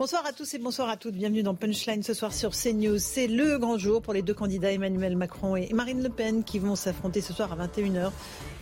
Bonsoir 0.00 0.24
à 0.26 0.32
tous 0.32 0.54
et 0.54 0.58
bonsoir 0.58 0.88
à 0.88 0.96
toutes. 0.96 1.16
Bienvenue 1.16 1.42
dans 1.42 1.56
Punchline 1.56 2.04
ce 2.04 2.14
soir 2.14 2.32
sur 2.32 2.52
CNews. 2.52 3.00
C'est 3.00 3.26
le 3.26 3.58
grand 3.58 3.78
jour 3.78 4.00
pour 4.00 4.12
les 4.12 4.22
deux 4.22 4.32
candidats 4.32 4.70
Emmanuel 4.70 5.16
Macron 5.16 5.56
et 5.56 5.72
Marine 5.72 6.04
Le 6.04 6.08
Pen 6.08 6.44
qui 6.44 6.60
vont 6.60 6.76
s'affronter 6.76 7.20
ce 7.20 7.32
soir 7.32 7.50
à 7.52 7.66
21h 7.66 8.12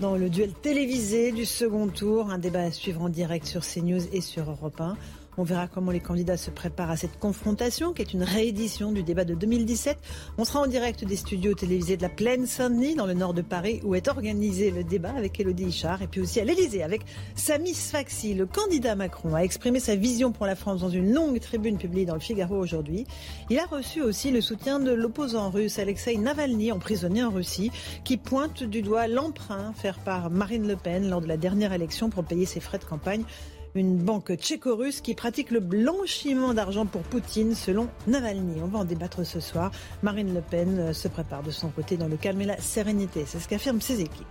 dans 0.01 0.17
le 0.17 0.31
duel 0.31 0.55
télévisé 0.55 1.33
du 1.33 1.45
second 1.45 1.89
tour. 1.89 2.31
Un 2.31 2.39
débat 2.39 2.63
à 2.63 2.71
suivre 2.71 3.03
en 3.03 3.11
direct 3.11 3.45
sur 3.45 3.61
CNews 3.61 4.01
et 4.15 4.23
sur 4.23 4.51
Europe 4.51 4.81
1. 4.81 4.97
On 5.39 5.43
verra 5.43 5.67
comment 5.67 5.91
les 5.91 6.01
candidats 6.01 6.39
se 6.39 6.51
préparent 6.51 6.91
à 6.91 6.97
cette 6.97 7.19
confrontation, 7.19 7.93
qui 7.93 8.01
est 8.01 8.15
une 8.15 8.23
réédition 8.23 8.91
du 8.91 9.03
débat 9.03 9.27
de 9.27 9.35
2017. 9.35 9.99
On 10.39 10.47
sera 10.47 10.61
en 10.61 10.67
direct 10.67 11.05
des 11.05 11.17
studios 11.17 11.53
télévisés 11.53 11.99
de 11.99 12.03
la 12.03 12.09
Plaine 12.09 12.47
Saint-Denis, 12.47 12.95
dans 12.95 13.05
le 13.05 13.13
nord 13.13 13.35
de 13.35 13.43
Paris, 13.43 13.81
où 13.85 13.95
est 13.95 14.09
organisé 14.09 14.71
le 14.71 14.83
débat 14.83 15.13
avec 15.15 15.39
Elodie 15.39 15.65
Hichard, 15.65 16.01
et 16.01 16.07
puis 16.07 16.23
aussi 16.23 16.41
à 16.41 16.45
l'Élysée 16.45 16.83
avec 16.83 17.03
Samy 17.35 17.75
Sfaxi. 17.75 18.33
Le 18.33 18.47
candidat 18.47 18.95
Macron 18.95 19.35
a 19.35 19.41
exprimé 19.41 19.79
sa 19.79 19.95
vision 19.95 20.33
pour 20.33 20.47
la 20.47 20.57
France 20.57 20.81
dans 20.81 20.89
une 20.89 21.13
longue 21.13 21.39
tribune 21.39 21.77
publiée 21.77 22.07
dans 22.07 22.15
le 22.15 22.21
Figaro 22.21 22.57
aujourd'hui. 22.57 23.07
Il 23.51 23.59
a 23.59 23.67
reçu 23.67 24.01
aussi 24.01 24.31
le 24.31 24.41
soutien 24.41 24.81
de 24.81 24.93
l'opposant 24.93 25.51
russe 25.51 25.79
Alexei 25.79 26.17
Navalny, 26.17 26.73
emprisonné 26.73 27.23
en 27.23 27.31
Russie, 27.31 27.71
qui 28.05 28.17
pointe 28.17 28.63
du 28.63 28.81
doigt 28.81 29.07
l'emprunt 29.07 29.75
fait 29.75 29.97
par 30.03 30.31
Marine 30.31 30.67
Le 30.67 30.77
Pen 30.77 31.11
lors 31.11 31.21
de 31.21 31.29
la 31.29 31.37
dernière 31.37 31.75
élection 31.75 32.09
pour 32.09 32.25
payer 32.25 32.47
ses 32.47 32.61
frais 32.61 32.79
de 32.79 32.85
campagne 32.85 33.25
une 33.77 33.99
banque 33.99 34.35
tchéco-russe 34.35 35.01
qui 35.01 35.15
pratique 35.15 35.51
le 35.51 35.61
blanchiment 35.61 36.55
d'argent 36.55 36.87
pour 36.87 37.03
Poutine, 37.03 37.55
selon 37.55 37.89
Navalny. 38.07 38.61
On 38.63 38.67
va 38.67 38.81
en 38.81 38.85
débattre 38.85 39.25
ce 39.25 39.41
soir. 39.41 39.71
Marine 40.03 40.35
Le 40.35 40.41
Pen 40.41 40.79
euh, 40.79 40.93
se 40.93 41.09
prépare 41.09 41.43
de 41.43 41.51
son 41.51 41.69
côté 41.69 41.97
dans 41.97 42.09
le 42.09 42.17
calme 42.17 42.41
et 42.41 42.47
la 42.47 42.59
sérénité. 42.59 43.25
C'est 43.27 43.39
ce 43.39 43.49
qu'affirment 43.49 43.81
ses 43.81 44.01
équipes. 44.01 44.27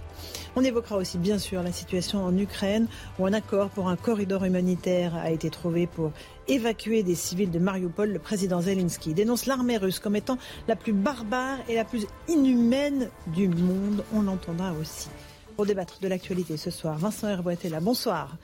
On 0.55 0.63
évoquera 0.63 0.97
aussi 0.97 1.17
bien 1.17 1.37
sûr 1.37 1.61
la 1.61 1.71
situation 1.71 2.23
en 2.23 2.35
Ukraine 2.37 2.87
où 3.19 3.25
un 3.25 3.33
accord 3.33 3.69
pour 3.69 3.87
un 3.87 3.95
corridor 3.95 4.43
humanitaire 4.43 5.15
a 5.15 5.31
été 5.31 5.49
trouvé 5.49 5.87
pour 5.87 6.11
évacuer 6.47 7.03
des 7.03 7.15
civils 7.15 7.51
de 7.51 7.59
Mariupol. 7.59 8.11
Le 8.11 8.19
président 8.19 8.61
Zelensky 8.61 9.13
dénonce 9.13 9.45
l'armée 9.45 9.77
russe 9.77 9.99
comme 9.99 10.15
étant 10.15 10.37
la 10.67 10.75
plus 10.75 10.93
barbare 10.93 11.59
et 11.69 11.75
la 11.75 11.85
plus 11.85 12.07
inhumaine 12.27 13.09
du 13.27 13.47
monde. 13.47 14.03
On 14.13 14.21
l'entendra 14.21 14.73
aussi. 14.73 15.09
Pour 15.55 15.65
débattre 15.65 15.99
de 16.01 16.07
l'actualité 16.07 16.57
ce 16.57 16.69
soir, 16.69 16.97
Vincent 16.97 17.29
Herboit 17.29 17.53
est 17.53 17.69
là. 17.69 17.79
Bonsoir 17.79 18.35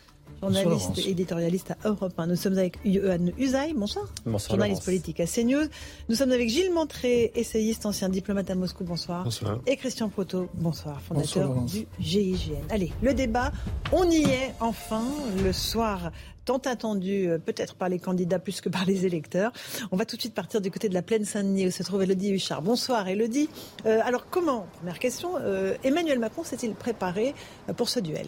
journaliste 0.42 0.98
éditorialiste 1.08 1.72
à 1.72 1.88
Europe 1.88 2.14
1. 2.18 2.28
Nous 2.28 2.36
sommes 2.36 2.58
avec 2.58 2.78
Yohan 2.84 3.28
Usaï, 3.38 3.74
bonsoir. 3.74 4.06
Bonsoir. 4.26 4.58
Journaliste 4.58 4.84
politique 4.84 5.20
à 5.20 5.26
CNews. 5.26 5.68
Nous 6.10 6.16
sommes 6.16 6.32
avec 6.32 6.50
Gilles 6.50 6.74
Montré, 6.74 7.32
essayiste, 7.36 7.86
ancien 7.86 8.10
diplomate 8.10 8.50
à 8.50 8.56
Moscou, 8.56 8.84
bonsoir. 8.84 9.24
Bonsoir. 9.24 9.60
Et 9.68 9.78
Christian 9.78 10.10
Proto, 10.10 10.50
bonsoir, 10.56 11.02
fondateur 11.02 11.62
du 11.62 11.86
GIGN. 12.00 12.56
Allez, 12.70 12.92
le 13.02 13.14
débat, 13.14 13.52
on 13.92 14.10
y 14.10 14.24
est 14.24 14.54
enfin 14.60 15.06
le 15.44 15.54
soir 15.54 16.12
tant 16.46 16.58
attendu 16.58 17.28
euh, 17.28 17.38
peut-être 17.38 17.76
par 17.76 17.90
les 17.90 18.00
candidats 18.00 18.40
plus 18.40 18.62
que 18.62 18.70
par 18.70 18.86
les 18.86 19.06
électeurs. 19.06 19.52
On 19.92 19.98
va 19.98 20.06
tout 20.06 20.16
de 20.16 20.22
suite 20.22 20.34
partir 20.34 20.62
du 20.62 20.72
côté 20.72 20.90
de 20.90 20.94
la 20.94 21.02
plaine 21.02 21.26
Saint-Denis 21.26 21.68
où 21.68 21.72
se 21.72 21.84
trouve 21.84 22.02
Elodie 22.02 22.32
Huchard. 22.32 22.62
Bonsoir 22.62 23.08
Elodie. 23.08 23.50
Euh, 23.86 24.00
alors 24.04 24.28
comment, 24.30 24.66
première 24.78 25.00
question, 25.00 25.34
euh, 25.40 25.76
Emmanuel 25.84 26.20
Macron 26.20 26.44
s'est-il 26.44 26.74
préparé 26.74 27.36
pour 27.78 27.90
ce 27.90 28.00
duel? 28.00 28.28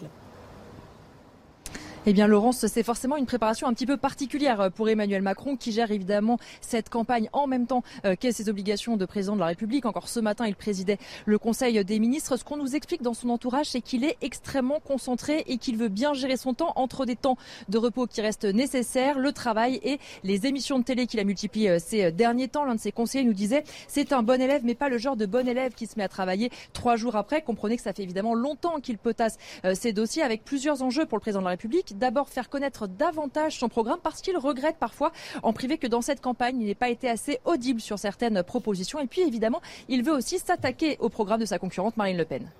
Eh 2.06 2.12
bien, 2.12 2.26
Laurence, 2.26 2.66
c'est 2.66 2.82
forcément 2.82 3.16
une 3.16 3.24
préparation 3.24 3.66
un 3.66 3.72
petit 3.72 3.86
peu 3.86 3.96
particulière 3.96 4.70
pour 4.74 4.90
Emmanuel 4.90 5.22
Macron, 5.22 5.56
qui 5.56 5.72
gère 5.72 5.90
évidemment 5.90 6.38
cette 6.60 6.90
campagne 6.90 7.30
en 7.32 7.46
même 7.46 7.66
temps 7.66 7.82
euh, 8.04 8.14
qu'est 8.14 8.32
ses 8.32 8.50
obligations 8.50 8.98
de 8.98 9.06
président 9.06 9.36
de 9.36 9.40
la 9.40 9.46
République. 9.46 9.86
Encore 9.86 10.08
ce 10.08 10.20
matin, 10.20 10.46
il 10.46 10.54
présidait 10.54 10.98
le 11.24 11.38
Conseil 11.38 11.82
des 11.82 11.98
ministres. 11.98 12.36
Ce 12.36 12.44
qu'on 12.44 12.58
nous 12.58 12.76
explique 12.76 13.00
dans 13.00 13.14
son 13.14 13.30
entourage, 13.30 13.66
c'est 13.70 13.80
qu'il 13.80 14.04
est 14.04 14.18
extrêmement 14.20 14.80
concentré 14.80 15.44
et 15.46 15.56
qu'il 15.56 15.78
veut 15.78 15.88
bien 15.88 16.12
gérer 16.12 16.36
son 16.36 16.52
temps 16.52 16.74
entre 16.76 17.06
des 17.06 17.16
temps 17.16 17.38
de 17.70 17.78
repos 17.78 18.06
qui 18.06 18.20
restent 18.20 18.44
nécessaires, 18.44 19.18
le 19.18 19.32
travail 19.32 19.80
et 19.82 19.98
les 20.24 20.46
émissions 20.46 20.78
de 20.78 20.84
télé 20.84 21.06
qu'il 21.06 21.20
a 21.20 21.24
multipliées 21.24 21.70
euh, 21.70 21.78
ces 21.78 22.12
derniers 22.12 22.48
temps. 22.48 22.66
L'un 22.66 22.74
de 22.74 22.80
ses 22.80 22.92
conseillers 22.92 23.24
nous 23.24 23.32
disait 23.32 23.64
c'est 23.88 24.12
un 24.12 24.22
bon 24.22 24.42
élève, 24.42 24.60
mais 24.62 24.74
pas 24.74 24.90
le 24.90 24.98
genre 24.98 25.16
de 25.16 25.24
bon 25.24 25.48
élève 25.48 25.72
qui 25.72 25.86
se 25.86 25.94
met 25.96 26.04
à 26.04 26.08
travailler 26.08 26.50
trois 26.74 26.96
jours 26.96 27.16
après. 27.16 27.40
Comprenez 27.40 27.78
que 27.78 27.82
ça 27.82 27.94
fait 27.94 28.02
évidemment 28.02 28.34
longtemps 28.34 28.80
qu'il 28.80 28.98
potasse 28.98 29.38
euh, 29.64 29.74
ces 29.74 29.94
dossiers 29.94 30.22
avec 30.22 30.44
plusieurs 30.44 30.82
enjeux 30.82 31.06
pour 31.06 31.16
le 31.16 31.22
président 31.22 31.40
de 31.40 31.44
la 31.44 31.52
République 31.52 31.93
d'abord 31.94 32.28
faire 32.28 32.48
connaître 32.48 32.86
davantage 32.86 33.58
son 33.58 33.68
programme 33.68 33.98
parce 34.02 34.20
qu'il 34.20 34.36
regrette 34.36 34.76
parfois 34.76 35.12
en 35.42 35.52
privé 35.52 35.78
que 35.78 35.86
dans 35.86 36.02
cette 36.02 36.20
campagne, 36.20 36.60
il 36.60 36.66
n'ait 36.66 36.74
pas 36.74 36.90
été 36.90 37.08
assez 37.08 37.38
audible 37.44 37.80
sur 37.80 37.98
certaines 37.98 38.42
propositions. 38.42 39.00
Et 39.00 39.06
puis 39.06 39.22
évidemment, 39.22 39.62
il 39.88 40.02
veut 40.02 40.12
aussi 40.12 40.38
s'attaquer 40.38 40.96
au 41.00 41.08
programme 41.08 41.40
de 41.40 41.46
sa 41.46 41.58
concurrente 41.58 41.96
Marine 41.96 42.16
Le 42.16 42.24
Pen. 42.24 42.50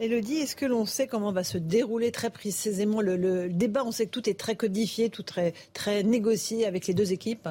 Elodie, 0.00 0.36
est-ce 0.36 0.54
que 0.54 0.66
l'on 0.66 0.86
sait 0.86 1.08
comment 1.08 1.32
va 1.32 1.42
se 1.42 1.58
dérouler 1.58 2.12
très 2.12 2.30
précisément 2.30 3.00
le, 3.00 3.16
le, 3.16 3.48
débat? 3.48 3.82
On 3.84 3.90
sait 3.90 4.06
que 4.06 4.10
tout 4.10 4.30
est 4.30 4.38
très 4.38 4.54
codifié, 4.54 5.10
tout 5.10 5.24
très, 5.24 5.54
très 5.72 6.04
négocié 6.04 6.66
avec 6.66 6.86
les 6.86 6.94
deux 6.94 7.12
équipes. 7.12 7.48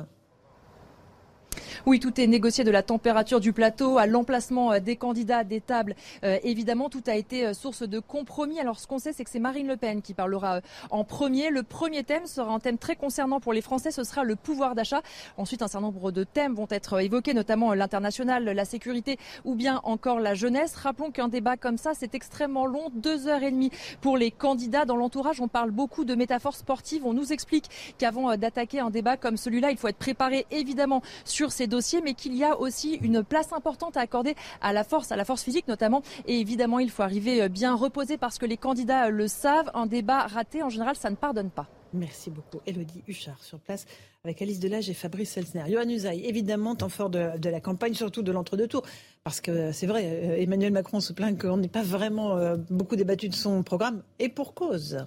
Oui, 1.85 1.99
tout 1.99 2.19
est 2.19 2.27
négocié 2.27 2.63
de 2.63 2.71
la 2.71 2.83
température 2.83 3.39
du 3.39 3.53
plateau 3.53 3.97
à 3.97 4.05
l'emplacement 4.05 4.73
euh, 4.73 4.79
des 4.79 4.95
candidats, 4.95 5.43
des 5.43 5.61
tables. 5.61 5.95
Euh, 6.23 6.37
évidemment, 6.43 6.89
tout 6.89 7.03
a 7.07 7.15
été 7.15 7.45
euh, 7.45 7.53
source 7.53 7.83
de 7.83 7.99
compromis. 7.99 8.59
Alors, 8.59 8.79
ce 8.79 8.87
qu'on 8.87 8.99
sait, 8.99 9.13
c'est 9.13 9.23
que 9.23 9.29
c'est 9.29 9.39
Marine 9.39 9.67
Le 9.67 9.77
Pen 9.77 10.01
qui 10.01 10.13
parlera 10.13 10.61
en 10.89 11.03
premier. 11.03 11.49
Le 11.49 11.63
premier 11.63 12.03
thème 12.03 12.25
sera 12.25 12.51
un 12.53 12.59
thème 12.59 12.77
très 12.77 12.95
concernant 12.95 13.39
pour 13.39 13.53
les 13.53 13.61
Français. 13.61 13.91
Ce 13.91 14.03
sera 14.03 14.23
le 14.23 14.35
pouvoir 14.35 14.75
d'achat. 14.75 15.01
Ensuite, 15.37 15.61
un 15.61 15.67
certain 15.67 15.85
nombre 15.87 16.11
de 16.11 16.23
thèmes 16.23 16.55
vont 16.55 16.67
être 16.69 16.99
évoqués, 17.01 17.33
notamment 17.33 17.73
l'international, 17.73 18.45
la 18.45 18.65
sécurité 18.65 19.17
ou 19.45 19.55
bien 19.55 19.81
encore 19.83 20.19
la 20.19 20.33
jeunesse. 20.33 20.75
Rappelons 20.75 21.11
qu'un 21.11 21.27
débat 21.27 21.57
comme 21.57 21.77
ça, 21.77 21.91
c'est 21.93 22.15
extrêmement 22.15 22.65
long, 22.65 22.89
deux 22.93 23.27
heures 23.27 23.43
et 23.43 23.51
demie 23.51 23.71
pour 24.01 24.17
les 24.17 24.31
candidats. 24.31 24.85
Dans 24.85 24.95
l'entourage, 24.95 25.41
on 25.41 25.47
parle 25.47 25.71
beaucoup 25.71 26.05
de 26.05 26.15
métaphores 26.15 26.55
sportives. 26.55 27.05
On 27.05 27.13
nous 27.13 27.31
explique 27.31 27.69
qu'avant 27.97 28.35
d'attaquer 28.35 28.79
un 28.79 28.89
débat 28.89 29.17
comme 29.17 29.37
celui-là, 29.37 29.71
il 29.71 29.77
faut 29.77 29.87
être 29.87 29.97
préparé 29.97 30.45
évidemment 30.51 31.01
sur 31.25 31.46
ces 31.51 31.67
dossiers, 31.67 32.01
mais 32.01 32.13
qu'il 32.13 32.35
y 32.35 32.43
a 32.43 32.57
aussi 32.59 32.95
une 32.95 33.23
place 33.23 33.53
importante 33.53 33.97
à 33.97 34.01
accorder 34.01 34.35
à 34.61 34.73
la 34.73 34.83
force, 34.83 35.11
à 35.11 35.15
la 35.15 35.25
force 35.25 35.43
physique 35.43 35.67
notamment. 35.67 36.01
Et 36.27 36.39
évidemment, 36.39 36.79
il 36.79 36.89
faut 36.89 37.03
arriver 37.03 37.41
euh, 37.41 37.49
bien 37.49 37.75
reposé 37.75 38.17
parce 38.17 38.37
que 38.37 38.45
les 38.45 38.57
candidats 38.57 39.09
le 39.09 39.27
savent. 39.27 39.71
Un 39.73 39.85
débat 39.85 40.27
raté, 40.27 40.63
en 40.63 40.69
général, 40.69 40.95
ça 40.95 41.09
ne 41.09 41.15
pardonne 41.15 41.49
pas. 41.49 41.67
Merci 41.93 42.29
beaucoup. 42.29 42.59
Elodie 42.65 43.01
Huchard 43.07 43.41
sur 43.43 43.59
place 43.59 43.85
avec 44.23 44.41
Alice 44.41 44.59
Delage 44.59 44.89
et 44.89 44.93
Fabrice 44.93 45.31
Selsner. 45.31 45.63
Johan 45.69 45.87
Usaï, 45.87 46.25
évidemment, 46.25 46.75
temps 46.75 46.89
fort 46.89 47.09
de, 47.09 47.37
de 47.37 47.49
la 47.49 47.61
campagne, 47.61 47.93
surtout 47.93 48.23
de 48.23 48.31
l'entre-deux 48.31 48.67
tours. 48.67 48.83
Parce 49.23 49.39
que 49.39 49.71
c'est 49.71 49.87
vrai, 49.87 50.03
euh, 50.05 50.41
Emmanuel 50.41 50.73
Macron 50.73 50.99
se 50.99 51.13
plaint 51.13 51.39
qu'on 51.39 51.57
n'ait 51.57 51.69
pas 51.69 51.83
vraiment 51.83 52.35
euh, 52.35 52.57
beaucoup 52.69 52.95
débattu 52.95 53.29
de 53.29 53.35
son 53.35 53.63
programme. 53.63 54.03
Et 54.19 54.29
pour 54.29 54.53
cause 54.53 55.05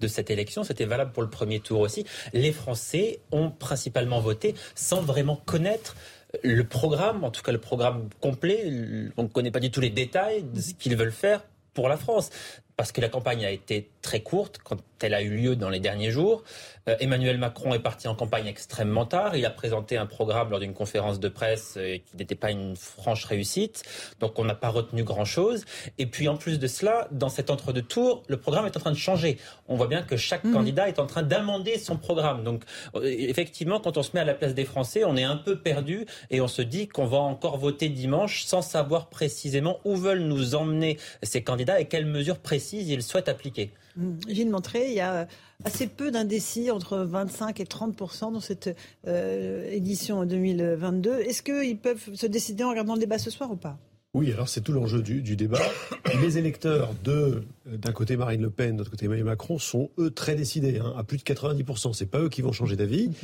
de 0.00 0.08
cette 0.08 0.30
élection, 0.30 0.64
c'était 0.64 0.84
valable 0.84 1.12
pour 1.12 1.22
le 1.22 1.30
premier 1.30 1.60
tour 1.60 1.80
aussi. 1.80 2.04
Les 2.32 2.52
Français 2.52 3.20
ont 3.32 3.50
principalement 3.50 4.20
voté 4.20 4.54
sans 4.74 5.02
vraiment 5.02 5.36
connaître 5.36 5.96
le 6.42 6.64
programme, 6.64 7.24
en 7.24 7.30
tout 7.30 7.42
cas 7.42 7.52
le 7.52 7.60
programme 7.60 8.08
complet. 8.20 9.10
On 9.16 9.24
ne 9.24 9.28
connaît 9.28 9.50
pas 9.50 9.60
du 9.60 9.70
tout 9.70 9.80
les 9.80 9.90
détails 9.90 10.42
de 10.42 10.60
ce 10.60 10.74
qu'ils 10.74 10.96
veulent 10.96 11.12
faire 11.12 11.44
pour 11.74 11.88
la 11.88 11.96
France. 11.96 12.30
Parce 12.76 12.92
que 12.92 13.00
la 13.00 13.08
campagne 13.08 13.46
a 13.46 13.50
été 13.50 13.88
très 14.02 14.20
courte 14.20 14.58
quand 14.62 14.76
elle 15.02 15.14
a 15.14 15.22
eu 15.22 15.30
lieu 15.30 15.56
dans 15.56 15.70
les 15.70 15.80
derniers 15.80 16.10
jours. 16.10 16.44
Euh, 16.88 16.96
Emmanuel 17.00 17.38
Macron 17.38 17.72
est 17.72 17.80
parti 17.80 18.06
en 18.06 18.14
campagne 18.14 18.46
extrêmement 18.46 19.06
tard. 19.06 19.34
Il 19.34 19.46
a 19.46 19.50
présenté 19.50 19.96
un 19.96 20.04
programme 20.04 20.50
lors 20.50 20.60
d'une 20.60 20.74
conférence 20.74 21.18
de 21.18 21.28
presse 21.28 21.74
euh, 21.78 21.96
qui 21.96 22.16
n'était 22.18 22.34
pas 22.34 22.50
une 22.50 22.76
franche 22.76 23.24
réussite. 23.24 23.82
Donc 24.20 24.38
on 24.38 24.44
n'a 24.44 24.54
pas 24.54 24.68
retenu 24.68 25.04
grand-chose. 25.04 25.64
Et 25.96 26.06
puis 26.06 26.28
en 26.28 26.36
plus 26.36 26.58
de 26.58 26.66
cela, 26.66 27.08
dans 27.12 27.30
cet 27.30 27.50
entre-deux 27.50 27.82
tours, 27.82 28.22
le 28.28 28.36
programme 28.36 28.66
est 28.66 28.76
en 28.76 28.80
train 28.80 28.92
de 28.92 28.96
changer. 28.96 29.38
On 29.68 29.76
voit 29.76 29.88
bien 29.88 30.02
que 30.02 30.18
chaque 30.18 30.44
mhm. 30.44 30.52
candidat 30.52 30.88
est 30.88 30.98
en 30.98 31.06
train 31.06 31.22
d'amender 31.22 31.78
son 31.78 31.96
programme. 31.96 32.44
Donc 32.44 32.62
euh, 32.94 33.04
effectivement, 33.04 33.80
quand 33.80 33.96
on 33.96 34.02
se 34.02 34.10
met 34.12 34.20
à 34.20 34.24
la 34.24 34.34
place 34.34 34.54
des 34.54 34.66
Français, 34.66 35.02
on 35.04 35.16
est 35.16 35.24
un 35.24 35.36
peu 35.36 35.58
perdu 35.58 36.04
et 36.30 36.42
on 36.42 36.48
se 36.48 36.62
dit 36.62 36.88
qu'on 36.88 37.06
va 37.06 37.18
encore 37.18 37.56
voter 37.56 37.88
dimanche 37.88 38.44
sans 38.44 38.60
savoir 38.60 39.08
précisément 39.08 39.80
où 39.84 39.96
veulent 39.96 40.24
nous 40.24 40.54
emmener 40.54 40.98
ces 41.22 41.42
candidats 41.42 41.80
et 41.80 41.86
quelles 41.86 42.06
mesures 42.06 42.38
précises 42.38 42.65
ils 42.72 43.02
souhaitent 43.02 43.28
appliquer. 43.28 43.70
Mmh. 43.96 44.10
Gilles 44.28 44.50
Montré, 44.50 44.88
il 44.88 44.94
y 44.94 45.00
a 45.00 45.26
assez 45.64 45.86
peu 45.86 46.10
d'indécis, 46.10 46.70
entre 46.70 46.98
25 46.98 47.60
et 47.60 47.64
30% 47.64 48.32
dans 48.32 48.40
cette 48.40 48.76
euh, 49.06 49.70
édition 49.70 50.24
2022. 50.24 51.20
Est-ce 51.20 51.42
qu'ils 51.42 51.78
peuvent 51.78 52.14
se 52.14 52.26
décider 52.26 52.64
en 52.64 52.70
regardant 52.70 52.94
le 52.94 53.00
débat 53.00 53.18
ce 53.18 53.30
soir 53.30 53.50
ou 53.50 53.56
pas? 53.56 53.78
Oui, 54.14 54.32
alors 54.32 54.48
c'est 54.48 54.62
tout 54.62 54.72
l'enjeu 54.72 55.02
du, 55.02 55.36
débat. 55.36 55.60
Les 56.22 56.38
électeurs 56.38 56.94
de 57.04 57.42
d'un 57.66 57.92
côté 57.92 58.16
Marine 58.16 58.40
Le 58.40 58.50
Pen, 58.50 58.72
de 58.72 58.78
l'autre 58.78 58.90
côté 58.90 59.04
Emmanuel 59.04 59.26
Macron 59.26 59.58
sont 59.58 59.90
eux 59.98 60.10
très 60.10 60.34
décidés, 60.34 60.78
hein, 60.78 60.94
à 60.96 61.04
plus 61.04 61.18
de 61.18 61.22
90%. 61.22 61.92
C'est 61.92 62.06
pas 62.06 62.20
eux 62.20 62.30
qui 62.30 62.40
vont 62.40 62.52
changer 62.52 62.76
d'avis. 62.76 63.08
Mmh. 63.08 63.14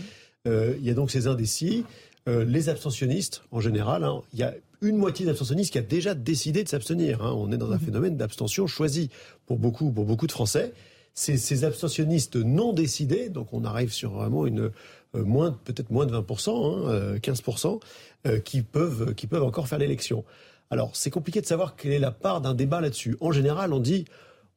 Euh, 0.49 0.75
il 0.79 0.85
y 0.85 0.91
a 0.91 0.95
donc 0.95 1.11
ces 1.11 1.29
indécis. 1.29 1.85
Euh, 2.29 2.45
les 2.45 2.69
abstentionnistes, 2.69 3.43
en 3.51 3.61
général, 3.61 4.05
hein, 4.05 4.23
il 4.33 4.39
y 4.39 4.43
a 4.45 4.55
une 4.81 4.97
moitié 4.97 5.27
d'abstentionnistes 5.27 5.73
qui 5.73 5.79
a 5.79 5.83
déjà 5.83 6.15
décidé 6.15 6.63
de 6.63 6.69
s'abstenir. 6.69 7.23
Hein. 7.23 7.33
On 7.37 7.51
est 7.51 7.57
dans 7.57 7.73
un 7.73 7.77
mhm. 7.77 7.81
phénomène 7.81 8.17
d'abstention 8.17 8.67
choisi 8.67 9.11
pour 9.47 9.59
beaucoup, 9.59 9.91
pour 9.91 10.05
beaucoup 10.05 10.27
de 10.27 10.33
Français. 10.33 10.73
Ces, 11.15 11.37
ces 11.37 11.65
abstentionnistes 11.65 12.37
non 12.37 12.73
décidés, 12.73 13.29
donc 13.29 13.53
on 13.53 13.65
arrive 13.65 13.93
sur 13.93 14.13
vraiment 14.13 14.47
une 14.47 14.71
euh, 15.15 15.25
moins, 15.25 15.53
peut-être 15.65 15.91
moins 15.91 16.07
de 16.07 16.17
20%, 16.17 16.87
hein, 16.89 17.17
15%, 17.17 17.81
euh, 18.27 18.39
qui 18.39 18.63
peuvent, 18.63 19.15
qui 19.15 19.27
peuvent 19.27 19.43
encore 19.43 19.69
faire 19.69 19.79
l'élection. 19.79 20.25
Alors 20.71 20.95
c'est 20.95 21.11
compliqué 21.11 21.41
de 21.41 21.47
savoir 21.47 21.77
quelle 21.77 21.93
est 21.93 21.99
la 21.99 22.13
part 22.13 22.41
d'un 22.41 22.55
débat 22.55 22.81
là-dessus. 22.81 23.17
En 23.21 23.33
général, 23.33 23.73
on 23.73 23.81
dit, 23.81 24.05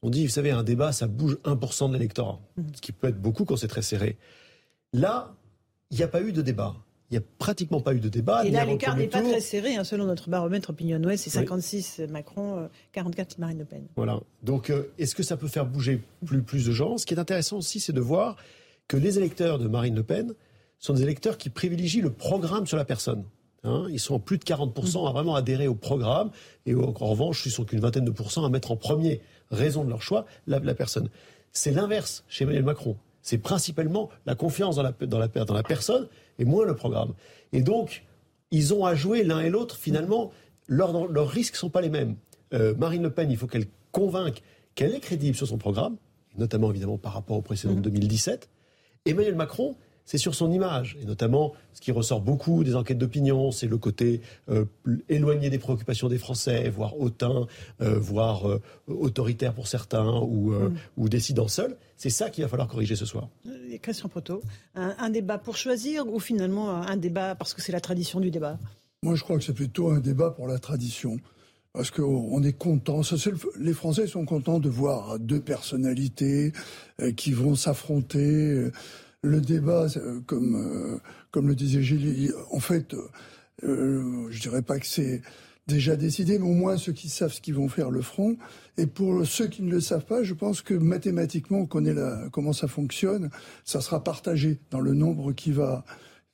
on 0.04 0.10
dit, 0.10 0.24
vous 0.26 0.32
savez, 0.32 0.52
un 0.52 0.64
débat, 0.64 0.92
ça 0.92 1.08
bouge 1.08 1.38
1% 1.44 1.90
de 1.90 1.94
l'électorat, 1.94 2.40
mhm. 2.58 2.66
ce 2.76 2.82
qui 2.82 2.92
peut 2.92 3.08
être 3.08 3.20
beaucoup 3.20 3.44
quand 3.44 3.58
c'est 3.58 3.68
très 3.68 3.82
serré. 3.82 4.18
Là, 4.94 5.34
il 5.90 5.98
n'y 5.98 6.04
a 6.04 6.08
pas 6.08 6.22
eu 6.22 6.32
de 6.32 6.42
débat. 6.42 6.76
Il 7.12 7.14
n'y 7.14 7.18
a 7.20 7.28
pratiquement 7.38 7.82
pas 7.82 7.94
eu 7.94 8.00
de 8.00 8.10
débat. 8.10 8.46
Et 8.46 8.52
là, 8.52 8.66
l'écart 8.66 8.98
n'est 8.98 9.08
pas 9.08 9.22
très 9.22 9.40
serré. 9.40 9.76
Hein, 9.76 9.84
selon 9.84 10.06
notre 10.06 10.30
baromètre 10.30 10.72
Opinion 10.72 11.02
Ouest, 11.04 11.26
c'est 11.26 11.30
56 11.30 12.02
Macron, 12.10 12.68
44 12.94 13.34
euh, 13.34 13.42
Marine 13.42 13.60
Le 13.60 13.66
Pen. 13.66 13.84
Voilà. 13.96 14.20
Donc, 14.42 14.70
euh, 14.72 14.92
est-ce 14.98 15.14
que 15.14 15.22
ça 15.22 15.38
peut 15.38 15.48
faire 15.48 15.68
bouger 15.68 16.02
plus, 16.26 16.42
plus 16.42 16.66
de 16.66 16.72
gens? 16.72 16.98
Ce 16.98 17.06
qui 17.06 17.14
est 17.14 17.20
intéressant 17.20 17.58
aussi, 17.58 17.80
c'est 17.80 17.94
de 17.94 18.02
voir 18.02 18.38
que 18.88 18.98
les 18.98 19.20
électeurs 19.20 19.60
de 19.60 19.68
Marine 19.68 19.96
Le 19.96 20.04
Pen 20.04 20.34
sont 20.80 20.94
des 20.94 21.04
électeurs 21.04 21.38
qui 21.38 21.50
privilégient 21.50 22.02
le 22.02 22.12
programme 22.12 22.66
sur 22.66 22.78
la 22.78 22.86
personne. 22.86 23.24
Hein. 23.68 23.88
ils 23.90 24.00
sont 24.00 24.20
plus 24.20 24.38
de 24.38 24.44
40% 24.44 25.10
à 25.10 25.12
vraiment 25.12 25.34
adhérer 25.34 25.68
au 25.68 25.74
programme 25.74 26.30
et 26.68 26.76
en 26.76 26.92
revanche, 26.92 27.44
ils 27.48 27.52
sont 27.52 27.66
qu'une 27.66 27.80
vingtaine 27.80 28.06
de 28.06 28.12
pourcents 28.12 28.46
à 28.46 28.50
mettre 28.50 28.72
en 28.72 28.78
premier 28.78 29.22
raison 29.50 29.84
de 29.84 29.90
leur 29.90 30.04
choix 30.04 30.28
la, 30.46 30.60
la 30.60 30.76
personne. 30.76 31.10
C'est 31.52 31.72
l'inverse 31.72 32.24
chez 32.28 32.44
Emmanuel 32.44 32.64
Macron 32.64 32.96
c'est 33.26 33.40
principalement 33.40 34.12
la 34.28 34.36
confiance 34.36 34.76
dans 34.76 34.84
la, 34.84 34.92
dans, 34.92 35.18
la, 35.18 35.28
dans 35.28 35.56
la 35.56 35.64
personne 35.64 36.08
et 36.40 36.46
moins 36.46 36.66
le 36.66 36.76
programme. 36.76 37.14
Et 37.54 37.62
donc, 37.62 38.04
ils 38.52 38.74
ont 38.74 38.86
à 38.86 38.96
jouer 38.96 39.24
l'un 39.24 39.42
et 39.42 39.50
l'autre, 39.50 39.78
finalement, 39.78 40.32
leurs, 40.68 41.08
leurs 41.08 41.30
risques 41.30 41.54
ne 41.56 41.60
sont 41.60 41.70
pas 41.70 41.82
les 41.82 41.90
mêmes. 41.90 42.16
Euh, 42.54 42.74
Marine 42.76 43.04
Le 43.04 43.10
Pen, 43.10 43.32
il 43.32 43.38
faut 43.38 43.48
qu'elle 43.48 43.66
convainque 43.92 44.42
qu'elle 44.76 44.94
est 44.94 45.00
crédible 45.00 45.36
sur 45.36 45.48
son 45.48 45.58
programme, 45.58 45.98
notamment 46.38 46.70
évidemment 46.70 46.98
par 46.98 47.14
rapport 47.14 47.38
au 47.38 47.42
précédent 47.42 47.76
de 47.76 47.82
2017. 47.82 48.50
Mmh. 49.06 49.10
Emmanuel 49.10 49.36
Macron, 49.36 49.76
c'est 50.06 50.18
sur 50.18 50.36
son 50.36 50.52
image. 50.52 50.98
Et 51.02 51.06
notamment, 51.06 51.54
ce 51.74 51.82
qui 51.82 51.92
ressort 51.92 52.22
beaucoup 52.22 52.64
des 52.64 52.76
enquêtes 52.76 52.98
d'opinion, 52.98 53.52
c'est 53.52 53.68
le 53.68 53.78
côté 53.78 54.22
euh, 54.50 54.66
éloigné 55.10 55.50
des 55.50 55.58
préoccupations 55.58 56.08
des 56.08 56.18
Français, 56.18 56.70
voire 56.70 56.98
hautain, 57.00 57.48
euh, 57.82 58.00
voire 58.00 58.48
euh, 58.48 58.62
autoritaire 58.88 59.54
pour 59.54 59.68
certains, 59.68 60.20
ou, 60.22 60.52
mm. 60.52 60.76
ou 60.98 61.10
décidant 61.10 61.48
seul. 61.48 61.76
C'est 61.98 62.10
ça 62.10 62.30
qu'il 62.30 62.44
va 62.44 62.50
falloir 62.50 62.68
corriger 62.68 62.96
ce 62.96 63.06
soir. 63.06 63.30
Christian 63.82 64.10
Proto, 64.10 64.42
un, 64.76 65.10
débat 65.10 65.38
pour 65.38 65.58
choisir 65.58 66.08
ou 66.08 66.20
finalement 66.20 66.70
un 66.70 66.98
débat 66.98 67.36
parce 67.36 67.54
que 67.54 67.62
c'est 67.62 67.72
la 67.72 67.82
tradition 67.82 68.20
du 68.20 68.32
débat? 68.32 68.58
Moi, 69.02 69.16
je 69.16 69.24
crois 69.24 69.38
que 69.38 69.44
c'est 69.44 69.54
plutôt 69.54 69.90
un 69.90 70.00
débat 70.00 70.32
pour 70.32 70.48
la 70.48 70.60
tradition 70.60 71.18
parce 71.74 71.92
qu'on 71.92 72.42
est 72.44 72.54
content. 72.54 73.02
Les 73.60 73.74
Français 73.74 74.08
sont 74.08 74.26
contents 74.26 74.60
de 74.60 74.70
voir 74.70 75.20
deux 75.20 75.42
personnalités 75.42 76.54
qui 77.16 77.32
vont 77.34 77.56
s'affronter 77.56 78.72
le 79.26 79.42
débat, 79.42 79.88
euh, 79.98 80.20
comme, 80.26 80.56
euh, 80.56 80.98
comme 81.32 81.48
le 81.48 81.56
disait 81.56 81.82
Gilles, 81.82 82.34
en 82.52 82.60
fait, 82.60 82.96
euh, 83.64 84.28
je 84.30 84.42
dirais 84.42 84.62
pas 84.62 84.80
que 84.80 84.86
c'est 84.86 85.22
déjà 85.68 85.96
décidé, 85.96 86.38
mais 86.38 86.46
au 86.46 86.54
moins 86.54 86.78
ceux 86.78 86.94
qui 86.94 87.10
savent 87.10 87.34
ce 87.34 87.42
qu'ils 87.42 87.56
vont 87.56 87.68
faire 87.68 87.90
le 87.90 88.02
feront. 88.02 88.38
Et 88.78 88.86
pour 88.86 89.26
ceux 89.26 89.48
qui 89.48 89.64
ne 89.64 89.72
le 89.72 89.82
savent 89.82 90.06
pas, 90.06 90.24
je 90.24 90.34
pense 90.34 90.62
que 90.62 90.76
mathématiquement, 90.76 91.60
on 91.60 91.66
connaît 91.66 91.96
comment 92.32 92.54
ça 92.54 92.68
fonctionne. 92.68 93.32
Ça 93.64 93.82
sera 93.82 94.04
partagé 94.04 94.60
dans 94.70 94.80
le 94.80 94.94
nombre 94.94 95.34
qui 95.34 95.52
va 95.52 95.84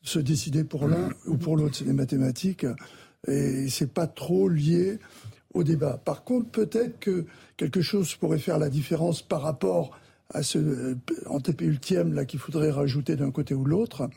se 0.01 0.19
décider 0.19 0.65
pour 0.65 0.87
l'un 0.87 1.11
ou 1.27 1.37
pour 1.37 1.55
l'autre. 1.55 1.75
C'est 1.77 1.85
les 1.85 1.93
mathématiques. 1.93 2.65
Et 3.27 3.69
c'est 3.69 3.93
pas 3.93 4.07
trop 4.07 4.49
lié 4.49 4.99
au 5.53 5.63
débat. 5.63 6.01
Par 6.03 6.25
contre, 6.25 6.49
peut-être 6.49 6.99
que 6.99 7.25
quelque 7.55 7.81
chose 7.81 8.13
pourrait 8.15 8.39
faire 8.39 8.57
la 8.57 8.69
différence 8.69 9.21
par 9.21 9.43
rapport 9.43 9.97
à 10.33 10.43
ce 10.43 10.57
euh, 10.57 10.95
antépéultième 11.27 12.13
là 12.13 12.25
qu'il 12.25 12.39
faudrait 12.39 12.71
rajouter 12.71 13.15
d'un 13.15 13.31
côté 13.31 13.53
ou 13.53 13.63
de 13.63 13.69
l'autre, 13.69 14.09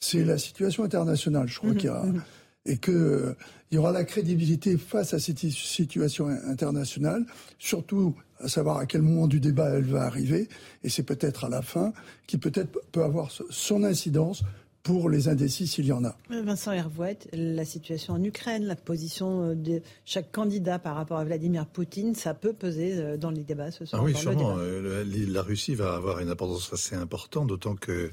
c'est 0.00 0.24
la 0.24 0.38
situation 0.38 0.84
internationale. 0.84 1.48
Je 1.48 1.58
crois 1.58 1.70
mhm, 1.70 1.76
qu'il 1.76 1.86
y 1.86 1.92
a 1.92 2.02
mhm. 2.02 2.22
et 2.66 2.76
que 2.76 2.92
euh, 2.92 3.34
il 3.70 3.74
y 3.74 3.78
aura 3.78 3.92
la 3.92 4.04
crédibilité 4.04 4.76
face 4.78 5.14
à 5.14 5.18
cette 5.18 5.38
situation 5.38 6.28
internationale, 6.28 7.26
surtout 7.58 8.14
à 8.40 8.48
savoir 8.48 8.78
à 8.78 8.86
quel 8.86 9.02
moment 9.02 9.26
du 9.26 9.40
débat 9.40 9.70
elle 9.70 9.84
va 9.84 10.02
arriver, 10.02 10.48
et 10.84 10.88
c'est 10.88 11.02
peut-être 11.02 11.44
à 11.44 11.48
la 11.48 11.60
fin 11.60 11.92
qui 12.26 12.38
peut-être 12.38 12.78
peut 12.92 13.02
avoir 13.02 13.30
son 13.50 13.82
incidence 13.82 14.42
pour 14.88 15.10
les 15.10 15.28
indécis 15.28 15.66
s'il 15.66 15.84
y 15.84 15.92
en 15.92 16.02
a. 16.02 16.16
Vincent 16.30 16.72
Hervouet, 16.72 17.18
la 17.34 17.66
situation 17.66 18.14
en 18.14 18.24
Ukraine, 18.24 18.64
la 18.64 18.74
position 18.74 19.50
euh, 19.50 19.54
de 19.54 19.82
chaque 20.06 20.32
candidat 20.32 20.78
par 20.78 20.96
rapport 20.96 21.18
à 21.18 21.24
Vladimir 21.24 21.66
Poutine, 21.66 22.14
ça 22.14 22.32
peut 22.32 22.54
peser 22.54 22.94
euh, 22.94 23.18
dans 23.18 23.30
les 23.30 23.42
débats 23.42 23.70
ce 23.70 23.84
soir. 23.84 24.00
Ah 24.00 24.04
oui, 24.04 24.14
sûrement. 24.14 24.56
Euh, 24.56 25.04
la 25.04 25.42
Russie 25.42 25.74
va 25.74 25.94
avoir 25.94 26.20
une 26.20 26.30
importance 26.30 26.72
assez 26.72 26.96
importante, 26.96 27.48
d'autant 27.48 27.74
que 27.74 28.10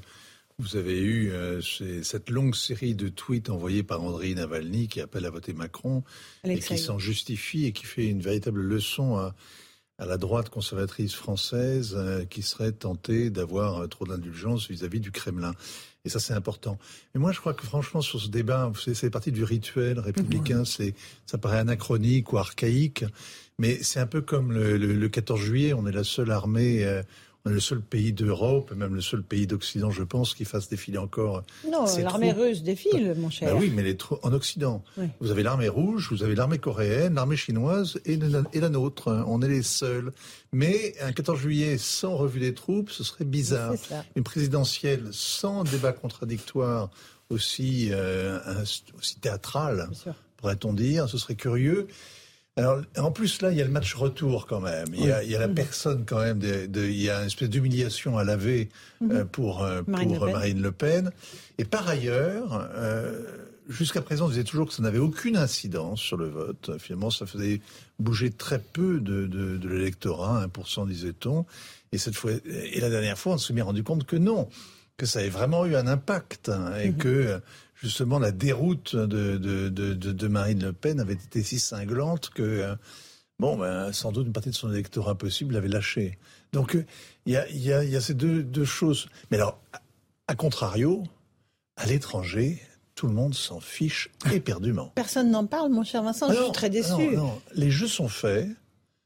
vous 0.58 0.76
avez 0.76 1.00
eu 1.00 1.32
cette 2.02 2.30
longue 2.30 2.54
série 2.54 2.94
de 2.94 3.08
tweets 3.08 3.50
envoyés 3.50 3.82
par 3.82 4.02
André 4.02 4.34
Navalny 4.34 4.88
qui 4.88 5.02
appelle 5.02 5.26
à 5.26 5.30
voter 5.30 5.52
Macron 5.52 6.02
et 6.44 6.58
qui 6.58 6.78
s'en 6.78 6.98
justifie 6.98 7.66
et 7.66 7.72
qui 7.72 7.84
fait 7.84 8.06
une 8.06 8.22
véritable 8.22 8.62
leçon 8.62 9.16
à, 9.16 9.34
à 9.98 10.06
la 10.06 10.16
droite 10.16 10.48
conservatrice 10.48 11.14
française 11.14 11.98
qui 12.30 12.40
serait 12.40 12.72
tentée 12.72 13.28
d'avoir 13.28 13.86
trop 13.90 14.06
d'indulgence 14.06 14.70
vis-à-vis 14.70 15.00
du 15.00 15.10
Kremlin. 15.10 15.52
Et 16.06 16.08
ça, 16.08 16.20
c'est 16.20 16.34
important. 16.34 16.78
Mais 17.14 17.20
moi, 17.20 17.32
je 17.32 17.40
crois 17.40 17.52
que 17.52 17.64
franchement, 17.66 18.00
sur 18.00 18.20
ce 18.20 18.28
débat, 18.28 18.72
c'est 18.94 19.10
partie 19.10 19.32
du 19.32 19.42
rituel 19.42 19.98
républicain. 19.98 20.64
C'est, 20.64 20.94
ça 21.26 21.36
paraît 21.36 21.58
anachronique 21.58 22.32
ou 22.32 22.38
archaïque, 22.38 23.04
mais 23.58 23.82
c'est 23.82 23.98
un 23.98 24.06
peu 24.06 24.20
comme 24.20 24.52
le, 24.52 24.76
le, 24.76 25.08
14 25.08 25.40
juillet. 25.40 25.72
On 25.74 25.84
est 25.84 25.92
la 25.92 26.04
seule 26.04 26.30
armée. 26.30 26.84
Euh, 26.84 27.02
on 27.46 27.50
est 27.50 27.54
le 27.54 27.60
seul 27.60 27.80
pays 27.80 28.12
d'Europe, 28.12 28.72
même 28.74 28.96
le 28.96 29.00
seul 29.00 29.22
pays 29.22 29.46
d'Occident, 29.46 29.92
je 29.92 30.02
pense, 30.02 30.34
qui 30.34 30.44
fasse 30.44 30.68
défiler 30.68 30.98
encore. 30.98 31.44
Non, 31.70 31.84
l'armée 31.98 32.32
russe 32.32 32.64
défile, 32.64 33.14
mon 33.16 33.30
cher. 33.30 33.54
Ben 33.54 33.60
oui, 33.60 33.70
mais 33.72 33.84
les 33.84 33.96
en 34.22 34.32
Occident. 34.32 34.82
Vous 35.20 35.30
avez 35.30 35.44
l'armée 35.44 35.68
rouge, 35.68 36.08
vous 36.10 36.24
avez 36.24 36.34
l'armée 36.34 36.58
coréenne, 36.58 37.14
l'armée 37.14 37.36
chinoise 37.36 38.00
et, 38.04 38.18
et, 38.52 38.60
la 38.60 38.68
nôtre. 38.68 39.24
On 39.28 39.40
est 39.42 39.48
les 39.48 39.62
seuls. 39.62 40.12
Mais 40.52 40.94
un 41.00 41.12
14 41.12 41.38
juillet 41.38 41.78
sans 41.78 42.16
revue 42.16 42.40
des 42.40 42.52
troupes, 42.52 42.90
ce 42.90 43.04
serait 43.04 43.24
bizarre. 43.24 43.74
Une 44.16 44.24
présidentielle 44.24 45.04
sans 45.12 45.62
débat 45.62 45.92
contradictoire 45.92 46.90
aussi, 47.30 47.90
euh, 47.92 48.40
aussi 48.98 49.20
théâtral, 49.20 49.88
pourrait-on 50.36 50.72
dire, 50.72 51.08
ce 51.08 51.16
serait 51.16 51.36
curieux. 51.36 51.86
Alors, 52.58 52.80
en 52.96 53.10
plus, 53.10 53.42
là, 53.42 53.52
il 53.52 53.58
y 53.58 53.60
a 53.60 53.64
le 53.64 53.70
match 53.70 53.94
retour 53.94 54.46
quand 54.46 54.60
même. 54.60 54.86
Il 54.94 55.04
y 55.04 55.12
a, 55.12 55.22
il 55.22 55.30
y 55.30 55.36
a 55.36 55.38
la 55.38 55.48
personne 55.48 56.04
quand 56.06 56.20
même. 56.20 56.38
De, 56.38 56.66
de, 56.66 56.84
il 56.86 57.02
y 57.02 57.10
a 57.10 57.20
une 57.20 57.26
espèce 57.26 57.50
d'humiliation 57.50 58.16
à 58.16 58.24
laver 58.24 58.70
euh, 59.02 59.26
pour, 59.26 59.62
euh, 59.62 59.82
Marine, 59.86 60.16
pour 60.16 60.24
le 60.24 60.32
Marine, 60.32 60.62
le 60.62 60.72
Pen. 60.72 61.10
Et 61.58 61.66
par 61.66 61.86
ailleurs, 61.86 62.66
euh, 62.74 63.22
jusqu'à 63.68 64.00
présent, 64.00 64.24
on 64.24 64.28
disait 64.30 64.44
toujours 64.44 64.68
que 64.68 64.72
ça 64.72 64.82
n'avait 64.82 64.98
aucune 64.98 65.36
incidence 65.36 66.00
sur 66.00 66.16
le 66.16 66.28
vote. 66.28 66.70
Finalement, 66.78 67.10
ça 67.10 67.26
faisait 67.26 67.60
bouger 67.98 68.30
très 68.30 68.58
peu 68.58 69.00
de, 69.00 69.26
de, 69.26 69.58
de 69.58 69.68
l'électorat, 69.68 70.46
1% 70.46 70.88
disait-on. 70.88 71.44
Et 71.92 71.98
cette 71.98 72.16
fois, 72.16 72.30
et 72.46 72.80
la 72.80 72.88
dernière 72.88 73.18
fois, 73.18 73.34
on 73.34 73.38
s'est 73.38 73.52
bien 73.52 73.64
rendu 73.64 73.84
compte 73.84 74.06
que 74.06 74.16
non, 74.16 74.48
que 74.96 75.04
ça 75.04 75.18
avait 75.18 75.28
vraiment 75.28 75.66
eu 75.66 75.76
un 75.76 75.86
impact 75.86 76.48
hein, 76.48 76.72
et 76.82 76.88
mhm. 76.88 76.96
que 76.96 77.40
justement 77.76 78.18
la 78.18 78.32
déroute 78.32 78.96
de, 78.96 79.36
de, 79.36 79.68
de, 79.68 79.92
de, 79.92 80.28
Marine 80.28 80.62
Le 80.64 80.72
Pen 80.72 81.00
avait 81.00 81.14
été 81.14 81.42
si 81.42 81.58
cinglante 81.58 82.30
que, 82.30 82.42
euh, 82.42 82.74
bon, 83.38 83.56
ben, 83.56 83.92
sans 83.92 84.12
doute 84.12 84.26
une 84.26 84.32
partie 84.32 84.50
de 84.50 84.54
son 84.54 84.72
électorat 84.72 85.14
possible 85.16 85.54
l'avait 85.54 85.68
lâché. 85.68 86.18
Donc 86.52 86.74
euh, 86.74 86.84
il 87.26 87.32
y, 87.32 87.36
a, 87.36 87.48
y, 87.50 87.72
a, 87.72 87.84
y, 87.84 87.96
a, 87.96 88.00
ces 88.00 88.14
deux, 88.14 88.42
deux 88.42 88.64
choses. 88.64 89.08
Mais 89.30 89.36
alors, 89.36 89.60
à 90.26 90.34
contrario, 90.34 91.04
à 91.76 91.86
l'étranger, 91.86 92.60
tout 92.94 93.06
le 93.06 93.12
monde 93.12 93.34
s'en 93.34 93.60
fiche 93.60 94.10
éperdument. 94.32 94.90
Personne 94.94 95.30
n'en 95.30 95.46
parle, 95.46 95.70
mon 95.70 95.84
cher 95.84 96.02
Vincent, 96.02 96.32
je 96.32 96.42
suis 96.42 96.52
très 96.52 96.70
déçu. 96.70 96.92
Non, 96.92 97.10
non. 97.10 97.42
Les 97.54 97.70
jeux 97.70 97.88
sont 97.88 98.08
faits. 98.08 98.48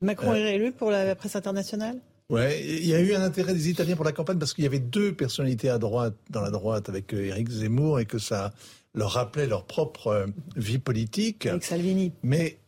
Macron 0.01 0.33
est 0.33 0.43
réélu 0.43 0.73
pour 0.73 0.91
la 0.91 1.15
presse 1.15 1.37
internationale? 1.37 2.01
Ouais, 2.31 2.63
il 2.65 2.87
y 2.87 2.95
a 2.95 3.01
eu 3.01 3.13
un 3.15 3.23
intérêt 3.23 3.53
des 3.55 3.69
Italiens 3.69 3.97
pour 3.97 4.05
la 4.05 4.13
campagne 4.13 4.39
parce 4.39 4.55
qu'il 4.55 4.63
y 4.63 4.67
avait 4.67 4.79
deux 4.79 5.13
personnalités 5.13 5.69
à 5.69 5.79
droite, 5.79 6.15
dans 6.31 6.41
la 6.41 6.51
droite, 6.51 6.89
avec 6.89 7.13
euh, 7.13 7.27
Éric 7.27 7.51
Zemmour, 7.51 7.99
et 7.99 8.07
que 8.07 8.19
ça 8.19 8.53
leur 8.95 9.11
rappelait 9.11 9.49
leur 9.49 9.65
propre 9.65 10.07
euh, 10.07 10.27
vie 10.55 10.79
politique. 10.79 11.47
Avec 11.47 11.65
Salvini. 11.65 12.13
Mais 12.23 12.59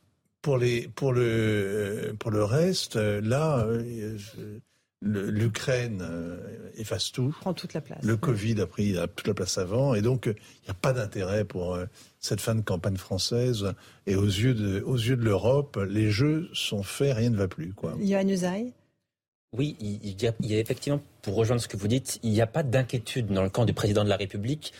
pour 0.43 0.59
les, 0.59 0.89
pour 0.89 1.13
le, 1.13 1.23
euh, 1.23 2.13
pour 2.19 2.33
le 2.33 2.43
reste, 2.43 2.97
là, 2.97 3.65
l'Ukraine 5.01 6.05
efface 6.77 7.13
tout. 7.13 7.33
Prend 7.41 7.55
toute 7.55 7.75
la 7.75 7.81
place. 7.81 8.03
Le 8.03 8.17
Covid 8.17 8.61
a 8.61 8.67
pris 8.67 8.97
toute 9.15 9.29
la 9.29 9.35
place 9.35 9.59
avant, 9.59 9.95
et 9.95 10.03
donc 10.03 10.27
il 10.27 10.65
n'y 10.65 10.71
a 10.71 10.75
pas 10.75 10.93
d'intérêt 10.93 11.45
pour 11.45 11.79
cette 12.19 12.41
fin 12.41 12.57
de 12.57 12.63
campagne 12.63 12.97
française. 12.97 13.73
Et 14.09 14.17
aux 14.17 14.25
yeux 14.25 14.55
de, 14.55 14.81
aux 14.81 14.97
yeux 14.97 15.17
de 15.17 15.23
l'Europe, 15.23 15.79
les 15.89 16.11
jeux 16.11 16.49
sont 16.53 16.83
faits, 16.83 17.17
rien 17.17 17.31
ne 17.31 17.37
va 17.37 17.47
plus, 17.47 17.73
quoi. 17.73 17.95
Yohann 18.01 18.29
Usaï 18.29 18.73
oui, 19.53 19.77
il 19.81 20.23
y, 20.23 20.27
a, 20.27 20.33
il 20.41 20.51
y, 20.51 20.55
a, 20.57 20.59
effectivement, 20.59 21.01
pour 21.21 21.35
rejoindre 21.35 21.61
ce 21.61 21.69
que 21.69 21.77
vous 21.77 21.89
dites, 21.89 22.19
il 22.23 22.31
n'y 22.31 22.41
a 22.41 22.47
pas 22.47 22.63
d'inquiétude 22.63 23.27
dans 23.27 23.43
le 23.43 23.51
camp 23.51 23.65
du 23.65 23.75
président 23.75 24.03
de 24.03 24.09
la 24.09 24.17
République 24.17 24.73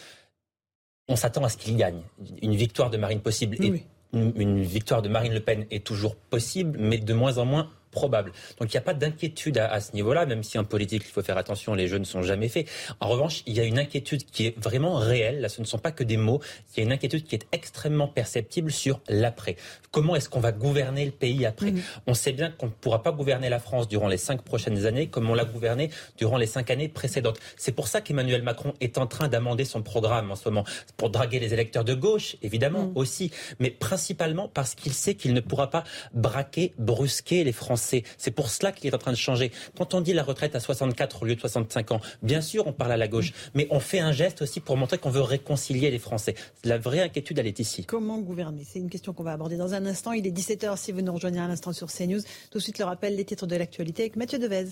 on 1.09 1.17
s'attend 1.17 1.45
à 1.45 1.49
ce 1.49 1.57
qu'il 1.57 1.77
gagne. 1.77 2.03
Une 2.43 2.55
victoire 2.55 2.91
de 2.91 2.97
Marine 2.97 3.21
possible. 3.21 3.57
Et 3.61 3.85
une 4.13 4.63
victoire 4.63 5.03
de 5.03 5.09
Marine 5.09 5.33
Le 5.33 5.41
Pen 5.41 5.67
est 5.71 5.85
toujours 5.85 6.17
possible, 6.17 6.79
mais 6.79 6.99
de 6.99 7.15
moins 7.15 7.39
en 7.39 7.45
moins 7.45 7.71
probable. 7.93 8.33
Donc 8.59 8.73
il 8.73 8.77
n'y 8.77 8.79
a 8.79 8.83
pas 8.83 8.95
d'inquiétude 8.95 9.59
à, 9.59 9.81
ce 9.81 9.93
niveau-là, 9.93 10.27
même 10.27 10.43
si 10.43 10.59
en 10.59 10.65
politique, 10.65 11.03
il 11.05 11.11
faut 11.11 11.23
faire 11.23 11.39
attention, 11.39 11.75
les 11.75 11.87
jeux 11.87 11.99
ne 11.99 12.05
sont 12.05 12.23
jamais 12.23 12.49
faits. 12.49 12.67
En 12.99 13.09
revanche, 13.09 13.43
il 13.47 13.55
y 13.55 13.61
a 13.61 13.65
une 13.65 13.79
inquiétude 13.79 14.25
qui 14.25 14.47
est 14.47 14.59
vraiment 14.59 14.95
réelle. 14.95 15.41
Là, 15.41 15.49
ce 15.49 15.61
ne 15.61 15.67
sont 15.67 15.79
pas 15.79 15.93
que 15.93 16.03
des 16.03 16.17
mots. 16.17 16.41
Il 16.75 16.81
y 16.81 16.83
a 16.83 16.85
une 16.85 16.93
inquiétude 16.93 17.25
qui 17.25 17.37
est 17.37 17.47
extrêmement 17.53 18.09
perceptible 18.09 18.73
sur 18.73 19.01
l'après. 19.09 19.57
Comment 19.91 20.17
est-ce 20.17 20.29
qu'on 20.29 20.41
va 20.41 20.53
gouverner 20.53 21.05
le 21.05 21.13
pays 21.13 21.47
après 21.47 21.75
On 22.07 22.15
sait 22.15 22.33
bien 22.33 22.51
qu'on 22.51 22.67
ne 22.67 22.73
pourra 22.73 23.03
pas 23.03 23.13
gouverner 23.13 23.49
la 23.49 23.59
France 23.59 23.87
durant 23.89 24.09
les 24.09 24.17
cinq 24.17 24.43
prochaines 24.43 24.87
années 24.87 25.09
comme 25.09 25.29
on 25.29 25.35
l'a 25.35 25.45
gouverné 25.45 25.91
durant 26.17 26.39
les 26.39 26.47
cinq 26.47 26.71
années 26.71 26.89
précédentes. 26.89 27.39
C'est 27.57 27.73
pour 27.73 27.89
ça 27.89 28.01
qu'Emmanuel 28.01 28.43
Macron 28.43 28.73
est 28.81 28.99
en 28.99 29.07
train 29.07 29.29
d'amender 29.29 29.65
son 29.65 29.83
programme 29.83 30.31
en 30.31 30.37
ce 30.37 30.49
moment, 30.49 30.65
pour 30.97 31.11
draguer 31.11 31.39
les 31.39 31.53
électeurs 31.53 31.85
de 31.85 31.95
gauche, 31.95 32.37
évidemment 32.43 32.85
mm. 32.85 32.93
aussi, 32.95 33.31
mais 33.59 33.71
principalement 33.71 34.49
parce 34.49 34.75
qu'il 34.75 34.93
sait 34.93 35.15
qu'il 35.15 35.35
ne 35.35 35.41
pourra 35.41 35.69
pas 35.69 35.85
braquer, 36.15 36.73
brusquer 36.79 37.45
les 37.45 37.53
Français 37.53 37.82
c'est 37.83 38.31
pour 38.31 38.49
cela 38.49 38.73
qu'il 38.73 38.91
est 38.91 38.95
en 38.95 38.99
train 38.99 39.13
de 39.13 39.17
changer. 39.17 39.53
Quand 39.77 39.95
on 39.95 40.01
dit 40.01 40.13
la 40.13 40.23
retraite 40.23 40.55
à 40.55 40.61
64 40.61 41.23
au 41.23 41.27
lieu 41.27 41.35
de 41.35 41.41
65 41.41 41.93
ans, 41.93 42.01
bien 42.23 42.41
sûr, 42.41 42.67
on 42.67 42.73
parle 42.73 42.93
à 42.93 42.97
la 42.97 43.09
gauche, 43.09 43.33
mais 43.55 43.67
on 43.71 43.81
fait 43.81 44.01
un 44.01 44.13
geste 44.13 44.43
aussi 44.43 44.61
pour 44.61 44.77
montrer 44.77 44.99
qu'on 44.99 45.11
veut 45.11 45.23
réconcilier 45.23 45.91
les 45.91 45.99
Français. 45.99 46.35
La 46.65 46.79
vraie 46.79 47.01
inquiétude, 47.01 47.39
elle 47.39 47.47
est 47.47 47.59
ici. 47.59 47.85
Comment 47.85 48.19
gouverner? 48.19 48.65
C'est 48.69 48.79
une 48.79 48.91
question 48.91 49.13
qu'on 49.13 49.25
va 49.25 49.33
aborder 49.33 49.57
dans 49.57 49.75
un 49.75 49.85
instant. 49.87 50.13
Il 50.13 50.27
est 50.27 50.31
17h 50.31 50.77
si 50.77 50.93
vous 50.93 51.03
nous 51.03 51.13
rejoignez 51.13 51.41
à 51.41 51.49
l'instant 51.49 51.73
sur 51.73 51.89
CNews. 51.93 52.23
Tout 52.51 52.59
de 52.59 52.63
suite, 52.63 52.79
le 52.79 52.85
rappel 52.85 53.17
des 53.17 53.25
titres 53.25 53.47
de 53.47 53.57
l'actualité 53.57 54.03
avec 54.03 54.17
Mathieu 54.17 54.39
Devez. 54.39 54.67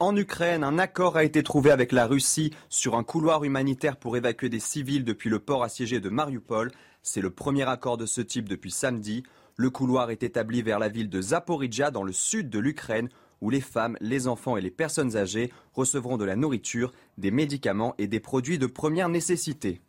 En 0.00 0.16
Ukraine, 0.16 0.64
un 0.64 0.78
accord 0.78 1.16
a 1.16 1.24
été 1.24 1.42
trouvé 1.42 1.70
avec 1.70 1.90
la 1.90 2.06
Russie 2.06 2.52
sur 2.68 2.94
un 2.96 3.04
couloir 3.04 3.44
humanitaire 3.44 3.96
pour 3.96 4.16
évacuer 4.16 4.50
des 4.50 4.60
civils 4.60 5.04
depuis 5.04 5.30
le 5.30 5.38
port 5.38 5.62
assiégé 5.62 5.98
de 5.98 6.10
Mariupol. 6.10 6.72
C'est 7.06 7.20
le 7.20 7.28
premier 7.28 7.68
accord 7.68 7.98
de 7.98 8.06
ce 8.06 8.22
type 8.22 8.48
depuis 8.48 8.70
samedi. 8.70 9.24
Le 9.56 9.68
couloir 9.68 10.10
est 10.10 10.22
établi 10.22 10.62
vers 10.62 10.78
la 10.78 10.88
ville 10.88 11.10
de 11.10 11.20
Zaporizhia 11.20 11.90
dans 11.90 12.02
le 12.02 12.14
sud 12.14 12.48
de 12.48 12.58
l'Ukraine 12.58 13.10
où 13.42 13.50
les 13.50 13.60
femmes, 13.60 13.98
les 14.00 14.26
enfants 14.26 14.56
et 14.56 14.62
les 14.62 14.70
personnes 14.70 15.14
âgées 15.14 15.52
recevront 15.74 16.16
de 16.16 16.24
la 16.24 16.34
nourriture, 16.34 16.92
des 17.18 17.30
médicaments 17.30 17.94
et 17.98 18.06
des 18.06 18.20
produits 18.20 18.58
de 18.58 18.66
première 18.66 19.10
nécessité. 19.10 19.82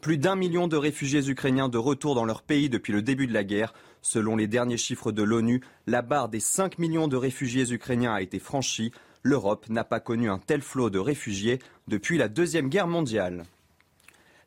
Plus 0.00 0.16
d'un 0.16 0.36
million 0.36 0.68
de 0.68 0.76
réfugiés 0.78 1.28
ukrainiens 1.28 1.68
de 1.68 1.76
retour 1.76 2.14
dans 2.14 2.24
leur 2.24 2.42
pays 2.42 2.70
depuis 2.70 2.94
le 2.94 3.02
début 3.02 3.26
de 3.26 3.34
la 3.34 3.44
guerre. 3.44 3.74
Selon 4.00 4.36
les 4.36 4.46
derniers 4.46 4.78
chiffres 4.78 5.12
de 5.12 5.22
l'ONU, 5.22 5.60
la 5.86 6.00
barre 6.00 6.30
des 6.30 6.40
5 6.40 6.78
millions 6.78 7.08
de 7.08 7.16
réfugiés 7.16 7.70
ukrainiens 7.72 8.14
a 8.14 8.22
été 8.22 8.38
franchie. 8.38 8.90
L'Europe 9.22 9.68
n'a 9.68 9.84
pas 9.84 10.00
connu 10.00 10.30
un 10.30 10.38
tel 10.38 10.62
flot 10.62 10.88
de 10.88 10.98
réfugiés 10.98 11.58
depuis 11.88 12.16
la 12.16 12.28
Deuxième 12.28 12.70
Guerre 12.70 12.86
mondiale. 12.86 13.44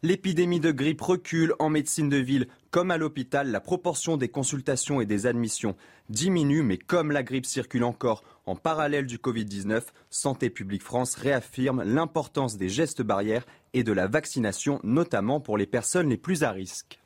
L'épidémie 0.01 0.62
de 0.62 0.72
grippe 0.72 1.01
recule 1.01 1.53
en 1.60 1.70
médecine 1.70 2.08
de 2.08 2.15
ville 2.15 2.48
comme 2.72 2.89
à 2.89 2.98
l'hôpital. 2.98 3.51
La 3.51 3.60
proportion 3.60 4.15
des 4.15 4.29
consultations 4.29 5.01
et 5.01 5.06
des 5.06 5.25
admissions 5.25 5.75
diminue, 6.08 6.63
mais 6.63 6.77
comme 6.77 7.12
la 7.12 7.22
grippe 7.22 7.46
circule 7.46 7.84
encore 7.84 8.24
en 8.46 8.56
parallèle 8.56 9.08
du 9.08 9.18
Covid-19, 9.18 9.84
Santé 10.10 10.50
publique 10.50 10.84
France 10.84 11.15
réaffirme 11.15 11.84
l'importance 11.84 12.56
des 12.56 12.70
gestes 12.70 13.01
barrières 13.01 13.46
et 13.74 13.84
de 13.84 13.91
la 13.91 14.08
vaccination, 14.08 14.79
notamment 14.84 15.41
pour 15.41 15.58
les 15.58 15.68
personnes 15.68 16.10
les 16.10 16.18
plus 16.18 16.44
à 16.44 16.51
risque. 16.51 17.01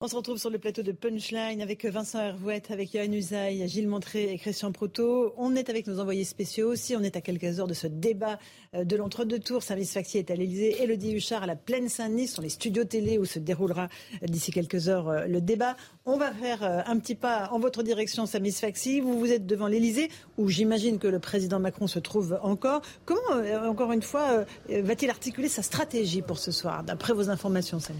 On 0.00 0.06
se 0.06 0.14
retrouve 0.14 0.38
sur 0.38 0.48
le 0.48 0.60
plateau 0.60 0.82
de 0.82 0.92
Punchline 0.92 1.60
avec 1.60 1.84
Vincent 1.84 2.20
Hervouette, 2.20 2.70
avec 2.70 2.94
Yann 2.94 3.12
Usaï, 3.12 3.66
Gilles 3.66 3.88
Montré 3.88 4.32
et 4.32 4.38
Christian 4.38 4.70
Proto. 4.70 5.34
On 5.36 5.56
est 5.56 5.68
avec 5.70 5.88
nos 5.88 5.98
envoyés 5.98 6.22
spéciaux 6.22 6.70
aussi. 6.70 6.94
On 6.94 7.02
est 7.02 7.16
à 7.16 7.20
quelques 7.20 7.58
heures 7.58 7.66
de 7.66 7.74
ce 7.74 7.88
débat 7.88 8.38
euh, 8.76 8.84
de 8.84 8.94
l'entre-deux 8.94 9.40
tours. 9.40 9.64
Service 9.64 9.92
Factier 9.92 10.20
est 10.20 10.30
à 10.30 10.36
l'Elysée. 10.36 10.80
Elodie 10.80 11.16
Huchard 11.16 11.42
à 11.42 11.46
la 11.46 11.56
Plaine 11.56 11.88
Saint-Denis, 11.88 12.28
sont 12.28 12.42
les 12.42 12.48
studios 12.48 12.84
télé 12.84 13.18
où 13.18 13.24
se 13.24 13.40
déroulera 13.40 13.88
euh, 14.22 14.26
d'ici 14.28 14.52
quelques 14.52 14.88
heures 14.88 15.08
euh, 15.08 15.26
le 15.26 15.40
débat. 15.40 15.76
On 16.06 16.16
va 16.16 16.30
faire 16.30 16.62
un 16.62 16.96
petit 17.00 17.16
pas 17.16 17.48
en 17.50 17.58
votre 17.58 17.82
direction, 17.82 18.24
Samis 18.24 18.52
Faxi. 18.52 19.00
Vous 19.00 19.18
vous 19.18 19.32
êtes 19.32 19.46
devant 19.46 19.66
l'Elysée, 19.66 20.10
où 20.36 20.48
j'imagine 20.48 21.00
que 21.00 21.08
le 21.08 21.18
président 21.18 21.58
Macron 21.58 21.88
se 21.88 21.98
trouve 21.98 22.38
encore. 22.44 22.82
Comment, 23.04 23.42
encore 23.68 23.90
une 23.90 24.02
fois, 24.02 24.44
va-t-il 24.68 25.10
articuler 25.10 25.48
sa 25.48 25.62
stratégie 25.62 26.22
pour 26.22 26.38
ce 26.38 26.52
soir, 26.52 26.84
d'après 26.84 27.12
vos 27.12 27.30
informations, 27.30 27.80
Samy? 27.80 27.98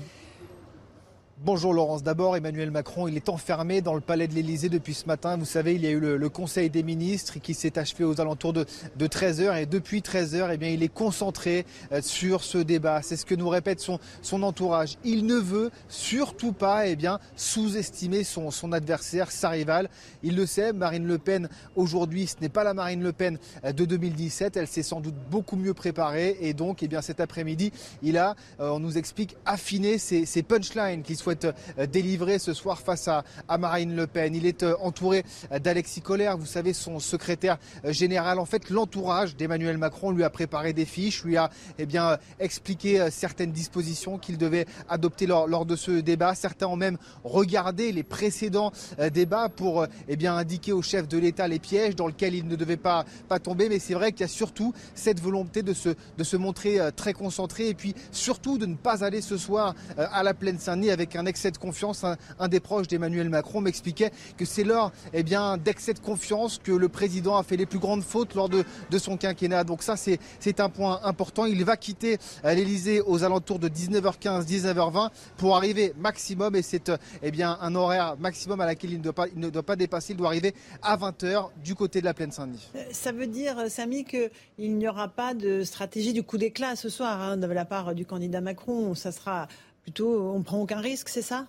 Bonjour 1.44 1.72
Laurence. 1.72 2.02
D'abord, 2.02 2.36
Emmanuel 2.36 2.72
Macron, 2.72 3.06
il 3.06 3.14
est 3.14 3.28
enfermé 3.28 3.80
dans 3.80 3.94
le 3.94 4.00
palais 4.00 4.26
de 4.26 4.34
l'Elysée 4.34 4.68
depuis 4.68 4.92
ce 4.92 5.06
matin. 5.06 5.36
Vous 5.36 5.44
savez, 5.44 5.76
il 5.76 5.84
y 5.84 5.86
a 5.86 5.90
eu 5.90 6.00
le, 6.00 6.28
Conseil 6.28 6.68
des 6.68 6.82
ministres 6.82 7.38
qui 7.38 7.54
s'est 7.54 7.78
achevé 7.78 8.02
aux 8.02 8.20
alentours 8.20 8.52
de, 8.52 8.66
13h. 8.98 9.62
Et 9.62 9.64
depuis 9.64 10.00
13h, 10.00 10.58
eh 10.60 10.72
il 10.74 10.82
est 10.82 10.92
concentré 10.92 11.64
euh, 11.92 12.02
sur 12.02 12.42
ce 12.42 12.58
débat. 12.58 13.02
C'est 13.02 13.16
ce 13.16 13.24
que 13.24 13.36
nous 13.36 13.48
répète 13.48 13.78
son, 13.80 14.42
entourage. 14.42 14.98
Il 15.04 15.26
ne 15.26 15.36
veut 15.36 15.70
surtout 15.88 16.52
pas 16.52 16.88
eh 16.88 16.98
sous-estimer 17.36 18.24
son, 18.24 18.72
adversaire, 18.72 19.30
sa 19.30 19.50
rivale. 19.50 19.90
Il 20.24 20.34
le 20.34 20.44
sait, 20.44 20.72
Marine 20.72 21.06
Le 21.06 21.18
Pen, 21.18 21.48
aujourd'hui, 21.76 22.26
ce 22.26 22.34
n'est 22.40 22.48
pas 22.48 22.64
la 22.64 22.74
Marine 22.74 23.02
Le 23.02 23.12
Pen 23.12 23.38
euh, 23.64 23.72
de 23.72 23.84
2017. 23.84 24.56
Elle 24.56 24.66
s'est 24.66 24.82
sans 24.82 25.00
doute 25.00 25.14
beaucoup 25.30 25.56
mieux 25.56 25.74
préparée. 25.74 26.36
Et 26.40 26.52
donc, 26.52 26.82
eh 26.82 26.88
bien, 26.88 27.00
cet 27.00 27.20
après-midi, 27.20 27.72
il 28.02 28.18
a, 28.18 28.34
euh, 28.58 28.70
on 28.70 28.80
nous 28.80 28.98
explique, 28.98 29.36
affiné 29.46 29.98
ses, 29.98 30.26
ses 30.26 30.42
punchlines 30.42 31.04
souhaite 31.28 31.54
euh, 31.78 31.86
délivrer 31.86 32.38
ce 32.38 32.54
soir 32.54 32.78
face 32.80 33.06
à, 33.06 33.22
Marine 33.58 33.94
Le 33.94 34.06
Pen. 34.06 34.34
Il 34.34 34.46
est 34.46 34.62
euh, 34.62 34.74
entouré 34.80 35.24
euh, 35.52 35.58
d'Alexis 35.58 36.00
Collère, 36.00 36.38
vous 36.38 36.46
savez, 36.46 36.72
son 36.72 37.00
secrétaire 37.00 37.58
général. 37.84 38.38
En 38.38 38.46
fait, 38.46 38.70
l'entourage 38.70 39.36
d'Emmanuel 39.36 39.76
Macron 39.76 40.10
lui 40.10 40.24
a 40.24 40.30
préparé 40.30 40.72
des 40.72 40.86
fiches, 40.86 41.24
lui 41.24 41.36
a 41.36 41.50
eh 41.78 41.84
bien, 41.84 42.16
expliqué 42.40 43.10
certaines 43.10 43.52
dispositions 43.52 44.16
qu'il 44.16 44.38
devait 44.38 44.66
adopter 44.88 45.26
lors, 45.26 45.66
de 45.66 45.76
ce 45.76 45.90
débat. 46.00 46.34
Certains 46.34 46.66
ont 46.66 46.76
même 46.76 46.96
regardé 47.24 47.92
les 47.92 48.02
précédents 48.02 48.72
débats 49.12 49.48
pour 49.48 49.86
eh 50.08 50.16
bien, 50.16 50.36
indiquer 50.36 50.72
au 50.72 50.82
chef 50.82 51.08
de 51.08 51.18
l'État 51.18 51.48
les 51.48 51.58
pièges 51.58 51.96
dans 51.96 52.06
lesquels 52.06 52.34
il 52.34 52.46
ne 52.46 52.56
devait 52.56 52.76
pas, 52.76 53.04
pas 53.28 53.38
tomber. 53.38 53.68
Mais 53.68 53.78
c'est 53.78 53.94
vrai 53.94 54.12
qu'il 54.12 54.22
y 54.22 54.24
a 54.24 54.28
surtout 54.28 54.72
cette 54.94 55.20
volonté 55.20 55.62
de 55.62 55.74
se, 55.74 55.90
de 56.16 56.24
se 56.24 56.36
montrer 56.36 56.78
très 56.96 57.12
concentré 57.12 57.68
et 57.68 57.74
puis 57.74 57.94
surtout 58.12 58.58
de 58.58 58.66
ne 58.66 58.76
pas 58.76 59.04
aller 59.04 59.20
ce 59.20 59.36
soir 59.36 59.74
à 59.96 60.22
la 60.22 60.34
plaine 60.34 60.58
Saint-Denis 60.58 60.90
avec 60.90 61.16
un 61.18 61.26
excès 61.26 61.50
de 61.50 61.58
confiance. 61.58 62.04
Un, 62.38 62.48
des 62.48 62.60
proches 62.60 62.88
d'Emmanuel 62.88 63.28
Macron 63.28 63.60
m'expliquait 63.60 64.10
que 64.36 64.44
c'est 64.44 64.64
lors 64.64 64.92
eh 65.12 65.22
d'excès 65.22 65.92
de 65.92 65.98
confiance 65.98 66.58
que 66.62 66.72
le 66.72 66.88
président 66.88 67.36
a 67.36 67.42
fait 67.42 67.56
les 67.56 67.66
plus 67.66 67.78
grandes 67.78 68.02
fautes 68.02 68.34
lors 68.34 68.48
de, 68.48 68.64
son 68.98 69.16
quinquennat. 69.16 69.64
Donc 69.64 69.82
ça, 69.82 69.96
c'est, 69.96 70.18
un 70.60 70.68
point 70.68 71.00
important. 71.04 71.44
Il 71.44 71.64
va 71.64 71.76
quitter 71.76 72.18
euh, 72.44 72.54
l'Elysée 72.54 73.00
aux 73.00 73.22
alentours 73.22 73.58
de 73.58 73.68
19h15, 73.68 74.44
19h20 74.44 75.10
pour 75.36 75.56
arriver 75.56 75.92
maximum, 75.98 76.56
et 76.56 76.62
c'est 76.62 76.90
eh 77.22 77.30
bien, 77.30 77.58
un 77.60 77.74
horaire 77.74 78.16
maximum 78.18 78.60
à 78.60 78.66
laquelle 78.66 78.92
il 78.92 78.98
ne, 78.98 79.50
doit 79.50 79.62
pas, 79.62 79.76
dépasser. 79.76 80.14
Il 80.14 80.16
doit 80.16 80.28
arriver 80.28 80.54
à 80.82 80.96
20h 80.96 81.50
du 81.62 81.74
côté 81.74 82.00
de 82.00 82.06
la 82.06 82.14
plaine 82.14 82.32
Saint-Denis. 82.32 82.68
Euh, 82.74 82.82
ça 82.92 83.12
veut 83.12 83.26
dire, 83.26 83.58
euh, 83.58 83.68
Samy, 83.68 84.04
qu'il 84.04 84.30
n'y 84.58 84.88
aura 84.88 85.08
pas 85.08 85.34
de 85.34 85.62
stratégie 85.62 86.12
du 86.12 86.22
coup 86.22 86.38
d'éclat 86.38 86.76
ce 86.76 86.88
soir 86.88 87.20
hein, 87.20 87.36
de 87.36 87.46
la 87.46 87.64
part 87.64 87.94
du 87.94 88.04
candidat 88.04 88.40
Macron. 88.40 88.94
Ça 88.94 89.12
sera 89.12 89.48
plutôt 89.88 90.32
on 90.34 90.42
prend 90.42 90.60
aucun 90.60 90.80
risque, 90.80 91.08
c'est 91.08 91.22
ça? 91.22 91.46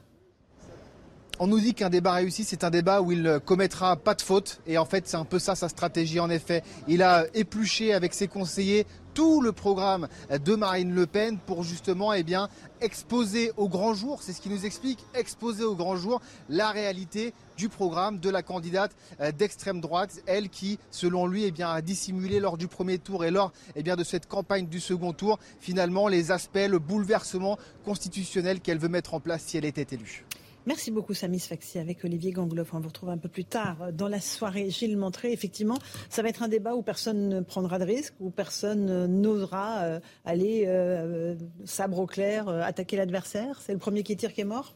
On 1.39 1.47
nous 1.47 1.59
dit 1.59 1.73
qu'un 1.73 1.89
débat 1.89 2.13
réussi, 2.13 2.45
c'est 2.45 2.63
un 2.63 2.69
débat 2.69 3.01
où 3.01 3.11
il 3.11 3.21
ne 3.21 3.37
commettra 3.37 3.97
pas 3.97 4.13
de 4.13 4.21
faute. 4.21 4.61
Et 4.65 4.77
en 4.77 4.85
fait, 4.85 5.07
c'est 5.07 5.17
un 5.17 5.25
peu 5.25 5.39
ça 5.39 5.55
sa 5.55 5.67
stratégie. 5.67 6.21
En 6.21 6.29
effet, 6.29 6.63
il 6.87 7.03
a 7.03 7.25
épluché 7.33 7.93
avec 7.93 8.13
ses 8.13 8.29
conseillers 8.29 8.85
tout 9.19 9.41
le 9.41 9.51
programme 9.51 10.07
de 10.29 10.55
Marine 10.55 10.95
Le 10.95 11.05
Pen 11.05 11.39
pour 11.45 11.65
justement 11.65 12.13
eh 12.13 12.23
bien, 12.23 12.47
exposer 12.79 13.51
au 13.57 13.67
grand 13.67 13.93
jour, 13.93 14.21
c'est 14.21 14.31
ce 14.31 14.39
qui 14.39 14.47
nous 14.47 14.65
explique, 14.65 14.99
exposer 15.13 15.65
au 15.65 15.75
grand 15.75 15.97
jour 15.97 16.21
la 16.47 16.71
réalité 16.71 17.33
du 17.57 17.67
programme 17.67 18.19
de 18.19 18.29
la 18.29 18.43
candidate 18.43 18.95
euh, 19.19 19.33
d'extrême 19.33 19.81
droite, 19.81 20.21
elle 20.25 20.47
qui, 20.47 20.79
selon 20.89 21.27
lui, 21.27 21.43
eh 21.43 21.63
a 21.63 21.81
dissimulé 21.81 22.39
lors 22.39 22.57
du 22.57 22.69
premier 22.69 22.97
tour 22.97 23.25
et 23.25 23.29
lors 23.29 23.51
eh 23.75 23.83
de 23.83 24.03
cette 24.05 24.25
campagne 24.25 24.67
du 24.67 24.79
second 24.79 25.11
tour, 25.11 25.37
finalement, 25.59 26.07
les 26.07 26.31
aspects, 26.31 26.69
le 26.69 26.79
bouleversement 26.79 27.59
constitutionnel 27.83 28.61
qu'elle 28.61 28.79
veut 28.79 28.87
mettre 28.87 29.15
en 29.15 29.19
place 29.19 29.43
si 29.43 29.57
elle 29.57 29.65
était 29.65 29.93
élue. 29.93 30.23
Merci 30.69 30.91
beaucoup, 30.91 31.15
Samis 31.15 31.39
Faxi, 31.39 31.79
avec 31.79 32.05
Olivier 32.05 32.31
Gangloff. 32.31 32.75
On 32.75 32.79
vous 32.79 32.89
retrouve 32.89 33.09
un 33.09 33.17
peu 33.17 33.27
plus 33.27 33.43
tard 33.43 33.91
dans 33.91 34.07
la 34.07 34.21
soirée. 34.21 34.69
Gilles 34.69 34.97
Montré, 34.97 35.31
effectivement, 35.31 35.79
ça 36.11 36.21
va 36.21 36.29
être 36.29 36.43
un 36.43 36.47
débat 36.47 36.75
où 36.75 36.83
personne 36.83 37.27
ne 37.27 37.41
prendra 37.41 37.79
de 37.79 37.85
risque, 37.85 38.13
où 38.19 38.29
personne 38.29 39.07
n'osera 39.07 39.81
euh, 39.81 39.99
aller 40.25 40.65
euh, 40.67 41.33
sabre 41.65 41.97
au 41.97 42.05
clair, 42.05 42.47
euh, 42.49 42.61
attaquer 42.61 42.97
l'adversaire. 42.97 43.59
C'est 43.65 43.73
le 43.73 43.79
premier 43.79 44.03
qui 44.03 44.15
tire 44.15 44.31
qui 44.31 44.41
est 44.41 44.43
mort? 44.43 44.75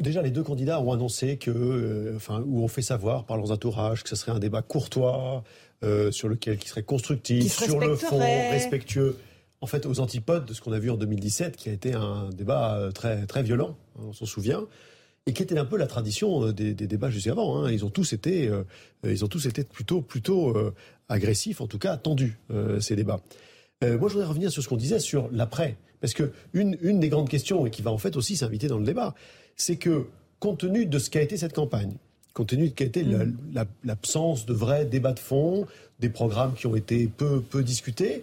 Déjà, 0.00 0.22
les 0.22 0.30
deux 0.30 0.42
candidats 0.42 0.80
ont 0.80 0.92
annoncé 0.92 1.36
que, 1.36 2.14
enfin, 2.16 2.42
ou 2.46 2.62
ont 2.64 2.68
fait 2.68 2.80
savoir 2.80 3.26
par 3.26 3.36
leurs 3.36 3.50
entourages 3.50 4.02
que 4.02 4.08
ce 4.08 4.16
serait 4.16 4.32
un 4.32 4.38
débat 4.38 4.62
courtois, 4.62 5.44
sur 6.10 6.28
lequel 6.28 6.56
qui 6.56 6.68
serait 6.68 6.84
constructif, 6.84 7.52
sur 7.52 7.80
le 7.80 7.96
fond, 7.96 8.18
respectueux 8.18 9.18
en 9.60 9.66
fait 9.66 9.86
aux 9.86 10.00
antipodes 10.00 10.46
de 10.46 10.54
ce 10.54 10.60
qu'on 10.60 10.72
a 10.72 10.78
vu 10.78 10.90
en 10.90 10.96
2017, 10.96 11.56
qui 11.56 11.68
a 11.68 11.72
été 11.72 11.94
un 11.94 12.30
débat 12.30 12.90
très, 12.94 13.26
très 13.26 13.42
violent, 13.42 13.76
hein, 13.96 14.02
on 14.08 14.12
s'en 14.12 14.26
souvient. 14.26 14.66
et 15.26 15.32
qui 15.32 15.42
était 15.42 15.58
un 15.58 15.64
peu 15.64 15.76
la 15.76 15.86
tradition 15.86 16.52
des, 16.52 16.74
débats 16.74 17.10
juste 17.10 17.26
avant. 17.26 17.56
Hein. 17.56 17.72
Ils 17.72 17.84
ont 17.84 17.90
tous 17.90 18.12
été, 18.12 18.50
ils 19.04 19.24
ont 19.24 19.28
tous 19.28 19.46
été 19.46 19.64
plutôt, 19.64 20.00
plutôt 20.00 20.56
agressifs, 21.08 21.60
en 21.60 21.66
tout 21.66 21.78
cas 21.78 21.96
tendus 21.96 22.38
ces 22.80 22.94
débats. 22.94 23.20
moi, 23.82 24.08
je 24.08 24.14
voudrais 24.14 24.28
revenir 24.28 24.52
sur 24.52 24.62
ce 24.62 24.68
qu'on 24.68 24.76
disait 24.76 25.00
sur 25.00 25.28
l'après, 25.32 25.76
parce 26.00 26.14
que 26.14 26.30
une, 26.52 26.76
une 26.80 27.00
des 27.00 27.08
grandes 27.08 27.28
questions 27.28 27.66
et 27.66 27.70
qui 27.70 27.82
va 27.82 27.90
en 27.90 27.98
fait 27.98 28.16
aussi 28.16 28.36
s'inviter 28.36 28.68
dans 28.68 28.78
le 28.78 28.84
débat, 28.84 29.14
c'est 29.56 29.76
que 29.76 30.06
compte 30.38 30.58
tenu 30.58 30.86
de 30.86 30.98
ce 30.98 31.10
qu'a 31.10 31.22
été 31.22 31.36
cette 31.36 31.54
campagne, 31.54 31.96
compte 32.34 32.48
tenu 32.48 32.64
de 32.64 32.68
ce 32.68 32.74
qu'a 32.74 32.84
été 32.84 33.02
mm. 33.02 33.34
l'absence 33.84 34.46
de 34.46 34.52
vrais 34.52 34.84
débats 34.84 35.12
de 35.12 35.18
fond, 35.18 35.66
des 35.98 36.10
programmes 36.10 36.54
qui 36.54 36.66
ont 36.66 36.76
été 36.76 37.06
peu, 37.06 37.40
peu 37.40 37.62
discutés, 37.62 38.22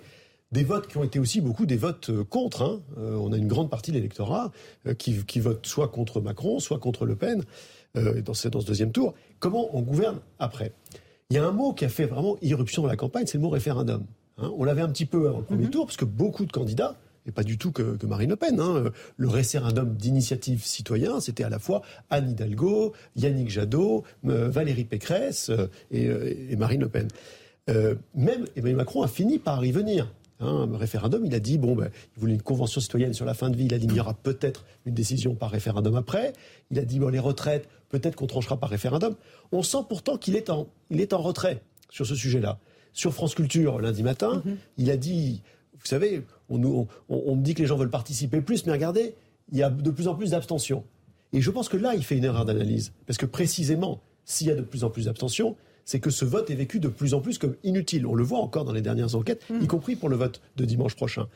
des 0.54 0.64
votes 0.64 0.88
qui 0.88 0.98
ont 0.98 1.04
été 1.04 1.20
aussi 1.20 1.42
beaucoup 1.42 1.66
des 1.66 1.76
votes 1.76 2.10
euh, 2.10 2.24
contre. 2.24 2.62
Hein. 2.62 2.82
Euh, 2.98 3.16
on 3.16 3.34
a 3.34 3.38
une 3.38 3.48
grande 3.48 3.70
partie 3.70 3.92
de 3.92 3.98
l'électorat 3.98 4.52
euh, 4.88 4.94
qui, 4.94 5.26
qui, 5.26 5.40
vote 5.40 5.66
soit 5.66 5.90
contre 5.90 6.22
Macron, 6.22 6.60
soit 6.60 6.80
contre 6.80 7.06
Le 7.06 7.16
Pen 7.16 7.44
dans, 7.96 8.34
ce, 8.34 8.48
dans 8.48 8.60
ce 8.60 8.66
deuxième 8.66 8.92
tour. 8.92 9.14
Comment 9.40 9.76
on 9.76 9.82
gouverne 9.82 10.20
après? 10.40 10.72
Il 11.30 11.36
y 11.36 11.40
a 11.40 11.46
un 11.46 11.52
mot 11.52 11.74
qui 11.74 11.86
a 11.86 11.90
fait 11.90 12.06
vraiment 12.06 12.38
irruption 12.42 12.82
dans 12.82 12.88
la 12.88 12.96
campagne, 12.96 13.28
c'est 13.28 13.38
le 13.38 13.44
mot 13.44 13.50
référendum. 13.50 14.06
Hein. 14.40 14.52
on 14.58 14.64
l'avait 14.64 14.82
un 14.82 14.90
petit 14.90 15.06
peu 15.06 15.28
avant 15.28 15.40
le 15.40 15.44
premier 15.44 15.66
mm-hmm. 15.66 15.70
tour, 15.70 15.86
parce 15.86 15.98
que 15.98 16.06
beaucoup 16.06 16.46
de 16.46 16.52
candidats 16.52 16.96
et 17.26 17.32
pas 17.32 17.44
du 17.44 17.58
tout 17.58 17.72
que, 17.72 18.04
Marine 18.06 18.32
Le 18.32 18.36
Pen. 18.36 18.60
Hein. 18.60 18.92
Le 19.18 19.28
référendum 19.30 19.94
d'initiative 19.96 20.66
citoyen, 20.66 21.20
c'était 21.20 21.44
à 21.44 21.50
la 21.50 21.60
fois 21.60 21.82
Anne 22.10 22.32
Hidalgo, 22.32 22.94
Yannick 23.16 23.50
Jadot, 23.50 24.04
euh, 24.26 24.50
Valérie 24.50 24.86
Pécresse 24.86 25.50
euh, 25.50 25.68
et, 25.92 26.56
Marine 26.56 26.82
Le 26.82 26.90
Pen. 26.90 27.08
même 28.16 28.46
Emmanuel 28.56 28.76
Macron 28.76 29.04
a 29.04 29.08
fini 29.08 29.40
par 29.40 29.64
y 29.64 29.72
venir. 29.72 30.12
Hein, 30.44 30.70
référendum, 30.74 31.26
il 31.26 31.34
a 31.34 31.40
dit 31.40 31.58
bon, 31.58 31.76
ben, 31.76 31.90
il 32.16 32.20
voulait 32.20 32.34
une 32.34 32.42
convention 32.42 32.82
citoyenne 32.82 33.14
sur 33.14 33.26
la 33.26 33.34
fin 33.34 33.50
de 33.50 33.56
vie. 33.56 33.66
Il 33.66 33.74
a 33.74 33.78
dit 33.78 33.88
il 33.90 33.96
y 33.96 34.00
aura 34.00 34.14
peut-être 34.14 34.66
une 34.86 34.94
décision 34.94 35.36
par 35.36 35.52
référendum 35.52 35.96
après. 35.96 36.34
Il 36.72 36.80
a 36.80 36.86
dit 36.86 37.00
bon, 37.00 37.10
les 37.10 37.20
retraites, 37.20 37.68
peut-être 37.90 38.16
qu'on 38.16 38.28
tranchera 38.28 38.58
par 38.58 38.70
référendum. 38.70 39.16
On 39.52 39.64
sent 39.64 39.86
pourtant 39.88 40.18
qu'il 40.18 40.36
est 40.36 40.50
en, 40.50 40.68
il 40.90 41.02
est 41.02 41.14
en 41.14 41.22
retrait 41.22 41.62
sur 41.90 42.06
ce 42.06 42.16
sujet-là. 42.16 42.60
Sur 42.92 43.14
France 43.14 43.34
Culture, 43.34 43.80
lundi 43.80 44.04
matin, 44.04 44.44
mm-hmm. 44.46 44.56
il 44.78 44.92
a 44.92 44.98
dit 44.98 45.42
vous 45.84 45.90
savez, 45.90 46.24
on, 46.50 46.58
me 46.60 47.42
dit 47.42 47.56
que 47.56 47.62
les 47.62 47.68
gens 47.68 47.76
veulent 47.76 47.90
participer 47.90 48.40
plus, 48.40 48.66
mais 48.66 48.72
regardez, 48.72 49.16
il 49.52 49.58
y 49.58 49.64
a 49.64 49.70
de 49.70 49.92
plus 49.92 50.08
en 50.08 50.16
plus 50.16 50.32
d'abstention. 50.32 50.86
Et 51.34 51.42
je 51.42 51.52
pense 51.52 51.68
que 51.68 51.76
là, 51.76 51.94
il 51.94 52.04
fait 52.06 52.16
une 52.16 52.24
erreur 52.24 52.46
d'analyse. 52.46 52.94
Parce 53.06 53.18
que 53.18 53.26
précisément, 53.26 54.02
s'il 54.24 54.48
y 54.48 54.52
a 54.52 54.56
de 54.56 54.62
plus 54.62 54.86
en 54.86 54.90
plus 54.90 55.06
d'abstention, 55.06 55.58
c'est 55.86 56.00
que 56.00 56.10
ce 56.10 56.26
vote 56.26 56.50
est 56.50 56.56
vécu 56.56 56.80
de 56.80 56.88
plus 56.88 57.14
en 57.14 57.20
plus 57.20 57.38
comme 57.38 57.56
inutile. 57.64 58.06
On 58.06 58.16
le 58.16 58.24
voit 58.24 58.40
encore 58.40 58.66
dans 58.66 58.74
les 58.74 58.82
dernières 58.82 59.16
enquêtes, 59.16 59.46
y 59.62 59.68
compris 59.68 59.96
pour 59.96 60.10
le 60.10 60.16
vote 60.16 60.42
de 60.58 60.66
dimanche 60.66 60.96
prochain. 60.96 61.28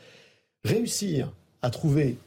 Réussir 0.63 1.31
à 1.61 1.69
trouver 1.69 2.17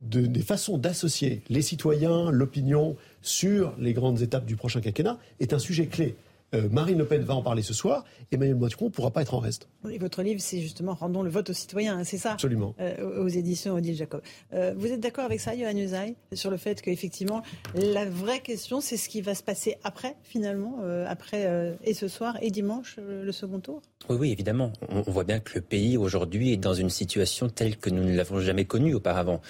des 0.00 0.42
façons 0.42 0.76
d'associer 0.76 1.42
les 1.48 1.62
citoyens, 1.62 2.30
l'opinion 2.30 2.96
sur 3.22 3.74
les 3.78 3.94
grandes 3.94 4.20
étapes 4.20 4.44
du 4.44 4.56
prochain 4.56 4.80
quinquennat 4.80 5.18
est 5.40 5.52
un 5.52 5.58
sujet 5.58 5.86
clé. 5.86 6.14
Euh, 6.54 6.68
Marine 6.70 6.98
Le 6.98 7.04
Pen 7.04 7.22
va 7.22 7.34
en 7.34 7.42
parler 7.42 7.62
ce 7.62 7.74
soir. 7.74 8.04
Emmanuel 8.30 8.56
Macron 8.56 8.86
ne 8.86 8.90
pourra 8.90 9.10
pas 9.10 9.22
être 9.22 9.34
en 9.34 9.38
reste. 9.38 9.68
Et 9.90 9.98
votre 9.98 10.22
livre, 10.22 10.40
c'est 10.40 10.60
justement 10.60 10.94
Rendons 10.94 11.22
le 11.22 11.30
vote 11.30 11.50
aux 11.50 11.54
citoyens, 11.54 11.98
hein, 11.98 12.04
c'est 12.04 12.18
ça 12.18 12.32
Absolument. 12.32 12.74
Euh, 12.80 13.22
aux 13.22 13.28
éditions 13.28 13.74
Odile 13.74 13.96
Jacob. 13.96 14.22
Euh, 14.52 14.72
vous 14.76 14.86
êtes 14.86 15.00
d'accord 15.00 15.24
avec 15.24 15.40
ça, 15.40 15.54
Yohann 15.54 15.78
Usaï, 15.78 16.14
sur 16.32 16.50
le 16.50 16.56
fait 16.56 16.80
qu'effectivement, 16.80 17.42
la 17.74 18.04
vraie 18.04 18.40
question, 18.40 18.80
c'est 18.80 18.96
ce 18.96 19.08
qui 19.08 19.20
va 19.20 19.34
se 19.34 19.42
passer 19.42 19.76
après, 19.82 20.16
finalement, 20.22 20.78
après 21.06 21.74
et 21.84 21.94
ce 21.94 22.08
soir 22.08 22.36
et 22.40 22.50
dimanche, 22.50 22.98
le 22.98 23.30
second 23.32 23.60
tour? 23.60 23.82
Oui, 24.08 24.16
oui, 24.18 24.32
évidemment. 24.32 24.72
On, 24.88 25.02
voit 25.02 25.24
bien 25.24 25.40
que 25.40 25.54
le 25.54 25.60
pays 25.60 25.96
aujourd'hui 25.96 26.52
est 26.52 26.56
dans 26.56 26.74
une 26.74 26.90
situation 26.90 27.48
telle 27.48 27.76
que 27.76 27.90
nous 27.90 28.04
ne 28.04 28.14
l'avons 28.14 28.40
jamais 28.40 28.64
connue 28.64 28.94
auparavant 28.94 29.40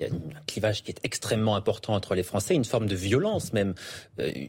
il 0.00 0.06
y 0.06 0.10
a 0.10 0.12
un 0.12 0.44
clivage 0.46 0.82
qui 0.82 0.90
est 0.90 0.98
extrêmement 1.04 1.54
important 1.54 1.94
entre 1.94 2.16
les 2.16 2.24
Français, 2.24 2.54
une 2.54 2.64
forme 2.64 2.86
de 2.86 2.96
violence 2.96 3.52
même, 3.52 3.74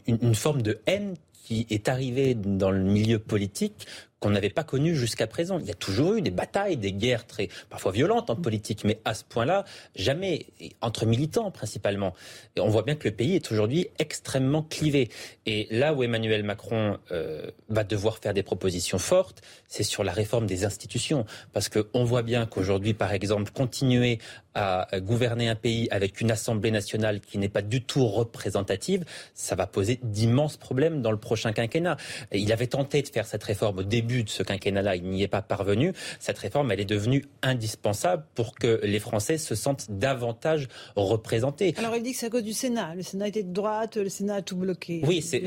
une 0.08 0.34
forme 0.34 0.64
de 0.64 0.80
haine 0.88 1.16
qui 1.46 1.68
est 1.70 1.90
arrivé 1.90 2.34
dans 2.34 2.72
le 2.72 2.82
milieu 2.82 3.20
politique 3.20 3.86
qu'on 4.20 4.30
n'avait 4.30 4.50
pas 4.50 4.64
connu 4.64 4.96
jusqu'à 4.96 5.28
présent. 5.28 5.60
Il 5.60 5.66
y 5.66 5.72
a 5.72 5.76
toujours 5.76 6.16
eu 6.16 6.22
des 6.22 6.32
batailles, 6.32 6.78
des 6.78 6.94
guerres 6.94 7.28
très 7.28 7.50
parfois 7.70 7.92
violentes 7.92 8.30
en 8.30 8.36
politique, 8.36 8.84
mais 8.84 9.00
à 9.06 9.14
ce 9.14 9.24
point-là, 9.24 9.66
jamais 9.96 10.48
entre 10.82 11.06
militants 11.06 11.52
principalement. 11.52 12.14
Et 12.56 12.62
on 12.62 12.70
voit 12.70 12.84
bien 12.84 12.96
que 12.96 13.08
le 13.08 13.14
pays 13.14 13.36
est 13.36 13.52
aujourd'hui 13.52 13.88
extrêmement 14.00 14.64
clivé. 14.64 15.10
Et 15.46 15.68
là 15.70 15.94
où 15.94 16.04
Emmanuel 16.04 16.44
Macron 16.44 16.98
euh, 17.12 17.52
va 17.70 17.84
devoir 17.84 18.18
faire 18.20 18.34
des 18.34 18.44
propositions 18.44 19.00
fortes, 19.00 19.42
c'est 19.68 19.84
sur 19.84 20.04
la 20.04 20.12
réforme 20.12 20.46
des 20.46 20.66
institutions, 20.66 21.26
parce 21.54 21.70
qu'on 21.70 22.04
voit 22.04 22.24
bien 22.24 22.46
qu'aujourd'hui, 22.46 22.94
par 22.94 23.12
exemple, 23.12 23.52
continuer 23.52 24.20
à 24.56 24.88
gouverner 25.00 25.50
un 25.50 25.56
pays 25.56 25.90
avec 25.92 26.22
une 26.22 26.32
Assemblée 26.32 26.72
nationale 26.72 27.20
qui 27.20 27.38
n'est 27.38 27.50
pas 27.50 27.62
du 27.62 27.82
tout 27.84 28.08
représentative, 28.08 29.04
ça 29.34 29.56
va 29.56 29.68
poser 29.68 30.00
d'immenses 30.02 30.56
problèmes 30.56 31.02
dans 31.02 31.12
le 31.12 31.18
prochain 31.18 31.52
quinquennat. 31.52 31.98
il 32.32 32.52
avait 32.54 32.68
tenté 32.68 33.02
de 33.02 33.08
faire 33.10 33.28
cette 33.28 33.44
réforme 33.44 33.80
au 33.80 33.84
début 33.84 34.15
de 34.24 34.30
ce 34.30 34.44
quinquennat-là, 34.44 34.96
il 34.96 35.04
n'y 35.04 35.24
est 35.24 35.28
pas 35.28 35.42
parvenu. 35.42 35.94
Cette 36.20 36.38
réforme, 36.38 36.72
elle 36.72 36.80
est 36.80 36.86
devenue 36.86 37.26
indispensable 37.42 38.24
pour 38.36 38.56
que 38.56 38.80
les 38.84 39.00
Français 39.00 39.38
se 39.38 39.56
sentent 39.56 39.88
davantage 39.90 40.68
représentés. 40.96 41.74
Alors 41.78 41.96
il 41.96 42.04
dit 42.04 42.12
que 42.12 42.18
c'est 42.18 42.28
à 42.28 42.30
cause 42.30 42.44
du 42.44 42.54
Sénat. 42.54 42.96
Le 42.96 43.02
Sénat 43.02 43.28
était 43.28 43.44
de 43.44 43.54
droite, 43.54 43.98
le 43.98 44.10
Sénat 44.10 44.36
a 44.36 44.42
tout 44.42 44.58
bloqué. 44.58 45.02
Oui, 45.04 45.22
c'est, 45.22 45.42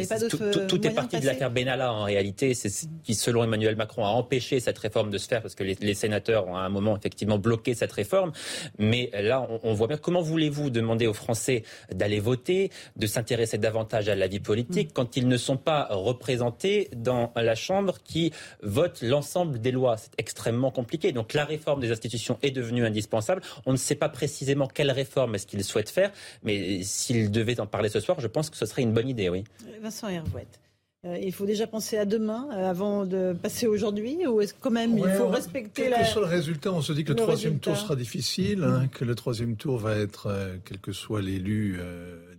tout, 0.69 0.87
est 0.87 0.91
parti 0.91 1.21
de 1.21 1.27
l'affaire 1.27 1.51
Benalla 1.51 1.93
en 1.93 2.05
réalité. 2.05 2.55
C'est 2.55 2.69
ce 2.69 2.87
qui, 3.03 3.15
selon 3.15 3.45
Emmanuel 3.45 3.77
Macron, 3.77 4.05
a 4.05 4.09
empêché 4.09 4.61
cette 4.61 4.79
réforme 4.79 5.11
de 5.11 5.19
se 5.19 5.29
faire 5.29 5.43
parce 5.43 5.55
que 5.55 5.65
les, 5.65 5.95
sénateurs 5.95 6.47
ont 6.47 6.57
à 6.57 6.61
un 6.61 6.69
moment 6.69 6.97
effectivement 6.97 7.39
bloqué 7.39 7.75
cette 7.75 7.93
réforme. 7.93 8.33
Mais 8.79 9.11
là, 9.15 9.47
on, 9.49 9.61
on 9.63 9.75
voit 9.75 9.89
bien 9.89 9.97
comment 9.97 10.23
voulez-vous 10.23 10.71
demander 10.71 11.07
aux 11.07 11.15
Français 11.15 11.63
d'aller 11.93 12.21
voter, 12.21 12.71
de 12.97 13.07
s'intéresser 13.07 13.59
davantage 13.59 14.09
à 14.09 14.15
la 14.15 14.27
vie 14.27 14.41
politique 14.41 14.91
mm. 14.91 14.93
quand 14.93 15.17
ils 15.17 15.29
ne 15.29 15.37
sont 15.37 15.57
pas 15.57 15.89
représentés 15.91 16.89
dans 16.95 17.33
la 17.37 17.55
Chambre 17.55 17.99
qui 18.05 18.33
vote 18.63 19.03
l'ensemble 19.03 19.61
des 19.61 19.73
lois. 19.73 19.97
C'est 19.97 20.13
extrêmement 20.19 20.71
compliqué. 20.71 21.13
Donc 21.13 21.35
la 21.35 21.45
réforme 21.45 21.81
des 21.81 21.91
institutions 21.91 22.39
est 22.43 22.51
devenue 22.51 22.85
indispensable. 22.85 23.43
On 23.67 23.73
ne 23.73 23.77
sait 23.77 23.95
pas 23.95 24.09
précisément 24.09 24.67
quelle 24.67 24.91
réforme 24.91 25.35
est-ce 25.35 25.47
qu'il 25.47 25.63
souhaite 25.65 25.91
faire, 25.91 26.13
mais 26.43 26.83
s'il 26.83 27.31
devait 27.31 27.61
en 27.61 27.67
parler 27.67 27.89
ce 27.89 28.01
soir, 28.01 28.21
je 28.21 28.27
pense 28.27 28.51
que 28.51 28.57
ce 28.57 28.67
serait 28.67 28.83
une 28.83 28.93
bonne 28.93 29.09
idée, 29.09 29.29
oui. 29.29 29.45
Vincent 29.83 30.09
Hervouette. 30.09 30.61
Euh, 31.05 31.17
il 31.23 31.33
faut 31.33 31.47
déjà 31.47 31.69
penser 31.69 31.97
à 31.97 32.05
demain 32.05 32.49
euh, 32.53 32.69
avant 32.69 33.07
de 33.07 33.33
passer 33.33 33.69
aujourd'hui 33.69 34.27
ou 34.27 34.41
est-ce 34.41 34.53
quand 34.53 34.73
même 34.73 34.99
il 34.99 35.09
faut 35.11 35.29
respecter 35.29 35.83
quel 35.83 35.91
la... 35.93 36.01
que 36.01 36.07
soit 36.07 36.23
le 36.23 36.27
résultat, 36.27 36.73
on 36.73 36.83
se 36.83 36.93
dit 36.93 37.05
que 37.05 37.11
le, 37.13 37.17
troisième 37.17 37.61
tour 37.61 37.77
sera 37.77 37.95
difficile, 37.95 38.65
hein, 38.65 38.89
que 38.89 39.05
le 39.05 39.15
troisième 39.15 39.55
tour 39.55 39.79
va 39.79 39.97
être, 39.97 40.27
euh, 40.27 40.57
quel 40.65 40.81
que 40.81 40.91
soit 40.91 41.23
l'élu 41.23 41.79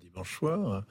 dimanche 0.01 0.37
soir. 0.37 0.83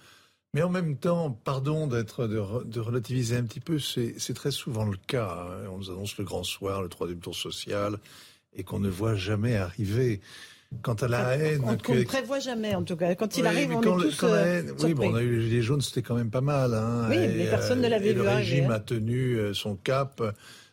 Mais 0.55 0.63
en 0.63 0.71
même 0.71 0.97
temps, 0.97 1.31
pardon 1.45 1.87
d'être 1.87 2.27
de, 2.27 2.81
relativiser 2.81 3.37
un 3.37 3.45
petit 3.45 3.61
peu, 3.61 3.79
c'est 3.79 4.35
très 4.35 4.51
souvent 4.51 4.85
le 4.85 4.97
cas. 4.97 5.47
Hein. 5.51 5.69
On 5.71 5.79
nous 5.79 5.91
annonce 5.91 6.17
le 6.17 6.25
grand 6.25 6.43
soir, 6.43 6.83
le 6.83 6.89
troisième 6.89 7.21
tour 7.21 7.37
social, 7.37 7.99
et 8.55 8.63
qu'on 8.63 8.81
ne 8.81 8.89
voit 8.89 9.15
jamais 9.15 9.57
arriver. 9.57 10.21
Quant 10.83 10.95
à 10.95 11.09
la 11.09 11.37
haine, 11.37 11.63
qu'on 11.83 11.95
ne 11.95 12.05
prévoit 12.05 12.41
jamais 12.41 12.75
en 12.75 12.83
tout 12.83 12.97
cas. 12.97 13.15
Quand 13.15 13.39
il 13.39 13.47
arrive, 13.47 13.71
on 13.73 13.81
est 13.81 14.03
tous 14.03 14.23
euh, 14.23 14.63
Oui, 14.83 14.93
bon, 14.93 15.13
on 15.13 15.15
a 15.15 15.23
eu 15.23 15.39
les 15.39 15.49
gilets 15.49 15.63
jaunes, 15.63 15.81
c'était 15.81 16.03
quand 16.03 16.15
même 16.15 16.31
pas 16.31 16.43
mal. 16.43 16.75
Hein, 16.75 17.07
oui, 17.09 17.17
mais 17.17 17.47
personne 17.47 17.81
ne 17.81 17.89
l'avait 17.89 18.13
vu 18.13 18.19
Le 18.19 18.29
régime 18.29 18.71
a 18.71 18.79
tenu 18.79 19.35
euh, 19.35 19.55
son 19.55 19.77
cap. 19.77 20.23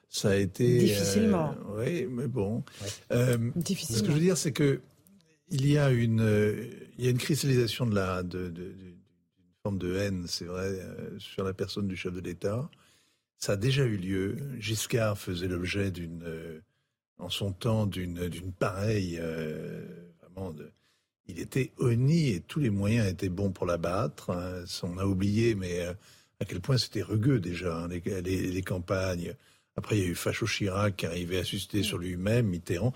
Ça 0.10 0.32
a 0.32 0.36
été 0.36 0.80
difficilement. 0.80 1.56
Euh, 1.78 1.84
oui, 1.86 2.08
mais 2.10 2.28
bon. 2.28 2.64
difficilement. 3.56 3.98
Ce 3.98 4.04
que 4.04 4.10
je 4.10 4.14
veux 4.14 4.20
dire, 4.20 4.38
c'est 4.38 4.52
que 4.52 4.82
il 5.50 5.70
y 5.70 5.78
a 5.78 5.92
une, 5.92 6.26
il 6.98 7.06
y 7.06 7.08
a 7.08 7.12
une 7.12 7.18
cristallisation 7.18 7.86
de 7.86 7.96
la, 7.96 8.24
de, 8.24 8.50
de 8.50 8.74
forme 9.65 9.80
de 9.80 9.95
haine, 9.95 10.25
c'est 10.28 10.45
vrai, 10.45 10.80
euh, 10.80 11.17
sur 11.17 11.43
la 11.43 11.51
personne 11.51 11.88
du 11.88 11.95
chef 11.97 12.13
de 12.13 12.21
l'État. 12.21 12.69
Ça 13.39 13.54
a 13.54 13.56
déjà 13.56 13.84
eu 13.84 13.97
lieu. 13.97 14.38
Giscard 14.60 15.17
faisait 15.17 15.47
l'objet 15.47 15.89
d'une, 15.89 16.21
euh, 16.23 16.60
en 17.17 17.30
son 17.30 17.51
temps, 17.51 17.88
d'une, 17.88 18.30
d'une 18.30 18.51
pareille, 18.51 19.17
euh, 19.19 19.84
vraiment, 20.21 20.51
de, 20.51 20.69
il 21.25 21.39
était 21.39 21.71
honni 21.80 22.30
et 22.30 22.41
tous 22.41 22.60
les 22.60 22.69
moyens 22.69 23.08
étaient 23.08 23.30
bons 23.30 23.49
pour 23.49 23.65
l'abattre. 23.65 24.30
Hein. 24.30 24.65
On 24.84 24.99
a 24.99 25.06
oublié, 25.06 25.56
mais 25.56 25.82
à 26.39 26.45
quel 26.45 26.62
point 26.62 26.78
c'était 26.78 27.01
rugueux 27.01 27.39
déjà, 27.39 27.75
hein, 27.75 27.88
les, 27.88 28.21
les, 28.21 28.62
campagnes. 28.62 29.34
Après, 29.75 29.97
il 29.97 30.04
y 30.04 30.06
a 30.06 30.10
eu 30.10 30.15
Facho 30.15 30.45
Chirac 30.45 30.95
qui 30.95 31.08
arrivait 31.08 31.39
à 31.39 31.43
susciter 31.43 31.82
sur 31.82 31.97
lui-même, 31.97 32.45
Mitterrand 32.45 32.93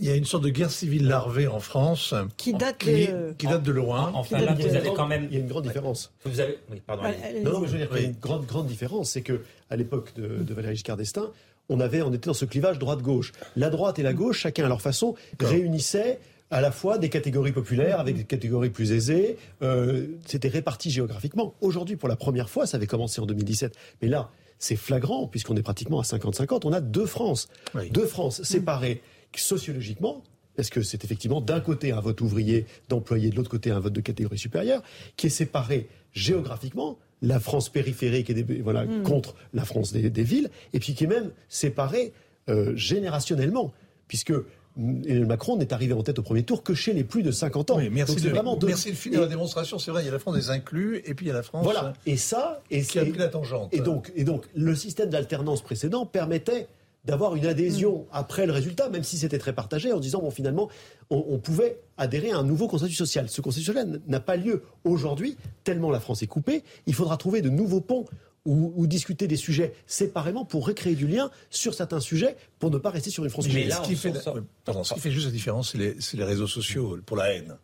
il 0.00 0.06
y 0.06 0.10
a 0.10 0.14
une 0.14 0.24
sorte 0.24 0.44
de 0.44 0.48
guerre 0.48 0.70
civile 0.70 1.06
larvée 1.06 1.46
en 1.48 1.60
France 1.60 2.14
qui 2.36 2.52
date, 2.52 2.84
de, 2.84 3.32
qui 3.32 3.46
date 3.46 3.62
de 3.62 3.72
loin. 3.72 4.10
Enfin, 4.14 4.38
là, 4.40 4.54
vous 4.54 4.74
avez 4.74 4.92
quand 4.94 5.06
même. 5.06 5.26
Il 5.30 5.34
y 5.34 5.36
a 5.36 5.40
une 5.40 5.48
grande 5.48 5.64
différence. 5.64 6.12
Vous 6.24 6.40
avez. 6.40 6.58
Oui, 6.70 6.80
pardon. 6.86 7.02
non, 7.44 7.52
non, 7.52 7.60
mais 7.60 7.66
je 7.68 7.72
veux 7.72 7.78
dire 7.78 7.88
qu'il 7.90 8.00
y 8.02 8.04
a 8.04 8.08
une 8.08 8.16
grande, 8.20 8.46
grande 8.46 8.66
différence. 8.66 9.10
C'est 9.10 9.22
que 9.22 9.40
à 9.70 9.76
l'époque 9.76 10.12
de, 10.16 10.42
de 10.42 10.54
Valéry 10.54 10.74
Giscard 10.74 10.96
d'Estaing, 10.96 11.30
on 11.68 11.80
avait, 11.80 12.02
on 12.02 12.12
était 12.12 12.26
dans 12.26 12.34
ce 12.34 12.44
clivage 12.44 12.78
droite-gauche. 12.78 13.32
La 13.56 13.70
droite 13.70 13.98
et 13.98 14.02
la 14.02 14.12
gauche, 14.12 14.40
chacun 14.40 14.64
à 14.64 14.68
leur 14.68 14.82
façon, 14.82 15.14
réunissaient 15.40 16.18
à 16.50 16.60
la 16.60 16.70
fois 16.70 16.98
des 16.98 17.08
catégories 17.08 17.52
populaires 17.52 17.98
avec 17.98 18.16
des 18.16 18.24
catégories 18.24 18.68
plus 18.70 18.92
aisées. 18.92 19.38
Euh, 19.62 20.06
C'était 20.26 20.48
réparti 20.48 20.90
géographiquement. 20.90 21.54
Aujourd'hui, 21.62 21.96
pour 21.96 22.08
la 22.08 22.16
première 22.16 22.50
fois, 22.50 22.66
ça 22.66 22.76
avait 22.76 22.86
commencé 22.86 23.20
en 23.22 23.26
2017. 23.26 23.74
Mais 24.02 24.08
là, 24.08 24.30
c'est 24.58 24.76
flagrant, 24.76 25.26
puisqu'on 25.26 25.56
est 25.56 25.62
pratiquement 25.62 25.98
à 25.98 26.02
50-50. 26.02 26.60
On 26.64 26.72
a 26.72 26.80
deux 26.80 27.06
France. 27.06 27.48
Deux 27.90 28.06
France 28.06 28.42
séparées 28.42 29.00
sociologiquement 29.40 30.22
Est-ce 30.56 30.70
que 30.70 30.82
c'est 30.82 31.04
effectivement 31.04 31.40
d'un 31.40 31.60
côté 31.60 31.92
un 31.92 32.00
vote 32.00 32.20
ouvrier 32.20 32.66
d'employés, 32.88 33.30
de 33.30 33.36
l'autre 33.36 33.50
côté 33.50 33.70
un 33.70 33.80
vote 33.80 33.92
de 33.92 34.00
catégorie 34.00 34.38
supérieure, 34.38 34.82
qui 35.16 35.26
est 35.26 35.30
séparé 35.30 35.88
géographiquement 36.12 36.98
la 37.22 37.38
France 37.40 37.68
périphérique 37.68 38.30
et 38.30 38.42
voilà, 38.62 38.84
hmm. 38.84 39.02
contre 39.04 39.34
la 39.54 39.64
France 39.64 39.92
des, 39.92 40.22
villes, 40.22 40.50
et 40.72 40.80
puis 40.80 40.94
qui 40.94 41.04
est 41.04 41.08
même 41.08 41.30
séparé 41.48 42.12
euh, 42.48 42.74
générationnellement, 42.74 43.72
puisque 44.08 44.32
Emmanuel 44.76 45.26
Macron 45.26 45.56
n'est 45.56 45.72
arrivé 45.72 45.92
en 45.92 46.02
tête 46.02 46.18
au 46.18 46.22
premier 46.22 46.42
tour 46.42 46.62
que 46.62 46.74
chez 46.74 46.92
les 46.92 47.04
plus 47.04 47.22
de 47.22 47.30
50 47.30 47.70
ans. 47.72 47.78
merci, 47.90 48.16
de, 48.16 48.30
vraiment 48.30 48.58
merci 48.64 48.90
de 48.90 48.96
finir 48.96 49.20
la 49.20 49.26
démonstration. 49.26 49.78
C'est 49.78 49.90
vrai, 49.90 50.02
il 50.02 50.06
y 50.06 50.08
a 50.08 50.12
la 50.12 50.18
France 50.18 50.36
des 50.36 50.50
inclus 50.50 51.02
et 51.04 51.14
puis 51.14 51.26
il 51.26 51.28
y 51.28 51.32
a 51.32 51.34
la 51.34 51.42
France 51.42 51.64
voilà. 51.64 51.92
et 52.06 52.16
ça, 52.16 52.62
et 52.70 52.82
qui 52.82 52.98
a 52.98 53.04
pris 53.04 53.18
la 53.18 53.28
tangente. 53.28 53.68
Et 53.72 53.80
donc, 53.80 54.10
et 54.16 54.24
donc 54.24 54.46
le 54.54 54.74
système 54.74 55.10
d'alternance 55.10 55.62
précédent 55.62 56.06
permettait 56.06 56.68
d'avoir 57.04 57.34
une 57.34 57.46
adhésion 57.46 58.00
mm. 58.00 58.06
après 58.12 58.46
le 58.46 58.52
résultat, 58.52 58.88
même 58.88 59.04
si 59.04 59.18
c'était 59.18 59.38
très 59.38 59.52
partagé, 59.52 59.92
en 59.92 60.00
disant, 60.00 60.20
bon, 60.20 60.30
finalement, 60.30 60.68
on, 61.10 61.38
pouvait 61.38 61.80
adhérer 61.98 62.30
à 62.30 62.38
un 62.38 62.44
nouveau 62.44 62.68
consensus 62.68 62.96
social. 62.96 63.28
Ce 63.28 63.40
consensus 63.40 63.66
social 63.66 64.00
n'a 64.06 64.20
pas 64.20 64.36
lieu 64.36 64.62
aujourd'hui, 64.84 65.36
tellement 65.64 65.90
la 65.90 66.00
France 66.00 66.22
est 66.22 66.26
coupée. 66.26 66.62
Il 66.86 66.94
faudra 66.94 67.16
trouver 67.16 67.42
de 67.42 67.50
nouveaux 67.50 67.80
ponts 67.80 68.06
ou, 68.44 68.86
discuter 68.88 69.28
des 69.28 69.36
sujets 69.36 69.72
séparément 69.86 70.44
pour 70.44 70.66
recréer 70.66 70.96
du 70.96 71.06
lien 71.06 71.30
sur 71.48 71.74
certains 71.74 72.00
sujets 72.00 72.36
pour 72.58 72.72
ne 72.72 72.78
pas 72.78 72.90
rester 72.90 73.10
sur 73.10 73.22
une 73.22 73.30
France 73.30 73.46
Mais 73.46 73.70
ce, 73.70 73.80
qui 73.82 73.94
fait, 73.94 74.12
ce 74.12 74.94
qui 74.94 75.00
fait 75.00 75.12
juste 75.12 75.26
la 75.26 75.32
différence, 75.32 75.72
c'est 75.72 76.16
les, 76.16 76.24
réseaux 76.24 76.48
sociaux 76.48 76.98
pour 77.06 77.16
la 77.16 77.32
haine 77.32 77.56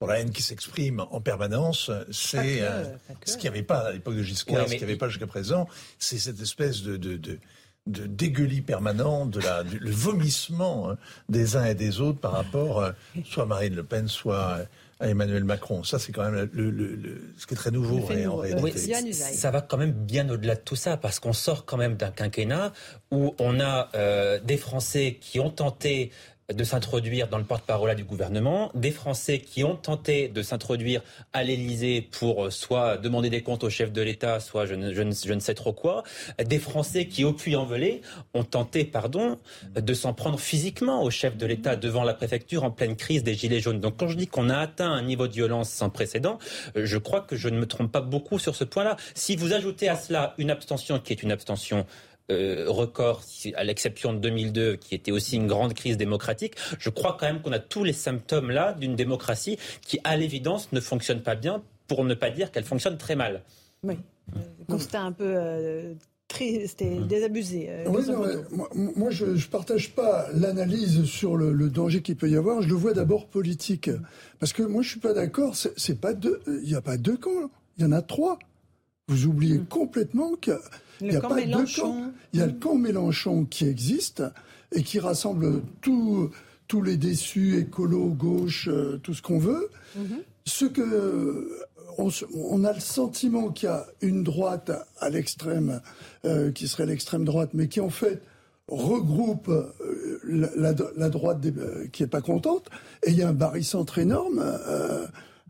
pour 0.00 0.08
la 0.08 0.18
haine 0.18 0.32
qui 0.32 0.42
s'exprime 0.42 1.04
en 1.12 1.20
permanence, 1.20 1.90
c'est 2.10 2.60
euh, 2.60 2.84
ce 3.24 3.36
qu'il 3.36 3.48
n'y 3.48 3.56
avait 3.56 3.62
pas 3.62 3.78
à 3.78 3.92
l'époque 3.92 4.16
de 4.16 4.22
Giscard, 4.22 4.66
ce 4.66 4.72
qu'il 4.72 4.78
n'y 4.78 4.84
avait 4.84 4.96
pas 4.96 5.08
jusqu'à 5.08 5.28
présent, 5.28 5.68
c'est 6.00 6.18
cette 6.18 6.40
espèce 6.40 6.82
de, 6.82 6.96
de 6.96 7.16
de 7.16 7.38
dégueulis 7.86 8.62
permanent, 8.62 9.26
de 9.26 9.40
la, 9.40 9.62
du, 9.62 9.78
le 9.78 9.90
vomissement 9.90 10.90
hein, 10.90 10.96
des 11.28 11.56
uns 11.56 11.66
et 11.66 11.74
des 11.74 12.00
autres 12.00 12.18
par 12.18 12.32
rapport 12.32 12.80
euh, 12.80 12.92
soit 13.24 13.42
à 13.42 13.46
Marine 13.46 13.74
Le 13.74 13.84
Pen, 13.84 14.08
soit 14.08 14.60
à 15.00 15.08
Emmanuel 15.08 15.44
Macron. 15.44 15.84
Ça, 15.84 15.98
c'est 15.98 16.12
quand 16.12 16.30
même 16.30 16.48
le, 16.52 17.34
ce 17.36 17.46
qui 17.46 17.54
est 17.54 17.56
très 17.56 17.70
nouveau 17.70 17.98
en 17.98 18.36
réalité. 18.36 19.12
ça 19.12 19.50
va 19.50 19.60
quand 19.60 19.76
même 19.76 19.92
bien 19.92 20.28
au-delà 20.30 20.54
de 20.54 20.60
tout 20.60 20.76
ça, 20.76 20.96
parce 20.96 21.20
qu'on 21.20 21.32
sort 21.32 21.66
quand 21.66 21.76
même 21.76 21.96
d'un 21.96 22.10
quinquennat 22.10 22.72
où 23.10 23.34
on 23.38 23.60
a 23.60 23.90
euh, 23.94 24.40
des 24.40 24.56
Français 24.56 25.18
qui 25.20 25.40
ont 25.40 25.50
tenté 25.50 26.10
de 26.52 26.64
s'introduire 26.64 27.28
dans 27.28 27.38
le 27.38 27.44
porte-parole 27.44 27.94
du 27.94 28.04
gouvernement, 28.04 28.70
des 28.74 28.90
Français 28.90 29.38
qui 29.38 29.64
ont 29.64 29.76
tenté 29.76 30.28
de 30.28 30.42
s'introduire 30.42 31.02
à 31.32 31.42
l'Élysée 31.42 32.02
pour 32.02 32.44
euh, 32.46 32.50
soit 32.50 32.98
demander 32.98 33.30
des 33.30 33.42
comptes 33.42 33.64
au 33.64 33.70
chef 33.70 33.92
de 33.92 34.02
l'État, 34.02 34.40
soit 34.40 34.66
je 34.66 34.74
ne, 34.74 35.40
sais 35.40 35.54
trop 35.54 35.72
quoi, 35.72 36.02
des 36.44 36.58
Français 36.58 37.06
qui, 37.06 37.24
au 37.24 37.32
puits 37.32 37.56
en 37.56 37.64
volée, 37.64 38.02
ont 38.34 38.44
tenté, 38.44 38.84
pardon, 38.84 39.38
de 39.74 39.94
s'en 39.94 40.12
prendre 40.12 40.38
physiquement 40.38 41.02
au 41.02 41.10
chef 41.10 41.36
de 41.36 41.46
l'État 41.46 41.76
devant 41.76 42.04
la 42.04 42.14
préfecture 42.14 42.64
en 42.64 42.70
pleine 42.70 42.96
crise 42.96 43.22
des 43.22 43.34
Gilets 43.34 43.60
jaunes. 43.60 43.80
Donc 43.80 43.96
quand 43.96 44.08
je 44.08 44.16
dis 44.16 44.26
qu'on 44.26 44.50
a 44.50 44.58
atteint 44.58 44.90
un 44.90 45.02
niveau 45.02 45.26
de 45.28 45.32
violence 45.32 45.70
sans 45.70 45.88
précédent, 45.88 46.38
euh, 46.76 46.84
je 46.84 46.98
crois 46.98 47.22
que 47.22 47.36
je 47.36 47.48
ne 47.48 47.58
me 47.58 47.66
trompe 47.66 47.90
pas 47.90 48.02
beaucoup 48.02 48.38
sur 48.38 48.54
ce 48.54 48.64
point-là. 48.64 48.96
Si 49.14 49.36
vous 49.36 49.52
ajoutez 49.52 49.88
à 49.88 49.96
cela 49.96 50.34
une 50.38 50.50
abstention 50.50 50.98
qui 50.98 51.12
est 51.12 51.22
une 51.22 51.32
abstention 51.32 51.86
euh, 52.30 52.64
record, 52.68 53.22
à 53.54 53.64
l'exception 53.64 54.12
de 54.12 54.18
2002, 54.18 54.76
qui 54.76 54.94
était 54.94 55.12
aussi 55.12 55.36
une 55.36 55.46
grande 55.46 55.74
crise 55.74 55.96
démocratique, 55.96 56.54
je 56.78 56.90
crois 56.90 57.16
quand 57.18 57.26
même 57.26 57.42
qu'on 57.42 57.52
a 57.52 57.58
tous 57.58 57.84
les 57.84 57.92
symptômes 57.92 58.50
là 58.50 58.72
d'une 58.72 58.96
démocratie 58.96 59.58
qui, 59.82 59.98
à 60.04 60.16
l'évidence, 60.16 60.72
ne 60.72 60.80
fonctionne 60.80 61.22
pas 61.22 61.34
bien, 61.34 61.62
pour 61.86 62.04
ne 62.04 62.14
pas 62.14 62.30
dire 62.30 62.50
qu'elle 62.50 62.64
fonctionne 62.64 62.96
très 62.96 63.16
mal. 63.16 63.42
Oui, 63.82 63.98
constat 64.68 65.02
un 65.02 65.12
peu 65.12 65.34
euh, 65.36 65.92
triste 66.28 66.80
et 66.80 66.98
mmh. 66.98 67.06
désabusé. 67.06 67.66
Euh, 67.68 67.84
moi, 68.96 69.10
je 69.10 69.26
ne 69.26 69.50
partage 69.50 69.94
pas 69.94 70.26
l'analyse 70.32 71.04
sur 71.04 71.36
le, 71.36 71.68
danger 71.68 72.02
qu'il 72.02 72.16
peut 72.16 72.30
y 72.30 72.36
avoir. 72.36 72.62
Je 72.62 72.68
le 72.68 72.74
vois 72.74 72.94
d'abord 72.94 73.26
politique. 73.26 73.90
Parce 74.40 74.52
que 74.52 74.62
moi, 74.62 74.82
je 74.82 74.88
ne 74.88 74.90
suis 74.92 75.00
pas 75.00 75.12
d'accord. 75.12 75.54
C'est 75.54 76.00
pas 76.00 76.14
deux. 76.14 76.40
Il 76.46 76.68
n'y 76.68 76.74
a 76.74 76.80
pas 76.80 76.96
deux 76.96 77.16
camps. 77.16 77.50
Il 77.76 77.84
y 77.84 77.86
en 77.86 77.92
a 77.92 78.02
trois. 78.02 78.38
Vous 79.08 79.26
oubliez 79.26 79.58
mmh. 79.58 79.66
complètement 79.66 80.32
que 80.40 80.52
il 81.00 81.08
n'y 81.08 81.16
a 81.16 81.20
pas 81.20 81.40
deux 81.40 81.64
camps. 81.76 82.12
Il 82.32 82.40
y 82.40 82.42
a 82.42 82.46
le 82.46 82.52
camp 82.52 82.76
Mélenchon 82.76 83.44
qui 83.44 83.66
existe 83.66 84.22
et 84.72 84.82
qui 84.82 84.98
rassemble 84.98 85.62
tous 85.80 86.30
les 86.82 86.96
déçus, 86.96 87.58
écolos, 87.58 88.10
gauche, 88.10 88.68
euh, 88.68 88.98
tout 89.02 89.14
ce 89.14 89.22
qu'on 89.22 89.38
veut. 89.38 89.68
Mhm. 89.96 90.22
Ce 90.44 90.64
que 90.64 91.48
on, 91.96 92.64
a 92.64 92.72
le 92.72 92.80
sentiment 92.80 93.50
qu'il 93.50 93.68
y 93.68 93.72
a 93.72 93.86
une 94.00 94.24
droite 94.24 94.72
à 94.98 95.08
l'extrême, 95.10 95.80
euh, 96.24 96.50
qui 96.50 96.66
serait 96.66 96.86
l'extrême 96.86 97.24
droite, 97.24 97.50
mais 97.54 97.68
qui 97.68 97.80
en 97.80 97.88
fait 97.88 98.20
regroupe 98.66 99.48
euh, 99.48 100.50
la, 100.56 101.08
droite 101.08 101.38
qui 101.92 102.02
est 102.02 102.08
pas 102.08 102.20
contente, 102.20 102.68
et 103.06 103.10
il 103.10 103.16
y 103.16 103.22
a 103.22 103.28
un 103.28 103.32
barycentre 103.32 103.98
énorme 103.98 104.44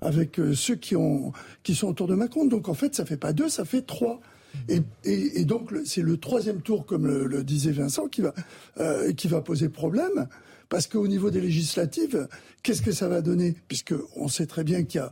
avec 0.04 0.40
ceux 0.54 0.76
qui, 0.76 0.94
ont, 0.94 1.32
qui 1.62 1.74
sont 1.74 1.88
autour 1.88 2.06
de 2.06 2.14
Macron. 2.14 2.46
Donc 2.46 2.68
en 2.68 2.74
fait, 2.74 2.94
ça 2.94 3.04
fait 3.04 3.16
pas 3.16 3.32
deux, 3.32 3.48
ça 3.48 3.64
fait 3.64 3.82
trois. 3.82 4.20
Et, 4.68 5.44
donc, 5.44 5.72
c'est 5.84 6.02
le 6.02 6.16
troisième 6.16 6.60
tour, 6.60 6.86
comme 6.86 7.06
le, 7.06 7.44
disait 7.44 7.72
Vincent, 7.72 8.08
qui 8.08 8.22
va, 8.22 8.34
euh, 8.78 9.12
qui 9.12 9.28
va 9.28 9.40
poser 9.40 9.68
problème. 9.68 10.28
Parce 10.68 10.86
qu'au 10.86 11.06
niveau 11.06 11.30
des 11.30 11.40
législatives, 11.40 12.26
qu'est-ce 12.62 12.82
que 12.82 12.92
ça 12.92 13.08
va 13.08 13.20
donner? 13.20 13.54
Puisque 13.68 13.94
on 14.16 14.28
sait 14.28 14.46
très 14.46 14.64
bien 14.64 14.84
qu'il 14.84 15.02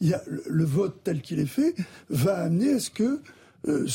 y, 0.00 0.14
a, 0.14 0.22
le 0.26 0.64
vote 0.64 0.96
tel 1.04 1.20
qu'il 1.20 1.38
est 1.38 1.46
fait 1.46 1.74
va 2.08 2.38
amener 2.38 2.74
à 2.74 2.80
ce 2.80 2.90
que 2.90 3.20
euh, 3.68 3.86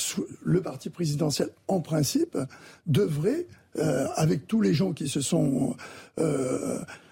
le 0.43 0.61
parti 0.61 0.89
présidentiel, 0.89 1.49
en 1.67 1.81
principe, 1.81 2.37
devrait, 2.85 3.47
euh, 3.79 4.07
avec 4.15 4.47
tous 4.47 4.61
les 4.61 4.73
gens 4.73 4.93
qui 4.93 5.09
se 5.09 5.21
sont 5.21 5.75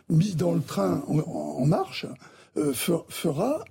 mis 0.09 0.35
dans 0.35 0.53
le 0.53 0.61
train 0.61 1.03
en 1.07 1.65
marche, 1.65 2.05
euh, 2.57 2.73
fera 2.73 3.63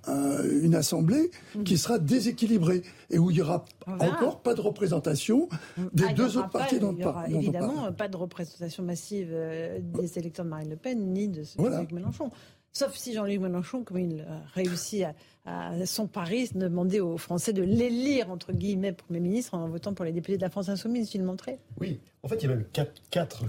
une 0.61 0.75
assemblée 0.75 1.31
qui 1.65 1.73
mhm. 1.73 1.77
sera 1.77 1.99
déséquilibrée 1.99 2.83
et 3.09 3.17
où 3.17 3.31
il 3.31 3.35
n'y 3.35 3.41
aura 3.41 3.65
encore 3.87 4.41
pas 4.41 4.53
de 4.53 4.61
représentation 4.61 5.49
des 5.93 6.05
ah, 6.09 6.13
deux 6.13 6.37
autres 6.37 6.49
partis 6.49 6.79
dont, 6.79 6.93
il 6.93 7.01
y 7.01 7.05
aura 7.05 7.27
évidemment 7.27 7.91
pas 7.93 8.07
de 8.07 8.17
représentation 8.17 8.83
massive 8.83 9.29
euh, 9.31 9.79
des 9.81 10.17
électeurs 10.19 10.45
de 10.45 10.49
Marine 10.49 10.69
Le 10.69 10.75
Pen 10.75 11.13
ni 11.13 11.27
de 11.27 11.43
ceux 11.43 11.61
de 11.61 11.93
Mélenchon. 11.93 12.31
Sauf 12.71 12.93
si 12.95 13.13
Jean-Luc 13.13 13.39
Mélenchon, 13.39 13.83
comme 13.83 13.99
il 13.99 14.21
a 14.21 14.41
réussi 14.53 15.03
à, 15.45 15.85
son 15.85 16.07
pari, 16.07 16.49
demander 16.55 16.99
aux 16.99 17.17
Français 17.17 17.53
de 17.53 17.61
l'élire, 17.61 18.31
entre 18.31 18.51
guillemets, 18.51 18.93
Premier 18.93 19.19
ministre 19.19 19.53
en 19.53 19.67
votant 19.67 19.93
pour 19.93 20.03
les 20.03 20.11
députés 20.11 20.37
de 20.37 20.41
la 20.41 20.49
France 20.49 20.69
Insoumise, 20.69 21.09
tu 21.09 21.17
le 21.19 21.23
montrais 21.23 21.59
Oui. 21.79 21.99
En 22.23 22.27
fait, 22.27 22.37
il 22.37 22.43
y 22.43 22.45
a 22.45 22.55
même 22.55 22.65
quatre, 22.73 22.93
quatre 23.11 23.43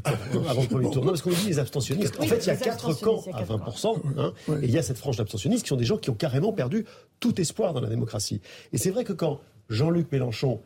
avant 0.48 0.60
le 0.60 0.68
premier 0.68 0.90
tour. 0.90 1.02
Non, 1.02 1.12
parce 1.12 1.22
qu'on 1.22 1.30
dit 1.30 1.46
les 1.46 1.58
abstentionnistes. 1.58 2.20
En 2.20 2.24
fait, 2.24 2.44
il 2.44 2.48
y 2.48 2.50
a 2.50 2.56
quatre 2.56 2.92
camps 3.00 3.24
à 3.32 3.42
20%. 3.42 3.96
Hein, 4.18 4.34
et 4.60 4.64
il 4.64 4.70
y 4.70 4.76
a 4.76 4.82
cette 4.82 4.98
frange 4.98 5.16
d'abstentionnistes 5.16 5.62
qui 5.62 5.70
sont 5.70 5.76
des 5.76 5.86
gens 5.86 5.96
qui 5.96 6.10
ont 6.10 6.14
carrément 6.14 6.52
perdu 6.52 6.84
tout 7.18 7.40
espoir 7.40 7.72
dans 7.72 7.80
la 7.80 7.88
démocratie. 7.88 8.42
Et 8.74 8.78
c'est 8.78 8.90
vrai 8.90 9.04
que 9.04 9.14
quand 9.14 9.40
Jean-Luc 9.70 10.12
Mélenchon 10.12 10.60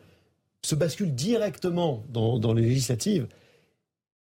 se 0.61 0.75
bascule 0.75 1.15
directement 1.15 2.03
dans, 2.09 2.37
dans 2.37 2.53
les 2.53 2.63
législatives, 2.63 3.27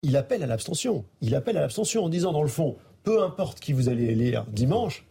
il 0.03 0.17
appelle 0.17 0.43
à 0.43 0.47
l'abstention. 0.47 1.05
Il 1.21 1.37
appelle 1.37 1.57
à 1.57 1.61
l'abstention 1.61 2.05
en 2.05 2.09
disant, 2.09 2.33
dans 2.33 2.43
le 2.43 2.49
fond, 2.49 2.77
peu 3.05 3.23
importe 3.23 3.61
qui 3.61 3.73
vous 3.73 3.89
allez 3.89 4.07
élire 4.07 4.45
dimanche, 4.47 5.05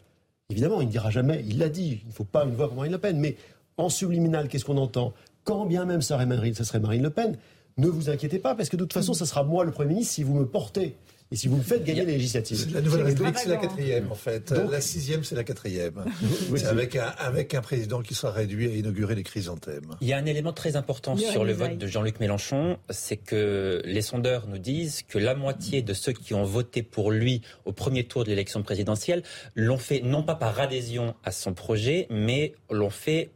évidemment, 0.49 0.81
il 0.81 0.87
ne 0.87 0.91
dira 0.91 1.09
jamais, 1.09 1.43
il 1.47 1.57
l'a 1.57 1.69
dit, 1.69 2.01
il 2.03 2.07
ne 2.07 2.13
faut 2.13 2.23
pas 2.23 2.43
une 2.45 2.55
voix 2.55 2.67
pour 2.67 2.77
Marine 2.77 2.91
Le 2.91 2.97
Pen, 2.97 3.19
mais 3.19 3.35
en 3.77 3.89
subliminal, 3.89 4.47
qu'est-ce 4.47 4.65
qu'on 4.65 4.77
entend? 4.77 5.13
Quand 5.43 5.65
bien 5.65 5.85
même 5.85 6.01
ça 6.01 6.17
serait 6.17 6.79
Marine 6.79 7.03
Le 7.03 7.09
Pen, 7.09 7.37
ne 7.77 7.87
vous 7.87 8.09
inquiétez 8.09 8.39
pas, 8.39 8.55
parce 8.55 8.69
que 8.69 8.77
de 8.77 8.83
toute 8.83 8.93
façon, 8.93 9.13
ça 9.13 9.25
sera 9.25 9.43
moi 9.43 9.65
le 9.65 9.71
Premier 9.71 9.89
ministre 9.89 10.13
si 10.13 10.23
vous 10.23 10.33
me 10.33 10.45
portez 10.45 10.95
et 11.35 11.37
si 11.37 11.49
vous 11.49 11.57
me 11.57 11.63
faites 11.63 11.83
gagner 11.83 12.05
les 12.05 12.13
législatives. 12.13 12.73
La 12.73 12.79
Nouvelle 12.79 13.07
République, 13.07 13.37
c'est 13.37 13.49
la 13.49 13.57
quatrième, 13.57 14.09
en 14.09 14.15
fait. 14.15 14.51
la 14.51 14.79
sixième, 14.79 15.25
c'est 15.25 15.35
la 15.35 15.43
quatrième. 15.43 16.05
c'est 16.55 16.65
avec 16.65 16.95
un, 16.95 17.13
avec 17.17 17.53
un 17.53 17.59
président 17.59 18.01
qui 18.01 18.15
sera 18.15 18.31
réduit 18.31 18.71
à 18.71 18.73
inaugurer 18.73 19.15
les 19.15 19.23
chrysanthèmes. 19.23 19.97
Il 19.99 20.07
y 20.07 20.13
a 20.13 20.17
un 20.17 20.25
élément 20.25 20.53
très 20.53 20.77
important 20.77 21.17
sur 21.17 21.43
le 21.43 21.51
vote 21.51 21.77
de 21.77 21.87
Jean-Luc 21.87 22.21
Mélenchon, 22.21 22.77
c'est 22.89 23.17
que 23.17 23.81
les 23.83 24.01
sondeurs 24.01 24.47
nous 24.47 24.59
disent 24.59 25.01
que 25.01 25.17
la 25.17 25.35
moitié 25.35 25.81
de 25.81 25.93
ceux 25.93 26.13
qui 26.13 26.33
ont 26.33 26.45
voté 26.45 26.83
pour 26.83 27.11
lui 27.11 27.41
au 27.65 27.73
premier 27.73 28.05
tour 28.05 28.23
de 28.23 28.29
l'élection 28.29 28.63
présidentielle 28.63 29.21
l'ont 29.55 29.77
fait 29.77 29.99
non 29.99 30.23
pas 30.23 30.35
par 30.35 30.57
adhésion 30.61 31.15
à 31.25 31.31
son 31.31 31.53
projet, 31.53 32.07
mais 32.09 32.53
l'ont 32.69 32.89
fait 32.89 33.31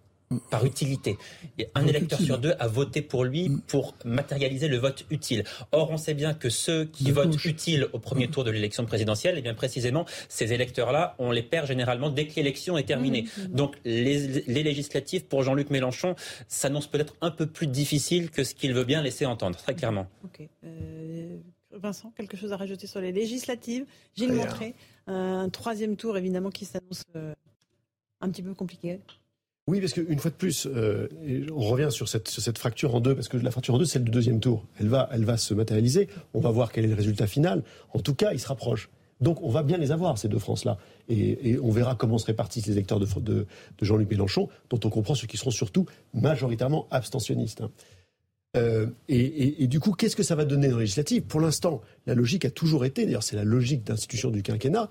par 0.51 0.63
utilité. 0.63 1.17
un 1.73 1.87
électeur 1.87 2.19
sur 2.19 2.37
deux 2.37 2.53
a 2.59 2.67
voté 2.67 3.01
pour 3.01 3.23
lui 3.23 3.49
mm. 3.49 3.61
pour 3.61 3.95
matérialiser 4.05 4.67
le 4.67 4.77
vote 4.77 5.05
utile. 5.09 5.43
Or, 5.71 5.89
on 5.89 5.97
sait 5.97 6.13
bien 6.13 6.33
que 6.35 6.49
ceux 6.49 6.85
qui 6.85 7.11
votent 7.11 7.43
utile 7.45 7.87
au 7.93 7.99
premier 7.99 8.27
tour 8.27 8.43
de 8.43 8.51
l'élection 8.51 8.85
présidentielle, 8.85 9.35
et 9.35 9.39
eh 9.39 9.41
bien 9.41 9.55
précisément, 9.55 10.05
ces 10.27 10.53
électeurs-là, 10.53 11.15
on 11.17 11.31
les 11.31 11.41
perd 11.41 11.67
généralement 11.67 12.09
dès 12.09 12.27
que 12.27 12.35
l'élection 12.35 12.77
est 12.77 12.83
terminée. 12.83 13.23
Mm. 13.23 13.55
Donc, 13.55 13.77
les, 13.85 14.43
législatives 14.47 15.25
pour 15.25 15.41
Jean-Luc 15.41 15.71
Mélenchon 15.71 16.15
s'annoncent 16.47 16.89
peut-être 16.89 17.15
un 17.21 17.31
peu 17.31 17.47
plus 17.47 17.67
difficiles 17.67 18.29
que 18.29 18.43
ce 18.43 18.53
qu'il 18.53 18.73
veut 18.73 18.83
bien 18.83 19.01
laisser 19.01 19.25
entendre, 19.25 19.57
très 19.57 19.73
clairement. 19.73 20.07
Euh, 20.63 21.37
Vincent, 21.71 22.11
quelque 22.15 22.37
chose 22.37 22.51
à 22.51 22.57
rajouter 22.57 22.85
sur 22.85 23.01
les 23.01 23.11
législatives? 23.11 23.85
Gilles 24.15 24.33
Montré, 24.33 24.75
un 25.07 25.49
troisième 25.49 25.95
tour 25.95 26.17
évidemment 26.17 26.51
qui 26.51 26.65
s'annonce 26.65 27.03
euh, 27.15 27.33
un 28.21 28.29
petit 28.29 28.43
peu 28.43 28.53
compliqué. 28.53 28.99
Oui, 29.69 29.81
parce 29.81 29.93
qu'une 29.93 30.17
fois 30.17 30.31
de 30.31 30.35
plus, 30.35 30.65
euh, 30.65 31.07
on 31.53 31.61
revient 31.61 31.89
sur 31.91 32.09
cette, 32.09 32.57
fracture 32.57 32.95
en 32.95 33.01
deux, 33.01 33.13
parce 33.13 33.27
que 33.27 33.37
la 33.37 33.51
fracture 33.51 33.75
en 33.75 33.77
deux, 33.77 33.85
c'est 33.85 33.93
celle 33.93 34.03
du 34.03 34.09
deuxième 34.09 34.39
tour. 34.39 34.65
Elle 34.79 34.87
va, 34.87 35.07
elle 35.11 35.25
va 35.25 35.37
se 35.37 35.53
matérialiser. 35.53 36.07
On 36.33 36.39
va 36.39 36.49
voir 36.49 36.71
quel 36.71 36.85
est 36.85 36.87
le 36.87 36.95
résultat 36.95 37.27
final. 37.27 37.61
En 37.93 37.99
tout 37.99 38.15
cas, 38.15 38.33
il 38.33 38.39
se 38.39 38.47
rapproche. 38.47 38.89
Donc 39.21 39.43
on 39.43 39.49
va 39.49 39.61
bien 39.61 39.77
les 39.77 39.91
avoir, 39.91 40.17
ces 40.17 40.27
deux 40.27 40.39
France-là. 40.39 40.79
Et, 41.07 41.59
on 41.61 41.69
verra 41.69 41.93
comment 41.93 42.17
se 42.17 42.25
répartissent 42.25 42.65
les 42.65 42.71
électeurs 42.71 42.99
de, 42.99 43.45
Jean-Luc 43.79 44.09
Mélenchon, 44.09 44.49
dont 44.71 44.79
on 44.83 44.89
comprend 44.89 45.13
ceux 45.13 45.27
qui 45.27 45.37
seront 45.37 45.51
surtout 45.51 45.85
majoritairement 46.15 46.87
abstentionnistes. 46.89 47.61
Hein. 47.61 47.69
Euh, 48.57 48.87
et, 49.07 49.67
du 49.67 49.79
coup, 49.79 49.91
qu'est-ce 49.91 50.15
que 50.15 50.23
ça 50.23 50.33
va 50.33 50.45
donner 50.45 50.69
dans 50.69 50.77
la 50.77 50.81
législative 50.81 51.21
Pour 51.21 51.41
l'instant, 51.41 51.81
la 52.07 52.15
logique 52.15 52.43
a 52.43 52.49
toujours 52.49 52.85
été, 52.85 53.05
d'ailleurs 53.05 53.21
c'est 53.21 53.35
la 53.35 53.43
logique 53.43 53.83
d'institution 53.83 54.31
du 54.31 54.41
quinquennat, 54.41 54.89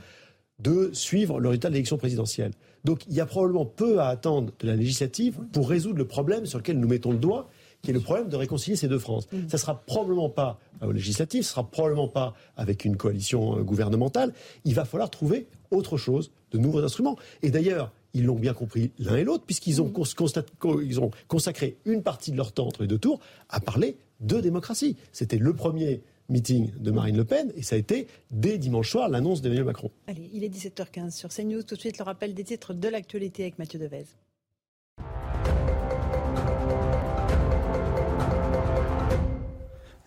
de 0.60 0.90
suivre 0.92 1.40
le 1.40 1.48
résultat 1.48 1.68
de 1.68 1.74
l'élection 1.74 1.98
présidentielle. 1.98 2.52
Donc 2.84 3.04
il 3.08 3.14
y 3.14 3.20
a 3.20 3.26
probablement 3.26 3.66
peu 3.66 4.00
à 4.00 4.08
attendre 4.08 4.52
de 4.58 4.66
la 4.66 4.76
législative 4.76 5.38
pour 5.52 5.68
résoudre 5.68 5.98
le 5.98 6.06
problème 6.06 6.46
sur 6.46 6.58
lequel 6.58 6.78
nous 6.78 6.88
mettons 6.88 7.12
le 7.12 7.18
doigt, 7.18 7.48
qui 7.82 7.90
est 7.90 7.94
le 7.94 8.00
problème 8.00 8.28
de 8.28 8.36
réconcilier 8.36 8.76
ces 8.76 8.88
deux 8.88 8.98
France. 8.98 9.26
Mm. 9.32 9.48
Ça 9.48 9.56
ne 9.56 9.60
sera 9.60 9.80
probablement 9.82 10.28
pas 10.28 10.58
au 10.82 10.92
législatif, 10.92 11.44
ce 11.44 11.50
sera 11.50 11.68
probablement 11.68 12.08
pas 12.08 12.34
avec 12.56 12.84
une 12.84 12.96
coalition 12.96 13.58
euh, 13.58 13.62
gouvernementale. 13.62 14.32
Il 14.64 14.74
va 14.74 14.84
falloir 14.84 15.10
trouver 15.10 15.46
autre 15.70 15.96
chose, 15.96 16.30
de 16.52 16.58
nouveaux 16.58 16.82
instruments. 16.82 17.16
Et 17.42 17.50
d'ailleurs, 17.50 17.92
ils 18.14 18.24
l'ont 18.24 18.38
bien 18.38 18.54
compris 18.54 18.90
l'un 18.98 19.16
et 19.16 19.24
l'autre, 19.24 19.44
puisqu'ils 19.44 19.82
ont, 19.82 19.92
mm. 19.92 20.98
ont 21.02 21.10
consacré 21.28 21.76
une 21.84 22.02
partie 22.02 22.32
de 22.32 22.36
leur 22.36 22.52
temps 22.52 22.66
entre 22.66 22.82
les 22.82 22.88
deux 22.88 22.98
tours 22.98 23.20
à 23.48 23.60
parler 23.60 23.96
de 24.20 24.40
démocratie. 24.40 24.96
C'était 25.12 25.38
le 25.38 25.52
premier 25.52 26.00
meeting 26.28 26.72
de 26.78 26.90
Marine 26.90 27.16
Le 27.16 27.24
Pen 27.24 27.52
et 27.56 27.62
ça 27.62 27.76
a 27.76 27.78
été 27.78 28.06
dès 28.30 28.58
dimanche 28.58 28.90
soir 28.90 29.08
l'annonce 29.08 29.42
d'Emmanuel 29.42 29.64
Macron. 29.64 29.90
Allez, 30.06 30.30
il 30.32 30.44
est 30.44 30.48
17h15 30.48 31.10
sur 31.10 31.30
CNews. 31.30 31.62
Tout 31.62 31.74
de 31.74 31.80
suite, 31.80 31.98
le 31.98 32.04
rappel 32.04 32.34
des 32.34 32.44
titres 32.44 32.74
de 32.74 32.88
l'actualité 32.88 33.42
avec 33.42 33.58
Mathieu 33.58 33.78
Devez. 33.78 34.04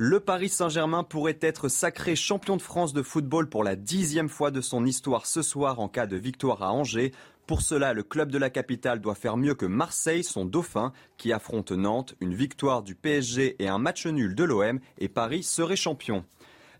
Le 0.03 0.19
Paris 0.19 0.49
Saint-Germain 0.49 1.03
pourrait 1.03 1.37
être 1.41 1.69
sacré 1.69 2.15
champion 2.15 2.57
de 2.57 2.61
France 2.63 2.91
de 2.91 3.03
football 3.03 3.47
pour 3.47 3.63
la 3.63 3.75
dixième 3.75 4.29
fois 4.29 4.49
de 4.49 4.59
son 4.59 4.83
histoire 4.83 5.27
ce 5.27 5.43
soir 5.43 5.79
en 5.79 5.87
cas 5.87 6.07
de 6.07 6.15
victoire 6.17 6.63
à 6.63 6.73
Angers. 6.73 7.11
Pour 7.51 7.61
cela, 7.61 7.91
le 7.91 8.03
club 8.03 8.31
de 8.31 8.37
la 8.37 8.49
capitale 8.49 9.01
doit 9.01 9.13
faire 9.13 9.35
mieux 9.35 9.55
que 9.55 9.65
Marseille, 9.65 10.23
son 10.23 10.45
dauphin, 10.45 10.93
qui 11.17 11.33
affronte 11.33 11.73
Nantes, 11.73 12.15
une 12.21 12.33
victoire 12.33 12.81
du 12.81 12.95
PSG 12.95 13.61
et 13.61 13.67
un 13.67 13.77
match 13.77 14.07
nul 14.07 14.35
de 14.35 14.45
l'OM, 14.45 14.79
et 14.99 15.09
Paris 15.09 15.43
serait 15.43 15.75
champion. 15.75 16.23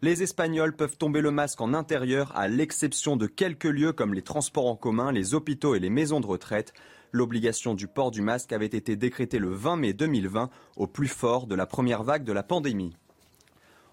Les 0.01 0.23
Espagnols 0.23 0.73
peuvent 0.73 0.95
tomber 0.95 1.19
le 1.19 1.29
masque 1.29 1.59
en 1.59 1.73
intérieur, 1.73 2.31
à 2.37 2.47
l'exception 2.47 3.17
de 3.17 3.27
quelques 3.27 3.65
lieux 3.65 3.91
comme 3.91 4.13
les 4.13 4.21
transports 4.21 4.67
en 4.67 4.77
commun, 4.77 5.11
les 5.11 5.33
hôpitaux 5.33 5.75
et 5.75 5.79
les 5.81 5.89
maisons 5.89 6.21
de 6.21 6.27
retraite. 6.27 6.71
L'obligation 7.11 7.73
du 7.73 7.89
port 7.89 8.11
du 8.11 8.21
masque 8.21 8.53
avait 8.53 8.65
été 8.65 8.95
décrétée 8.95 9.39
le 9.39 9.49
20 9.49 9.75
mai 9.75 9.91
2020, 9.91 10.49
au 10.77 10.87
plus 10.87 11.09
fort 11.09 11.47
de 11.47 11.55
la 11.55 11.65
première 11.65 12.03
vague 12.03 12.23
de 12.23 12.31
la 12.31 12.43
pandémie. 12.43 12.95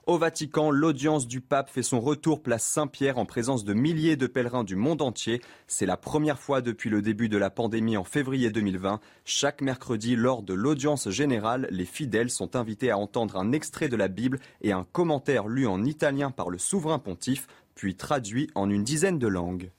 Au 0.09 0.17
Vatican, 0.17 0.71
l'audience 0.71 1.29
du 1.29 1.43
pape 1.43 1.69
fait 1.69 1.83
son 1.83 2.01
retour 2.01 2.43
place 2.43 2.65
Saint-Pierre 2.65 3.19
en 3.19 3.27
présence 3.27 3.67
de 3.67 3.75
milliers 3.75 4.17
de 4.17 4.27
pèlerins 4.27 4.65
du 4.65 4.75
monde 4.75 5.03
entier. 5.03 5.43
C'est 5.67 5.85
la 5.85 5.99
première 5.99 6.39
fois 6.39 6.63
depuis 6.63 6.89
le 6.89 7.03
début 7.03 7.29
de 7.29 7.37
la 7.37 7.51
pandémie 7.51 7.99
en 7.99 8.05
février 8.05 8.49
2020. 8.49 9.01
Chaque 9.27 9.61
mercredi, 9.61 10.17
lors 10.17 10.43
de 10.43 10.55
l'audience 10.55 11.11
générale, 11.11 11.69
les 11.71 11.85
fidèles 11.85 12.31
sont 12.31 12.57
invités 12.57 12.91
à 12.91 12.97
entendre 12.97 13.37
un 13.37 13.53
extrait 13.53 13.91
de 13.91 13.97
la 13.97 14.09
Bible 14.09 14.41
et 14.63 14.73
un 14.73 14.87
commentaire 14.93 15.47
lu 15.47 15.67
en 15.67 15.85
italien 15.85 16.31
par 16.31 16.49
le 16.49 16.57
souverain 16.57 16.99
pontife, 16.99 17.47
puis 17.75 17.95
traduit 17.95 18.49
en 18.55 18.71
une 18.71 18.85
dizaine 18.85 19.19
de 19.19 19.29
langues. 19.29 19.71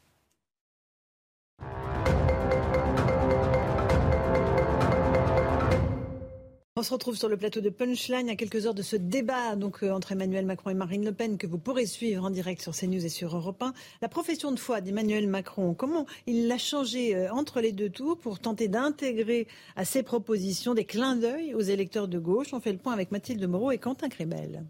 On 6.80 6.84
se 6.84 6.94
retrouve 6.94 7.18
sur 7.18 7.28
le 7.28 7.36
plateau 7.36 7.60
de 7.60 7.70
Punchline 7.70 8.30
à 8.30 8.38
quelques 8.38 8.66
heures 8.66 8.74
de 8.74 8.82
ce 8.82 8.96
débat 8.96 9.52
euh, 9.52 9.92
entre 9.92 10.14
Emmanuel 10.14 10.46
Macron 10.46 10.70
et 10.70 10.74
Marine 10.74 11.04
Le 11.04 11.12
Pen 11.12 11.38
que 11.38 11.46
vous 11.46 11.58
pourrez 11.58 11.86
suivre 11.86 12.24
en 12.24 12.30
direct 12.30 12.62
sur 12.62 12.74
CNews 12.74 13.06
et 13.06 13.10
sur 13.10 13.36
Europe 13.36 13.62
1. 13.62 13.74
La 14.02 14.08
profession 14.08 14.54
de 14.54 14.58
foi 14.58 14.80
d'Emmanuel 14.80 15.28
Macron, 15.28 15.74
comment 15.74 16.06
il 16.26 16.48
l'a 16.48 16.58
changé 16.58 17.18
euh, 17.18 17.34
entre 17.34 17.60
les 17.60 17.74
deux 17.74 17.90
tours 17.90 18.18
pour 18.18 18.40
tenter 18.40 18.70
d'intégrer 18.70 19.46
à 19.76 19.84
ses 19.84 20.04
propositions 20.04 20.74
des 20.74 20.86
clins 20.86 21.18
d'œil 21.18 21.54
aux 21.54 21.60
électeurs 21.60 22.08
de 22.08 22.18
gauche? 22.18 22.54
On 22.54 22.62
fait 22.62 22.72
le 22.72 22.78
point 22.78 22.94
avec 22.94 23.12
Mathilde 23.12 23.46
Moreau 23.46 23.72
et 23.72 23.78
Quentin 23.78 24.08
Crébel. 24.08 24.64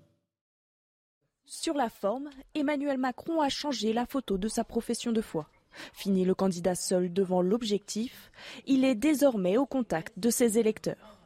Sur 1.46 1.76
la 1.76 1.90
forme, 1.90 2.32
Emmanuel 2.56 2.98
Macron 2.98 3.40
a 3.40 3.50
changé 3.50 3.94
la 3.94 4.08
photo 4.08 4.40
de 4.40 4.48
sa 4.48 4.64
profession 4.64 5.12
de 5.12 5.22
foi. 5.22 5.48
Fini 5.94 6.26
le 6.26 6.34
candidat 6.34 6.74
seul 6.74 7.14
devant 7.14 7.44
l'objectif, 7.44 8.32
il 8.66 8.84
est 8.84 8.96
désormais 8.96 9.58
au 9.58 9.68
contact 9.68 10.18
de 10.18 10.32
ses 10.32 10.58
électeurs. 10.58 11.19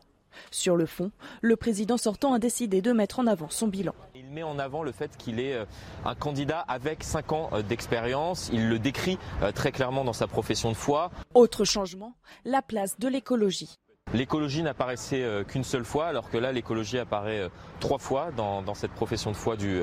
Sur 0.52 0.76
le 0.76 0.86
fond, 0.86 1.12
le 1.42 1.56
président 1.56 1.98
sortant 1.98 2.34
a 2.34 2.40
décidé 2.40 2.82
de 2.82 2.92
mettre 2.92 3.20
en 3.20 3.28
avant 3.28 3.50
son 3.50 3.68
bilan. 3.68 3.94
Il 4.16 4.30
met 4.30 4.44
en 4.44 4.60
avant 4.60 4.84
le 4.84 4.92
fait 4.92 5.16
qu'il 5.18 5.40
est 5.40 5.54
euh, 5.54 5.66
un 6.06 6.16
candidat 6.16 6.60
avec 6.68 7.04
5 7.04 7.32
ans 7.32 7.50
euh, 7.54 7.62
d'expérience. 7.62 8.50
Il 8.54 8.70
le 8.70 8.80
décrit 8.80 9.18
euh, 9.42 9.52
très 9.52 9.72
clairement 9.72 10.04
dans 10.04 10.14
sa 10.14 10.28
profession 10.28 10.70
de 10.70 10.76
foi. 10.76 11.12
Autre 11.34 11.66
changement, 11.66 12.14
la 12.46 12.62
place 12.62 13.00
de 13.00 13.08
l'écologie. 13.08 13.76
L'écologie 14.14 14.62
n'apparaissait 14.62 15.26
qu'une 15.48 15.64
seule 15.64 15.86
fois, 15.86 16.08
alors 16.08 16.30
que 16.30 16.38
là, 16.38 16.52
l'écologie 16.52 17.00
apparaît 17.00 17.50
trois 17.80 17.98
fois 17.98 18.32
dans, 18.36 18.76
cette 18.76 18.92
profession 18.92 19.32
de 19.32 19.36
foi 19.36 19.56
du, 19.56 19.82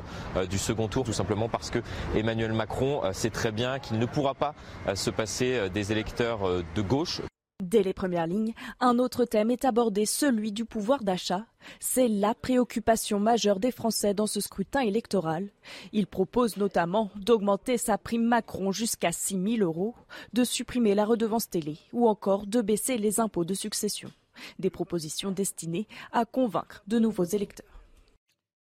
du, 0.49 0.59
second 0.59 0.89
tour, 0.89 1.05
tout 1.05 1.15
simplement 1.15 1.49
parce 1.49 1.71
que 1.71 1.79
Emmanuel 2.15 2.53
Macron 2.53 3.01
sait 3.13 3.31
très 3.31 3.51
bien 3.51 3.79
qu'il 3.79 3.99
ne 3.99 4.05
pourra 4.05 4.35
pas 4.35 4.55
se 4.95 5.09
passer 5.09 5.71
des 5.71 5.91
électeurs 5.91 6.41
de 6.43 6.83
gauche. 6.83 7.23
Dès 7.71 7.85
les 7.85 7.93
premières 7.93 8.27
lignes, 8.27 8.53
un 8.81 8.99
autre 8.99 9.25
thème 9.25 9.53
est 9.53 9.65
abordé, 9.65 10.05
celui 10.05 10.51
du 10.51 10.65
pouvoir 10.65 11.05
d'achat. 11.05 11.47
C'est 11.79 12.09
la 12.09 12.35
préoccupation 12.35 13.21
majeure 13.21 13.61
des 13.61 13.71
Français 13.71 14.13
dans 14.13 14.27
ce 14.27 14.41
scrutin 14.41 14.81
électoral. 14.81 15.49
Il 15.93 16.09
propose 16.09 16.57
notamment 16.57 17.13
d'augmenter 17.15 17.79
sa 17.79 17.97
prime 17.97 18.25
Macron 18.25 18.73
jusqu'à 18.73 19.13
6 19.13 19.59
000 19.59 19.63
euros, 19.63 19.95
de 20.33 20.43
supprimer 20.43 20.97
la 20.97 21.05
redevance 21.05 21.49
télé 21.49 21.79
ou 21.93 22.09
encore 22.09 22.49
de 22.49 22.61
baisser 22.61 22.99
les 22.99 23.21
impôts 23.21 23.45
de 23.45 23.55
succession. 23.55 24.11
Des 24.59 24.71
propositions 24.71 25.31
destinées 25.31 25.87
à 26.11 26.25
convaincre 26.25 26.83
de 26.89 26.99
nouveaux 26.99 27.23
électeurs. 27.23 27.80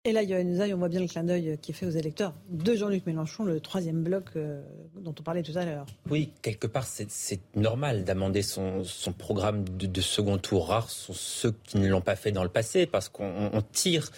Et 0.08 0.12
là, 0.12 0.22
Yohann 0.22 0.72
on 0.72 0.78
voit 0.78 0.88
bien 0.88 1.00
le 1.00 1.08
clin 1.08 1.24
d'œil 1.24 1.58
qui 1.60 1.72
est 1.72 1.74
fait 1.74 1.88
aux 1.88 1.92
électeurs 1.92 2.34
de 2.52 2.76
Jean-Luc 2.76 3.08
Mélenchon, 3.08 3.44
le 3.44 3.60
troisième 3.60 4.04
bloc 4.04 4.26
euh, 4.36 4.62
dont 5.00 5.16
on 5.20 5.24
parlait 5.24 5.42
tout 5.42 5.58
à 5.58 5.66
l'heure. 5.66 5.88
Oui, 6.12 6.32
quelque 6.44 6.68
part, 6.68 6.86
c'est 6.86 7.40
normal 7.56 8.04
d'amender 8.04 8.44
son, 8.44 8.84
programme 9.18 9.68
de, 9.68 9.88
de, 9.88 10.02
second 10.02 10.38
tour. 10.38 10.68
Rares 10.68 10.92
sont 10.92 11.14
ceux 11.14 11.56
qui 11.64 11.80
ne 11.80 11.88
l'ont 11.88 12.02
pas 12.02 12.16
fait 12.16 12.32
dans 12.32 12.44
le 12.44 12.50
passé, 12.50 12.86
parce 12.86 13.10
qu'on 13.10 13.64
tire 13.72 14.12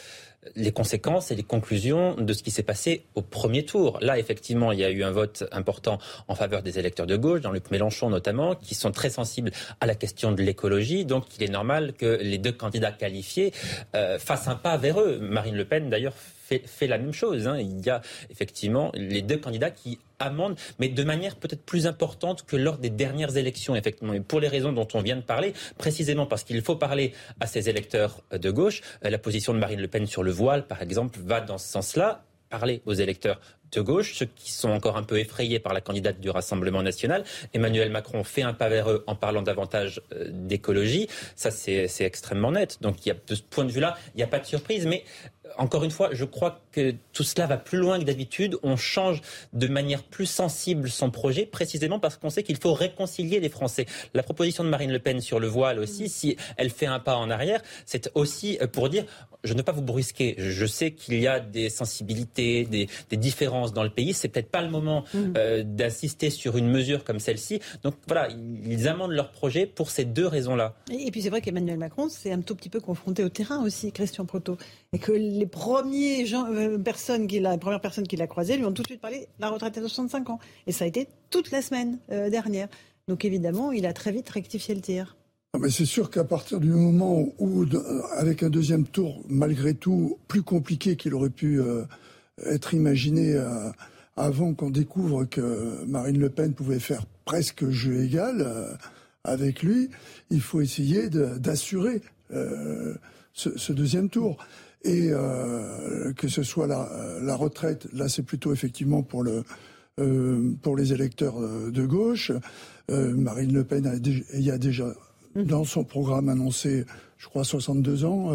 les 0.56 0.72
conséquences 0.72 1.32
et 1.32 1.36
les 1.36 1.44
conclusions 1.44 2.16
de 2.16 2.34
ce 2.34 2.44
qui 2.44 2.52
s'est 2.52 2.64
passé 2.64 3.04
au 3.16 3.22
premier 3.22 3.66
tour. 3.66 3.98
Là, 4.02 4.18
effectivement, 4.18 4.72
il 4.72 4.80
y 4.80 4.84
a 4.84 4.90
eu 4.90 5.04
un 5.04 5.12
vote 5.12 5.44
important 5.52 6.00
en 6.28 6.36
faveur 6.36 6.64
des 6.64 6.80
électeurs 6.80 7.08
de 7.08 7.18
gauche, 7.18 7.42
dans 7.42 7.52
Luc 7.52 7.70
Mélenchon 7.72 8.10
notamment, 8.10 8.56
qui 8.56 8.76
sont 8.76 8.92
très 8.92 9.10
sensibles 9.10 9.52
à 9.82 9.86
la 9.86 9.96
question 9.96 10.32
de 10.32 10.42
l'écologie. 10.42 11.06
Donc, 11.06 11.26
il 11.38 11.44
est 11.44 11.52
normal 11.52 11.94
que 11.94 12.20
les 12.22 12.38
deux 12.38 12.52
candidats 12.52 12.92
qualifiés 12.92 13.54
euh, 13.96 14.20
fassent 14.20 14.48
un 14.48 14.56
pas 14.56 14.78
vers 14.78 15.00
eux. 15.00 15.20
Marine 15.20 15.56
Le 15.56 15.66
Pen, 15.66 15.90
d'ailleurs, 15.90 16.14
fait, 16.48 16.88
la 16.88 16.98
même 16.98 17.14
chose. 17.14 17.48
Hein. 17.48 17.58
Il 17.60 17.86
y 17.86 17.90
a 17.90 18.02
effectivement 18.30 18.92
les 18.94 19.22
deux 19.22 19.38
candidats 19.38 19.72
qui 19.72 20.00
amendent, 20.20 20.56
mais 20.80 20.90
de 20.90 21.04
manière 21.04 21.36
peut-être 21.36 21.64
plus 21.64 21.86
importante 21.86 22.46
que 22.46 22.56
lors 22.56 22.78
des 22.78 22.90
dernières 22.90 23.38
élections, 23.38 23.76
effectivement. 23.76 24.14
Et 24.14 24.20
pour 24.20 24.40
les 24.40 24.48
raisons 24.48 24.72
dont 24.72 24.88
on 24.94 25.02
vient 25.02 25.16
de 25.16 25.22
parler, 25.22 25.54
précisément 25.78 26.26
parce 26.26 26.44
qu'il 26.44 26.62
faut 26.62 26.76
parler 26.76 27.14
à 27.40 27.48
ces 27.48 27.70
électeurs 27.70 28.22
de 28.32 28.50
gauche. 28.50 28.82
Euh, 29.06 29.10
la 29.10 29.18
position 29.18 29.54
de 29.54 29.60
Marine 29.60 29.82
Le 29.82 29.88
Pen 29.88 30.06
sur 30.08 30.24
le 30.24 30.32
voile, 30.32 30.66
par 30.66 30.82
exemple, 30.82 31.20
va 31.20 31.42
dans 31.42 31.58
ce 31.58 31.68
sens-là 31.68 32.24
parler 32.50 32.82
aux 32.86 32.94
électeurs 32.94 33.40
de 33.72 33.82
gauche, 33.82 34.16
ceux 34.16 34.26
qui 34.26 34.52
sont 34.52 34.70
encore 34.70 34.98
un 34.98 35.04
peu 35.04 35.20
effrayés 35.20 35.60
par 35.60 35.74
la 35.74 35.82
candidate 35.82 36.20
du 36.20 36.30
Rassemblement 36.30 36.82
national. 36.82 37.24
Emmanuel 37.54 37.90
Macron 37.90 38.24
fait 38.24 38.42
un 38.42 38.54
pas 38.54 38.70
vers 38.70 38.90
eux 38.90 39.04
en 39.08 39.16
parlant 39.16 39.42
davantage 39.42 40.02
euh, 40.14 40.30
d'écologie. 40.32 41.08
Ça, 41.36 41.52
c'est 41.52 41.88
extrêmement 42.00 42.52
net. 42.52 42.78
Donc, 42.82 43.06
il 43.06 43.10
y 43.10 43.12
a, 43.12 43.16
de 43.16 43.36
ce 43.36 43.42
point 43.42 43.66
de 43.66 43.72
vue-là, 43.72 43.98
il 44.14 44.18
n'y 44.18 44.24
a 44.24 44.28
pas 44.28 44.40
de 44.40 44.46
surprise. 44.46 44.86
Mais 44.86 45.04
encore 45.58 45.84
une 45.84 45.92
fois, 45.92 46.10
je 46.12 46.26
crois 46.26 46.62
que 46.72 46.94
tout 47.14 47.24
cela 47.24 47.48
va 47.48 47.58
plus 47.58 47.78
loin 47.78 48.00
que 48.00 48.04
d'habitude. 48.04 48.58
On 48.64 48.76
change 48.76 49.22
de 49.54 49.68
manière 49.68 50.04
plus 50.04 50.26
sensible 50.26 50.90
son 50.90 51.10
projet, 51.10 51.46
précisément 51.46 52.00
parce 52.00 52.18
qu'on 52.18 52.30
sait 52.30 52.44
qu'il 52.44 52.58
faut 52.58 52.74
réconcilier 52.74 53.40
les 53.40 53.50
Français. 53.50 53.86
La 54.14 54.24
proposition 54.24 54.64
de 54.64 54.70
Marine 54.70 54.92
Le 54.92 55.00
Pen 55.00 55.22
sur 55.22 55.40
le 55.40 55.48
voile 55.48 55.80
aussi, 55.80 56.06
mm. 56.06 56.10
si 56.10 56.38
elle 56.58 56.70
fait 56.70 56.86
un 56.86 57.00
pas 57.00 57.16
en 57.16 57.30
arrière, 57.30 57.62
c'est 57.86 58.12
aussi 58.16 58.58
euh, 58.62 58.68
pour 58.68 58.90
dire 58.90 59.06
je 59.44 59.54
ne 59.54 59.60
veux 59.60 59.64
pas 59.64 59.72
vous 59.72 59.82
brusquer. 59.82 60.36
Je 60.38 60.66
sais 60.66 60.92
qu'il 60.92 61.20
y 61.20 61.28
a 61.28 61.40
des 61.40 61.70
sensibilités, 61.70 62.66
des, 62.66 62.88
différences 63.18 63.57
dans 63.66 63.84
le 63.84 63.90
pays. 63.90 64.14
C'est 64.14 64.28
peut-être 64.28 64.50
pas 64.50 64.62
le 64.62 64.70
moment 64.70 65.04
mm. 65.14 65.34
euh, 65.38 65.64
d'insister 65.64 66.30
sur 66.30 66.58
une 66.58 66.70
mesure 66.70 67.04
comme 67.04 67.20
celle-ci. 67.20 67.60
Donc 67.84 67.96
voilà, 68.08 68.30
ils 68.30 68.88
amendent 68.88 69.12
leur 69.12 69.32
projet 69.32 69.66
pour 69.66 69.92
ces 69.92 70.06
deux 70.06 70.28
raisons-là. 70.28 70.76
Et, 70.92 71.12
puis 71.12 71.22
c'est 71.22 71.30
vrai 71.30 71.42
qu'Emmanuel 71.42 71.78
Macron 71.78 72.10
s'est 72.10 72.32
un 72.32 72.42
tout 72.42 72.56
petit 72.56 72.70
peu 72.70 72.80
confronté 72.80 73.24
au 73.24 73.30
terrain 73.30 73.64
aussi, 73.64 73.92
Christian 73.92 74.26
Proto, 74.26 74.58
et 74.94 75.00
que 75.00 75.12
les 75.12 75.48
premiers 75.48 76.26
gens, 76.26 76.48
euh, 76.52 76.78
personnes 76.78 77.28
qui 77.28 77.40
la 77.40 77.58
première 77.58 77.82
personne 77.82 78.08
qui 78.08 78.16
l'a 78.16 78.28
croisé 78.28 78.58
lui 78.58 78.66
ont 78.66 78.74
tout 78.74 78.84
de 78.84 78.88
suite 78.88 79.02
parlé 79.02 79.22
de 79.22 79.26
la 79.40 79.50
retraite 79.50 79.78
à 79.78 79.82
65 79.82 80.30
ans. 80.30 80.40
Et 80.66 80.72
ça 80.72 80.86
a 80.86 80.88
été 80.88 81.08
toute 81.30 81.52
la 81.52 81.62
semaine 81.62 82.00
euh, 82.12 82.30
dernière. 82.30 82.68
Donc 83.08 83.24
évidemment, 83.26 83.72
il 83.72 83.86
a 83.86 83.94
très 83.94 84.12
vite 84.12 84.30
rectifié 84.30 84.76
le 84.76 84.82
tir. 84.82 85.16
Ah, 85.54 85.60
mais 85.60 85.70
c'est 85.70 85.86
sûr 85.86 86.10
qu'à 86.10 86.24
partir 86.24 86.60
du 86.60 86.70
moment 86.70 87.26
où, 87.40 87.66
avec 88.18 88.44
un 88.44 88.50
deuxième 88.50 88.86
tour, 88.86 89.24
malgré 89.30 89.74
tout, 89.74 90.20
plus 90.28 90.44
compliqué 90.44 90.98
qu'il 90.98 91.14
aurait 91.14 91.30
pu 91.30 91.62
euh, 91.62 91.84
être 92.46 92.74
imaginé 92.74 93.36
avant 94.18 94.56
qu'on 94.56 94.72
découvre 94.72 95.26
que 95.26 95.86
Marine 95.86 96.20
Le 96.20 96.30
Pen 96.30 96.54
pouvait 96.54 96.80
faire 96.80 97.06
presque 97.24 97.70
jeu 97.70 98.04
égal 98.04 98.42
euh, 98.42 98.74
avec 99.24 99.62
lui, 99.62 99.90
il 100.32 100.42
faut 100.42 100.62
essayer 100.62 101.10
d'assurer 101.10 102.02
euh, 102.34 102.96
ce, 103.34 103.74
deuxième 103.74 104.10
tour. 104.10 104.38
Et 104.84 105.10
euh, 105.12 106.14
que 106.14 106.30
ce 106.30 106.44
soit 106.44 106.66
la, 106.66 107.36
retraite, 107.36 107.88
là 107.94 108.08
c'est 108.08 108.24
plutôt 108.24 108.54
effectivement 108.54 109.04
pour, 109.04 109.24
le, 109.24 109.44
pour 110.62 110.78
les 110.78 110.94
électeurs 110.94 111.40
de 111.40 111.86
gauche. 111.86 112.32
Marine 112.90 113.54
Le 113.54 113.66
Pen 113.66 113.86
a, 113.86 113.96
il 113.96 114.42
y 114.42 114.52
a 114.52 114.58
déjà 114.58 114.94
mmh. 115.36 115.44
dans 115.44 115.66
son 115.66 115.84
programme 115.84 116.30
annoncé, 116.30 116.86
je 117.18 117.28
crois, 117.28 117.44
62 117.44 118.06
ans. 118.06 118.32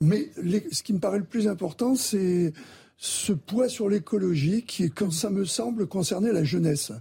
Mais 0.00 0.30
ce 0.72 0.82
qui 0.82 0.92
me 0.92 0.98
paraît 0.98 1.18
le 1.18 1.24
plus 1.24 1.48
important, 1.48 1.94
c'est 1.94 2.52
ce 2.98 3.32
poids 3.32 3.68
sur 3.68 3.88
l'écologie 3.88 4.62
qui, 4.62 4.90
quand 4.90 5.12
ça 5.12 5.30
me 5.30 5.44
semble, 5.44 5.86
concerner 5.86 6.32
la 6.32 6.44
jeunesse. 6.44 6.92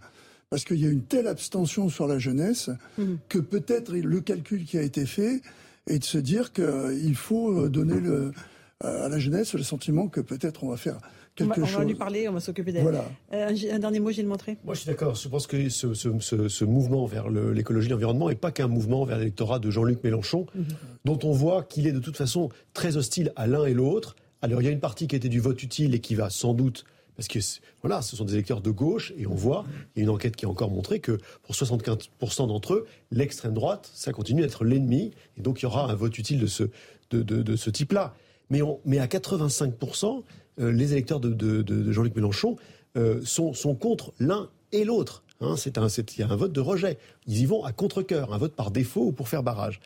Parce 0.49 0.63
qu'il 0.63 0.79
y 0.79 0.85
a 0.85 0.89
une 0.89 1.03
telle 1.03 1.27
abstention 1.27 1.89
sur 1.89 2.07
la 2.07 2.19
jeunesse 2.19 2.69
mhm. 2.97 3.17
que 3.29 3.39
peut-être 3.39 3.93
le 3.93 4.21
calcul 4.21 4.63
qui 4.65 4.77
a 4.77 4.81
été 4.81 5.05
fait 5.05 5.41
est 5.87 5.99
de 5.99 6.03
se 6.03 6.17
dire 6.17 6.51
qu'il 6.53 7.15
faut 7.15 7.67
donner 7.67 7.99
le, 7.99 8.31
à 8.83 9.09
la 9.09 9.19
jeunesse 9.19 9.53
le 9.53 9.63
sentiment 9.63 10.07
que 10.07 10.21
peut-être 10.21 10.63
on 10.63 10.69
va 10.69 10.77
faire 10.77 10.97
quelque 11.35 11.65
chose. 11.65 11.75
On 11.75 11.79
va 11.79 11.85
lui 11.85 11.95
parler, 11.95 12.27
on 12.27 12.33
va 12.33 12.39
s'occuper 12.39 12.71
d'elle. 12.71 12.83
Voilà. 12.83 13.05
Euh, 13.33 13.55
un, 13.71 13.79
dernier 13.79 13.99
mot, 13.99 14.11
Gilles 14.11 14.27
Montré? 14.27 14.57
Moi, 14.63 14.73
je 14.73 14.81
suis 14.81 14.89
d'accord. 14.89 15.15
Je 15.15 15.27
pense 15.27 15.47
que 15.47 15.69
ce, 15.69 15.93
ce, 15.93 16.65
mouvement 16.65 17.05
vers 17.05 17.29
l'écologie 17.29 17.87
et 17.87 17.91
l'environnement 17.91 18.29
n'est 18.29 18.35
pas 18.35 18.51
qu'un 18.51 18.67
mouvement 18.67 19.05
vers 19.05 19.17
l'électorat 19.17 19.59
de 19.59 19.69
Jean-Luc 19.69 20.03
Mélenchon, 20.03 20.45
mhm. 20.55 20.65
dont 21.05 21.19
on 21.23 21.31
voit 21.31 21.63
qu'il 21.63 21.87
est 21.87 21.93
de 21.93 21.99
toute 21.99 22.17
façon 22.17 22.49
très 22.73 22.97
hostile 22.97 23.31
à 23.35 23.47
l'un 23.47 23.65
et 23.65 23.73
l'autre 23.73 24.15
alors 24.45 24.61
il 24.61 24.65
y 24.65 24.67
a 24.67 24.71
une 24.71 24.79
partie 24.79 25.07
qui 25.07 25.15
était 25.15 25.29
du 25.29 25.39
vote 25.39 25.61
utile 25.63 25.95
et 25.95 25.99
qui 25.99 26.13
va 26.13 26.29
sans 26.29 26.53
doute 26.53 26.85
parce 27.15 27.27
que 27.27 27.39
voilà, 27.81 28.01
ce 28.01 28.15
sont 28.15 28.25
des 28.25 28.33
électeurs 28.33 28.61
de 28.61 28.69
gauche 28.71 29.13
et 29.17 29.25
on 29.25 29.33
voit, 29.33 29.65
il 29.95 29.99
y 29.99 30.01
a 30.01 30.03
une 30.03 30.09
enquête 30.09 30.35
qui 30.35 30.45
a 30.45 30.49
encore 30.49 30.69
montré 30.69 30.99
que 30.99 31.17
pour 31.43 31.55
75% 31.55 32.47
d'entre 32.47 32.73
eux, 32.73 32.87
l'extrême 33.09 33.53
droite, 33.53 33.89
ça 33.93 34.11
continue 34.11 34.41
d'être 34.41 34.65
l'ennemi 34.65 35.13
et 35.37 35.41
donc 35.41 35.61
il 35.61 35.63
y 35.63 35.65
aura 35.65 35.89
un 35.89 35.95
vote 35.95 36.17
utile 36.17 36.39
de 36.39 36.45
ce, 36.45 36.65
de, 37.11 37.55
ce 37.55 37.69
type-là. 37.69 38.13
Mais, 38.49 38.61
mais 38.85 38.99
à 38.99 39.07
85%, 39.07 40.23
euh, 40.59 40.71
les 40.71 40.91
électeurs 40.93 41.19
de, 41.19 41.91
Jean-Luc 41.91 42.15
Mélenchon 42.15 42.55
euh, 42.97 43.21
sont, 43.23 43.53
sont 43.53 43.75
contre 43.75 44.13
l'un 44.19 44.49
et 44.71 44.85
l'autre. 44.85 45.23
Hein. 45.41 45.55
c'est 45.57 45.77
un, 45.77 45.87
il 45.87 46.19
y 46.19 46.23
a 46.23 46.29
un 46.29 46.35
vote 46.35 46.53
de 46.53 46.61
rejet. 46.61 46.97
Ils 47.27 47.41
y 47.41 47.45
vont 47.45 47.63
à 47.63 47.71
contre-coeur, 47.71 48.33
un 48.33 48.37
vote 48.37 48.53
par 48.53 48.71
défaut 48.71 49.07
ou 49.07 49.11
pour 49.11 49.27
faire 49.27 49.43
barrage. 49.43 49.79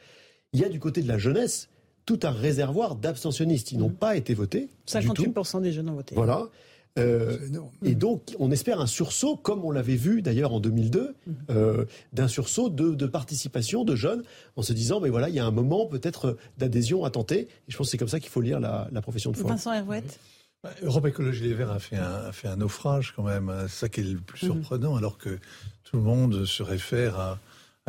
Il 0.54 0.60
y 0.60 0.63
a 0.63 0.69
du 0.69 0.80
côté 0.80 1.02
de 1.02 1.08
la 1.08 1.17
jeunesse 1.17 1.69
tout 2.06 2.19
un 2.24 2.32
réservoir 2.32 2.95
d'abstentionnistes. 2.95 3.72
Ils 3.72 3.78
n'ont 3.78 3.89
pas 3.89 4.15
été 4.15 4.34
votés. 4.34 4.67
58% 4.88 5.62
des 5.62 5.72
jeunes 5.72 5.89
ont 5.89 5.93
voté. 5.93 6.15
Voilà. 6.15 6.48
Euh, 6.97 7.38
et 7.84 7.95
donc, 7.95 8.36
on 8.39 8.52
espère 8.52 8.80
un 8.80 8.88
sursaut, 8.88 9.36
comme 9.36 9.63
on 9.63 9.71
l'avait 9.71 9.95
vu 9.95 10.21
d'ailleurs 10.21 10.54
en 10.54 10.60
2002, 10.60 11.15
mhm. 11.25 11.36
euh, 11.52 11.86
d'un 12.13 12.28
sursaut 12.28 12.69
de, 12.69 13.06
participation 13.06 13.84
de 13.84 13.95
jeunes, 13.95 14.23
en 14.56 14.62
se 14.62 14.73
disant, 14.73 14.99
mais 14.99 15.10
voilà, 15.10 15.30
il 15.30 15.36
y 15.36 15.39
a 15.39 15.45
un 15.45 15.52
moment 15.52 15.86
peut-être 15.86 16.38
d'adhésion 16.58 17.06
à 17.06 17.10
tenter. 17.10 17.41
Et 17.41 17.47
je 17.67 17.78
pense 17.78 17.88
que 17.88 17.91
c'est 17.91 17.97
comme 17.97 18.08
ça 18.08 18.19
qu'il 18.19 18.30
faut 18.30 18.41
lire 18.41 18.60
la, 18.60 18.89
profession 19.02 19.32
de 19.32 19.38
foi. 19.38 19.49
Vincent 19.49 19.73
Herouette 19.73 20.19
bah, 20.62 20.71
Europe 20.84 21.06
Écologie 21.08 21.43
Les 21.43 21.54
Verts 21.54 21.71
a 21.71 21.80
fait 21.80 21.95
un, 21.95 22.34
fait 22.34 22.49
un 22.49 22.58
naufrage 22.58 23.13
quand 23.15 23.23
même. 23.23 23.54
C'est 23.69 23.80
ça 23.80 23.89
qui 23.89 24.02
est 24.02 24.04
le 24.04 24.19
plus 24.19 24.45
mhm. 24.45 24.54
surprenant, 24.54 24.95
alors 24.97 25.17
que 25.17 25.39
tout 25.84 25.97
le 25.97 26.04
monde 26.04 26.45
se 26.45 26.63
réfère 26.63 27.17
à 27.17 27.39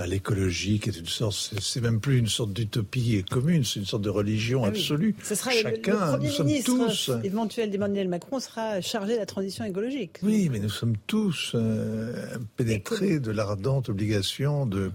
à 0.00 0.06
l'écologie, 0.06 0.80
qui 0.80 0.88
est 0.88 0.98
une 0.98 1.06
sorte, 1.06 1.52
c'est 1.60 1.82
même 1.82 2.00
plus 2.00 2.18
une 2.18 2.26
sorte 2.26 2.54
d'utopie 2.54 3.22
commune, 3.30 3.64
c'est 3.64 3.80
une 3.80 3.86
sorte 3.86 4.02
de 4.02 4.08
religion 4.08 4.64
ah 4.64 4.68
absolue. 4.68 5.14
Ce 5.22 5.34
sera 5.34 5.50
Chacun, 5.50 5.92
le, 5.92 6.12
premier 6.12 6.38
ministre 6.38 6.72
tous, 6.74 7.10
éventuel 7.22 7.70
d'Emmanuel 7.70 8.08
Macron 8.08 8.40
sera 8.40 8.80
chargé 8.80 9.12
de 9.12 9.18
la 9.18 9.26
transition 9.26 9.62
écologique. 9.64 10.16
Oui, 10.22 10.48
mais 10.50 10.58
nous 10.58 10.70
sommes 10.70 10.96
tous 11.06 11.52
euh, 11.54 12.14
pénétrés 12.56 13.20
de 13.20 13.30
l'ardente 13.30 13.90
obligation 13.90 14.64
de, 14.64 14.90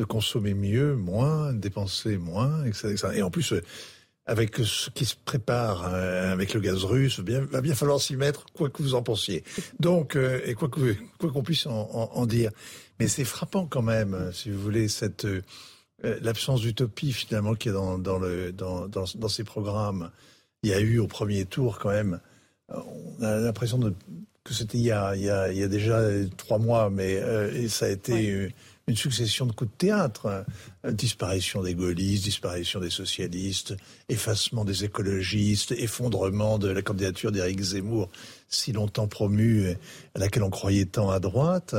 de 0.00 0.04
consommer 0.04 0.54
mieux, 0.54 0.96
moins, 0.96 1.52
dépenser 1.52 2.18
moins, 2.18 2.64
etc. 2.64 2.96
Et 3.14 3.22
en 3.22 3.30
plus, 3.30 3.52
euh, 3.52 3.62
avec 4.26 4.56
ce 4.56 4.90
qui 4.90 5.04
se 5.04 5.14
prépare 5.24 5.88
euh, 5.94 6.32
avec 6.32 6.52
le 6.52 6.58
gaz 6.58 6.82
russe, 6.82 7.20
bien, 7.20 7.42
va 7.42 7.60
bien 7.60 7.76
falloir 7.76 8.00
s'y 8.00 8.16
mettre, 8.16 8.46
quoi 8.54 8.70
que 8.70 8.82
vous 8.82 8.96
en 8.96 9.04
pensiez. 9.04 9.44
Donc, 9.78 10.16
et 10.16 10.54
quoi 10.54 10.68
qu'on 10.68 11.28
quoi 11.30 11.42
puisse 11.44 11.66
en, 11.66 12.10
en 12.12 12.26
dire. 12.26 12.50
Mais 13.00 13.08
c'est 13.08 13.24
frappant 13.24 13.66
quand 13.66 13.82
même, 13.82 14.14
euh, 14.14 14.32
si 14.32 14.50
vous 14.50 14.60
voulez, 14.60 14.88
cette 14.88 15.24
euh, 15.24 15.42
euh, 16.04 16.18
l'absence 16.22 16.60
d'utopie 16.60 17.12
finalement 17.12 17.54
qui 17.54 17.68
est 17.68 17.72
dans, 17.72 17.98
dans, 17.98 18.18
le, 18.18 18.52
dans, 18.52 18.88
dans, 18.88 19.04
dans, 19.14 19.28
ces 19.28 19.44
programmes. 19.44 20.10
Il 20.62 20.70
y 20.70 20.74
a 20.74 20.80
eu 20.80 20.98
au 20.98 21.06
premier 21.06 21.44
tour 21.44 21.78
quand 21.78 21.90
même, 21.90 22.20
on 22.68 23.22
a 23.22 23.36
l'impression 23.38 23.78
que 24.44 24.54
c'était 24.54 24.78
il, 24.78 24.84
y 24.84 24.92
a, 24.92 25.14
il, 25.16 25.22
y 25.22 25.30
a, 25.30 25.52
il 25.52 25.58
y 25.58 25.62
a 25.62 25.68
déjà 25.68 26.00
trois 26.36 26.58
mois, 26.58 26.88
mais 26.88 27.14
et 27.52 27.68
ça 27.68 27.86
a 27.86 27.88
été 27.88 28.52
une 28.86 28.96
succession 28.96 29.46
de 29.46 29.52
coups 29.52 29.70
de 29.72 29.76
théâtre. 29.76 30.44
Disparition 30.88 31.62
des 31.62 31.74
gaullistes, 31.74 32.24
disparition 32.24 32.78
des 32.78 32.90
socialistes, 32.90 33.74
effacement 34.08 34.64
des 34.64 34.84
écologistes, 34.84 35.72
effondrement 35.72 36.58
de 36.58 36.68
la 36.68 36.82
candidature 36.82 37.32
d'Éric 37.32 37.60
Zemmour 37.60 38.08
si 38.54 38.72
longtemps 38.72 39.08
promue, 39.08 39.76
à 40.14 40.18
laquelle 40.18 40.42
on 40.42 40.50
croyait 40.50 40.84
tant 40.84 41.10
à 41.10 41.20
droite. 41.20 41.74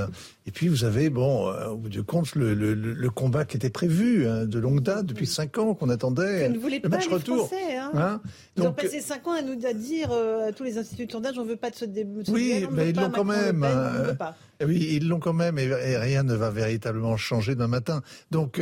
Et 0.45 0.51
puis 0.51 0.67
vous 0.67 0.83
avez, 0.83 1.09
bon, 1.09 1.47
euh, 1.47 1.69
au 1.69 1.77
bout 1.77 1.89
du 1.89 2.03
compte, 2.03 2.35
le, 2.35 2.53
le, 2.53 2.73
le 2.73 3.09
combat 3.09 3.45
qui 3.45 3.55
était 3.55 3.69
prévu 3.69 4.27
hein, 4.27 4.45
de 4.45 4.59
longue 4.59 4.81
date, 4.81 5.05
depuis 5.05 5.27
cinq 5.27 5.57
ans, 5.57 5.73
qu'on 5.73 5.89
attendait. 5.89 6.47
Que 6.47 6.53
ne 6.53 6.57
voulez 6.57 6.77
le 6.77 6.89
pas 6.89 6.97
match 6.97 7.07
les 7.07 7.13
retour. 7.13 7.47
Français, 7.47 7.77
hein. 7.77 7.91
Hein 7.93 8.21
ils 8.57 8.63
ont 8.63 8.73
passé 8.73 8.99
cinq 8.99 9.27
ans 9.27 9.33
à 9.33 9.41
nous 9.41 9.57
à 9.65 9.73
dire 9.73 10.09
euh, 10.11 10.49
à 10.49 10.51
tous 10.51 10.63
les 10.63 10.77
instituts 10.77 11.05
de 11.05 11.11
sondage, 11.11 11.37
on 11.37 11.45
veut 11.45 11.55
pas 11.55 11.69
de 11.69 11.75
ce 11.75 11.85
débat. 11.85 12.21
Oui, 12.27 12.65
mais 12.71 12.89
ils 12.89 12.95
l'ont 12.95 13.11
quand 13.11 13.23
même. 13.23 13.63
Euh, 13.63 14.13
oui, 14.65 14.89
ils 14.93 15.07
l'ont 15.07 15.19
quand 15.19 15.33
même, 15.33 15.57
et, 15.59 15.97
rien 15.97 16.23
ne 16.23 16.33
va 16.33 16.49
véritablement 16.49 17.15
changer 17.17 17.55
d'un 17.55 17.67
matin. 17.67 18.01
Donc 18.31 18.61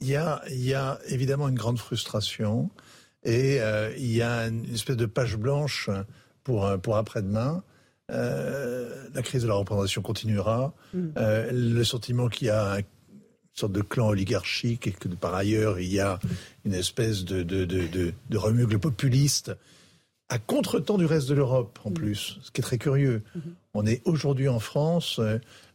il 0.00 0.08
y 0.08 0.16
a, 0.16 0.42
y 0.50 0.74
a 0.74 0.98
évidemment 1.08 1.48
une 1.48 1.54
grande 1.56 1.78
frustration 1.78 2.70
et 3.24 3.58
il 3.96 4.12
y 4.12 4.22
a 4.22 4.48
une 4.48 4.64
espèce 4.74 4.96
de 4.96 5.06
page 5.06 5.36
blanche 5.36 5.90
pour, 6.46 6.64
euh, 6.64 6.78
pour 6.78 6.96
après-demain. 6.96 7.64
Euh, 8.12 9.08
la 9.12 9.22
crise 9.22 9.42
de 9.42 9.48
la 9.48 9.54
représentation 9.54 10.00
continuera. 10.00 10.72
Mm. 10.94 11.06
Euh, 11.16 11.50
le 11.52 11.82
sentiment 11.82 12.28
qu'il 12.28 12.46
y 12.46 12.50
a 12.50 12.78
une 12.78 12.84
sorte 13.52 13.72
de 13.72 13.80
clan 13.80 14.10
oligarchique 14.10 14.86
et 14.86 14.92
que 14.92 15.08
par 15.08 15.34
ailleurs 15.34 15.80
il 15.80 15.92
y 15.92 15.98
a 15.98 16.20
une 16.64 16.74
espèce 16.74 17.24
de, 17.24 17.42
de, 17.42 17.64
de, 17.64 18.12
de, 18.30 18.38
remugle 18.38 18.78
populiste 18.78 19.56
à 20.28 20.38
contre-temps 20.38 20.98
du 20.98 21.04
reste 21.04 21.28
de 21.28 21.34
l'Europe 21.34 21.80
en 21.82 21.90
mm. 21.90 21.94
plus, 21.94 22.38
ce 22.42 22.52
qui 22.52 22.60
est 22.60 22.62
très 22.62 22.78
curieux. 22.78 23.22
Mm-hmm. 23.36 23.40
On 23.74 23.84
est 23.84 24.02
aujourd'hui 24.04 24.48
en 24.48 24.60
France, 24.60 25.20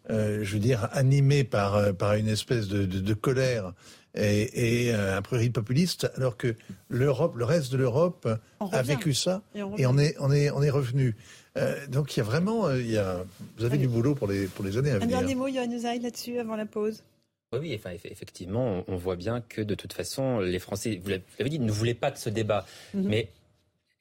je 0.10 0.54
veux 0.54 0.60
dire, 0.60 0.88
animé 0.94 1.44
par, 1.44 1.94
par 1.96 2.14
une 2.14 2.30
espèce 2.30 2.70
de, 2.70 3.14
colère 3.14 3.74
et, 4.16 4.88
et 4.88 4.94
un 4.94 5.22
prairie 5.22 5.50
populiste, 5.50 6.12
alors 6.16 6.38
que 6.38 6.56
l'Europe, 6.90 7.36
le 7.36 7.46
reste 7.46 7.72
de 7.72 7.78
l'Europe 7.78 8.28
a 8.60 8.82
vécu 8.82 9.14
ça 9.14 9.42
et 9.56 9.86
on, 9.86 9.98
est, 9.98 10.16
on, 10.20 10.32
est, 10.32 10.50
on 10.52 10.62
est 10.62 10.70
revenu. 10.70 11.16
Euh, 11.58 11.86
donc 11.88 12.16
il 12.16 12.20
y 12.20 12.22
a 12.22 12.24
vraiment, 12.24 12.68
euh, 12.68 12.80
il 12.80 12.92
y 12.92 12.98
a, 12.98 13.26
vous 13.58 13.66
avez 13.66 13.78
du 13.78 13.88
boulot 13.88 14.16
pour 14.16 14.28
les, 14.28 14.46
pour 14.48 14.64
les 14.64 14.78
années 14.78 14.92
à 14.92 15.00
venir. 15.00 15.18
Un 15.18 15.20
dernier 15.20 15.36
mot, 15.36 15.48
Yohann 15.48 15.72
là-dessus, 16.02 16.40
avant 16.40 16.56
la 16.56 16.66
pause. 16.66 17.04
Oui, 17.52 17.60
oui 17.62 17.76
enfin, 17.76 17.92
effectivement, 18.06 18.84
on 18.88 18.96
voit 18.96 19.18
bien 19.18 19.42
que 19.42 19.62
de 19.62 19.76
toute 19.76 19.92
façon, 19.92 20.40
les 20.40 20.60
Français, 20.60 21.02
vous 21.04 21.10
l'avez 21.10 21.50
dit, 21.50 21.60
ne 21.60 21.72
voulaient 21.72 21.94
pas 21.94 22.12
de 22.12 22.18
ce 22.18 22.30
débat. 22.30 22.66
Mhm. 22.94 23.04
Mais 23.04 23.30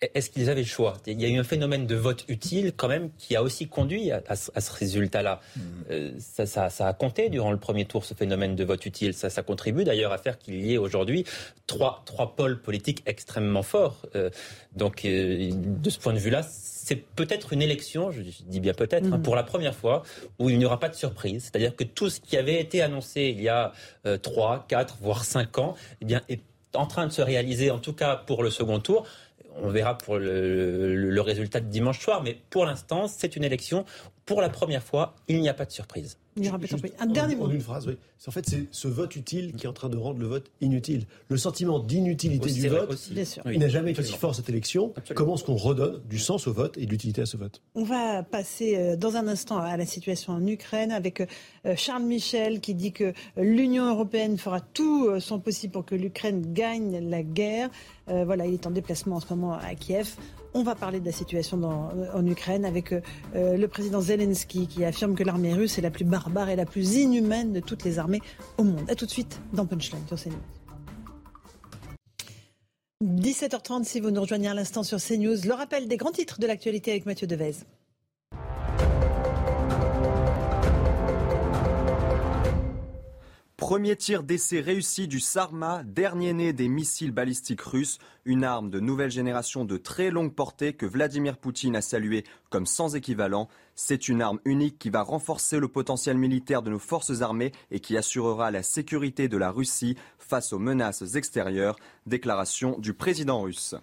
est-ce 0.00 0.30
qu'ils 0.30 0.48
avaient 0.48 0.62
le 0.62 0.66
choix? 0.66 0.96
Il 1.06 1.20
y 1.20 1.26
a 1.26 1.28
eu 1.28 1.38
un 1.38 1.44
phénomène 1.44 1.86
de 1.86 1.94
vote 1.94 2.24
utile 2.28 2.72
quand 2.74 2.88
même 2.88 3.10
qui 3.18 3.36
a 3.36 3.42
aussi 3.42 3.68
conduit 3.68 4.10
à, 4.10 4.34
ce 4.36 4.72
résultat-là. 4.72 5.40
Hmm. 5.56 5.60
Euh, 5.90 6.10
ça, 6.18 6.68
a 6.78 6.92
compté 6.94 7.28
durant 7.28 7.50
le 7.50 7.58
premier 7.58 7.84
tour, 7.84 8.04
ce 8.04 8.14
phénomène 8.14 8.56
de 8.56 8.64
vote 8.64 8.86
utile. 8.86 9.12
Ça, 9.12 9.28
ça 9.28 9.42
contribue 9.42 9.84
d'ailleurs 9.84 10.12
à 10.12 10.18
faire 10.18 10.38
qu'il 10.38 10.64
y 10.64 10.72
ait 10.72 10.78
aujourd'hui 10.78 11.24
trois, 11.66 12.02
trois 12.06 12.34
pôles 12.34 12.62
politiques 12.62 13.02
extrêmement 13.04 13.62
forts. 13.62 14.06
Euh, 14.16 14.30
donc 14.74 15.04
euh, 15.04 15.50
de 15.52 15.90
ce 15.90 15.98
point 15.98 16.14
de 16.14 16.18
vue-là, 16.18 16.42
c'est 16.42 16.96
peut-être 16.96 17.52
une 17.52 17.60
élection, 17.60 18.10
je 18.10 18.22
dis 18.22 18.60
bien 18.60 18.72
peut-être, 18.72 19.06
hein, 19.12 19.18
hmm. 19.18 19.22
pour 19.22 19.36
la 19.36 19.42
première 19.42 19.74
fois, 19.74 20.02
où 20.38 20.48
il 20.48 20.58
n'y 20.58 20.64
aura 20.64 20.80
pas 20.80 20.88
de 20.88 20.94
surprise. 20.94 21.44
C'est-à-dire 21.44 21.76
que 21.76 21.84
tout 21.84 22.08
ce 22.08 22.20
qui 22.20 22.38
avait 22.38 22.58
été 22.58 22.80
annoncé 22.80 23.34
il 23.36 23.42
y 23.42 23.50
a 23.50 23.72
trois, 24.22 24.64
quatre, 24.66 24.96
voire 25.02 25.24
cinq 25.24 25.58
ans, 25.58 25.75
eh 26.00 26.06
bien, 26.06 26.22
est 26.31 26.40
en 26.75 26.87
train 26.87 27.06
de 27.06 27.12
se 27.12 27.22
réaliser, 27.22 27.70
en 27.70 27.79
tout 27.79 27.92
cas 27.92 28.16
pour 28.16 28.42
le 28.42 28.50
second 28.50 28.79
tour 28.79 29.06
on 29.57 29.69
verra 29.69 29.96
pour 29.96 30.19
le, 30.19 31.21
résultat 31.21 31.61
de 31.61 31.67
dimanche 31.67 32.01
soir, 32.01 32.23
mais 32.23 32.38
pour 32.51 32.65
l'instant, 32.65 33.09
c'est 33.09 33.37
une 33.37 33.44
élection. 33.44 33.85
Pour 34.27 34.40
la 34.40 34.48
première 34.48 34.83
fois, 34.83 35.15
il 35.29 35.40
n'y 35.40 35.48
a 35.48 35.55
pas 35.55 35.65
de 35.65 35.73
surprise. 35.73 36.19
Un 36.98 37.06
dernier 37.06 37.36
mot. 37.36 37.46
En 37.46 37.50
une 37.50 37.60
phrase, 37.60 37.86
oui. 37.86 37.96
En 38.26 38.30
fait, 38.30 38.44
c'est 38.46 38.66
ce 38.70 38.88
vote 38.88 39.16
utile 39.16 39.52
qui 39.54 39.64
est 39.64 39.68
en 39.68 39.72
train 39.72 39.88
de 39.88 39.96
rendre 39.96 40.18
le 40.18 40.26
vote 40.26 40.50
inutile. 40.60 41.06
Le 41.28 41.36
sentiment 41.36 41.78
d'inutilité 41.78 42.50
du 42.52 42.68
vote, 42.68 43.10
il 43.46 43.58
n'a 43.58 43.68
jamais 43.68 43.92
été 43.92 44.00
aussi 44.00 44.16
fort 44.16 44.34
cette 44.34 44.48
élection. 44.48 44.92
Comment 45.14 45.36
est-ce 45.36 45.44
qu'on 45.44 45.56
redonne 45.56 46.00
du 46.08 46.18
sens 46.18 46.46
au 46.46 46.52
vote 46.52 46.76
et 46.76 46.86
de 46.86 46.90
l'utilité 46.90 47.22
à 47.22 47.26
ce 47.26 47.36
vote? 47.36 47.62
On 47.74 47.84
va 47.84 48.22
passer 48.22 48.76
euh, 48.76 48.96
dans 48.96 49.16
un 49.16 49.26
instant 49.26 49.58
à 49.58 49.76
la 49.76 49.86
situation 49.86 50.34
en 50.34 50.46
Ukraine 50.46 50.92
avec 50.92 51.20
euh, 51.20 51.74
Charles 51.76 52.02
Michel 52.02 52.60
qui 52.60 52.74
dit 52.74 52.92
que 52.92 53.12
l'Union 53.36 53.88
européenne 53.88 54.36
fera 54.38 54.60
tout 54.60 55.06
euh, 55.08 55.20
son 55.20 55.40
possible 55.40 55.72
pour 55.72 55.84
que 55.84 55.94
l'Ukraine 55.94 56.52
gagne 56.52 57.08
la 57.08 57.22
guerre. 57.22 57.70
voilà, 58.06 58.46
il 58.46 58.54
est 58.54 58.66
en 58.66 58.70
déplacement 58.70 59.16
en 59.16 59.20
ce 59.20 59.32
moment 59.32 59.54
à 59.54 59.74
Kiev. 59.74 60.16
On 60.53 60.63
va 60.63 60.75
parler 60.75 60.98
de 61.01 61.07
la 61.07 61.13
situation 61.13 61.63
en 61.63 62.27
Ukraine 62.27 62.65
avec 62.65 62.92
le 63.35 63.67
président 63.67 64.01
Zelensky 64.01 64.67
qui 64.67 64.85
affirme 64.85 65.15
que 65.15 65.23
l'armée 65.23 65.55
russe 65.55 65.79
est 65.79 65.83
la 65.83 65.90
plus 65.90 66.05
barbare 66.05 66.48
et 66.48 66.57
la 66.57 66.67
plus 66.67 66.96
inhumaine 66.96 67.53
de 67.53 67.61
toutes 67.61 67.85
les 67.85 67.98
armées 67.98 68.21
au 68.59 68.65
monde. 68.65 68.90
A 68.90 68.96
tout 68.96 69.07
de 69.07 69.11
suite 69.11 69.40
dans 69.53 69.65
Punchline 69.65 70.03
sur 70.09 70.19
CNews. 70.21 70.37
17h30 73.03 73.85
si 73.85 74.01
vous 74.01 74.11
nous 74.11 74.21
rejoignez 74.21 74.48
à 74.48 74.55
l'instant 74.55 74.83
sur 74.83 74.98
CNews. 74.98 75.37
Le 75.46 75.55
rappel 75.55 75.88
des 75.88 75.96
grands 75.96 76.13
titres 76.13 76.40
de 76.40 76.46
l'actualité 76.46 76.90
avec 76.90 77.07
Mathieu 77.07 77.27
Devez. 77.27 77.55
Premier 83.61 83.94
tir 83.94 84.23
d'essai 84.23 84.63
réussi 84.63 85.06
du 85.06 85.21
Sarma, 85.21 85.83
dernier 85.85 86.33
né 86.33 86.54
des 86.54 86.67
missiles 86.67 87.13
balistiques 87.13 87.61
russes, 87.61 87.98
une 88.25 88.42
arme 88.42 88.71
de 88.71 88.81
nouvelle 88.81 89.11
génération 89.11 89.67
de 89.67 89.77
très 89.77 90.11
longue 90.11 90.35
portée 90.35 90.73
que 90.73 90.87
Vladimir 90.87 91.37
Poutine 91.37 91.77
a 91.77 91.83
salué 91.83 92.25
comme 92.48 92.65
sans 92.65 92.96
équivalent. 92.96 93.48
C'est 93.75 94.08
une 94.08 94.23
arme 94.23 94.40
unique 94.46 94.79
qui 94.79 94.88
va 94.88 95.02
renforcer 95.02 95.58
le 95.58 95.69
potentiel 95.69 96.17
militaire 96.17 96.63
de 96.63 96.71
nos 96.71 96.79
forces 96.79 97.21
armées 97.21 97.52
et 97.71 97.81
qui 97.81 97.98
assurera 97.98 98.50
la 98.50 98.63
sécurité 98.63 99.29
de 99.29 99.37
la 99.37 99.50
Russie 99.50 99.94
face 100.19 100.54
aux 100.54 100.58
menaces 100.58 101.15
extérieures. 101.15 101.77
Déclaration 102.06 102.79
du 102.79 102.94
président 102.94 103.42
russe. 103.42 103.75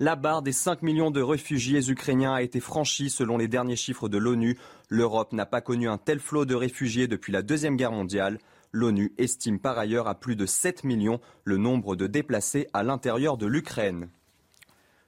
La 0.00 0.16
barre 0.16 0.42
des 0.42 0.52
5 0.52 0.82
millions 0.82 1.10
de 1.10 1.22
réfugiés 1.22 1.88
ukrainiens 1.88 2.34
a 2.34 2.42
été 2.42 2.60
franchie 2.60 3.08
selon 3.08 3.38
les 3.38 3.48
derniers 3.48 3.76
chiffres 3.76 4.10
de 4.10 4.18
l'ONU. 4.18 4.58
L'Europe 4.90 5.32
n'a 5.32 5.46
pas 5.46 5.62
connu 5.62 5.88
un 5.88 5.96
tel 5.96 6.20
flot 6.20 6.44
de 6.44 6.54
réfugiés 6.54 7.06
depuis 7.06 7.32
la 7.32 7.40
Deuxième 7.42 7.76
Guerre 7.76 7.92
mondiale. 7.92 8.38
L'ONU 8.72 9.12
estime 9.18 9.58
par 9.58 9.78
ailleurs 9.78 10.08
à 10.08 10.14
plus 10.14 10.34
de 10.34 10.46
7 10.46 10.84
millions 10.84 11.20
le 11.44 11.58
nombre 11.58 11.94
de 11.94 12.06
déplacés 12.06 12.68
à 12.72 12.82
l'intérieur 12.82 13.36
de 13.36 13.46
l'Ukraine. 13.46 14.08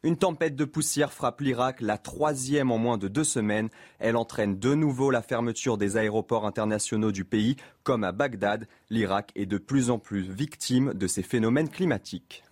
Une 0.02 0.18
tempête 0.18 0.54
de 0.54 0.66
poussière 0.66 1.14
frappe 1.14 1.40
l'Irak, 1.40 1.80
la 1.80 1.96
troisième 1.96 2.70
en 2.70 2.76
moins 2.76 2.98
de 2.98 3.08
deux 3.08 3.24
semaines. 3.24 3.70
Elle 3.98 4.16
entraîne 4.16 4.58
de 4.58 4.74
nouveau 4.74 5.10
la 5.10 5.22
fermeture 5.22 5.78
des 5.78 5.96
aéroports 5.96 6.46
internationaux 6.46 7.10
du 7.10 7.24
pays, 7.24 7.56
comme 7.84 8.04
à 8.04 8.12
Bagdad. 8.12 8.68
L'Irak 8.90 9.32
est 9.34 9.46
de 9.46 9.56
plus 9.56 9.88
en 9.88 9.98
plus 9.98 10.30
victime 10.30 10.92
de 10.92 11.06
ces 11.06 11.22
phénomènes 11.22 11.70
climatiques. 11.70 12.44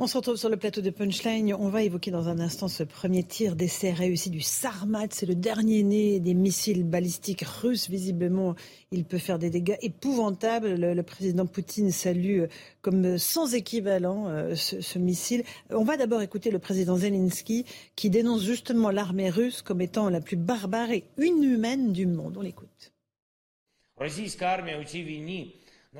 On 0.00 0.08
se 0.08 0.16
retrouve 0.16 0.34
sur 0.34 0.48
le 0.48 0.56
plateau 0.56 0.80
de 0.80 0.90
Punchline. 0.90 1.54
On 1.54 1.68
va 1.68 1.84
évoquer 1.84 2.10
dans 2.10 2.28
un 2.28 2.40
instant 2.40 2.66
ce 2.66 2.82
premier 2.82 3.22
tir 3.22 3.54
d'essai 3.54 3.92
réussi 3.92 4.28
du 4.28 4.40
Sarmat. 4.40 5.06
C'est 5.10 5.24
le 5.24 5.36
dernier 5.36 5.84
né 5.84 6.18
des 6.18 6.34
missiles 6.34 6.82
balistiques 6.82 7.42
russes. 7.42 7.88
Visiblement, 7.88 8.56
il 8.90 9.04
peut 9.04 9.18
faire 9.18 9.38
des 9.38 9.50
dégâts 9.50 9.76
épouvantables. 9.82 10.74
Le, 10.74 11.02
président 11.04 11.46
Poutine 11.46 11.92
salue 11.92 12.40
euh, 12.40 12.48
comme 12.82 13.18
sans 13.18 13.54
équivalent 13.54 14.26
euh, 14.26 14.56
ce, 14.56 14.98
missile. 14.98 15.44
On 15.70 15.84
va 15.84 15.96
d'abord 15.96 16.22
écouter 16.22 16.50
le 16.50 16.58
président 16.58 16.96
Zelensky 16.96 17.64
qui 17.94 18.10
dénonce 18.10 18.42
justement 18.42 18.90
l'armée 18.90 19.30
russe 19.30 19.62
comme 19.62 19.80
étant 19.80 20.08
la 20.08 20.20
plus 20.20 20.36
barbare 20.36 20.90
et 20.90 21.04
inhumaine 21.18 21.92
du 21.92 22.06
monde. 22.08 22.36
On 22.36 22.42
l'écoute. 22.42 22.92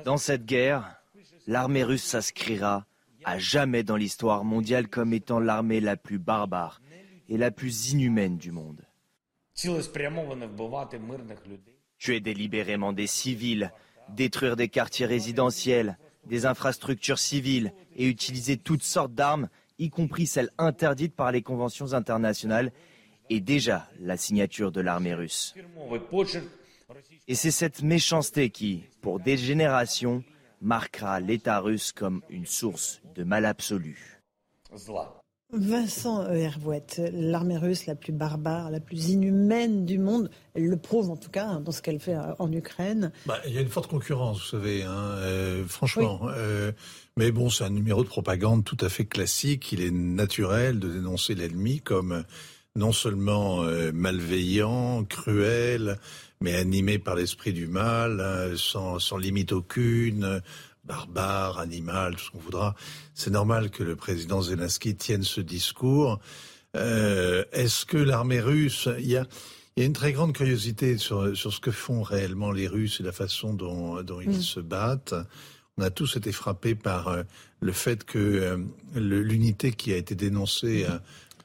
Dans 0.03 0.17
cette 0.17 0.45
guerre, 0.45 1.01
l'armée 1.47 1.83
russe 1.85 2.03
s'inscrira 2.03 2.85
à 3.25 3.39
jamais 3.39 3.83
dans 3.83 3.97
l'histoire 3.97 4.45
mondiale 4.45 4.87
comme 4.87 5.11
étant 5.11 5.39
l'armée 5.39 5.81
la 5.81 5.97
plus 5.97 6.19
barbare 6.19 6.79
et 7.27 7.37
la 7.37 7.51
plus 7.51 7.91
inhumaine 7.91 8.37
du 8.37 8.51
monde. 8.51 8.81
Tuer 11.97 12.19
délibérément 12.19 12.93
des 12.93 13.07
civils, 13.07 13.71
détruire 14.09 14.55
des 14.55 14.69
quartiers 14.69 15.07
résidentiels, 15.07 15.97
des 16.27 16.45
infrastructures 16.45 17.19
civiles 17.19 17.73
et 17.95 18.07
utiliser 18.07 18.57
toutes 18.57 18.83
sortes 18.83 19.13
d'armes, 19.13 19.49
y 19.79 19.89
compris 19.89 20.27
celles 20.27 20.51
interdites 20.57 21.15
par 21.15 21.31
les 21.31 21.41
conventions 21.41 21.93
internationales, 21.93 22.71
est 23.29 23.39
déjà 23.39 23.89
la 23.99 24.17
signature 24.17 24.71
de 24.71 24.81
l'armée 24.81 25.15
russe. 25.15 25.55
Et 27.27 27.33
c'est 27.33 27.51
cette 27.51 27.81
méchanceté 27.81 28.51
qui, 28.51 28.83
pour 29.01 29.19
des 29.19 29.37
générations, 29.37 30.23
marquera 30.65 31.19
l'État 31.19 31.59
russe 31.59 31.91
comme 31.91 32.21
une 32.29 32.45
source 32.45 33.01
de 33.15 33.23
mal 33.23 33.45
absolu. 33.45 34.21
Vincent 35.53 36.27
Hervouette, 36.27 37.01
l'armée 37.13 37.57
russe 37.57 37.85
la 37.85 37.95
plus 37.95 38.11
barbare, 38.11 38.71
la 38.71 38.79
plus 38.79 39.09
inhumaine 39.09 39.85
du 39.85 39.99
monde, 39.99 40.29
elle 40.53 40.65
le 40.65 40.75
prouve 40.75 41.11
en 41.11 41.15
tout 41.15 41.29
cas 41.29 41.59
dans 41.59 41.71
ce 41.71 41.81
qu'elle 41.81 41.99
fait 41.99 42.15
euh, 42.15 42.33
en 42.39 42.51
Ukraine. 42.51 43.11
Bah, 43.25 43.39
il 43.45 43.53
y 43.53 43.57
a 43.57 43.61
une 43.61 43.69
forte 43.69 43.89
concurrence, 43.89 44.39
vous 44.39 44.57
savez, 44.57 44.83
hein, 44.83 44.91
euh, 44.91 45.65
franchement. 45.65 46.21
Euh, 46.23 46.71
mais 47.15 47.31
bon, 47.31 47.49
c'est 47.49 47.63
un 47.63 47.69
numéro 47.69 48.03
de 48.03 48.09
propagande 48.09 48.65
tout 48.65 48.77
à 48.81 48.89
fait 48.89 49.05
classique. 49.05 49.71
Il 49.71 49.81
est 49.81 49.91
naturel 49.91 50.79
de 50.79 50.89
dénoncer 50.89 51.35
l'ennemi 51.35 51.79
comme 51.79 52.23
non 52.75 52.91
seulement 52.91 53.61
malveillant, 53.93 55.05
cruel, 55.05 55.97
mais 56.41 56.55
animé 56.55 56.99
par 56.99 57.15
l'esprit 57.15 57.53
du 57.53 57.67
mal, 57.67 58.21
hein, 58.21 58.55
sans, 58.57 58.99
sans 58.99 59.17
limite 59.17 59.51
aucune, 59.51 60.41
barbare, 60.85 61.59
animal, 61.59 62.15
tout 62.15 62.25
ce 62.25 62.31
qu'on 62.31 62.39
voudra. 62.39 62.75
C'est 63.13 63.31
normal 63.31 63.69
que 63.69 63.83
le 63.83 63.95
président 63.95 64.41
Zelensky 64.41 64.95
tienne 64.95 65.23
ce 65.23 65.41
discours. 65.41 66.19
Euh, 66.75 67.43
Est-ce 67.51 67.85
que 67.85 67.97
l'armée 67.97 68.41
russe, 68.41 68.89
il 68.99 69.07
y 69.07 69.17
a, 69.17 69.25
il 69.75 69.81
y 69.81 69.83
a 69.83 69.85
une 69.85 69.93
très 69.93 70.13
grande 70.13 70.33
curiosité 70.33 70.97
sur, 70.97 71.35
sur 71.35 71.53
ce 71.53 71.59
que 71.59 71.71
font 71.71 72.01
réellement 72.01 72.51
les 72.51 72.67
Russes 72.67 72.99
et 72.99 73.03
la 73.03 73.11
façon 73.11 73.53
dont, 73.53 74.01
dont 74.03 74.21
ils 74.21 74.29
mm. 74.29 74.41
se 74.41 74.59
battent. 74.59 75.15
On 75.77 75.83
a 75.83 75.89
tous 75.89 76.15
été 76.15 76.31
frappés 76.31 76.75
par 76.75 77.09
euh, 77.09 77.23
le 77.59 77.71
fait 77.71 78.03
que 78.03 78.19
euh, 78.19 78.57
l'unité 78.93 79.71
qui 79.71 79.91
a 79.91 79.97
été 79.97 80.15
dénoncée 80.15 80.85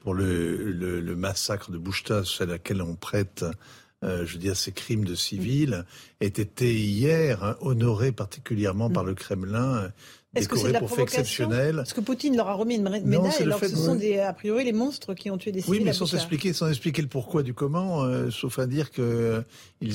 pour 0.01 0.13
le, 0.13 0.71
le, 0.71 0.99
le, 1.01 1.15
massacre 1.15 1.71
de 1.71 1.77
Bouchta, 1.77 2.23
celle 2.23 2.49
à 2.49 2.53
laquelle 2.53 2.81
on 2.81 2.95
prête 2.95 3.45
euh, 4.03 4.25
je 4.25 4.33
veux 4.33 4.39
dire, 4.39 4.55
ces 4.55 4.71
crimes 4.71 5.05
de 5.05 5.15
civils, 5.15 5.85
aient 6.21 6.27
été 6.27 6.73
hier 6.73 7.43
hein, 7.43 7.55
honorés 7.61 8.11
particulièrement 8.11 8.89
par 8.89 9.03
le 9.03 9.13
Kremlin. 9.13 9.91
Est-ce 10.33 10.47
que 10.47 10.57
c'est 10.57 10.71
la 10.71 10.79
Parce 10.79 11.93
que 11.93 11.99
Poutine 11.99 12.37
leur 12.37 12.47
a 12.47 12.53
remis 12.53 12.75
une 12.75 12.83
médaille 12.83 13.41
alors 13.41 13.59
que 13.59 13.67
ce 13.67 13.75
sont 13.75 13.95
des, 13.95 14.17
a 14.17 14.31
priori 14.31 14.63
les 14.63 14.71
monstres 14.71 15.13
qui 15.13 15.29
ont 15.29 15.37
tué 15.37 15.51
des 15.51 15.61
civils. 15.61 15.79
Oui, 15.79 15.85
mais 15.85 15.93
sans 15.93 16.11
expliquer, 16.13 16.53
sans 16.53 16.69
expliquer 16.69 17.01
le 17.01 17.09
pourquoi 17.09 17.43
du 17.43 17.53
comment, 17.53 18.03
euh, 18.03 18.31
sauf 18.31 18.57
à 18.57 18.65
dire 18.65 18.91
qu'ils 18.91 19.03
euh, 19.03 19.43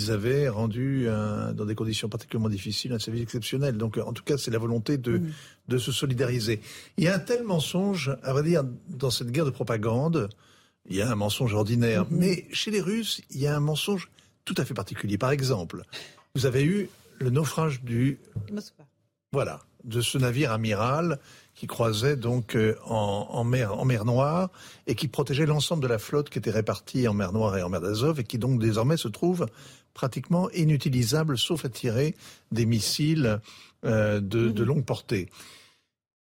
avaient 0.08 0.48
rendu, 0.48 1.08
dans 1.54 1.64
des 1.64 1.74
conditions 1.74 2.08
particulièrement 2.08 2.50
difficiles, 2.50 2.92
un 2.92 2.98
service 2.98 3.22
exceptionnel. 3.22 3.78
Donc, 3.78 3.98
en 3.98 4.12
tout 4.12 4.24
cas, 4.24 4.36
c'est 4.36 4.50
la 4.50 4.58
volonté 4.58 4.98
de, 4.98 5.18
mm. 5.18 5.32
de 5.68 5.78
se 5.78 5.90
solidariser. 5.90 6.60
Il 6.98 7.04
y 7.04 7.08
a 7.08 7.14
un 7.14 7.18
tel 7.18 7.42
mensonge, 7.42 8.14
à 8.22 8.32
vrai 8.32 8.42
dire, 8.42 8.62
dans 8.90 9.10
cette 9.10 9.30
guerre 9.32 9.46
de 9.46 9.50
propagande, 9.50 10.28
il 10.88 10.96
y 10.96 11.02
a 11.02 11.10
un 11.10 11.14
mensonge 11.14 11.54
ordinaire. 11.54 12.04
Mm-hmm. 12.04 12.16
Mais 12.16 12.46
chez 12.52 12.70
les 12.70 12.80
Russes, 12.80 13.22
il 13.30 13.40
y 13.40 13.46
a 13.46 13.56
un 13.56 13.60
mensonge 13.60 14.08
tout 14.44 14.54
à 14.58 14.64
fait 14.64 14.74
particulier. 14.74 15.18
Par 15.18 15.30
exemple, 15.30 15.82
vous 16.34 16.46
avez 16.46 16.64
eu 16.64 16.88
le 17.18 17.30
naufrage 17.30 17.82
du... 17.82 18.18
Voilà, 19.32 19.60
de 19.84 20.00
ce 20.00 20.18
navire 20.18 20.52
amiral 20.52 21.18
qui 21.54 21.66
croisait 21.66 22.16
donc 22.16 22.54
euh, 22.54 22.76
en, 22.84 23.44
mer, 23.44 23.78
en 23.78 23.84
mer 23.84 24.04
Noire 24.04 24.50
et 24.86 24.94
qui 24.94 25.08
protégeait 25.08 25.46
l'ensemble 25.46 25.82
de 25.82 25.88
la 25.88 25.98
flotte 25.98 26.30
qui 26.30 26.38
était 26.38 26.50
répartie 26.50 27.08
en 27.08 27.14
mer 27.14 27.32
Noire 27.32 27.56
et 27.56 27.62
en 27.62 27.68
mer 27.68 27.80
d'Azov 27.80 28.20
et 28.20 28.24
qui 28.24 28.38
donc 28.38 28.60
désormais 28.60 28.96
se 28.96 29.08
trouve 29.08 29.46
pratiquement 29.94 30.50
inutilisable 30.50 31.38
sauf 31.38 31.64
à 31.64 31.68
tirer 31.70 32.14
des 32.52 32.66
missiles 32.66 33.40
euh, 33.84 34.20
de, 34.20 34.48
de 34.48 34.62
mm-hmm. 34.62 34.66
longue 34.66 34.84
portée. 34.84 35.30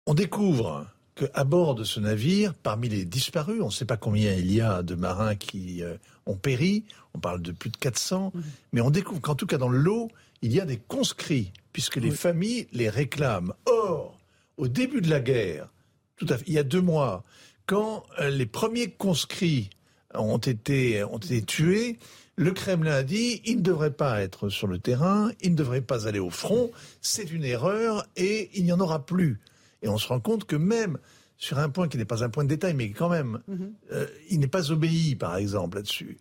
On 0.06 0.14
découvre 0.14 0.86
qu'à 1.14 1.44
bord 1.44 1.74
de 1.74 1.84
ce 1.84 2.00
navire, 2.00 2.54
parmi 2.54 2.88
les 2.88 3.04
disparus, 3.04 3.60
on 3.60 3.66
ne 3.66 3.70
sait 3.70 3.84
pas 3.84 3.96
combien 3.96 4.32
il 4.34 4.52
y 4.52 4.60
a 4.60 4.82
de 4.82 4.94
marins 4.94 5.34
qui 5.34 5.82
euh, 5.82 5.96
ont 6.26 6.36
péri, 6.36 6.84
on 7.14 7.18
parle 7.18 7.42
de 7.42 7.52
plus 7.52 7.70
de 7.70 7.76
400, 7.76 8.32
mhm. 8.34 8.42
mais 8.72 8.80
on 8.80 8.90
découvre 8.90 9.20
qu'en 9.20 9.34
tout 9.34 9.46
cas 9.46 9.58
dans 9.58 9.68
l'eau, 9.68 10.10
il 10.40 10.52
y 10.52 10.60
a 10.60 10.64
des 10.64 10.78
conscrits, 10.78 11.52
puisque 11.72 11.96
les 11.96 12.10
familles 12.10 12.66
les 12.72 12.88
réclament. 12.88 13.54
Or, 13.66 14.18
au 14.56 14.68
début 14.68 15.00
de 15.00 15.10
la 15.10 15.20
guerre, 15.20 15.68
tout 16.16 16.26
à 16.28 16.38
fait, 16.38 16.44
il 16.46 16.54
y 16.54 16.58
a 16.58 16.64
deux 16.64 16.80
mois, 16.80 17.24
quand 17.66 18.04
euh, 18.18 18.30
les 18.30 18.46
premiers 18.46 18.90
conscrits 18.90 19.70
ont 20.14 20.38
été, 20.38 21.04
ont 21.04 21.18
été 21.18 21.42
tués, 21.42 21.98
le 22.36 22.52
Kremlin 22.52 22.92
a 22.92 23.02
dit 23.02 23.42
il 23.44 23.58
ne 23.58 23.62
devrait 23.62 23.92
pas 23.92 24.22
être 24.22 24.48
sur 24.48 24.66
le 24.66 24.78
terrain, 24.78 25.30
il 25.42 25.52
ne 25.52 25.56
devrait 25.56 25.82
pas 25.82 26.08
aller 26.08 26.18
au 26.18 26.30
front, 26.30 26.70
c'est 27.00 27.30
une 27.30 27.44
erreur 27.44 28.06
et 28.16 28.50
il 28.54 28.64
n'y 28.64 28.72
en 28.72 28.80
aura 28.80 29.04
plus. 29.04 29.40
Et 29.82 29.88
on 29.88 29.98
se 29.98 30.08
rend 30.08 30.20
compte 30.20 30.44
que 30.44 30.56
même 30.56 30.98
sur 31.42 31.58
un 31.58 31.70
point 31.70 31.88
qui 31.88 31.96
n'est 31.96 32.04
pas 32.04 32.22
un 32.22 32.28
point 32.28 32.44
de 32.44 32.48
détail, 32.48 32.72
mais 32.74 32.90
quand 32.90 33.08
même, 33.08 33.40
mhm. 33.48 33.72
euh, 33.90 34.06
il 34.30 34.38
n'est 34.38 34.46
pas 34.46 34.70
obéi, 34.70 35.16
par 35.16 35.36
exemple, 35.36 35.76
là-dessus. 35.76 36.18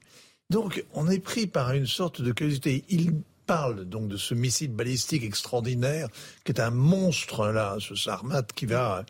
Donc, 0.49 0.84
on 0.93 1.07
est 1.09 1.20
pris 1.20 1.45
par 1.45 1.74
une 1.74 1.86
sorte 1.86 2.24
de 2.24 2.32
curiosité. 2.32 2.84
Il 2.89 3.14
parle 3.45 3.86
donc 3.86 4.07
de 4.07 4.18
ce 4.18 4.34
missile 4.34 4.72
balistique 4.72 5.24
extraordinaire, 5.24 6.07
qui 6.43 6.51
est 6.51 6.59
un 6.59 6.72
monstre, 6.72 7.49
là, 7.49 7.78
ce 7.80 7.93
Sarmat, 7.93 8.41
qui 8.55 8.66
va 8.66 9.05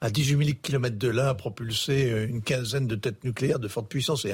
à 0.00 0.10
18 0.10 0.44
000 0.44 0.58
km 0.62 0.96
de 0.96 1.08
là 1.08 1.34
propulser 1.34 2.12
euh, 2.12 2.28
une 2.28 2.42
quinzaine 2.42 2.86
de 2.86 2.94
têtes 2.94 3.24
nucléaires 3.24 3.58
de 3.58 3.66
forte 3.66 3.88
puissance. 3.88 4.24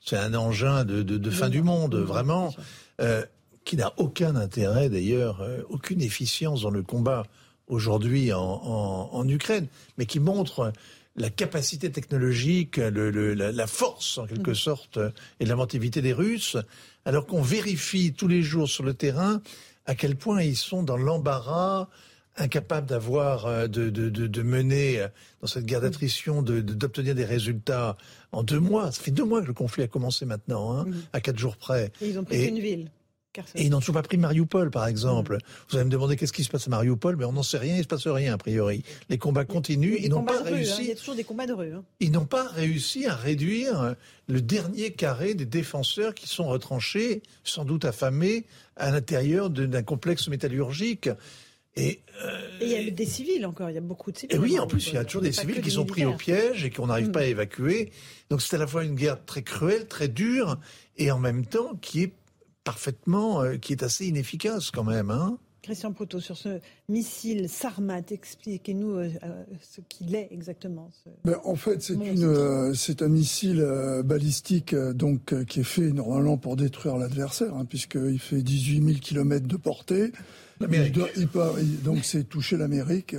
C'est 0.00 0.16
un, 0.16 0.32
engin 0.32 0.86
de, 0.86 1.30
fin 1.30 1.50
du 1.50 1.60
monde, 1.60 1.96
vraiment. 1.96 2.54
Euh, 3.02 3.26
qui 3.64 3.76
n'a 3.76 3.92
aucun 3.98 4.34
intérêt 4.36 4.88
d'ailleurs, 4.88 5.46
aucune 5.68 6.00
efficience 6.00 6.62
dans 6.62 6.70
le 6.70 6.82
combat 6.82 7.24
aujourd'hui 7.68 8.32
en, 8.32 9.28
Ukraine, 9.28 9.66
mais 9.96 10.06
qui 10.06 10.20
montre 10.20 10.72
la 11.16 11.30
capacité 11.30 11.90
technologique, 11.90 12.76
la, 12.76 13.66
force 13.66 14.18
en 14.18 14.26
quelque 14.26 14.52
mm. 14.52 14.54
sorte 14.54 14.98
et 15.40 15.46
l'inventivité 15.46 16.00
des 16.00 16.12
Russes, 16.12 16.56
alors 17.04 17.26
qu'on 17.26 17.42
vérifie 17.42 18.12
tous 18.12 18.28
les 18.28 18.42
jours 18.42 18.68
sur 18.68 18.84
le 18.84 18.94
terrain 18.94 19.40
à 19.86 19.94
quel 19.94 20.16
point 20.16 20.42
ils 20.42 20.56
sont 20.56 20.82
dans 20.82 20.98
l'embarras, 20.98 21.88
incapables 22.36 22.86
d'avoir, 22.86 23.46
euh, 23.46 23.66
de, 23.66 24.42
mener 24.42 25.00
euh, 25.00 25.08
dans 25.40 25.46
cette 25.46 25.64
guerre 25.64 25.80
d'attrition, 25.80 26.42
d'obtenir 26.42 27.14
des 27.14 27.24
résultats 27.24 27.96
en 28.30 28.42
deux 28.42 28.60
mois. 28.60 28.92
Ça 28.92 29.02
fait 29.02 29.10
deux 29.10 29.24
mois 29.24 29.40
que 29.42 29.46
le 29.46 29.54
conflit 29.54 29.82
a 29.82 29.88
commencé 29.88 30.26
maintenant, 30.26 30.76
hein, 30.76 30.84
mm. 30.84 30.94
à 31.14 31.20
quatre 31.20 31.38
jours 31.38 31.56
près. 31.56 31.90
Et 32.00 32.10
ils 32.10 32.18
ont 32.18 32.24
pris 32.24 32.46
une 32.46 32.60
ville. 32.60 32.90
Et 33.54 33.64
ils 33.64 33.70
n'ont 33.70 33.80
toujours 33.80 33.94
pas 33.94 34.02
pris 34.02 34.16
Mariupol, 34.16 34.70
par 34.70 34.86
exemple. 34.86 35.38
Vous 35.68 35.76
allez 35.76 35.84
me 35.84 35.90
demander 35.90 36.16
qu'est-ce 36.16 36.32
qui 36.32 36.44
se 36.44 36.50
passe 36.50 36.66
à 36.66 36.70
Mariupol, 36.70 37.16
mais 37.16 37.24
on 37.24 37.32
n'en 37.32 37.42
sait 37.42 37.58
rien, 37.58 37.74
il 37.74 37.78
ne 37.78 37.82
se 37.82 37.88
passe 37.88 38.06
rien, 38.06 38.34
a 38.34 38.38
priori. 38.38 38.82
Les 39.08 39.18
combats 39.18 39.44
continuent, 39.44 39.96
ils 40.00 40.10
n'ont 40.10 40.24
pas 40.24 40.42
réussi. 40.42 40.72
Hein. 40.72 40.78
Il 40.80 40.88
y 40.88 40.92
a 40.92 40.96
toujours 40.96 41.14
des 41.14 41.24
combats 41.24 41.46
de 41.46 41.52
rue. 41.52 41.72
Hein. 41.72 41.84
Ils 42.00 42.12
n'ont 42.12 42.26
pas 42.26 42.48
réussi 42.48 43.06
à 43.06 43.14
réduire 43.14 43.94
le 44.28 44.40
dernier 44.40 44.92
carré 44.92 45.34
des 45.34 45.46
défenseurs 45.46 46.14
qui 46.14 46.28
sont 46.28 46.46
retranchés, 46.46 47.22
sans 47.44 47.64
doute 47.64 47.84
affamés, 47.84 48.44
à 48.76 48.90
l'intérieur 48.90 49.50
d'un 49.50 49.82
complexe 49.82 50.28
métallurgique. 50.28 51.08
Et, 51.76 52.00
il 52.60 52.68
y 52.68 52.74
a 52.74 52.90
des 52.90 53.06
civils 53.06 53.46
encore, 53.46 53.70
il 53.70 53.74
y 53.74 53.78
a 53.78 53.80
beaucoup 53.80 54.10
de 54.10 54.18
civils. 54.18 54.34
Et 54.34 54.38
oui, 54.38 54.58
en 54.58 54.66
plus, 54.66 54.88
il 54.88 54.94
y 54.94 54.96
a 54.96 55.04
toujours 55.04 55.22
des 55.22 55.30
civils 55.30 55.60
qui 55.60 55.70
sont 55.70 55.86
pris 55.86 56.04
au 56.04 56.14
piège 56.14 56.64
et 56.64 56.70
qu'on 56.70 56.88
n'arrive 56.88 57.08
mm. 57.08 57.12
pas 57.12 57.20
à 57.20 57.24
évacuer. 57.24 57.92
Donc 58.30 58.42
c'est 58.42 58.56
à 58.56 58.58
la 58.58 58.66
fois 58.66 58.84
une 58.84 58.96
guerre 58.96 59.24
très 59.24 59.42
cruelle, 59.42 59.86
très 59.86 60.08
dure, 60.08 60.58
et 60.96 61.12
en 61.12 61.20
même 61.20 61.46
temps 61.46 61.76
qui 61.80 62.02
est 62.02 62.12
parfaitement, 62.68 63.42
euh, 63.42 63.56
qui 63.56 63.72
est 63.72 63.82
assez 63.82 64.08
inefficace 64.08 64.70
quand 64.70 64.84
même. 64.84 65.10
Hein 65.10 65.38
Christian 65.62 65.94
Proto, 65.94 66.20
sur 66.20 66.36
ce 66.36 66.60
missile 66.90 67.48
Sarmat, 67.48 68.02
expliquez-nous 68.10 68.90
euh, 68.90 69.08
euh, 69.22 69.42
ce 69.62 69.80
qu'il 69.80 70.14
est 70.14 70.28
exactement. 70.30 70.90
Ben, 71.24 71.36
en 71.44 71.56
fait, 71.56 71.80
c'est 71.80 73.02
un 73.02 73.08
missile 73.08 73.66
balistique 74.04 74.74
donc 74.74 75.46
qui 75.46 75.60
est 75.60 75.64
fait 75.64 75.92
normalement 75.92 76.36
pour 76.36 76.56
détruire 76.56 76.98
l'adversaire, 76.98 77.54
hein, 77.54 77.64
puisqu'il 77.64 78.18
fait 78.18 78.42
18 78.42 78.84
000 78.84 78.98
km 79.00 79.46
de 79.46 79.56
portée. 79.56 80.12
donc 80.60 82.04
c'est 82.04 82.24
toucher 82.24 82.58
l'Amérique. 82.58 83.16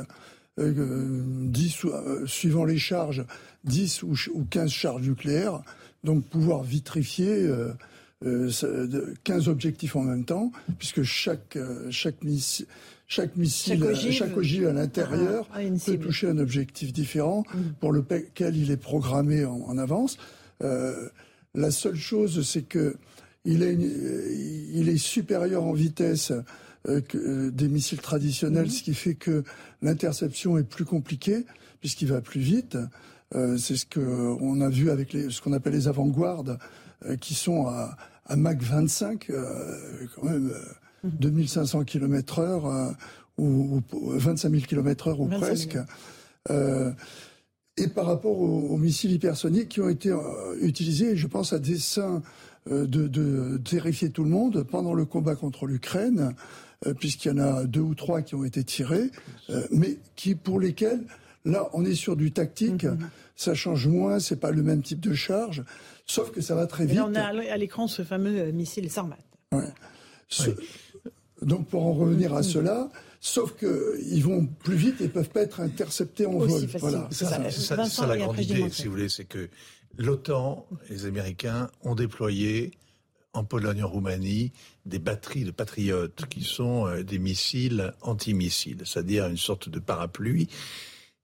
10, 0.60 1.86
suivant 2.26 2.66
les 2.66 2.78
charges, 2.78 3.26
10 3.64 4.04
ou, 4.04 4.16
15 4.47 4.70
charges 4.70 5.08
nucléaires, 5.08 5.62
donc 6.04 6.24
pouvoir 6.26 6.62
vitrifier 6.64 7.50
15 8.22 8.64
euh, 8.66 9.48
objectifs 9.48 9.96
en 9.96 10.02
même 10.02 10.26
temps, 10.26 10.52
puisque 10.78 11.04
chaque, 11.04 11.56
euh, 11.56 11.88
chaque, 11.90 12.22
missile, 12.24 12.66
chaque 13.08 13.36
missile, 13.38 13.82
chaque 14.12 14.36
ogive, 14.36 14.68
à 14.68 14.74
l'intérieur 14.74 15.48
ah, 15.54 15.60
peut 15.86 15.98
toucher 15.98 16.28
un 16.28 16.38
objectif 16.38 16.92
différent 16.92 17.46
mm. 17.54 17.60
pour 17.80 17.94
lequel 17.94 18.58
il 18.58 18.72
est 18.72 18.78
programmé 18.78 19.46
en, 19.46 19.78
avance. 19.78 20.18
Euh, 20.64 21.08
la 21.56 21.72
seule 21.72 21.96
chose, 21.96 22.46
c'est 22.46 22.64
que 22.64 22.98
il 23.46 23.64
est, 23.64 23.74
il 23.74 24.90
est 24.90 24.98
supérieur 24.98 25.64
en 25.64 25.72
vitesse 25.72 26.34
que 26.84 27.50
des 27.50 27.68
missiles 27.70 28.02
traditionnels, 28.02 28.66
mm. 28.66 28.70
ce 28.70 28.84
qui 28.84 28.94
fait 28.94 29.16
que 29.16 29.44
l'interception 29.82 30.58
est 30.58 30.64
plus 30.64 30.86
compliquée 30.86 31.46
puisqu'il 31.80 32.10
va 32.10 32.20
plus 32.20 32.42
vite. 32.42 32.78
c'est 33.32 33.78
ce 33.78 33.86
que 33.86 34.02
on 34.02 34.60
a 34.60 34.70
vu 34.70 34.92
avec 34.92 35.14
les, 35.14 35.30
ce 35.30 35.42
qu'on 35.42 35.54
appelle 35.54 35.74
les 35.74 35.88
avant-gardes 35.88 36.60
qui 37.20 37.34
sont 37.34 37.68
à, 37.68 37.95
à 38.30 38.36
Mach 38.36 38.62
25, 38.62 39.30
euh, 39.30 40.06
quand 40.16 40.24
même 40.24 40.54
2500 41.04 41.84
km 41.84 42.39
heure 42.39 42.95
ou, 43.38 43.82
25 43.91 44.52
000 44.52 44.64
km 44.66 45.08
heure 45.08 45.20
ou 45.20 45.28
presque. 45.28 45.78
Euh, 46.50 46.91
et 47.78 47.88
par 47.88 48.06
rapport 48.06 48.39
aux, 48.39 48.78
missiles 48.78 49.12
hypersoniques 49.12 49.70
qui 49.70 49.82
ont 49.82 49.89
été 49.89 50.14
utilisés, 50.62 51.16
je 51.16 51.28
pense 51.28 51.54
à 51.54 51.60
dessein 51.60 52.22
de, 52.70 52.86
de, 52.86 53.58
terrifier 53.58 54.10
tout 54.10 54.24
le 54.24 54.30
monde 54.30 54.64
pendant 54.64 54.93
le 54.93 55.06
combat 55.06 55.36
contre 55.36 55.66
l'Ukraine, 55.66 56.36
puisqu'il 57.00 57.30
y 57.30 57.32
en 57.32 57.38
a 57.38 57.64
deux 57.64 57.80
ou 57.80 57.95
trois 57.95 58.22
qui 58.22 58.36
ont 58.36 58.43
été 58.43 58.66
tirés, 58.66 59.10
mais 59.72 59.97
qui 60.18 60.36
pour 60.36 60.60
lesquels 60.60 61.06
là 61.45 61.70
on 61.72 61.86
est 61.86 61.95
sur 61.95 62.18
du 62.18 62.34
tactique, 62.34 62.84
mm-hmm. 62.84 62.97
ça 63.38 63.54
change 63.54 63.88
moins, 63.88 64.20
c'est 64.20 64.41
pas 64.41 64.52
le 64.52 64.62
même 64.62 64.82
type 64.82 65.00
de 65.00 65.14
charge. 65.14 65.64
Sauf 66.10 66.32
que 66.32 66.41
ça 66.41 66.55
va 66.55 66.66
très 66.66 66.88
vite. 66.88 66.97
Et 66.97 67.01
on 67.01 67.14
a 67.14 67.22
à 67.22 67.57
l'écran 67.57 67.88
ce 67.88 68.03
fameux 68.03 68.39
euh, 68.39 68.51
missile 68.51 68.89
Sarmat. 68.89 69.20
Donc 71.43 71.68
pour 71.68 71.86
en 71.86 71.93
revenir 71.93 72.34
à 72.34 72.41
cela, 72.41 72.89
sauf 73.20 73.55
qu'ils 73.55 74.24
vont 74.24 74.47
plus 74.47 74.76
vite 74.76 75.01
et 75.01 75.07
peuvent 75.07 75.30
pas 75.30 75.41
être 75.41 75.60
interceptés 75.60 76.26
en 76.26 76.39
vol. 76.39 76.66
Voilà. 76.80 77.07
Ça, 77.12 77.49
ça, 77.86 78.07
la 78.07 78.18
grande 78.18 78.39
idée, 78.39 78.70
si 78.72 78.86
vous 78.86 78.91
voulez, 78.91 79.07
c'est 79.07 79.26
que 79.26 79.49
l'OTAN, 79.99 80.66
les 80.89 81.05
Américains, 81.05 81.70
ont 81.84 81.93
déployé 81.93 82.72
en 83.34 83.43
Pologne, 83.43 83.84
en 83.84 83.88
Roumanie, 83.88 84.51
des 84.88 84.99
batteries 84.99 85.43
de 85.43 85.51
patriotes 85.51 86.26
qui 86.28 86.43
sont 86.43 86.88
euh, 86.88 87.03
des 87.03 87.20
missiles 87.20 87.93
antimissiles, 88.01 88.82
c'est-à-dire 88.84 89.28
une 89.28 89.38
sorte 89.38 89.70
de 89.70 89.78
parapluie 89.78 90.49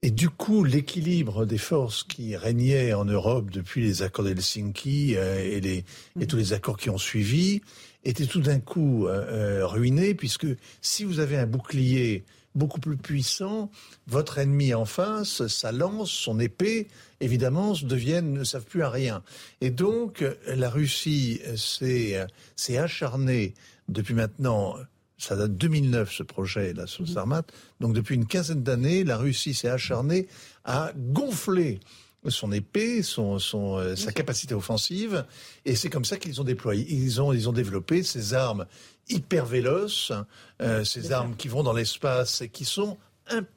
et 0.02 0.12
du 0.12 0.30
coup, 0.30 0.64
l'équilibre 0.64 1.46
des 1.46 1.58
forces 1.58 2.04
qui 2.04 2.36
régnaient 2.36 2.94
en 2.94 3.06
Europe 3.06 3.50
depuis 3.50 3.82
les 3.82 4.04
accords 4.04 4.24
d'Helsinki 4.24 5.16
euh, 5.16 5.40
et, 5.40 5.60
les, 5.62 5.84
et 6.20 6.28
tous 6.28 6.38
les 6.38 6.54
accords 6.54 6.78
qui 6.78 6.92
ont 6.92 6.98
suivi 7.00 7.62
était 8.04 8.28
tout 8.28 8.42
d'un 8.42 8.60
coup 8.60 9.08
euh, 9.08 9.62
euh, 9.62 9.66
ruiné, 9.68 10.14
puisque 10.14 10.46
si 10.82 11.06
vous 11.06 11.20
avez 11.20 11.38
un 11.38 11.48
bouclier 11.48 12.24
beaucoup 12.54 12.80
plus 12.80 12.98
puissant, 12.98 13.72
votre 14.06 14.38
ennemi 14.38 14.76
en 14.76 14.86
face, 14.86 15.48
sa 15.48 15.72
lance, 15.72 16.12
son 16.12 16.40
épée, 16.40 16.88
évidemment, 17.20 17.74
deviennent, 17.82 18.32
ne 18.32 18.44
savent 18.44 18.66
plus 18.66 18.84
à 18.84 18.92
rien. 18.92 19.24
Et 19.60 19.72
donc, 19.72 20.24
la 20.46 20.70
Russie 20.70 21.42
s'est 21.56 22.78
acharnée 22.78 23.56
depuis 23.90 24.14
maintenant 24.14 24.76
ça 25.18 25.36
date 25.36 25.52
de 25.52 25.58
2009 25.58 26.12
ce 26.12 26.24
projet 26.24 26.74
là 26.74 26.88
sur 26.88 27.04
mhm. 27.04 27.14
Sarmat. 27.14 27.44
Donc 27.80 27.94
depuis 27.94 28.16
une 28.16 28.26
quinzaine 28.26 28.64
d'années, 28.64 29.04
la 29.04 29.18
Russie 29.18 29.54
s'est 29.54 29.70
acharnée 29.70 30.28
à 30.64 30.92
gonfler 30.96 31.80
son 32.28 32.52
épée, 32.52 33.04
son, 33.04 33.38
son 33.38 33.78
euh, 33.78 33.96
sa 33.96 34.12
capacité 34.12 34.56
offensive, 34.56 35.26
et 35.64 35.76
c'est 35.76 35.90
comme 35.90 36.06
ça 36.06 36.18
qu'ils 36.18 36.42
ont 36.42 36.44
déployé. 36.44 36.86
Ils 36.90 37.22
ont 37.22 37.34
ils 37.34 37.48
ont 37.48 37.54
développé 37.54 38.04
ces 38.04 38.34
armes 38.34 38.66
hyper 39.10 39.46
véloces, 39.46 40.12
euh, 40.62 40.84
ces 40.84 41.12
armes 41.12 41.36
qui 41.36 41.48
vont 41.48 41.64
dans 41.64 41.74
l'espace 41.74 42.42
et 42.42 42.50
qui 42.50 42.66
sont 42.66 42.98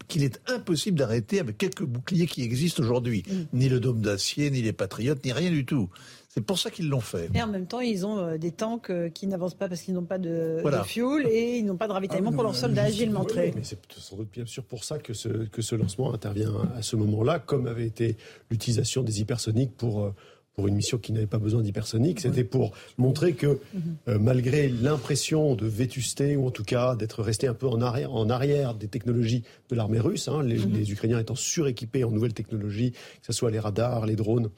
qu'il 0.09 0.25
est 0.25 0.41
impossible 0.49 0.99
d'arrêter 0.99 1.41
avec 1.41 1.59
quelques 1.59 1.83
boucliers 1.83 2.27
qui 2.27 2.43
existent 2.43 2.83
aujourd'hui. 2.83 3.23
Mm. 3.27 3.43
Ni 3.53 3.69
le 3.69 3.81
dôme 3.81 4.01
d'acier, 4.01 4.51
ni 4.51 4.63
les 4.63 4.73
patriotes, 4.73 5.23
ni 5.25 5.33
rien 5.33 5.51
du 5.51 5.67
tout. 5.67 5.91
C'est 6.29 6.43
pour 6.43 6.59
ça 6.59 6.71
qu'ils 6.71 6.89
l'ont 6.89 7.01
fait. 7.01 7.31
Et 7.35 7.43
en 7.43 7.47
même 7.47 7.67
temps, 7.67 7.81
ils 7.81 8.05
ont 8.05 8.19
euh, 8.19 8.39
des 8.39 8.53
tanks 8.53 8.91
euh, 8.91 9.09
qui 9.09 9.27
n'avancent 9.27 9.55
pas 9.55 9.67
parce 9.67 9.81
qu'ils 9.81 9.95
n'ont 9.95 10.05
pas 10.05 10.19
de, 10.19 10.63
fuel 10.85 11.27
et 11.27 11.57
ils 11.59 11.65
n'ont 11.65 11.79
pas 11.79 11.89
de 11.89 11.93
ravitaillement 11.93 12.31
ah 12.33 12.35
pour 12.35 12.43
leurs 12.43 12.55
soldats 12.55 12.85
agilement 12.85 13.25
traits. 13.25 13.55
mais 13.57 13.65
c'est 13.65 13.79
sans 13.97 14.17
doute 14.17 14.31
bien 14.31 14.45
sûr 14.45 14.63
pour 14.65 14.85
ça 14.85 14.99
que 14.99 15.15
ce, 15.15 15.29
que 15.29 15.63
ce 15.63 15.75
lancement 15.75 16.13
intervient 16.13 16.53
à 16.77 16.83
ce 16.83 16.97
moment-là, 16.97 17.39
comme 17.39 17.67
avait 17.67 17.87
été 17.87 18.19
l'utilisation 18.51 19.03
des 19.03 19.21
hypersoniques 19.21 19.75
pour 19.77 20.05
euh, 20.05 20.15
pour 20.55 20.67
une 20.67 20.75
mission 20.75 20.99
qui 20.99 21.13
n'avait 21.13 21.29
pas 21.29 21.39
besoin 21.39 21.63
d'hypersonique. 21.63 22.19
C'était 22.19 22.43
pour 22.43 22.73
montrer 22.97 23.35
que 23.35 23.61
mhm. 23.75 24.19
malgré 24.19 24.69
l'impression 24.69 25.55
de 25.55 25.65
vétusté, 25.69 26.35
ou 26.35 26.49
en 26.49 26.51
tout 26.51 26.65
cas 26.65 26.97
d'être 26.97 27.23
resté 27.23 27.47
un 27.47 27.55
peu 27.55 27.69
en 27.69 27.81
arrière, 27.81 28.13
en 28.13 28.29
arrière 28.29 28.75
des 28.75 28.89
technologies 28.89 29.45
de 29.71 29.77
l'armée 29.77 30.01
russe, 30.01 30.27
hein, 30.27 30.43
les, 30.43 30.59
mhm. 30.59 30.73
les, 30.73 30.91
Ukrainiens 30.91 31.21
étant 31.21 31.37
suréquipés 31.37 32.03
en 32.03 32.11
nouvelles 32.11 32.35
technologies, 32.35 32.91
que 32.91 33.27
ce 33.29 33.33
soit 33.33 33.53
les 33.53 33.61
radars, 33.61 34.05
les 34.05 34.17
drones, 34.17 34.51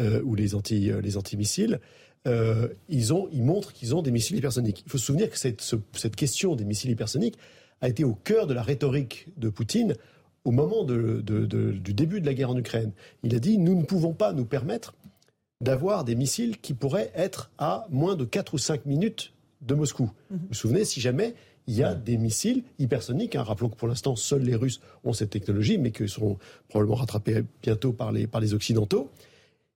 euh, 0.00 0.22
ou 0.22 0.34
les 0.34 0.54
anti 0.54 0.90
euh, 0.90 1.00
les 1.00 1.16
antimissiles, 1.16 1.80
euh, 2.26 2.68
ils 2.88 3.12
ont 3.12 3.28
ils 3.32 3.42
montrent 3.42 3.72
qu'ils 3.72 3.94
ont 3.94 4.02
des 4.02 4.10
missiles 4.10 4.36
hypersoniques. 4.36 4.82
Il 4.86 4.90
faut 4.90 4.98
se 4.98 5.06
souvenir 5.06 5.30
que 5.30 5.38
cette, 5.38 5.60
cette 5.92 6.16
question 6.16 6.54
des 6.54 6.64
missiles 6.64 6.90
hypersoniques 6.90 7.36
a 7.80 7.88
été 7.88 8.04
au 8.04 8.14
cœur 8.14 8.46
de 8.46 8.54
la 8.54 8.62
rhétorique 8.62 9.28
de 9.36 9.48
Poutine 9.48 9.94
au 10.44 10.50
moment 10.50 10.84
de, 10.84 11.20
du 11.20 11.94
début 11.94 12.20
de 12.20 12.26
la 12.26 12.34
guerre 12.34 12.50
en 12.50 12.56
Ukraine. 12.56 12.92
Il 13.22 13.34
a 13.34 13.38
dit 13.38 13.58
nous 13.58 13.74
ne 13.74 13.84
pouvons 13.84 14.12
pas 14.12 14.32
nous 14.32 14.44
permettre 14.44 14.94
d'avoir 15.60 16.04
des 16.04 16.14
missiles 16.14 16.58
qui 16.58 16.74
pourraient 16.74 17.10
être 17.14 17.50
à 17.58 17.86
moins 17.90 18.14
de 18.14 18.24
4 18.24 18.54
ou 18.54 18.58
5 18.58 18.86
minutes 18.86 19.32
de 19.60 19.74
Moscou. 19.74 20.04
Mhm. 20.30 20.38
Vous 20.38 20.46
vous 20.48 20.54
souvenez, 20.54 20.84
si 20.84 21.00
jamais 21.00 21.34
il 21.66 21.74
y 21.74 21.82
a 21.82 21.94
des 21.94 22.16
missiles 22.16 22.62
hypersoniques, 22.78 23.36
hein, 23.36 23.42
rappelons 23.42 23.68
que 23.68 23.76
pour 23.76 23.88
l'instant 23.88 24.16
seuls 24.16 24.42
les 24.42 24.54
Russes 24.54 24.80
ont 25.04 25.12
cette 25.12 25.30
technologie, 25.30 25.76
mais 25.76 25.90
qu'ils 25.90 26.08
seront 26.08 26.38
probablement 26.68 26.96
rattrapés 26.96 27.42
bientôt 27.62 27.92
par 27.92 28.10
les, 28.10 28.26
par 28.26 28.40
les 28.40 28.54
Occidentaux, 28.54 29.10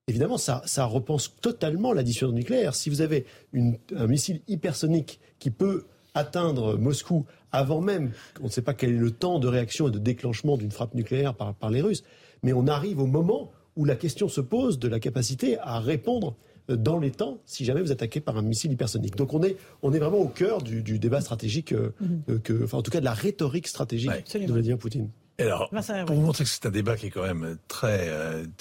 évidemment, 0.08 0.38
ça, 0.38 0.84
repense 0.84 1.34
totalement 1.40 1.92
l'addition 1.92 2.30
nucléaire. 2.32 2.74
Si 2.74 2.90
vous 2.90 3.00
avez 3.00 3.24
un 3.54 4.06
missile 4.06 4.40
hypersonique 4.48 5.20
qui 5.38 5.50
peut 5.50 5.84
atteindre 6.14 6.76
Moscou 6.76 7.24
avant 7.52 7.80
même, 7.80 8.12
on 8.40 8.44
ne 8.44 8.50
sait 8.50 8.62
pas 8.62 8.74
quel 8.74 8.90
est 8.90 8.98
le 8.98 9.10
temps 9.10 9.38
de 9.38 9.48
réaction 9.48 9.88
et 9.88 9.90
de 9.90 9.98
déclenchement 9.98 10.56
d'une 10.56 10.70
frappe 10.70 10.94
nucléaire 10.94 11.34
par, 11.34 11.70
les 11.70 11.80
Russes, 11.80 12.04
mais 12.42 12.52
on 12.52 12.66
arrive 12.66 12.98
au 12.98 13.06
moment 13.06 13.50
où 13.76 13.84
la 13.84 13.96
question 13.96 14.28
se 14.28 14.40
pose 14.40 14.78
de 14.78 14.88
la 14.88 15.00
capacité 15.00 15.58
à 15.58 15.80
répondre 15.80 16.36
dans 16.68 16.98
les 16.98 17.10
temps 17.10 17.38
si 17.44 17.64
jamais 17.64 17.80
vous 17.80 17.90
êtes 17.90 18.02
attaqué 18.02 18.20
par 18.20 18.36
un 18.36 18.42
missile 18.42 18.72
hypersonique. 18.72 19.16
Donc 19.16 19.32
on 19.32 19.42
est, 19.42 19.56
on 19.82 19.92
est 19.92 19.98
vraiment 19.98 20.18
au 20.18 20.28
cœur 20.28 20.62
du, 20.62 20.82
débat 20.98 21.20
stratégique, 21.20 21.72
mhm. 21.72 22.40
que, 22.40 22.64
enfin 22.64 22.78
en 22.78 22.82
tout 22.82 22.90
cas 22.90 23.00
de 23.00 23.04
la 23.04 23.14
rhétorique 23.14 23.68
stratégique 23.68 24.10
de 24.34 24.52
Vladimir 24.52 24.78
Poutine. 24.78 25.08
alors, 25.38 25.70
pour 26.06 26.16
vous 26.16 26.22
montrer 26.22 26.44
que 26.44 26.50
c'est 26.50 26.66
un 26.66 26.70
débat 26.70 26.96
qui 26.96 27.06
est 27.06 27.10
quand 27.10 27.22
même 27.22 27.56
très, 27.68 28.10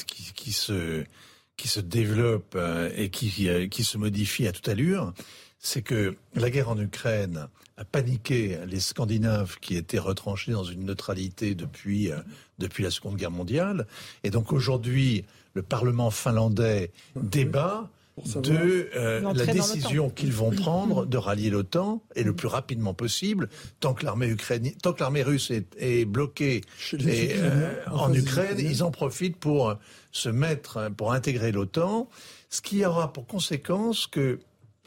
qui, 0.07 0.31
qui, 0.33 0.51
se, 0.53 1.03
qui 1.57 1.67
se 1.67 1.79
développe 1.79 2.57
et 2.95 3.09
qui, 3.09 3.47
qui 3.69 3.83
se 3.83 3.97
modifie 3.97 4.47
à 4.47 4.51
toute 4.51 4.67
allure, 4.67 5.13
c'est 5.59 5.83
que 5.83 6.15
la 6.35 6.49
guerre 6.49 6.69
en 6.69 6.79
Ukraine 6.79 7.47
a 7.77 7.85
paniqué 7.85 8.59
les 8.65 8.79
Scandinaves 8.79 9.57
qui 9.59 9.75
étaient 9.75 9.99
retranchés 9.99 10.51
dans 10.51 10.63
une 10.63 10.85
neutralité 10.85 11.55
depuis, 11.55 12.11
euh, 12.11 12.17
depuis 12.59 12.83
la 12.83 12.91
Seconde 12.91 13.15
Guerre 13.15 13.31
mondiale. 13.31 13.87
Et 14.23 14.29
donc 14.29 14.53
aujourd'hui, 14.53 15.25
le 15.53 15.61
Parlement 15.61 16.11
finlandais 16.11 16.91
débat 17.15 17.89
de 18.35 18.89
euh, 18.95 19.33
la 19.33 19.45
décision 19.45 20.09
qu'ils 20.09 20.31
vont 20.31 20.51
prendre 20.55 21.05
de 21.05 21.17
rallier 21.17 21.49
l'OTAN 21.49 22.01
et 22.15 22.23
le 22.23 22.33
plus 22.33 22.47
rapidement 22.47 22.93
possible, 22.93 23.49
tant 23.79 23.93
que 23.93 24.05
l'armée 24.05 24.27
ukrainienne, 24.27 24.75
tant 24.81 24.93
que 24.93 24.99
l'armée 24.99 25.23
russe 25.23 25.51
est, 25.51 26.05
bloquée 26.05 26.61
euh, 26.93 27.75
en 27.91 28.13
Ukraine, 28.13 28.57
ils 28.59 28.83
en 28.83 28.91
profitent 28.91 29.37
pour 29.37 29.75
se 30.11 30.29
mettre, 30.29 30.91
pour 30.95 31.13
intégrer 31.13 31.51
l'OTAN, 31.51 32.09
ce 32.49 32.61
qui 32.61 32.85
aura 32.85 33.13
pour 33.13 33.27
conséquence 33.27 34.07
que 34.07 34.39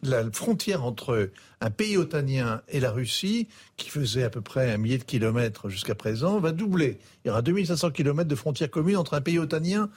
la 0.04 0.30
frontière 0.30 0.84
entre 0.84 1.30
un 1.60 1.70
pays 1.70 1.96
otanien 1.96 2.62
et 2.68 2.80
la 2.80 2.90
Russie, 2.90 3.48
qui 3.76 3.88
faisait 3.88 4.24
à 4.24 4.30
peu 4.30 4.40
près 4.40 4.70
un 4.70 4.76
millier 4.76 4.98
de 4.98 5.04
kilomètres 5.04 5.68
jusqu'à 5.68 5.94
présent, 5.94 6.38
va 6.38 6.52
doubler. 6.52 6.98
Il 7.24 7.28
y 7.28 7.30
aura 7.30 7.42
2500 7.42 7.90
kilomètres 7.90 8.28
de 8.28 8.34
frontière 8.34 8.70
commune 8.70 8.96
entre 8.96 9.14
un 9.14 9.20
pays 9.20 9.38
otanien 9.38 9.90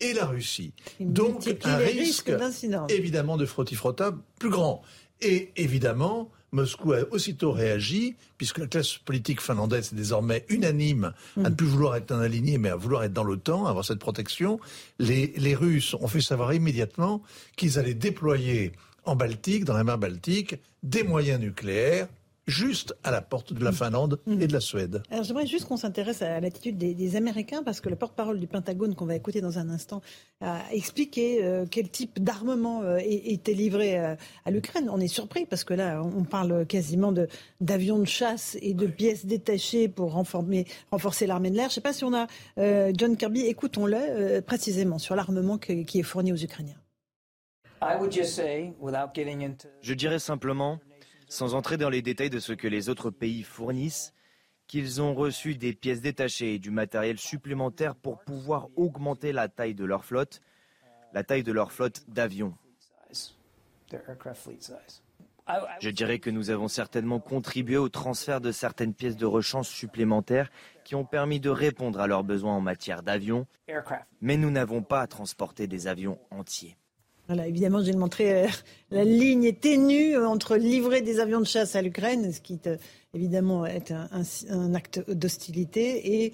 et 0.00 0.12
la 0.12 0.26
Russie. 0.26 0.72
Donc 1.00 1.48
un 1.64 1.76
risque 1.76 2.32
évidemment 2.88 3.36
de 3.36 3.46
frotti-frotta 3.46 4.14
plus 4.38 4.50
grand. 4.50 4.82
Et 5.20 5.50
évidemment, 5.56 6.30
Moscou 6.52 6.92
a 6.92 7.00
aussitôt 7.10 7.52
réagi, 7.52 8.16
puisque 8.36 8.58
la 8.58 8.66
classe 8.66 8.96
politique 8.98 9.40
finlandaise 9.40 9.90
est 9.92 9.96
désormais 9.96 10.44
unanime 10.48 11.12
à 11.36 11.40
ne 11.40 11.48
mm. 11.50 11.56
plus 11.56 11.66
vouloir 11.66 11.96
être 11.96 12.12
un 12.12 12.20
aligné, 12.20 12.58
mais 12.58 12.70
à 12.70 12.76
vouloir 12.76 13.04
être 13.04 13.12
dans 13.12 13.24
l'OTAN, 13.24 13.66
avoir 13.66 13.84
cette 13.84 13.98
protection. 13.98 14.60
Les, 14.98 15.34
les 15.36 15.54
Russes 15.54 15.94
ont 15.94 16.08
fait 16.08 16.20
savoir 16.20 16.54
immédiatement 16.54 17.22
qu'ils 17.56 17.78
allaient 17.78 17.94
déployer 17.94 18.72
en 19.04 19.16
Baltique, 19.16 19.64
dans 19.64 19.74
la 19.74 19.84
mer 19.84 19.98
Baltique, 19.98 20.56
des 20.82 21.02
moyens 21.02 21.40
nucléaires 21.40 22.08
juste 22.48 22.96
à 23.04 23.10
la 23.10 23.20
porte 23.20 23.52
de 23.52 23.62
la 23.62 23.72
Finlande 23.72 24.20
et 24.26 24.46
de 24.46 24.52
la 24.52 24.60
Suède. 24.60 25.02
Alors 25.10 25.22
j'aimerais 25.22 25.46
juste 25.46 25.66
qu'on 25.66 25.76
s'intéresse 25.76 26.22
à 26.22 26.40
l'attitude 26.40 26.78
des, 26.78 27.16
Américains 27.16 27.62
parce 27.62 27.80
que 27.80 27.88
le 27.88 27.96
porte-parole 27.96 28.40
du 28.40 28.46
Pentagone 28.46 28.94
qu'on 28.94 29.06
va 29.06 29.14
écouter 29.14 29.40
dans 29.40 29.58
un 29.58 29.70
instant 29.70 30.02
a 30.40 30.62
expliqué 30.72 31.44
euh, 31.44 31.66
quel 31.70 31.88
type 31.88 32.22
d'armement 32.22 32.82
euh, 32.82 32.98
était 33.02 33.54
livré 33.54 33.98
euh, 33.98 34.14
à 34.44 34.50
l'Ukraine. 34.50 34.88
On 34.90 35.00
est 35.00 35.08
surpris 35.08 35.46
parce 35.46 35.64
que 35.64 35.74
là 35.74 36.02
on 36.02 36.24
parle 36.24 36.66
quasiment 36.66 37.12
d'avions 37.60 37.98
de, 37.98 38.04
chasse 38.04 38.56
et 38.62 38.74
de 38.74 38.86
pièces 38.86 39.26
détachées 39.26 39.88
pour 39.88 40.12
renforcer 40.12 41.26
l'armée 41.26 41.50
de 41.50 41.56
l'air. 41.56 41.66
Je 41.66 41.70
ne 41.70 41.74
sais 41.74 41.80
pas 41.80 41.92
si 41.92 42.04
on 42.04 42.14
a 42.14 42.26
John 42.92 43.16
Kirby, 43.16 43.42
écoutons-le 43.46 44.40
précisément 44.40 44.98
sur 44.98 45.14
l'armement 45.14 45.58
qui 45.58 45.98
est 45.98 46.02
fourni 46.02 46.32
aux 46.32 46.36
Ukrainiens. 46.36 46.76
Je 49.82 49.94
dirais 49.94 50.18
simplement, 50.18 50.80
sans 51.28 51.54
entrer 51.54 51.76
dans 51.76 51.90
les 51.90 52.02
détails 52.02 52.30
de 52.30 52.40
ce 52.40 52.52
que 52.52 52.66
les 52.66 52.88
autres 52.88 53.10
pays 53.10 53.42
fournissent, 53.42 54.14
qu'ils 54.66 55.00
ont 55.00 55.14
reçu 55.14 55.54
des 55.54 55.72
pièces 55.72 56.00
détachées 56.00 56.54
et 56.54 56.58
du 56.58 56.70
matériel 56.70 57.18
supplémentaire 57.18 57.94
pour 57.94 58.20
pouvoir 58.20 58.68
augmenter 58.76 59.32
la 59.32 59.48
taille 59.48 59.74
de 59.74 59.84
leur 59.84 60.04
flotte, 60.04 60.40
la 61.12 61.24
taille 61.24 61.42
de 61.42 61.52
leur 61.52 61.72
flotte 61.72 62.02
d'avions. 62.08 62.54
Je 65.80 65.88
dirais 65.88 66.18
que 66.18 66.28
nous 66.28 66.50
avons 66.50 66.68
certainement 66.68 67.20
contribué 67.20 67.78
au 67.78 67.88
transfert 67.88 68.42
de 68.42 68.52
certaines 68.52 68.92
pièces 68.92 69.16
de 69.16 69.24
rechange 69.24 69.68
supplémentaires 69.68 70.50
qui 70.84 70.94
ont 70.94 71.06
permis 71.06 71.40
de 71.40 71.48
répondre 71.48 72.00
à 72.00 72.06
leurs 72.06 72.24
besoins 72.24 72.54
en 72.54 72.60
matière 72.60 73.02
d'avions, 73.02 73.46
mais 74.20 74.36
nous 74.36 74.50
n'avons 74.50 74.82
pas 74.82 75.06
transporté 75.06 75.66
des 75.66 75.86
avions 75.86 76.18
entiers. 76.30 76.76
Voilà, 77.28 77.46
évidemment, 77.46 77.82
j'ai 77.84 77.92
montré 77.92 78.44
euh, 78.44 78.48
la 78.90 79.04
ligne 79.04 79.52
ténue 79.52 80.16
entre 80.16 80.56
livrer 80.56 81.02
des 81.02 81.20
avions 81.20 81.40
de 81.40 81.46
chasse 81.46 81.76
à 81.76 81.82
l'Ukraine, 81.82 82.32
ce 82.32 82.40
qui 82.40 82.58
évidemment 83.12 83.66
est 83.66 83.92
un, 83.92 84.74
acte 84.74 85.10
d'hostilité, 85.10 86.24
et 86.24 86.32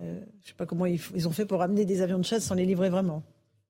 euh, 0.00 0.18
je 0.40 0.44
ne 0.44 0.46
sais 0.48 0.54
pas 0.56 0.64
comment 0.64 0.86
ils, 0.86 1.28
ont 1.28 1.32
fait 1.32 1.44
pour 1.44 1.60
amener 1.60 1.84
des 1.84 2.00
avions 2.00 2.18
de 2.18 2.24
chasse 2.24 2.44
sans 2.44 2.54
les 2.54 2.64
livrer 2.64 2.88
vraiment. 2.88 3.22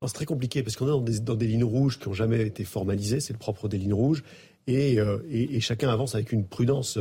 C'est 0.06 0.14
très 0.14 0.24
compliqué 0.24 0.62
parce 0.62 0.76
qu'on 0.76 1.04
est 1.04 1.20
dans 1.20 1.34
des, 1.34 1.46
lignes 1.46 1.64
rouges 1.64 1.98
qui 1.98 2.08
n'ont 2.08 2.14
jamais 2.14 2.40
été 2.40 2.64
formalisées, 2.64 3.20
c'est 3.20 3.32
le 3.34 3.38
propre 3.38 3.68
des 3.68 3.76
lignes 3.76 3.92
rouges, 3.92 4.22
et, 4.68 5.00
euh, 5.00 5.18
chacun 5.58 5.90
avance 5.90 6.14
avec 6.14 6.30
une 6.30 6.46
prudence 6.46 6.98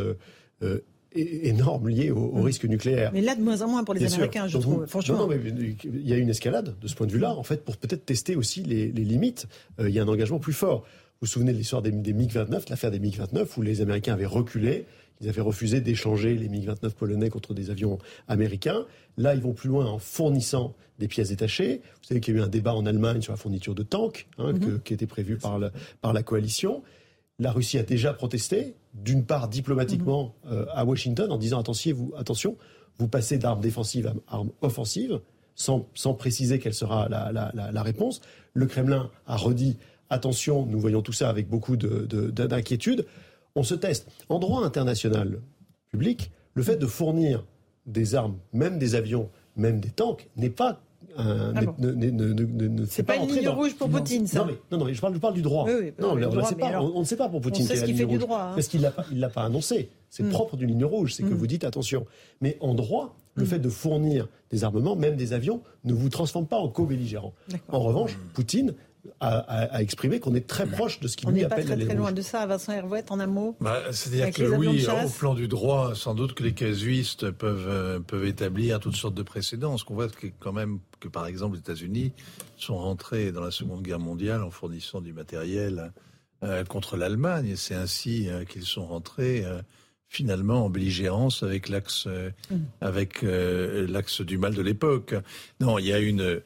énorme 1.13 1.89
lié 1.89 2.11
au, 2.11 2.31
mm. 2.33 2.41
risque 2.41 2.65
nucléaire. 2.65 3.11
Mais 3.13 3.21
là, 3.21 3.35
de 3.35 3.41
moins 3.41 3.61
en 3.61 3.67
moins 3.67 3.83
pour 3.83 3.93
les 3.93 4.13
Américains, 4.13 4.47
je 4.47 4.57
trouve. 4.57 4.85
franchement. 4.85 5.17
Non, 5.17 5.27
mais 5.27 5.39
il 5.83 6.07
y 6.07 6.13
a 6.13 6.17
une 6.17 6.29
escalade 6.29 6.75
de 6.79 6.87
ce 6.87 6.95
point 6.95 7.07
de 7.07 7.11
vue-là, 7.11 7.33
en 7.33 7.43
fait, 7.43 7.63
pour 7.63 7.77
peut-être 7.77 8.05
tester 8.05 8.35
aussi 8.35 8.61
les, 8.63 8.91
limites. 8.91 9.47
Euh, 9.79 9.89
il 9.89 9.95
y 9.95 9.99
a 9.99 10.03
un 10.03 10.07
engagement 10.07 10.39
plus 10.39 10.53
fort. 10.53 10.81
Vous 10.81 11.25
vous 11.25 11.27
souvenez 11.27 11.51
de 11.51 11.57
l'histoire 11.57 11.81
des, 11.81 11.91
MiG-29, 11.91 12.69
l'affaire 12.69 12.91
des 12.91 12.99
MiG-29, 12.99 13.47
où 13.57 13.61
les 13.61 13.81
Américains 13.81 14.13
avaient 14.13 14.25
reculé, 14.25 14.85
ils 15.19 15.27
avaient 15.27 15.41
refusé 15.41 15.81
d'échanger 15.81 16.35
les 16.35 16.47
MiG-29 16.47 16.91
polonais 16.91 17.29
contre 17.29 17.53
des 17.53 17.71
avions 17.71 17.97
américains. 18.27 18.85
Là, 19.17 19.35
ils 19.35 19.41
vont 19.41 19.53
plus 19.53 19.67
loin 19.67 19.85
en 19.85 19.99
fournissant 19.99 20.75
des 20.97 21.09
pièces 21.09 21.29
détachées. 21.29 21.81
Vous 22.01 22.07
savez 22.07 22.21
qu'il 22.21 22.35
y 22.35 22.37
a 22.37 22.41
eu 22.41 22.43
un 22.43 22.47
débat 22.47 22.73
en 22.73 22.85
Allemagne 22.85 23.21
sur 23.21 23.33
la 23.33 23.37
fourniture 23.37 23.75
de 23.75 23.83
tanks, 23.83 24.27
hein, 24.37 24.53
mm-hmm. 24.53 24.81
qui 24.81 24.93
était 24.93 25.07
prévu 25.07 25.37
par, 25.37 25.59
par 26.01 26.13
la 26.13 26.23
coalition. 26.23 26.83
La 27.37 27.51
Russie 27.51 27.77
a 27.77 27.83
déjà 27.83 28.13
protesté, 28.13 28.75
d'une 28.93 29.25
part 29.25 29.47
diplomatiquement 29.47 30.35
mhm. 30.43 30.51
euh, 30.51 30.65
à 30.73 30.85
Washington, 30.85 31.31
en 31.31 31.37
disant 31.37 31.59
attention, 31.59 31.95
vous, 31.95 32.13
attention, 32.17 32.57
vous 32.97 33.07
passez 33.07 33.37
d'armes 33.37 33.61
défensives 33.61 34.07
à 34.07 34.35
armes 34.35 34.51
offensives, 34.61 35.19
sans, 35.55 36.13
préciser 36.17 36.59
quelle 36.59 36.73
sera 36.73 37.09
la, 37.09 37.83
réponse. 37.83 38.21
Le 38.53 38.65
Kremlin 38.65 39.11
a 39.27 39.35
redit 39.35 39.77
attention, 40.09 40.65
nous 40.65 40.79
voyons 40.79 41.01
tout 41.01 41.11
ça 41.11 41.29
avec 41.29 41.49
beaucoup 41.49 41.75
d'inquiétude. 41.75 43.05
On 43.55 43.63
se 43.63 43.75
teste. 43.75 44.09
En 44.29 44.39
droit 44.39 44.63
international 44.63 45.41
public, 45.89 46.31
le 46.53 46.63
fait 46.63 46.77
de 46.77 46.85
fournir 46.85 47.45
des 47.85 48.15
armes, 48.15 48.37
même 48.53 48.79
des 48.79 48.95
avions, 48.95 49.29
même 49.57 49.79
des 49.79 49.89
tanks, 49.89 50.29
n'est 50.37 50.49
pas 50.49 50.81
ah 51.17 51.61
c'est 52.87 53.03
pas, 53.03 53.17
une 53.17 53.27
ligne 53.27 53.49
rouge 53.49 53.75
pour 53.75 53.89
Poutine, 53.89 54.27
ça. 54.27 54.47
Non, 54.71 54.77
non, 54.77 54.87
je, 54.91 55.01
parle, 55.19 55.33
du 55.33 55.41
droit. 55.41 55.67
non, 55.99 56.11
on, 56.11 56.99
ne 56.99 57.03
sait 57.05 57.17
pas 57.17 57.29
pour 57.29 57.41
Poutine. 57.41 57.65
On 57.65 57.67
sait 57.67 57.75
ce 57.77 57.85
qu'il 57.85 57.95
fait 57.95 58.05
du 58.05 58.17
droit. 58.17 58.41
Hein. 58.41 58.51
Parce 58.55 58.67
qu'il 58.67 58.81
ne 58.81 59.19
l'a 59.19 59.29
pas 59.29 59.43
annoncé. 59.43 59.89
C'est 60.09 60.23
hmm. 60.23 60.29
propre 60.29 60.57
d'une 60.57 60.69
ligne 60.69 60.85
rouge, 60.85 61.13
c'est 61.13 61.23
que 61.23 61.29
hmm. 61.29 61.37
vous 61.37 61.47
dites 61.47 61.63
attention. 61.63 62.05
Mais 62.41 62.57
en 62.61 62.73
droit, 62.73 63.15
le 63.35 63.43
hmm. 63.43 63.47
fait 63.47 63.59
de 63.59 63.69
fournir 63.69 64.27
des 64.49 64.63
armements, 64.63 64.95
même 64.95 65.15
des 65.15 65.33
avions, 65.33 65.61
ne 65.83 65.93
vous 65.93 66.09
transforme 66.09 66.47
pas 66.47 66.57
en 66.57 66.67
co-belligérant. 66.67 67.33
En 67.69 67.79
revanche, 67.79 68.17
Poutine 68.33 68.73
a, 69.19 69.81
exprimé 69.81 70.19
qu'on 70.19 70.35
est 70.35 70.47
très 70.47 70.65
proche 70.65 70.99
de 70.99 71.07
ce 71.07 71.17
qu'il 71.17 71.29
lui 71.29 71.43
appelle 71.43 71.59
On 71.59 71.61
n'est 71.61 71.67
pas 71.67 71.75
très, 71.75 71.85
très 71.85 71.95
loin 71.95 72.11
de 72.11 72.21
ça, 72.21 72.45
Vincent 72.45 72.73
Hervouette, 72.73 73.11
en 73.11 73.19
un 73.19 73.27
mot. 73.27 73.55
Bah, 73.59 73.81
c'est-à-dire 73.91 74.31
que 74.31 74.43
oui, 74.43 74.85
au 74.87 75.09
plan 75.09 75.33
du 75.33 75.47
droit, 75.47 75.95
sans 75.95 76.15
doute 76.15 76.33
que 76.33 76.43
les 76.43 76.53
casuistes 76.53 77.31
peuvent, 77.31 77.67
euh, 77.67 77.99
peuvent 77.99 78.25
établir 78.25 78.79
toutes 78.79 78.95
sortes 78.95 79.15
de 79.15 79.23
précédents. 79.23 79.77
Ce 79.77 79.85
qu'on 79.85 79.95
voit, 79.95 80.07
c'est 80.09 80.33
quand 80.39 80.53
même 80.53 80.79
que, 80.99 81.07
par 81.07 81.25
exemple, 81.25 81.55
les 81.55 81.59
États-Unis 81.59 82.13
sont 82.57 82.77
rentrés 82.77 83.31
dans 83.31 83.41
la 83.41 83.51
Seconde 83.51 83.81
Guerre 83.81 83.99
mondiale 83.99 84.43
en 84.43 84.51
fournissant 84.51 85.01
du 85.01 85.13
matériel 85.13 85.91
euh, 86.43 86.63
contre 86.63 86.97
l'Allemagne. 86.97 87.47
Et 87.47 87.55
c'est 87.55 87.75
ainsi 87.75 88.29
euh, 88.29 88.45
qu'ils 88.45 88.65
sont 88.65 88.85
rentrés 88.85 89.45
finalement 90.11 90.65
en 90.65 90.69
belligérance 90.69 91.43
avec 91.43 91.69
l'axe 91.69 92.07
mm. 92.07 92.55
avec 92.81 93.21
l'axe 93.21 94.21
du 94.21 94.37
mal 94.39 94.55
de 94.55 94.61
l'époque. 94.61 95.13
Non, 95.59 95.77
il 95.77 95.85
y 95.85 95.93
a 95.93 95.99
une 95.99 96.41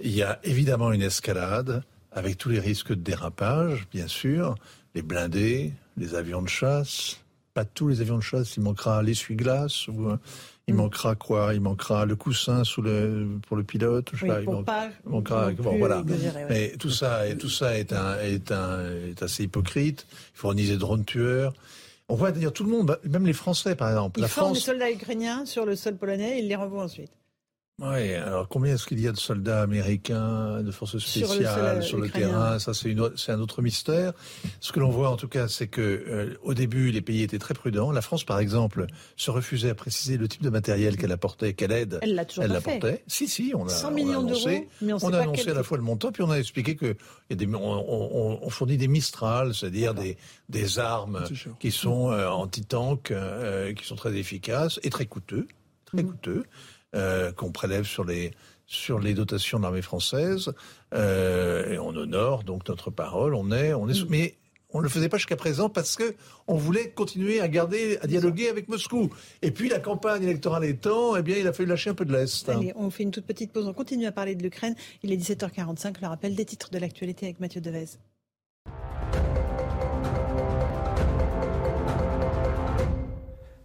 il 0.00 0.14
y 0.14 0.22
a 0.22 0.38
évidemment 0.44 0.92
une 0.92 1.02
escalade 1.02 1.82
avec 2.18 2.36
tous 2.36 2.48
les 2.48 2.58
risques 2.58 2.90
de 2.90 2.94
dérapage, 3.00 3.86
bien 3.92 4.08
sûr, 4.08 4.56
les 4.94 5.02
blindés, 5.02 5.72
les 5.96 6.14
avions 6.14 6.42
de 6.42 6.48
chasse, 6.48 7.20
pas 7.54 7.64
tous 7.64 7.88
les 7.88 8.00
avions 8.00 8.18
de 8.18 8.22
chasse, 8.22 8.56
il 8.56 8.62
manquera 8.62 9.02
l'essuie-glace, 9.02 9.86
ou, 9.88 10.08
euh, 10.08 10.16
il 10.66 10.74
mm. 10.74 10.76
manquera 10.76 11.14
quoi? 11.14 11.54
Il 11.54 11.60
manquera 11.60 12.06
le 12.06 12.16
coussin 12.16 12.64
sous 12.64 12.82
le, 12.82 13.38
pour 13.46 13.56
le 13.56 13.62
pilote, 13.62 14.10
je 14.12 14.20
sais 14.20 14.26
pas, 14.26 14.40
il, 14.40 14.46
manquera, 14.48 15.52
bon, 15.52 15.78
voilà. 15.78 16.02
Mais 16.48 16.74
tout 16.78 16.90
ça, 16.90 17.28
et 17.28 17.38
tout 17.38 17.48
ça 17.48 17.78
est, 17.78 17.92
un, 17.92 18.18
est, 18.18 18.50
un, 18.50 18.84
est 19.08 19.22
assez 19.22 19.44
hypocrite. 19.44 20.06
Il 20.36 20.46
organiser 20.46 20.72
des 20.72 20.78
drones 20.78 21.04
tueurs. 21.04 21.54
On 22.08 22.16
voit 22.16 22.32
d'ailleurs 22.32 22.52
tout 22.52 22.64
le 22.64 22.70
monde, 22.70 22.98
même 23.04 23.26
les 23.26 23.32
Français 23.32 23.76
par 23.76 23.90
exemple. 23.90 24.18
Ils 24.18 24.22
la 24.22 24.28
forment 24.28 24.54
France... 24.54 24.58
les 24.58 24.64
soldats 24.64 24.90
ukrainiens 24.90 25.46
sur 25.46 25.64
le 25.64 25.76
sol 25.76 25.96
polonais 25.96 26.38
et 26.38 26.42
ils 26.42 26.48
les 26.48 26.56
renvoient 26.56 26.84
ensuite. 26.84 27.12
Oui, 27.80 28.12
alors 28.14 28.48
combien 28.48 28.74
est-ce 28.74 28.86
qu'il 28.86 28.98
y 28.98 29.06
a 29.06 29.12
de 29.12 29.16
soldats 29.16 29.62
américains, 29.62 30.62
de 30.62 30.70
forces 30.72 30.98
spéciales 30.98 31.80
sur 31.80 31.98
le, 31.98 32.08
terrain? 32.10 32.58
Ça, 32.58 32.74
c'est, 32.74 32.92
un 33.30 33.38
autre 33.38 33.62
mystère. 33.62 34.14
Ce 34.58 34.72
que 34.72 34.80
l'on 34.80 34.90
voit 34.90 35.10
en 35.10 35.16
tout 35.16 35.28
cas, 35.28 35.46
c'est 35.46 35.68
que 35.68 35.80
euh, 35.80 36.34
au 36.42 36.54
début, 36.54 36.90
les 36.90 37.02
pays 37.02 37.22
étaient 37.22 37.38
très 37.38 37.54
prudents. 37.54 37.92
La 37.92 38.02
France, 38.02 38.24
par 38.24 38.40
exemple, 38.40 38.86
se 39.16 39.30
refusait 39.30 39.70
à 39.70 39.76
préciser 39.76 40.16
le 40.16 40.26
type 40.26 40.42
de 40.42 40.50
matériel 40.50 40.96
qu'elle 40.96 41.12
apportait, 41.12 41.54
quelle 41.54 41.70
aide 41.70 42.00
elle, 42.02 42.16
l'a 42.16 42.24
toujours 42.24 42.44
elle 42.44 42.56
apportait. 42.56 43.04
Si, 43.06 43.28
si, 43.28 43.52
on 43.54 43.66
a 43.66 43.68
100 43.68 43.92
millions 43.92 44.22
d'euros, 44.24 44.66
mais 44.82 44.92
on, 44.94 45.12
a 45.12 45.20
annoncé 45.20 45.48
à 45.48 45.54
la 45.54 45.62
fois 45.62 45.76
le 45.76 45.84
montant, 45.84 46.10
puis 46.10 46.24
on 46.24 46.30
a 46.30 46.38
expliqué 46.38 46.74
que 46.74 46.96
y 47.30 47.32
a 47.32 47.36
des, 47.36 47.46
on, 47.46 48.50
fournit 48.50 48.76
des 48.76 48.88
Mistral, 48.88 49.54
c'est-à-dire 49.54 49.94
des, 49.94 50.16
des 50.48 50.80
armes 50.80 51.22
qui 51.60 51.70
sont 51.70 52.10
euh, 52.10 52.28
anti-tank, 52.28 53.12
euh, 53.12 53.72
qui 53.74 53.84
sont 53.84 53.94
très 53.94 54.16
efficaces 54.16 54.80
et 54.82 54.90
très 54.90 55.06
coûteux, 55.06 55.46
très 55.84 56.02
mmh. 56.02 56.06
coûteux. 56.06 56.44
Euh, 56.96 57.32
qu'on 57.32 57.52
prélève 57.52 57.84
sur 57.84 58.02
les 58.02 58.30
sur 58.64 58.98
les 58.98 59.12
dotations 59.12 59.58
de 59.58 59.64
l'armée 59.64 59.82
française 59.82 60.54
euh, 60.94 61.72
et 61.72 61.78
on 61.78 61.88
honore 61.88 62.44
donc 62.44 62.66
notre 62.66 62.90
parole. 62.90 63.34
On 63.34 63.52
est, 63.52 63.74
on 63.74 63.88
est, 63.90 64.08
mais 64.08 64.36
on 64.70 64.78
ne 64.78 64.84
le 64.84 64.88
faisait 64.88 65.10
pas 65.10 65.18
jusqu'à 65.18 65.36
présent 65.36 65.68
parce 65.68 65.96
que 65.96 66.14
on 66.46 66.56
voulait 66.56 66.90
continuer 66.90 67.40
à 67.40 67.48
garder, 67.48 67.98
à 68.00 68.06
dialoguer 68.06 68.48
avec 68.48 68.68
Moscou. 68.68 69.10
Et 69.42 69.50
puis 69.50 69.68
la 69.68 69.80
campagne 69.80 70.22
électorale 70.22 70.64
étant, 70.64 71.14
eh 71.14 71.22
bien, 71.22 71.36
il 71.36 71.46
a 71.46 71.52
fallu 71.52 71.68
lâcher 71.68 71.90
un 71.90 71.94
peu 71.94 72.06
de 72.06 72.12
l'est. 72.12 72.48
Allez, 72.48 72.72
on 72.74 72.88
fait 72.88 73.02
une 73.02 73.10
toute 73.10 73.26
petite 73.26 73.52
pause. 73.52 73.66
On 73.66 73.74
continue 73.74 74.06
à 74.06 74.12
parler 74.12 74.34
de 74.34 74.42
l'Ukraine. 74.42 74.74
Il 75.02 75.12
est 75.12 75.16
17h45. 75.16 75.96
Le 76.00 76.06
rappel 76.06 76.34
des 76.34 76.46
titres 76.46 76.70
de 76.70 76.78
l'actualité 76.78 77.26
avec 77.26 77.40
Mathieu 77.40 77.60
Devez. 77.60 77.98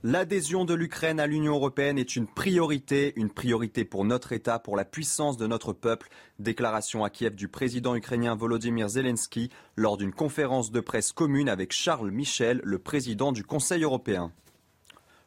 L'adhésion 0.05 0.65
de 0.65 0.73
l'Ukraine 0.73 1.21
à 1.21 1.27
l'Union 1.27 1.53
européenne 1.53 1.97
est 1.97 2.17
une 2.17 2.27
priorité, 2.27 3.13
une 3.15 3.29
priorité 3.29 3.85
pour 3.85 4.03
notre 4.03 4.33
État, 4.33 4.59
pour 4.59 4.75
la 4.75 4.83
puissance 4.83 5.37
de 5.37 5.47
notre 5.47 5.71
peuple. 5.71 6.09
Déclaration 6.39 7.05
à 7.05 7.09
Kiev 7.09 7.35
du 7.35 7.47
président 7.47 7.95
ukrainien 7.95 8.35
Volodymyr 8.35 8.89
Zelensky 8.89 9.49
lors 9.77 9.95
d'une 9.95 10.11
conférence 10.11 10.71
de 10.71 10.81
presse 10.81 11.13
commune 11.13 11.47
avec 11.47 11.71
Charles 11.71 12.11
Michel, 12.11 12.59
le 12.65 12.79
président 12.79 13.31
du 13.31 13.45
Conseil 13.45 13.83
européen. 13.83 14.33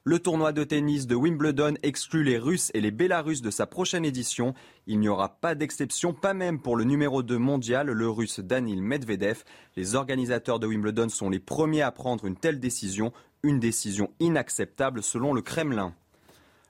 Le 0.05 0.19
tournoi 0.19 0.53
de 0.53 0.63
tennis 0.63 1.07
de 1.07 1.17
Wimbledon 1.17 1.75
exclut 1.83 2.23
les 2.23 2.39
Russes 2.39 2.71
et 2.75 2.81
les 2.81 2.93
Bélarusses 2.93 3.43
de 3.43 3.51
sa 3.51 3.67
prochaine 3.67 4.05
édition. 4.05 4.55
Il 4.87 5.01
n'y 5.01 5.09
aura 5.09 5.41
pas 5.41 5.57
d'exception, 5.57 6.13
pas 6.13 6.33
même 6.35 6.61
pour 6.61 6.77
le 6.77 6.85
numéro 6.85 7.25
2 7.25 7.39
mondial, 7.39 7.89
le 7.89 8.09
Russe 8.09 8.39
Danil 8.39 8.83
Medvedev. 8.83 9.43
Les 9.75 9.97
organisateurs 9.97 10.61
de 10.61 10.67
Wimbledon 10.69 11.09
sont 11.09 11.31
les 11.31 11.41
premiers 11.41 11.83
à 11.83 11.91
prendre 11.91 12.27
une 12.27 12.37
telle 12.37 12.61
décision. 12.61 13.13
Une 13.47 13.61
décision 13.61 14.11
inacceptable 14.19 15.05
selon 15.05 15.33
le 15.33 15.41
Kremlin. 15.41 15.95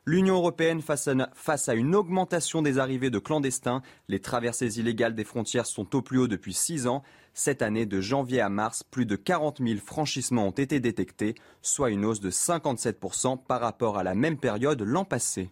L'Union 0.05 0.35
européenne 0.35 0.83
face 0.83 1.09
à, 1.09 1.75
une 1.75 1.95
augmentation 1.95 2.61
des 2.61 2.79
arrivées 2.79 3.09
de 3.09 3.19
clandestins, 3.19 3.81
les 4.09 4.21
traversées 4.21 4.79
illégales 4.79 5.15
des 5.15 5.25
frontières 5.25 5.65
sont 5.65 5.97
au 5.97 6.03
plus 6.03 6.19
haut 6.19 6.29
depuis 6.29 6.53
six 6.53 6.87
ans. 6.87 7.03
Cette 7.33 7.63
année, 7.63 7.87
de 7.87 8.03
janvier 8.03 8.43
à 8.43 8.51
mars, 8.51 8.83
plus 8.83 9.07
de 9.07 9.17
40 9.17 9.63
000 9.67 9.81
franchissements 9.81 10.49
ont 10.49 10.51
été 10.51 10.79
détectés, 10.79 11.35
soit 11.63 11.89
une 11.89 12.05
hausse 12.05 12.21
de 12.21 12.31
57% 12.31 13.43
par 13.43 13.63
rapport 13.63 13.97
à 13.97 14.03
la 14.03 14.15
même 14.15 14.37
période 14.37 14.83
l'an 14.83 15.07
passé. 15.07 15.51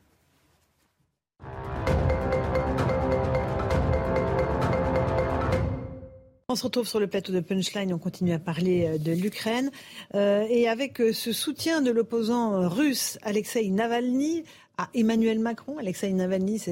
On 6.55 6.57
se 6.57 6.63
retrouve 6.63 6.87
sur 6.87 7.01
le 7.01 7.09
plateau 7.09 7.33
de 7.33 7.41
Punchline, 7.41 7.93
on 7.93 7.99
continue 7.99 8.33
à 8.33 8.39
parler 8.39 8.87
euh, 8.87 8.97
de 8.97 9.11
l'Ukraine. 9.11 9.73
Euh, 10.15 10.47
et 10.49 10.69
avec 10.69 11.01
euh, 11.01 11.13
ce 11.13 11.33
soutien 11.33 11.83
de 11.83 11.91
l'opposant 11.91 12.69
russe 12.69 13.19
Alexei 13.23 13.69
Navalny 13.71 14.45
à 14.79 14.89
Emmanuel 14.95 15.41
Macron, 15.41 15.79
Alexei 15.79 16.13
Navalny 16.13 16.63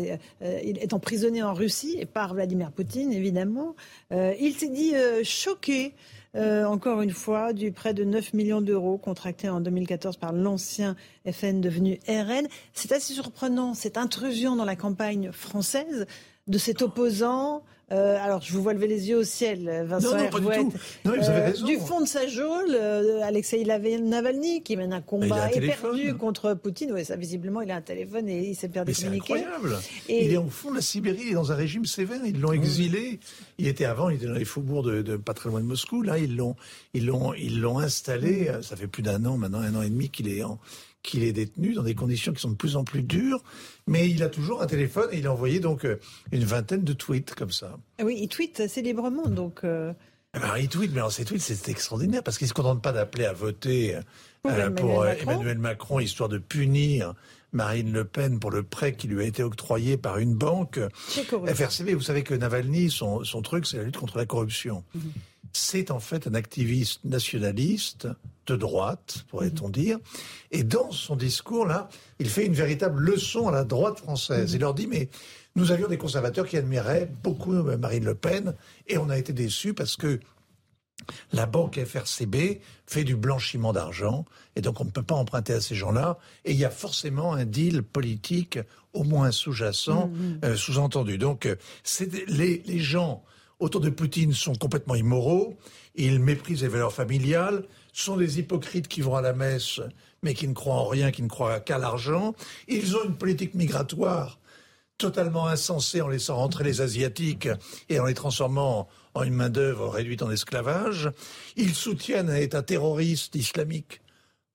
est, 0.40 0.92
emprisonné 0.92 1.42
en 1.42 1.52
Russie 1.52 1.96
et 1.98 2.06
par 2.06 2.32
Vladimir 2.32 2.70
Poutine, 2.70 3.12
évidemment. 3.12 3.74
il 4.12 4.54
s'est 4.54 4.68
dit 4.68 4.92
choqué. 5.22 5.94
encore 6.34 7.00
une 7.00 7.12
fois, 7.12 7.52
du 7.52 7.70
prêt 7.70 7.94
de 7.94 8.02
9 8.02 8.34
millions 8.34 8.60
d'euros 8.60 8.98
contracté 8.98 9.48
en 9.48 9.60
2014 9.60 10.16
par 10.16 10.32
l'ancien 10.32 10.96
FN 11.30 11.60
devenu 11.60 12.00
RN. 12.08 12.48
C'est 12.72 12.90
assez 12.90 13.14
surprenant, 13.14 13.74
cette 13.74 13.96
intrusion 13.96 14.56
dans 14.56 14.64
la 14.64 14.76
campagne 14.76 15.30
française 15.30 16.06
de 16.48 16.58
cet 16.58 16.82
opposant 16.82 17.62
euh, 17.92 18.16
alors, 18.18 18.40
je 18.40 18.52
vous 18.52 18.62
vois 18.62 18.72
lever 18.72 18.86
les 18.86 19.08
yeux 19.10 19.18
au 19.18 19.24
ciel, 19.24 19.84
Vincent 19.86 20.16
non, 20.16 20.24
non, 20.24 20.30
pas 20.30 20.40
du, 20.40 20.46
tout. 20.46 20.72
Non, 21.04 21.12
vous 21.16 21.28
avez 21.28 21.40
euh, 21.40 21.44
raison. 21.44 21.66
du 21.66 21.76
fond 21.76 22.00
de 22.00 22.06
sa 22.06 22.26
geôle, 22.26 22.70
euh, 22.70 23.20
Alexei 23.22 23.64
Navalny, 23.64 24.62
qui 24.62 24.76
mène 24.76 24.94
un 24.94 25.02
combat 25.02 25.50
éperdu 25.52 26.14
contre 26.14 26.54
Poutine. 26.54 26.92
Oui, 26.92 27.04
ça, 27.04 27.16
visiblement, 27.16 27.60
il 27.60 27.70
a 27.70 27.76
un 27.76 27.82
téléphone 27.82 28.28
et 28.28 28.48
il 28.48 28.54
s'est 28.54 28.68
perdu 28.68 28.94
C'est 28.94 29.08
incroyable. 29.08 29.76
Et... 30.08 30.24
Il 30.24 30.32
est 30.32 30.38
au 30.38 30.48
fond 30.48 30.70
de 30.70 30.76
la 30.76 30.82
Sibérie, 30.82 31.22
il 31.26 31.30
est 31.32 31.34
dans 31.34 31.52
un 31.52 31.56
régime 31.56 31.84
sévère. 31.84 32.20
Ils 32.24 32.40
l'ont 32.40 32.52
exilé. 32.52 33.20
Il 33.58 33.66
était 33.66 33.84
avant, 33.84 34.08
il 34.08 34.16
était 34.16 34.26
dans 34.26 34.32
les 34.32 34.44
faubourgs 34.46 34.84
de, 34.84 35.16
pas 35.16 35.34
très 35.34 35.50
loin 35.50 35.60
de 35.60 35.66
Moscou. 35.66 36.02
Là, 36.02 36.18
ils 36.18 36.34
l'ont, 36.34 36.56
ils 36.94 37.04
l'ont, 37.04 37.34
ils 37.34 37.60
l'ont 37.60 37.78
installé. 37.78 38.50
Ça 38.62 38.76
fait 38.76 38.86
plus 38.86 39.02
d'un 39.02 39.24
an 39.26 39.36
maintenant, 39.36 39.60
un 39.60 39.74
an 39.74 39.82
et 39.82 39.90
demi 39.90 40.08
qu'il 40.08 40.28
est 40.28 40.42
en, 40.42 40.58
qu'il 41.02 41.22
est 41.24 41.32
détenu 41.32 41.74
dans 41.74 41.82
des 41.82 41.94
conditions 41.94 42.32
qui 42.32 42.40
sont 42.40 42.50
de 42.50 42.56
plus 42.56 42.76
en 42.76 42.84
plus 42.84 43.02
dures, 43.02 43.42
mais 43.86 44.08
il 44.08 44.22
a 44.22 44.28
toujours 44.28 44.62
un 44.62 44.66
téléphone 44.66 45.08
et 45.12 45.18
il 45.18 45.26
a 45.26 45.32
envoyé 45.32 45.60
donc 45.60 45.84
euh, 45.84 45.98
une 46.30 46.44
vingtaine 46.44 46.84
de 46.84 46.92
tweets 46.92 47.34
comme 47.34 47.50
ça. 47.50 47.78
Ah 47.98 48.04
oui, 48.04 48.18
il 48.20 48.28
tweet 48.28 48.60
assez 48.60 48.82
librement, 48.82 49.26
donc. 49.26 49.60
Euh... 49.64 49.92
Eh 50.34 50.38
ben, 50.38 50.56
il 50.58 50.68
tweet, 50.68 50.92
mais 50.92 50.98
alors 50.98 51.12
ces 51.12 51.24
tweets, 51.24 51.42
c'est 51.42 51.68
extraordinaire 51.68 52.22
parce 52.22 52.38
qu'il 52.38 52.48
se 52.48 52.54
contente 52.54 52.82
pas 52.82 52.92
d'appeler 52.92 53.26
à 53.26 53.32
voter 53.32 53.98
pour, 54.42 55.02
euh, 55.02 55.14
Emmanuel, 55.20 55.58
Macron. 55.58 56.00
histoire 56.00 56.28
de 56.28 56.38
punir 56.38 57.14
Marine 57.52 57.92
Le 57.92 58.04
Pen 58.04 58.40
pour 58.40 58.50
le 58.50 58.62
prêt 58.62 58.94
qui 58.94 59.08
lui 59.08 59.20
a 59.20 59.24
été 59.24 59.42
octroyé 59.42 59.98
par 59.98 60.18
une 60.18 60.34
banque. 60.34 60.80
FRCB, 60.98 61.90
vous 61.90 62.00
savez 62.00 62.22
que 62.22 62.32
Navalny, 62.32 62.90
son, 62.90 63.24
son 63.24 63.42
truc, 63.42 63.66
c'est 63.66 63.76
la 63.76 63.82
lutte 63.82 63.98
contre 63.98 64.16
la 64.16 64.24
corruption. 64.24 64.84
Mhm 64.94 65.12
c'est 65.52 65.90
en 65.90 66.00
fait 66.00 66.26
un 66.26 66.34
activiste 66.34 67.04
nationaliste 67.04 68.08
de 68.46 68.56
droite, 68.56 69.24
pourrait-on 69.28 69.66
mhm. 69.66 69.72
dire. 69.72 69.98
Et 70.50 70.64
dans 70.64 70.90
son 70.90 71.16
discours, 71.16 71.66
là, 71.66 71.88
il 72.18 72.28
fait 72.28 72.46
une 72.46 72.54
véritable 72.54 73.00
leçon 73.00 73.48
à 73.48 73.52
la 73.52 73.64
droite 73.64 73.98
française. 73.98 74.50
Mhm. 74.50 74.56
Il 74.56 74.60
leur 74.60 74.74
dit, 74.74 74.86
mais 74.86 75.08
nous 75.54 75.70
avions 75.70 75.88
des 75.88 75.98
conservateurs 75.98 76.46
qui 76.46 76.56
admiraient 76.56 77.10
beaucoup 77.22 77.52
Marine 77.52 78.04
Le 78.04 78.14
Pen, 78.14 78.54
et 78.86 78.98
on 78.98 79.10
a 79.10 79.18
été 79.18 79.32
déçus 79.32 79.74
parce 79.74 79.96
que 79.96 80.18
la 81.32 81.46
banque 81.46 81.80
FRCB 81.84 82.60
fait 82.86 83.04
du 83.04 83.16
blanchiment 83.16 83.72
d'argent, 83.72 84.24
et 84.56 84.60
donc 84.60 84.80
on 84.80 84.84
ne 84.84 84.90
peut 84.90 85.02
pas 85.02 85.14
emprunter 85.14 85.52
à 85.52 85.60
ces 85.60 85.74
gens-là, 85.74 86.18
et 86.44 86.52
il 86.52 86.58
y 86.58 86.64
a 86.64 86.70
forcément 86.70 87.34
un 87.34 87.44
deal 87.44 87.82
politique, 87.82 88.58
au 88.92 89.04
moins 89.04 89.30
sous-jacent, 89.30 90.08
mhm. 90.08 90.40
euh, 90.44 90.56
sous-entendu. 90.56 91.18
Donc, 91.18 91.46
euh, 91.46 91.56
les, 92.28 92.62
les 92.64 92.78
gens 92.78 93.24
autour 93.58 93.80
de 93.80 93.90
Poutine 93.90 94.32
sont 94.32 94.54
complètement 94.54 94.94
immoraux, 94.94 95.56
ils 95.94 96.18
méprisent 96.18 96.62
les 96.62 96.68
valeurs 96.68 96.92
familiales, 96.92 97.64
sont 97.92 98.16
des 98.16 98.38
hypocrites 98.38 98.88
qui 98.88 99.00
vont 99.00 99.16
à 99.16 99.22
la 99.22 99.32
messe 99.32 99.80
mais 100.22 100.34
qui 100.34 100.48
ne 100.48 100.54
croient 100.54 100.76
en 100.76 100.86
rien, 100.86 101.10
qui 101.10 101.22
ne 101.22 101.28
croient 101.28 101.60
qu'à 101.60 101.78
l'argent. 101.78 102.34
Ils 102.68 102.96
ont 102.96 103.04
une 103.04 103.16
politique 103.16 103.54
migratoire 103.54 104.38
totalement 104.98 105.48
insensée 105.48 106.00
en 106.00 106.08
laissant 106.08 106.36
rentrer 106.36 106.64
les 106.64 106.80
Asiatiques 106.80 107.48
et 107.88 107.98
en 107.98 108.04
les 108.04 108.14
transformant 108.14 108.88
en 109.14 109.24
une 109.24 109.34
main-d'œuvre 109.34 109.88
réduite 109.88 110.22
en 110.22 110.30
esclavage. 110.30 111.10
Ils 111.56 111.74
soutiennent 111.74 112.30
un 112.30 112.36
État 112.36 112.62
terroriste 112.62 113.34
islamique 113.34 114.00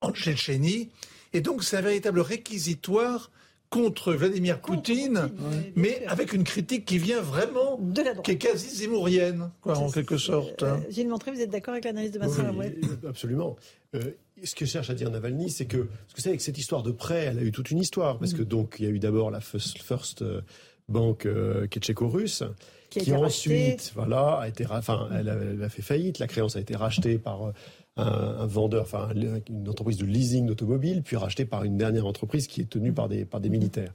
en 0.01 0.11
Tchétchénie. 0.11 0.89
Et 1.33 1.41
donc, 1.41 1.63
c'est 1.63 1.77
un 1.77 1.81
véritable 1.81 2.21
réquisitoire 2.21 3.29
contre 3.69 4.13
Vladimir 4.13 4.61
Poutine, 4.61 5.29
mais 5.75 6.05
avec 6.07 6.33
une 6.33 6.43
critique 6.43 6.85
qui 6.85 6.97
vient 6.97 7.21
vraiment, 7.21 7.77
de 7.79 8.01
la 8.01 8.15
qui 8.15 8.31
est 8.31 8.37
quasi 8.37 8.69
zémourienne, 8.69 9.51
quoi, 9.61 9.77
en 9.77 9.91
quelque 9.91 10.17
sorte. 10.17 10.63
Euh, 10.63 10.77
Gilles 10.89 11.09
Montré, 11.09 11.31
vous 11.31 11.41
êtes 11.41 11.49
d'accord 11.49 11.73
avec 11.73 11.85
l'analyse 11.85 12.11
de 12.11 12.19
Vincent 12.19 12.43
oui, 12.55 12.67
Absolument. 13.07 13.55
Euh, 13.95 14.11
ce 14.43 14.55
que 14.55 14.65
cherche 14.65 14.89
à 14.89 14.93
dire 14.93 15.09
Navalny, 15.09 15.49
c'est 15.49 15.65
que, 15.65 15.87
ce 16.07 16.13
que 16.13 16.21
c'est 16.21 16.29
avec 16.29 16.41
cette 16.41 16.57
histoire 16.57 16.83
de 16.83 16.91
prêt, 16.91 17.25
elle 17.25 17.39
a 17.39 17.41
eu 17.41 17.51
toute 17.51 17.71
une 17.71 17.79
histoire, 17.79 18.19
parce 18.19 18.33
que 18.33 18.41
mm. 18.41 18.45
donc 18.45 18.75
il 18.79 18.85
y 18.85 18.87
a 18.87 18.91
eu 18.91 18.99
d'abord 18.99 19.31
la 19.31 19.41
First, 19.41 19.81
first 19.81 20.21
euh, 20.21 20.41
Bank 20.89 21.25
euh, 21.25 21.67
qui 21.67 21.79
est 21.79 21.81
tchéco-russe, 21.81 22.43
qui, 22.89 23.13
ensuite, 23.13 23.91
voilà, 23.95 24.39
a 24.39 24.47
été, 24.47 24.65
enfin, 24.69 25.09
elle 25.11 25.27
a, 25.27 25.33
elle 25.33 25.61
a, 25.61 25.67
fait 25.67 25.81
faillite. 25.81 26.19
La 26.19 26.27
créance 26.27 26.55
a 26.55 26.61
été 26.61 26.73
rachetée 26.75 27.17
par 27.17 27.51
un, 27.97 28.45
vendeur, 28.45 28.83
enfin 28.83 29.09
une 29.49 29.67
entreprise 29.67 29.97
de 29.97 30.05
leasing 30.05 30.45
d'automobile, 30.45 31.01
puis 31.03 31.15
racheté 31.15 31.45
par 31.45 31.63
une 31.63 31.77
dernière 31.77 32.05
entreprise 32.05 32.47
qui 32.47 32.61
est 32.61 32.69
tenue 32.69 32.93
par 32.93 33.09
des, 33.09 33.25
par 33.25 33.39
des 33.39 33.49
militaires. 33.49 33.93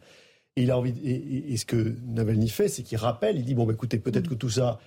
Et 0.56 0.64
il 0.64 0.70
a 0.70 0.78
envie, 0.78 0.94
et, 1.02 1.56
ce 1.56 1.64
que 1.64 1.94
Navalny 2.06 2.48
fait, 2.48 2.68
c'est 2.68 2.82
qu'il 2.82 2.98
rappelle, 2.98 3.38
il 3.38 3.44
dit 3.44 3.54
bon, 3.54 3.64
bah, 3.64 3.72
écoutez, 3.72 3.98
peut-être 3.98 4.28
que 4.28 4.34
tout 4.34 4.50
ça, 4.50 4.78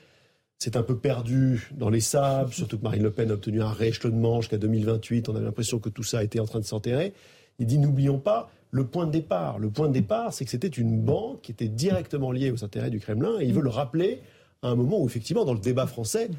c'est 0.59 0.77
un 0.77 0.83
peu 0.83 0.97
perdu 0.97 1.69
dans 1.75 1.89
les 1.89 1.99
sables, 1.99 2.53
surtout 2.53 2.77
que 2.77 2.83
Marine 2.83 3.03
Le 3.03 3.11
Pen 3.11 3.31
a 3.31 3.33
obtenu 3.33 3.61
un 3.61 3.71
rééchelonnement 3.71 4.41
jusqu'à 4.41 4.57
2028. 4.57 5.29
On 5.29 5.35
avait 5.35 5.45
l'impression 5.45 5.79
que 5.79 5.89
tout 5.89 6.03
ça 6.03 6.23
était 6.23 6.39
en 6.39 6.45
train 6.45 6.59
de 6.59 6.65
s'enterrer. 6.65 7.13
Il 7.59 7.65
dit 7.65 7.77
n'oublions 7.77 8.19
pas 8.19 8.51
le 8.71 8.85
point 8.85 9.05
de 9.07 9.11
départ. 9.11 9.57
Le 9.57 9.69
point 9.69 9.87
de 9.87 9.93
départ, 9.93 10.33
c'est 10.33 10.45
que 10.45 10.51
c'était 10.51 10.67
une 10.67 11.01
banque 11.01 11.41
qui 11.41 11.51
était 11.51 11.67
directement 11.67 12.31
liée 12.31 12.51
aux 12.51 12.63
intérêts 12.63 12.89
du 12.89 12.99
Kremlin, 12.99 13.39
et 13.39 13.45
il 13.45 13.53
veut 13.53 13.61
le 13.61 13.69
rappeler 13.69 14.21
à 14.61 14.69
un 14.69 14.75
moment 14.75 15.01
où, 15.01 15.05
effectivement, 15.07 15.45
dans 15.45 15.53
le 15.53 15.59
débat 15.59 15.87
français, 15.87 16.29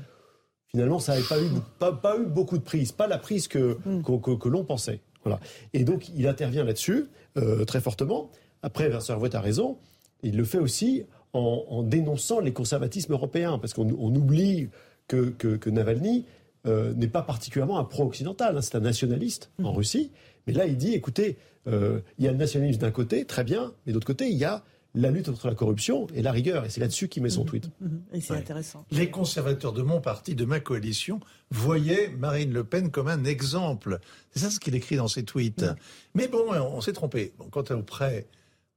finalement, 0.76 0.98
ça 0.98 1.14
n'avait 1.14 1.26
pas 1.26 1.40
eu, 1.40 1.48
pas, 1.78 2.18
eu 2.18 2.26
beaucoup 2.26 2.58
de 2.58 2.62
prise, 2.62 2.92
pas 2.92 3.06
la 3.06 3.16
prise 3.16 3.48
que, 3.48 3.78
mm. 3.86 4.02
que, 4.02 4.48
l'on 4.48 4.62
pensait. 4.62 5.00
Voilà. 5.24 5.40
Et 5.72 5.84
donc, 5.84 6.10
il 6.14 6.28
intervient 6.28 6.64
là-dessus, 6.64 7.06
euh, 7.38 7.64
très 7.64 7.80
fortement. 7.80 8.30
Après, 8.62 8.90
Vincent 8.90 9.14
Hervouet 9.14 9.34
a 9.34 9.40
raison. 9.40 9.78
il 10.22 10.36
le 10.36 10.44
fait 10.44 10.58
aussi 10.58 11.04
en, 11.32 11.82
dénonçant 11.82 12.40
les 12.40 12.52
conservatismes 12.52 13.14
européens, 13.14 13.58
parce 13.58 13.72
qu'on 13.72 13.88
oublie 13.88 14.68
que, 15.08 15.30
que, 15.30 15.70
Navalny 15.70 16.26
euh, 16.66 16.92
n'est 16.92 17.08
pas 17.08 17.22
particulièrement 17.22 17.78
un 17.78 17.84
pro-occidental, 17.84 18.58
hein. 18.58 18.60
c'est 18.60 18.74
un 18.74 18.80
nationaliste 18.80 19.50
en 19.62 19.72
mmh. 19.72 19.76
Russie. 19.76 20.10
Mais 20.46 20.52
là, 20.52 20.66
il 20.66 20.76
dit, 20.76 20.92
écoutez, 20.92 21.38
euh, 21.68 22.00
il 22.18 22.26
y 22.26 22.28
a 22.28 22.32
le 22.32 22.38
nationalisme 22.38 22.80
d'un 22.80 22.90
côté, 22.90 23.24
très 23.24 23.44
bien, 23.44 23.72
mais 23.86 23.94
d'autre 23.94 24.06
côté, 24.06 24.28
il 24.28 24.36
y 24.36 24.44
a 24.44 24.62
la 24.96 25.10
lutte 25.10 25.26
contre 25.26 25.46
la 25.46 25.54
corruption 25.54 26.06
et 26.14 26.22
la 26.22 26.32
rigueur. 26.32 26.64
Et 26.64 26.70
c'est 26.70 26.80
là-dessus 26.80 27.08
qu'il 27.08 27.22
met 27.22 27.30
son 27.30 27.44
mmh. 27.44 27.46
tweet. 27.46 27.70
Mmh. 27.80 27.96
Et 28.14 28.20
c'est 28.20 28.34
intéressant. 28.34 28.84
Les 28.90 29.10
conservateurs 29.10 29.72
de 29.72 29.82
mon 29.82 30.00
parti, 30.00 30.34
de 30.34 30.44
ma 30.44 30.58
coalition, 30.58 31.20
voyaient 31.50 32.08
Marine 32.18 32.52
Le 32.52 32.64
Pen 32.64 32.90
comme 32.90 33.08
un 33.08 33.24
exemple. 33.24 34.00
C'est 34.30 34.40
ça 34.40 34.50
ce 34.50 34.58
qu'il 34.58 34.74
écrit 34.74 34.96
dans 34.96 35.08
ses 35.08 35.24
tweets. 35.24 35.66
Mais 36.14 36.26
bon, 36.28 36.50
on 36.50 36.80
s'est 36.80 36.94
trompé. 36.94 37.34
Bon, 37.38 37.48
quant 37.50 37.64
au 37.70 37.82
prêt 37.82 38.26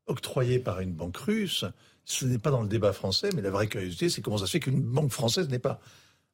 octroyé 0.07 0.59
par 0.59 0.81
une 0.81 0.91
banque 0.91 1.17
russe, 1.17 1.65
ce 2.03 2.25
n'est 2.25 2.39
pas 2.39 2.51
dans 2.51 2.61
le 2.61 2.67
débat 2.67 2.91
français, 2.91 3.29
mais 3.35 3.41
la 3.41 3.51
vraie 3.51 3.67
curiosité, 3.67 4.09
c'est 4.09 4.21
comment 4.21 4.39
ça 4.39 4.45
se 4.45 4.51
fait 4.51 4.59
qu'une 4.59 4.81
banque 4.81 5.11
française 5.11 5.47
n'est 5.47 5.59
pas 5.59 5.79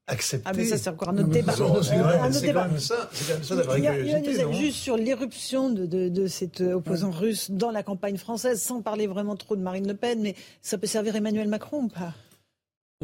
acceptée. 0.08 0.49
Ah, 0.49 0.53
mais 0.56 0.66
ça, 0.66 0.78
c'est 0.78 0.89
encore 0.89 1.10
un 1.10 1.18
autre 1.18 1.30
débat. 1.30 1.53
C'est 1.53 2.53
quand, 2.53 2.68
même 2.68 2.80
ça, 2.80 3.10
juste 4.51 4.78
sur 4.78 4.97
l'éruption 4.97 5.70
de, 5.70 5.86
de, 5.86 6.10
de, 6.10 6.28
cet 6.28 6.62
opposant 6.62 7.12
russe 7.12 7.51
dans 7.51 7.72
la 7.72 7.84
campagne 7.84 8.18
française, 8.18 8.62
sans 8.62 8.82
parler 8.82 9.08
vraiment 9.08 9.36
trop 9.36 9.56
de 9.56 9.62
Marine 9.62 9.88
Le 9.88 9.95
Pen, 9.95 10.22
mais 10.22 10.36
ça 10.62 10.78
peut 10.78 10.88
servir 10.88 11.16
Emmanuel 11.16 11.47
Macron 11.47 11.84
ou 11.84 11.88
pas? 11.88 12.14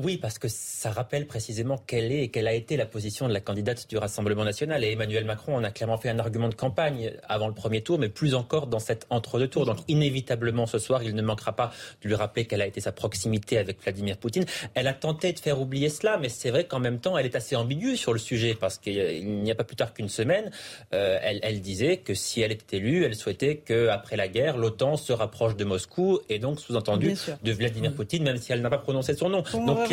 Oui, 0.03 0.17
parce 0.17 0.39
que 0.39 0.47
ça 0.47 0.91
rappelle 0.91 1.27
précisément 1.27 1.77
quelle 1.85 2.11
est 2.11 2.23
et 2.23 2.27
quelle 2.29 2.47
a 2.47 2.53
été 2.53 2.77
la 2.77 2.85
position 2.85 3.27
de 3.27 3.33
la 3.33 3.39
candidate 3.39 3.89
du 3.89 3.97
Rassemblement 3.97 4.43
national. 4.43 4.83
Et 4.83 4.91
Emmanuel 4.91 5.25
Macron 5.25 5.55
en 5.55 5.63
a 5.63 5.71
clairement 5.71 5.97
fait 5.97 6.09
un 6.09 6.19
argument 6.19 6.49
de 6.49 6.55
campagne 6.55 7.13
avant 7.27 7.47
le 7.47 7.53
premier 7.53 7.81
tour, 7.81 7.99
mais 7.99 8.09
plus 8.09 8.33
encore 8.33 8.67
dans 8.67 8.79
cet 8.79 9.05
entre-deux-tours. 9.09 9.65
Donc 9.65 9.77
inévitablement 9.87 10.65
ce 10.65 10.79
soir, 10.79 11.03
il 11.03 11.15
ne 11.15 11.21
manquera 11.21 11.55
pas 11.55 11.71
de 12.01 12.07
lui 12.07 12.15
rappeler 12.15 12.45
quelle 12.45 12.61
a 12.61 12.67
été 12.67 12.81
sa 12.81 12.91
proximité 12.91 13.57
avec 13.57 13.81
Vladimir 13.81 14.17
Poutine. 14.17 14.45
Elle 14.73 14.87
a 14.87 14.93
tenté 14.93 15.33
de 15.33 15.39
faire 15.39 15.59
oublier 15.59 15.89
cela, 15.89 16.17
mais 16.17 16.29
c'est 16.29 16.49
vrai 16.49 16.65
qu'en 16.65 16.79
même 16.79 16.99
temps, 16.99 17.17
elle 17.17 17.25
est 17.25 17.35
assez 17.35 17.55
ambiguë 17.55 17.97
sur 17.97 18.13
le 18.13 18.19
sujet, 18.19 18.55
parce 18.59 18.77
qu'il 18.77 19.41
n'y 19.41 19.51
a 19.51 19.55
pas 19.55 19.63
plus 19.63 19.75
tard 19.75 19.93
qu'une 19.93 20.09
semaine, 20.09 20.51
euh, 20.93 21.19
elle, 21.21 21.39
elle, 21.43 21.61
disait 21.61 21.97
que 21.97 22.13
si 22.13 22.41
elle 22.41 22.51
était 22.51 22.77
élue, 22.77 23.05
elle 23.05 23.15
souhaitait 23.15 23.57
qu'après 23.57 24.15
la 24.15 24.27
guerre, 24.27 24.57
l'OTAN 24.57 24.97
se 24.97 25.13
rapproche 25.13 25.55
de 25.55 25.65
Moscou, 25.65 26.19
et 26.29 26.39
donc 26.39 26.59
sous-entendu 26.59 27.15
de 27.43 27.51
Vladimir 27.51 27.93
Poutine, 27.93 28.23
même 28.23 28.37
si 28.37 28.51
elle 28.51 28.61
n'a 28.61 28.69
pas 28.69 28.77
prononcé 28.77 29.15
son 29.15 29.29
nom. 29.29 29.43
donc, 29.65 29.90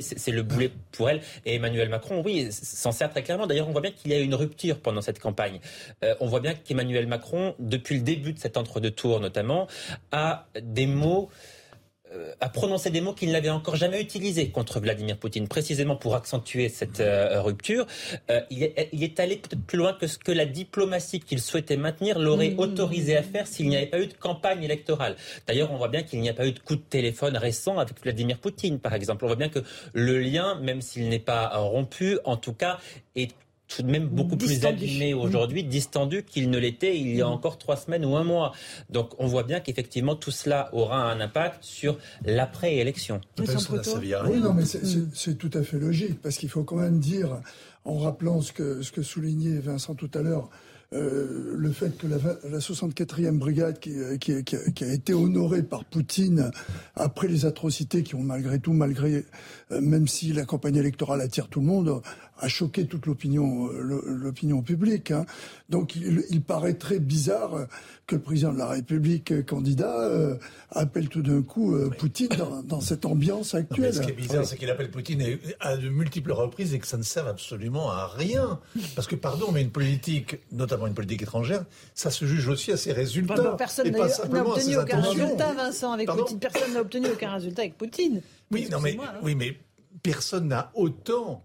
c'est 0.00 0.30
le 0.30 0.42
boulet 0.42 0.70
pour 0.92 1.10
elle. 1.10 1.20
Et 1.44 1.56
Emmanuel 1.56 1.88
Macron, 1.88 2.22
oui, 2.24 2.48
s'en 2.50 2.92
sert 2.92 3.10
très 3.10 3.22
clairement. 3.22 3.46
D'ailleurs, 3.46 3.68
on 3.68 3.72
voit 3.72 3.80
bien 3.80 3.90
qu'il 3.90 4.10
y 4.10 4.14
a 4.14 4.18
une 4.18 4.34
rupture 4.34 4.80
pendant 4.80 5.00
cette 5.00 5.18
campagne. 5.18 5.60
Euh, 6.02 6.14
on 6.20 6.26
voit 6.26 6.40
bien 6.40 6.54
qu'Emmanuel 6.54 7.06
Macron, 7.06 7.54
depuis 7.58 7.96
le 7.96 8.02
début 8.02 8.32
de 8.32 8.38
cet 8.38 8.56
entre-deux 8.56 8.90
tours 8.90 9.20
notamment, 9.20 9.66
a 10.12 10.46
des 10.60 10.86
mots 10.86 11.30
a 12.40 12.48
prononcé 12.48 12.90
des 12.90 13.00
mots 13.00 13.12
qu'il 13.12 13.30
n'avait 13.32 13.50
encore 13.50 13.76
jamais 13.76 14.00
utilisés 14.00 14.50
contre 14.50 14.80
Vladimir 14.80 15.16
Poutine, 15.16 15.48
précisément 15.48 15.96
pour 15.96 16.14
accentuer 16.14 16.68
cette 16.68 17.00
euh, 17.00 17.40
rupture. 17.40 17.86
Euh, 18.30 18.40
il, 18.50 18.62
est, 18.62 19.20
allé 19.20 19.36
peut-être 19.36 19.64
plus 19.66 19.78
loin 19.78 19.92
que 19.92 20.06
ce 20.06 20.18
que 20.18 20.32
la 20.32 20.46
diplomatie 20.46 21.20
qu'il 21.20 21.40
souhaitait 21.40 21.76
maintenir 21.76 22.18
l'aurait 22.18 22.50
mmh. 22.50 22.58
autorisé 22.58 23.16
à 23.16 23.22
faire 23.22 23.46
s'il 23.46 23.68
n'y 23.68 23.76
avait 23.76 23.86
pas 23.86 24.00
eu 24.00 24.06
de 24.06 24.14
campagne 24.14 24.62
électorale. 24.62 25.16
D'ailleurs, 25.46 25.72
on 25.72 25.76
voit 25.76 25.88
bien 25.88 26.02
qu'il 26.02 26.20
n'y 26.20 26.28
a 26.28 26.34
pas 26.34 26.46
eu 26.46 26.52
de 26.52 26.58
coup 26.58 26.76
de 26.76 26.82
téléphone 26.82 27.36
récent 27.36 27.78
avec 27.78 28.00
Vladimir 28.02 28.38
Poutine, 28.38 28.78
par 28.78 28.94
exemple. 28.94 29.24
On 29.24 29.28
voit 29.28 29.36
bien 29.36 29.48
que 29.48 29.60
le 29.92 30.18
lien, 30.20 30.58
même 30.60 30.80
s'il 30.80 31.08
n'est 31.08 31.18
pas 31.18 31.48
rompu, 31.56 32.18
en 32.24 32.36
tout 32.36 32.54
cas, 32.54 32.78
est 33.16 33.32
tout 33.74 33.82
de 33.82 33.90
même 33.90 34.08
beaucoup 34.08 34.36
plus 34.36 34.64
abîmé 34.64 35.14
aujourd'hui, 35.14 35.64
distendu 35.64 36.22
qu'il 36.22 36.50
ne 36.50 36.58
l'était 36.58 36.98
il 36.98 37.14
y 37.14 37.22
a 37.22 37.28
encore 37.28 37.58
trois 37.58 37.76
semaines 37.76 38.04
ou 38.04 38.16
un 38.16 38.24
mois. 38.24 38.52
Donc 38.90 39.12
on 39.18 39.26
voit 39.26 39.42
bien 39.42 39.60
qu'effectivement 39.60 40.14
tout 40.14 40.30
cela 40.30 40.68
aura 40.72 41.10
un 41.10 41.20
impact 41.20 41.64
sur 41.64 41.98
l'après-élection. 42.24 43.20
Oui, 44.30 44.40
non, 44.40 44.54
mais 44.54 44.64
c'est 44.64 45.34
tout 45.34 45.50
à 45.54 45.62
fait 45.62 45.78
logique, 45.78 46.20
parce 46.22 46.36
qu'il 46.36 46.48
faut 46.48 46.64
quand 46.64 46.76
même 46.76 46.98
dire, 46.98 47.40
en 47.84 47.98
rappelant 47.98 48.40
ce 48.40 48.52
que, 48.52 48.82
ce 48.82 48.92
que 48.92 49.02
soulignait 49.02 49.58
Vincent 49.58 49.94
tout 49.94 50.10
à 50.14 50.22
l'heure, 50.22 50.50
euh, 50.94 51.54
le 51.56 51.72
fait 51.72 51.96
que 51.96 52.06
la, 52.06 52.18
la 52.48 52.58
64e 52.58 53.36
brigade 53.36 53.80
qui, 53.80 53.94
qui, 54.20 54.44
qui, 54.44 54.84
a, 54.84 54.92
été 54.92 55.12
honorée 55.12 55.64
par 55.64 55.84
Poutine 55.84 56.52
après 56.94 57.26
les 57.26 57.46
atrocités 57.46 58.04
qui 58.04 58.14
ont 58.14 58.22
malgré 58.22 58.60
tout, 58.60 58.72
malgré 58.72 59.24
euh, 59.72 59.80
même 59.80 60.06
si 60.06 60.32
la 60.32 60.44
campagne 60.44 60.76
électorale 60.76 61.20
attire 61.20 61.48
tout 61.48 61.60
le 61.60 61.66
monde, 61.66 62.00
a 62.38 62.48
choqué 62.48 62.86
toute 62.86 63.06
l'opinion 63.06 63.68
euh, 63.68 64.02
l'opinion 64.06 64.62
publique. 64.62 65.10
Hein. 65.10 65.26
Donc 65.68 65.96
il, 65.96 66.24
il, 66.30 66.42
paraît 66.42 66.74
très 66.74 66.98
bizarre 66.98 67.66
que 68.06 68.16
le 68.16 68.20
président 68.20 68.52
de 68.52 68.58
la 68.58 68.68
République 68.68 69.32
euh, 69.32 69.42
candidat 69.42 70.00
euh, 70.00 70.36
appelle 70.70 71.08
tout 71.08 71.22
d'un 71.22 71.42
coup 71.42 71.76
Poutine 71.98 72.28
dans, 72.28 72.62
dans, 72.62 72.80
cette 72.80 73.04
ambiance 73.04 73.54
actuelle. 73.54 73.94
ce 73.94 74.00
qui 74.00 74.10
est 74.10 74.14
bizarre, 74.14 74.44
c'est 74.44 74.56
qu'il 74.56 74.70
appelle 74.70 74.90
Poutine 74.90 75.38
à 75.60 75.76
de 75.76 75.88
multiples 75.88 76.32
reprises 76.32 76.74
et 76.74 76.78
que 76.78 76.86
ça 76.86 76.96
ne 76.96 77.02
sert 77.02 77.26
absolument 77.26 77.90
à 77.90 78.06
rien. 78.06 78.60
Parce 78.94 79.06
que 79.06 79.16
pardon, 79.16 79.52
mais 79.52 79.62
une 79.62 79.70
politique, 79.70 80.38
notamment 80.52 80.86
une 80.86 80.94
politique 80.94 81.22
étrangère, 81.22 81.64
ça 81.94 82.10
se 82.10 82.24
juge 82.24 82.48
aussi 82.48 82.72
à 82.72 82.76
ses 82.76 82.92
résultats. 82.92 83.54
personne 83.56 83.90
n'a 83.90 84.04
obtenu 84.44 84.76
aucun 84.76 85.00
résultat, 85.00 85.52
Vincent, 85.54 85.92
avec 85.92 86.08
Poutine. 86.08 86.38
Personne 86.38 86.74
n'a 86.74 86.80
obtenu 86.80 87.08
aucun 87.08 87.32
résultat 87.32 87.62
avec 87.62 87.76
Poutine. 87.76 88.20
Oui, 88.50 88.68
non, 88.70 88.80
mais, 88.80 88.96
hein. 89.00 89.14
oui, 89.22 89.34
mais 89.34 89.56
personne 90.02 90.48
n'a 90.48 90.70
autant 90.74 91.42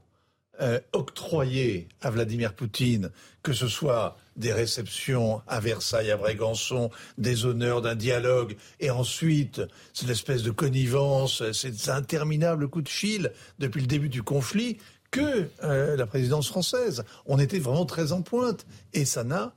euh, 0.61 0.79
octroyé 0.93 1.87
à 2.01 2.09
Vladimir 2.09 2.53
Poutine, 2.53 3.11
que 3.43 3.53
ce 3.53 3.67
soit 3.67 4.17
des 4.35 4.53
réceptions 4.53 5.41
à 5.47 5.59
Versailles, 5.59 6.11
à 6.11 6.17
Brégançon, 6.17 6.89
des 7.17 7.45
honneurs 7.45 7.81
d'un 7.81 7.95
dialogue, 7.95 8.55
et 8.79 8.89
ensuite 8.89 9.61
cette 9.93 10.09
espèce 10.09 10.43
de 10.43 10.51
connivence, 10.51 11.51
ces 11.51 11.89
interminables 11.89 12.67
coup 12.67 12.81
de 12.81 12.89
fil 12.89 13.31
depuis 13.59 13.81
le 13.81 13.87
début 13.87 14.09
du 14.09 14.23
conflit, 14.23 14.77
que 15.11 15.49
euh, 15.63 15.95
la 15.95 16.05
présidence 16.05 16.47
française. 16.47 17.03
On 17.25 17.39
était 17.39 17.59
vraiment 17.59 17.85
très 17.85 18.11
en 18.11 18.21
pointe, 18.21 18.65
et 18.93 19.05
ça 19.05 19.23
n'a 19.23 19.53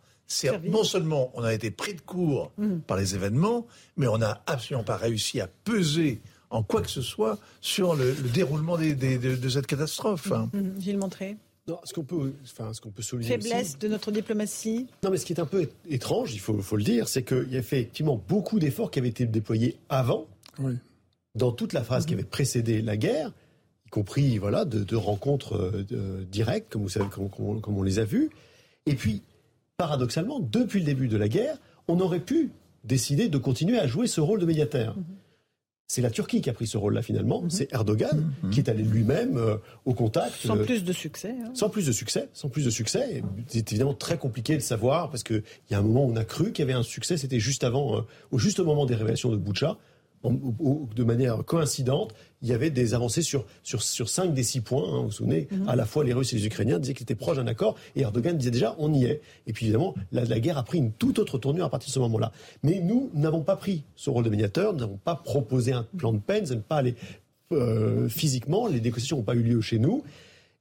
non 0.64 0.84
seulement 0.84 1.30
on 1.34 1.42
a 1.42 1.52
été 1.52 1.70
pris 1.70 1.94
de 1.94 2.00
court 2.00 2.52
mmh. 2.56 2.78
par 2.86 2.96
les 2.96 3.14
événements, 3.14 3.66
mais 3.96 4.06
on 4.06 4.18
n'a 4.18 4.42
absolument 4.46 4.84
pas 4.84 4.96
réussi 4.96 5.40
à 5.40 5.46
peser 5.46 6.22
en 6.52 6.62
quoi 6.62 6.82
que 6.82 6.90
ce 6.90 7.02
soit 7.02 7.38
sur 7.60 7.96
le, 7.96 8.14
déroulement 8.34 8.76
de, 8.76 9.48
cette 9.48 9.66
catastrophe. 9.66 10.30
Hein. 10.30 10.50
Mmh, 10.52 10.80
Gilles 10.80 10.98
Montré 10.98 11.36
ce 11.84 11.92
qu'on 11.92 12.02
peut, 12.02 12.32
enfin, 12.42 12.72
ce 12.72 12.80
qu'on 12.80 12.90
peut 12.90 13.02
souligner. 13.02 13.38
Faiblesse 13.38 13.78
de 13.78 13.88
notre 13.88 14.10
diplomatie. 14.10 14.88
Non, 15.04 15.10
mais 15.10 15.16
ce 15.16 15.24
qui 15.24 15.32
est 15.32 15.40
un 15.40 15.46
peu 15.46 15.68
étrange, 15.88 16.34
il 16.34 16.40
faut, 16.40 16.60
faut 16.60 16.76
le 16.76 16.82
dire, 16.82 17.08
c'est 17.08 17.22
qu'il 17.22 17.48
y 17.50 17.56
a 17.56 17.60
effectivement 17.60 18.20
beaucoup 18.28 18.58
d'efforts 18.58 18.90
qui 18.90 18.98
avaient 18.98 19.08
été 19.08 19.26
déployés 19.26 19.76
avant, 19.88 20.26
dans 21.34 21.52
toute 21.52 21.72
la 21.72 21.82
phase 21.82 22.04
qui 22.04 22.14
avait 22.14 22.24
précédé 22.24 22.82
la 22.82 22.96
guerre, 22.96 23.30
y 23.86 23.90
compris 23.90 24.38
voilà 24.38 24.64
de, 24.64 24.96
rencontres 24.96 25.54
euh, 25.54 26.26
directes, 26.30 26.72
comme 26.72 26.82
vous 26.82 26.88
savez, 26.88 27.06
comme, 27.08 27.76
on 27.78 27.82
les 27.82 28.00
a 28.00 28.04
vues. 28.04 28.30
Et 28.86 28.94
puis, 28.94 29.22
paradoxalement, 29.76 30.40
depuis 30.40 30.80
le 30.80 30.86
début 30.86 31.08
de 31.08 31.16
la 31.16 31.28
guerre, 31.28 31.58
on 31.86 32.00
aurait 32.00 32.20
pu 32.20 32.50
décider 32.84 33.28
de 33.28 33.38
continuer 33.38 33.78
à 33.78 33.86
jouer 33.86 34.08
ce 34.08 34.20
rôle 34.20 34.40
de 34.40 34.46
médiateur. 34.46 34.96
Mmh. 34.96 35.04
C'est 35.86 36.00
la 36.00 36.10
Turquie 36.10 36.40
qui 36.40 36.48
a 36.48 36.52
pris 36.52 36.66
ce 36.66 36.78
rôle-là 36.78 37.02
finalement. 37.02 37.42
Mhm. 37.42 37.50
C'est 37.50 37.72
Erdogan 37.72 38.32
mhm. 38.42 38.50
qui 38.50 38.60
est 38.60 38.68
allé 38.68 38.82
lui-même 38.82 39.36
euh, 39.36 39.56
au 39.84 39.94
contact. 39.94 40.34
Sans 40.36 40.56
euh, 40.56 40.64
plus 40.64 40.84
de 40.84 40.92
succès. 40.92 41.34
Hein. 41.44 41.50
Sans 41.54 41.68
plus 41.68 41.86
de 41.86 41.92
succès. 41.92 42.28
Sans 42.32 42.48
plus 42.48 42.64
de 42.64 42.70
succès. 42.70 43.22
C'est 43.48 43.72
évidemment 43.72 43.94
très 43.94 44.16
compliqué 44.16 44.56
de 44.56 44.62
savoir 44.62 45.10
parce 45.10 45.22
qu'il 45.22 45.42
y 45.70 45.74
a 45.74 45.78
un 45.78 45.82
moment 45.82 46.06
où 46.06 46.10
on 46.12 46.16
a 46.16 46.24
cru 46.24 46.52
qu'il 46.52 46.64
y 46.64 46.68
avait 46.68 46.78
un 46.78 46.82
succès. 46.82 47.16
C'était 47.16 47.40
juste 47.40 47.64
avant, 47.64 47.98
euh, 47.98 48.00
au 48.30 48.38
juste 48.38 48.60
moment 48.60 48.86
des 48.86 48.94
révélations 48.94 49.30
de 49.30 49.36
Boucha 49.36 49.76
de 50.24 51.04
manière 51.04 51.44
coïncidente, 51.44 52.14
il 52.42 52.48
y 52.48 52.52
avait 52.52 52.70
des 52.70 52.94
avancées 52.94 53.22
sur, 53.22 53.44
sur, 53.62 53.82
sur 53.82 54.08
5 54.08 54.34
des 54.34 54.42
6 54.42 54.60
points. 54.60 54.84
Hein, 54.84 54.96
vous 54.98 55.04
vous 55.04 55.10
souvenez, 55.10 55.48
mhm. 55.50 55.68
à 55.68 55.76
la 55.76 55.84
fois 55.84 56.04
les 56.04 56.12
Russes 56.12 56.32
et 56.32 56.36
les 56.36 56.46
Ukrainiens 56.46 56.78
disaient 56.78 56.94
qu'ils 56.94 57.04
étaient 57.04 57.14
proches 57.14 57.36
d'un 57.36 57.46
accord, 57.46 57.76
et 57.96 58.02
Erdogan 58.02 58.36
disait 58.36 58.50
déjà 58.50 58.74
on 58.78 58.92
y 58.92 59.04
est. 59.04 59.20
Et 59.46 59.52
puis 59.52 59.66
évidemment, 59.66 59.94
la, 60.12 60.24
la 60.24 60.40
guerre 60.40 60.58
a 60.58 60.62
pris 60.64 60.78
une 60.78 60.92
toute 60.92 61.18
autre 61.18 61.38
tournure 61.38 61.64
à 61.64 61.70
partir 61.70 61.88
de 61.88 61.92
ce 61.92 61.98
moment-là. 62.00 62.32
Mais 62.62 62.80
nous 62.80 63.10
n'avons 63.14 63.42
pas 63.42 63.56
pris 63.56 63.84
ce 63.96 64.10
rôle 64.10 64.24
de 64.24 64.30
médiateur, 64.30 64.72
nous 64.72 64.80
n'avons 64.80 64.98
pas 64.98 65.16
proposé 65.16 65.72
un 65.72 65.86
plan 65.96 66.12
de 66.12 66.18
paix, 66.18 66.40
nous 66.40 66.48
n'avons 66.48 66.60
pas 66.60 66.76
allé 66.76 66.94
euh, 67.52 68.08
physiquement, 68.08 68.66
les 68.66 68.80
négociations 68.80 69.18
n'ont 69.18 69.22
pas 69.22 69.34
eu 69.34 69.42
lieu 69.42 69.60
chez 69.60 69.78
nous. 69.78 70.02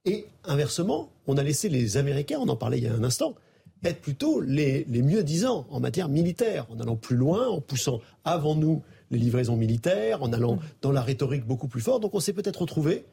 Et 0.06 0.26
inversement, 0.46 1.10
on 1.28 1.38
a 1.38 1.44
laissé 1.44 1.70
les 1.70 1.98
Américains, 1.98 2.40
on 2.42 2.50
en 2.50 2.56
parlait 2.56 2.80
il 2.80 2.84
y 2.84 2.88
a 2.88 2.94
un 2.94 3.04
instant, 3.04 3.36
être 3.84 4.02
plutôt 4.02 4.42
les, 4.42 4.86
les 4.90 5.02
mieux 5.02 5.24
disants 5.24 5.66
en 5.70 5.80
matière 5.80 6.10
militaire, 6.10 6.68
en 6.72 6.80
allant 6.80 6.96
plus 6.96 7.16
loin, 7.16 7.48
en 7.48 7.62
poussant 7.62 8.02
avant 8.24 8.56
nous 8.56 8.82
les 9.12 9.20
livraisons 9.20 9.56
militaires, 9.56 10.24
en 10.24 10.34
allant 10.34 10.60
dans 10.82 10.92
la 10.92 11.02
rhétorique 11.02 11.46
beaucoup 11.46 11.68
plus 11.68 11.82
fort. 11.82 12.00
Donc 12.00 12.16
on 12.16 12.20
s'est 12.20 12.34
peut-être 12.34 12.62
retrouvé 12.62 13.06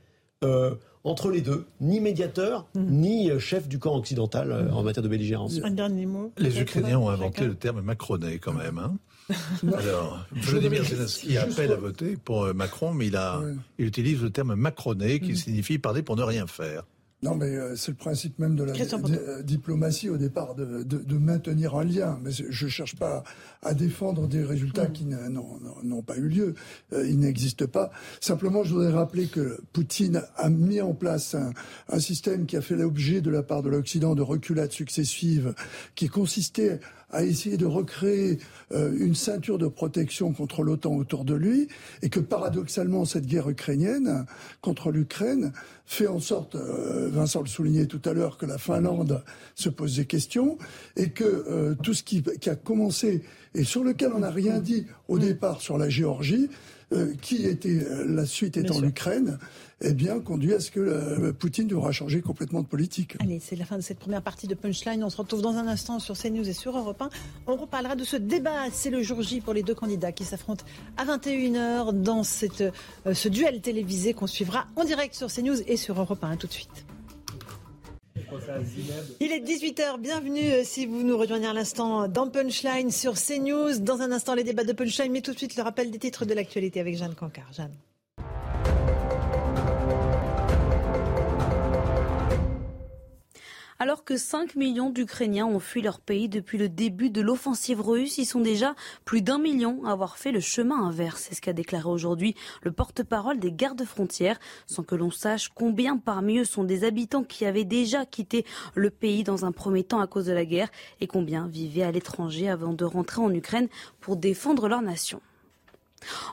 euh, 0.45 0.75
entre 1.05 1.31
les 1.31 1.41
deux, 1.41 1.67
ni 1.81 2.01
médiateur, 2.01 2.67
mm. 2.75 2.85
ni 2.85 3.31
euh, 3.31 3.39
chef 3.39 3.67
du 3.67 3.79
camp 3.79 3.97
occidental 3.97 4.53
euh, 4.53 4.71
en 4.71 4.83
matière 4.83 5.03
de 5.03 5.09
belligérance. 5.09 5.59
Un 5.65 5.71
dernier 5.71 6.07
mot. 6.07 6.33
Les 6.39 6.61
Ukrainiens 6.61 6.99
ont 6.99 7.09
inventé 7.09 7.45
le 7.45 7.55
terme 7.55 7.81
macroné 7.81 8.39
quand 8.39 8.53
même. 8.53 8.79
Hein. 8.79 8.99
Alors, 9.77 10.25
Vladimir 10.33 10.85
Zelensky 10.85 11.37
appelle 11.37 11.73
à 11.73 11.77
voter 11.77 12.17
pour 12.17 12.55
Macron, 12.55 12.95
mais 12.95 13.09
il, 13.09 13.17
a, 13.17 13.43
il 13.79 13.87
utilise 13.87 14.23
le 14.23 14.31
terme 14.31 14.55
macroné 14.55 15.19
qui 15.19 15.33
mm. 15.33 15.37
signifie 15.37 15.79
parler 15.79 16.03
pour 16.03 16.17
ne 16.17 16.23
rien 16.23 16.47
faire. 16.47 16.85
Non, 17.21 17.35
mais 17.35 17.47
euh, 17.47 17.75
c'est 17.75 17.91
le 17.91 17.97
principe 17.97 18.39
même 18.39 18.55
de 18.55 18.63
la 18.63 18.75
euh, 18.75 19.43
diplomatie 19.43 20.09
au 20.09 20.17
départ, 20.17 20.55
de, 20.55 21.19
maintenir 21.19 21.75
un 21.75 21.83
lien. 21.83 22.19
Mais 22.23 22.31
je 22.31 22.65
ne 22.65 22.71
cherche 22.71 22.95
pas 22.95 23.25
à 23.63 23.75
défendre 23.75 24.29
des 24.29 24.45
résultats 24.45 24.87
qui 24.87 25.05
n'ont 25.05 26.03
pas 26.03 26.17
eu 26.17 26.29
lieu. 26.29 26.55
Euh, 26.93 27.09
ils 27.09 27.19
n'existent 27.19 27.67
pas. 27.67 27.91
Simplement, 28.21 28.63
je 28.63 28.73
voudrais 28.73 28.93
rappeler 28.93 29.27
que 29.27 29.61
Poutine 29.73 30.23
a 30.37 30.49
mis 30.49 30.81
en 30.81 30.95
place 30.95 31.35
un, 31.35 31.53
un 31.89 31.99
système 31.99 32.47
qui 32.47 32.57
a 32.57 32.61
fait 32.61 32.77
l'objet 32.77 33.21
de 33.21 33.31
la 33.31 33.43
part 33.43 33.63
de 33.65 33.69
l'Occident 33.69 34.15
de 34.15 34.23
reculades 34.23 34.73
successives, 34.73 35.55
qui 35.97 36.09
consistait 36.09 36.79
à 37.11 37.25
essayer 37.25 37.57
de 37.57 37.67
recréer 37.67 38.39
euh, 38.73 38.95
une 38.99 39.15
ceinture 39.15 39.59
de 39.59 39.67
protection 39.67 40.33
contre 40.33 40.63
l'OTAN 40.63 40.95
autour 40.95 41.25
de 41.25 41.35
lui, 41.35 41.69
et 42.03 42.11
que 42.11 42.21
paradoxalement, 42.21 43.05
cette 43.05 43.27
guerre 43.27 43.49
ukrainienne 43.49 44.27
contre 44.61 44.91
l'Ukraine 44.91 45.53
fait 45.87 46.07
en 46.07 46.21
sorte, 46.21 46.55
euh, 46.55 47.09
Vincent 47.11 47.41
le 47.41 47.47
soulignait 47.47 47.87
tout 47.87 48.03
à 48.05 48.13
l'heure, 48.13 48.37
que 48.37 48.47
la 48.47 48.59
Finlande 48.59 49.23
se 49.55 49.71
pose 49.71 49.97
des 49.97 50.05
questions, 50.05 50.59
et 50.97 51.11
que 51.11 51.25
euh, 51.25 51.75
tout 51.83 51.95
ce 51.95 52.03
qui, 52.03 52.23
a 52.47 52.55
commencé, 52.57 53.23
et 53.55 53.65
sur 53.65 53.83
lequel 53.83 54.13
on 54.15 54.21
n'a 54.21 54.31
rien 54.31 54.59
dit 54.59 54.87
au 55.09 55.19
départ 55.19 55.63
sur 55.63 55.79
la 55.79 55.89
Géorgie, 55.89 56.51
qui 57.21 57.45
était 57.47 57.87
la 58.07 58.25
suite 58.25 58.57
étant 58.57 58.81
l'Ukraine, 58.81 59.39
eh 59.81 59.93
bien, 59.93 60.19
conduit 60.21 60.55
à 60.55 60.61
ce 60.61 60.71
que 60.71 60.81
euh, 60.81 61.33
Poutine 61.33 61.69
devra 61.69 61.93
changer 61.93 62.21
complètement 62.21 62.63
de 62.63 62.67
politique. 62.67 63.17
Allez, 63.21 63.41
c'est 63.41 63.55
la 63.55 63.65
fin 63.65 63.77
de 63.77 63.83
cette 63.83 63.99
première 63.99 64.23
partie 64.23 64.49
de 64.49 64.55
Punchline. 64.55 65.05
On 65.05 65.11
se 65.11 65.17
retrouve 65.17 65.41
dans 65.41 65.55
un 65.57 65.69
instant 65.69 66.01
sur 66.01 66.17
CNews 66.19 66.49
et 66.49 66.53
sur 66.53 66.77
Europe 66.77 67.01
1. 67.01 67.11
On 67.47 67.57
reparlera 67.57 67.95
de 67.95 68.05
ce 68.05 68.17
débat. 68.17 68.71
C'est 68.73 68.91
le 68.91 69.03
jour 69.03 69.23
J 69.23 69.41
pour 69.41 69.55
les 69.55 69.63
deux 69.63 69.75
candidats 69.75 70.11
qui 70.11 70.25
s'affrontent 70.25 70.65
à 70.97 71.05
21h 71.05 71.93
dans 71.93 72.25
cette, 72.25 72.61
euh, 72.61 73.15
ce 73.15 73.29
duel 73.29 73.61
télévisé 73.61 74.15
qu'on 74.15 74.27
suivra 74.27 74.67
en 74.75 74.85
direct 74.85 75.15
sur 75.15 75.29
CNews 75.33 75.61
et 75.67 75.77
sur 75.77 76.01
Europe 76.01 76.25
1. 76.25 76.37
tout 76.37 76.49
de 76.49 76.53
suite. 76.53 76.88
Il 79.21 79.33
est 79.33 79.41
18h, 79.41 79.99
bienvenue 79.99 80.53
euh, 80.53 80.63
si 80.65 80.87
vous 80.87 81.03
nous 81.03 81.17
rejoignez 81.17 81.47
à 81.47 81.53
l'instant 81.53 82.09
dans 82.09 82.29
Punchline 82.29 82.91
sur 82.91 83.15
CNews. 83.15 83.79
Dans 83.81 84.01
un 84.01 84.13
instant, 84.13 84.35
les 84.35 84.45
débats 84.45 84.65
de 84.65 84.73
Punchline, 84.73 85.13
mais 85.13 85.21
tout 85.21 85.33
de 85.33 85.39
suite 85.39 85.57
le 85.57 85.63
rappel 85.63 85.91
des 85.91 85.99
titres 85.99 86.25
de 86.25 86.35
l'actualité 86.35 86.81
avec 86.81 86.97
Jeanne 86.97 87.15
Cancard. 87.15 87.53
Jeanne. 87.53 87.75
Alors 93.81 94.03
que 94.03 94.17
5 94.17 94.57
millions 94.57 94.91
d'Ukrainiens 94.91 95.47
ont 95.47 95.61
fui 95.61 95.83
leur 95.83 96.01
pays 96.01 96.29
depuis 96.29 96.59
le 96.59 96.69
début 96.69 97.11
de 97.11 97.21
l'offensive 97.21 97.81
russe, 97.81 98.19
ils 98.19 98.27
sont 98.27 98.41
déjà 98.41 98.75
plus 99.05 99.23
d'un 99.23 99.39
million 99.39 99.85
à 99.85 99.93
avoir 99.93 100.19
fait 100.19 100.33
le 100.33 100.41
chemin 100.41 100.83
inverse. 100.83 101.27
C'est 101.29 101.37
ce 101.37 101.41
qu'a 101.41 101.53
déclaré 101.53 101.89
aujourd'hui 101.89 102.35
le 102.63 102.73
porte-parole 102.73 103.39
des 103.39 103.53
gardes 103.53 103.85
frontières, 103.85 104.41
sans 104.67 104.83
que 104.83 104.97
l'on 104.97 105.13
sache 105.13 105.51
combien 105.55 105.97
parmi 105.97 106.39
eux 106.39 106.45
sont 106.45 106.65
des 106.65 106.83
habitants 106.83 107.23
qui 107.23 107.47
avaient 107.47 107.63
déjà 107.63 108.05
quitté 108.05 108.45
le 108.75 108.91
pays 108.91 109.23
dans 109.23 109.45
un 109.45 109.53
premier 109.53 109.85
temps 109.85 110.01
à 110.01 110.09
cause 110.09 110.27
de 110.27 110.33
la 110.33 110.45
guerre 110.45 110.71
et 111.01 111.07
combien 111.07 111.47
vivaient 111.47 111.85
à 111.85 111.93
l'étranger 111.93 112.49
avant 112.49 112.73
de 112.73 112.85
rentrer 112.85 113.21
en 113.21 113.33
Ukraine 113.33 113.69
pour 114.01 114.17
défendre 114.17 114.67
leur 114.67 114.83
nation. 114.83 115.21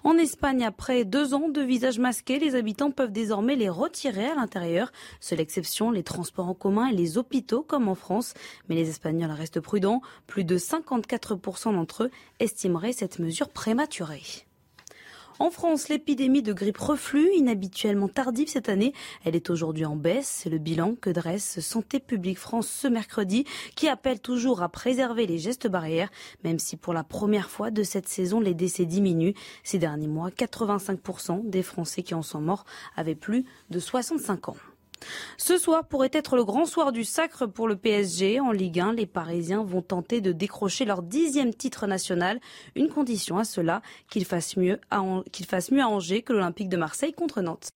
En 0.03 0.17
Espagne, 0.17 0.63
après 0.63 1.05
deux 1.05 1.33
ans 1.33 1.49
de 1.49 1.61
visage 1.61 1.99
masqué, 1.99 2.39
les 2.39 2.55
habitants 2.55 2.91
peuvent 2.91 3.11
désormais 3.11 3.55
les 3.55 3.69
retirer 3.69 4.27
à 4.27 4.35
l'intérieur. 4.35 4.91
Seule 5.19 5.39
exception, 5.39 5.91
les 5.91 6.03
transports 6.03 6.49
en 6.49 6.53
commun 6.53 6.87
et 6.87 6.95
les 6.95 7.17
hôpitaux, 7.17 7.63
comme 7.63 7.87
en 7.87 7.95
France. 7.95 8.33
Mais 8.69 8.75
les 8.75 8.89
Espagnols 8.89 9.31
restent 9.31 9.59
prudents. 9.59 10.01
Plus 10.27 10.43
de 10.43 10.57
54% 10.57 11.73
d'entre 11.73 12.03
eux 12.03 12.11
estimeraient 12.39 12.93
cette 12.93 13.19
mesure 13.19 13.49
prématurée. 13.49 14.45
En 15.37 15.49
France, 15.49 15.89
l'épidémie 15.89 16.41
de 16.41 16.53
grippe 16.53 16.77
reflue, 16.77 17.29
inhabituellement 17.35 18.07
tardive 18.07 18.47
cette 18.47 18.69
année, 18.69 18.93
elle 19.25 19.35
est 19.35 19.49
aujourd'hui 19.49 19.83
en 19.83 19.97
baisse. 19.97 20.27
C'est 20.43 20.49
le 20.49 20.59
bilan 20.59 20.95
que 20.95 21.09
dresse 21.09 21.59
Santé 21.59 21.99
publique 21.99 22.39
France 22.39 22.69
ce 22.69 22.87
mercredi, 22.87 23.43
qui 23.75 23.89
appelle 23.89 24.21
toujours 24.21 24.63
à 24.63 24.69
préserver 24.69 25.27
les 25.27 25.37
gestes 25.37 25.67
barrières, 25.67 26.09
même 26.45 26.57
si 26.57 26.77
pour 26.77 26.93
la 26.93 27.03
première 27.03 27.49
fois 27.49 27.69
de 27.69 27.83
cette 27.83 28.07
saison, 28.07 28.39
les 28.39 28.53
décès 28.53 28.85
diminuent. 28.85 29.33
Ces 29.63 29.77
derniers 29.77 30.07
mois, 30.07 30.29
85% 30.29 31.49
des 31.49 31.63
Français 31.63 32.01
qui 32.01 32.13
en 32.13 32.21
sont 32.21 32.41
morts 32.41 32.63
avaient 32.95 33.13
plus 33.13 33.43
de 33.69 33.79
65 33.79 34.49
ans. 34.49 34.55
Ce 35.37 35.57
soir 35.57 35.87
pourrait 35.87 36.09
être 36.13 36.35
le 36.35 36.43
grand 36.43 36.65
soir 36.65 36.91
du 36.91 37.03
sacre 37.03 37.45
pour 37.45 37.67
le 37.67 37.75
PSG. 37.75 38.39
En 38.39 38.51
Ligue 38.51 38.79
1, 38.79 38.93
les 38.93 39.05
Parisiens 39.05 39.63
vont 39.63 39.81
tenter 39.81 40.21
de 40.21 40.31
décrocher 40.31 40.85
leur 40.85 41.01
dixième 41.01 41.53
titre 41.53 41.87
national. 41.87 42.39
Une 42.75 42.89
condition 42.89 43.37
à 43.37 43.43
cela, 43.43 43.81
qu'ils 44.09 44.25
fassent 44.25 44.57
mieux 44.57 44.79
à, 44.91 45.01
Angers 45.01 46.21
que 46.21 46.33
l'Olympique 46.33 46.69
de 46.69 46.77
Marseille 46.77 47.13
contre 47.13 47.41
Nantes. 47.41 47.71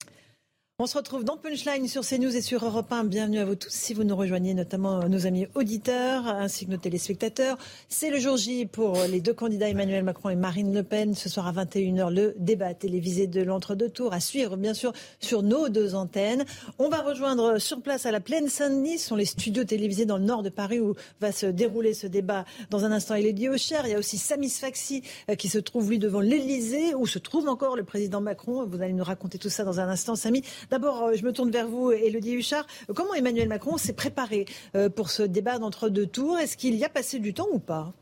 On 0.82 0.86
se 0.86 0.96
retrouve 0.96 1.26
dans 1.26 1.36
Punchline 1.36 1.90
sur 1.90 2.06
CNews 2.06 2.34
et 2.38 2.42
sur 2.42 2.64
Europe 2.64 2.90
1. 2.90 3.04
Bienvenue 3.04 3.40
à 3.40 3.44
vous 3.44 3.56
tous. 3.56 3.70
Si 3.70 3.94
vous 3.94 4.06
nous 4.06 4.16
rejoignez, 4.16 4.54
notamment 4.54 5.10
nos 5.10 5.28
amis 5.28 5.46
auditeurs 5.54 6.26
ainsi 6.26 6.66
que 6.66 6.72
nos 6.72 6.78
téléspectateurs, 6.78 7.58
c'est 7.90 8.10
le 8.10 8.18
jour 8.18 8.38
J 8.38 8.66
pour 8.66 8.96
les 9.12 9.20
deux 9.20 9.34
candidats 9.34 9.68
Emmanuel 9.68 10.06
Macron 10.06 10.30
et 10.30 10.38
Marine 10.38 10.74
Le 10.74 10.84
Pen. 10.84 11.16
Ce 11.16 11.28
soir 11.28 11.48
à 11.48 11.52
21h, 11.52 12.14
le 12.16 12.34
débat 12.38 12.74
télévisé 12.74 13.28
de 13.28 13.42
l'entre-deux 13.42 13.90
tours 13.90 14.14
à 14.14 14.22
suivre, 14.22 14.56
bien 14.56 14.74
sûr, 14.74 14.94
sur 15.20 15.44
nos 15.44 15.68
deux 15.68 15.96
antennes. 15.96 16.46
On 16.78 16.88
va 16.88 17.02
rejoindre 17.02 17.58
sur 17.58 17.82
place 17.82 18.06
à 18.06 18.12
la 18.12 18.22
Plaine 18.22 18.48
Saint-Denis. 18.48 19.00
Ce 19.00 19.10
sont 19.10 19.18
les 19.18 19.26
studios 19.26 19.66
télévisés 19.66 20.06
dans 20.06 20.18
le 20.18 20.24
nord 20.24 20.44
de 20.44 20.50
Paris 20.50 20.80
où 20.80 20.96
va 21.20 21.34
se 21.34 21.48
dérouler 21.48 21.94
ce 21.94 22.08
débat. 22.08 22.46
Dans 22.70 22.86
un 22.86 22.94
instant, 22.94 23.16
il 23.16 23.26
est 23.26 23.34
lié 23.34 23.50
au 23.50 23.58
Cher. 23.58 23.82
Il 23.84 23.92
y 23.92 23.96
a 23.96 24.00
aussi 24.00 24.18
Samis 24.18 24.50
Faxi 24.52 25.04
euh, 25.30 25.36
qui 25.36 25.50
se 25.50 25.60
trouve, 25.60 25.90
lui, 25.90 26.00
devant 26.00 26.22
l'Elysée 26.22 26.96
où 26.96 27.06
se 27.06 27.20
trouve 27.20 27.50
encore 27.50 27.76
le 27.76 27.84
président 27.84 28.22
Macron. 28.22 28.66
Vous 28.66 28.82
allez 28.82 28.94
nous 28.94 29.04
raconter 29.04 29.40
tout 29.40 29.50
ça 29.50 29.66
dans 29.66 29.82
un 29.82 29.90
instant, 29.90 30.16
Samy. 30.16 30.42
D'abord, 30.70 31.04
euh, 31.04 31.14
je 31.16 31.26
me 31.26 31.34
tourne 31.34 31.50
vers 31.50 31.68
vous, 31.68 31.92
Elodie 31.92 32.34
Huchard. 32.34 32.66
Comment 32.94 33.14
Emmanuel 33.16 33.48
Macron 33.48 33.78
s'est 33.78 33.94
préparé 33.94 34.46
euh, 34.76 34.90
pour 34.90 35.10
ce 35.10 35.24
débat 35.24 35.58
d'entre-deux 35.58 36.06
tours? 36.06 36.38
Est-ce 36.38 36.58
qu'il 36.58 36.76
y 36.76 36.86
a 36.86 36.90
passé 36.90 37.20
du 37.20 37.34
temps 37.34 37.48
ou 37.52 37.60
pas? 37.60 37.94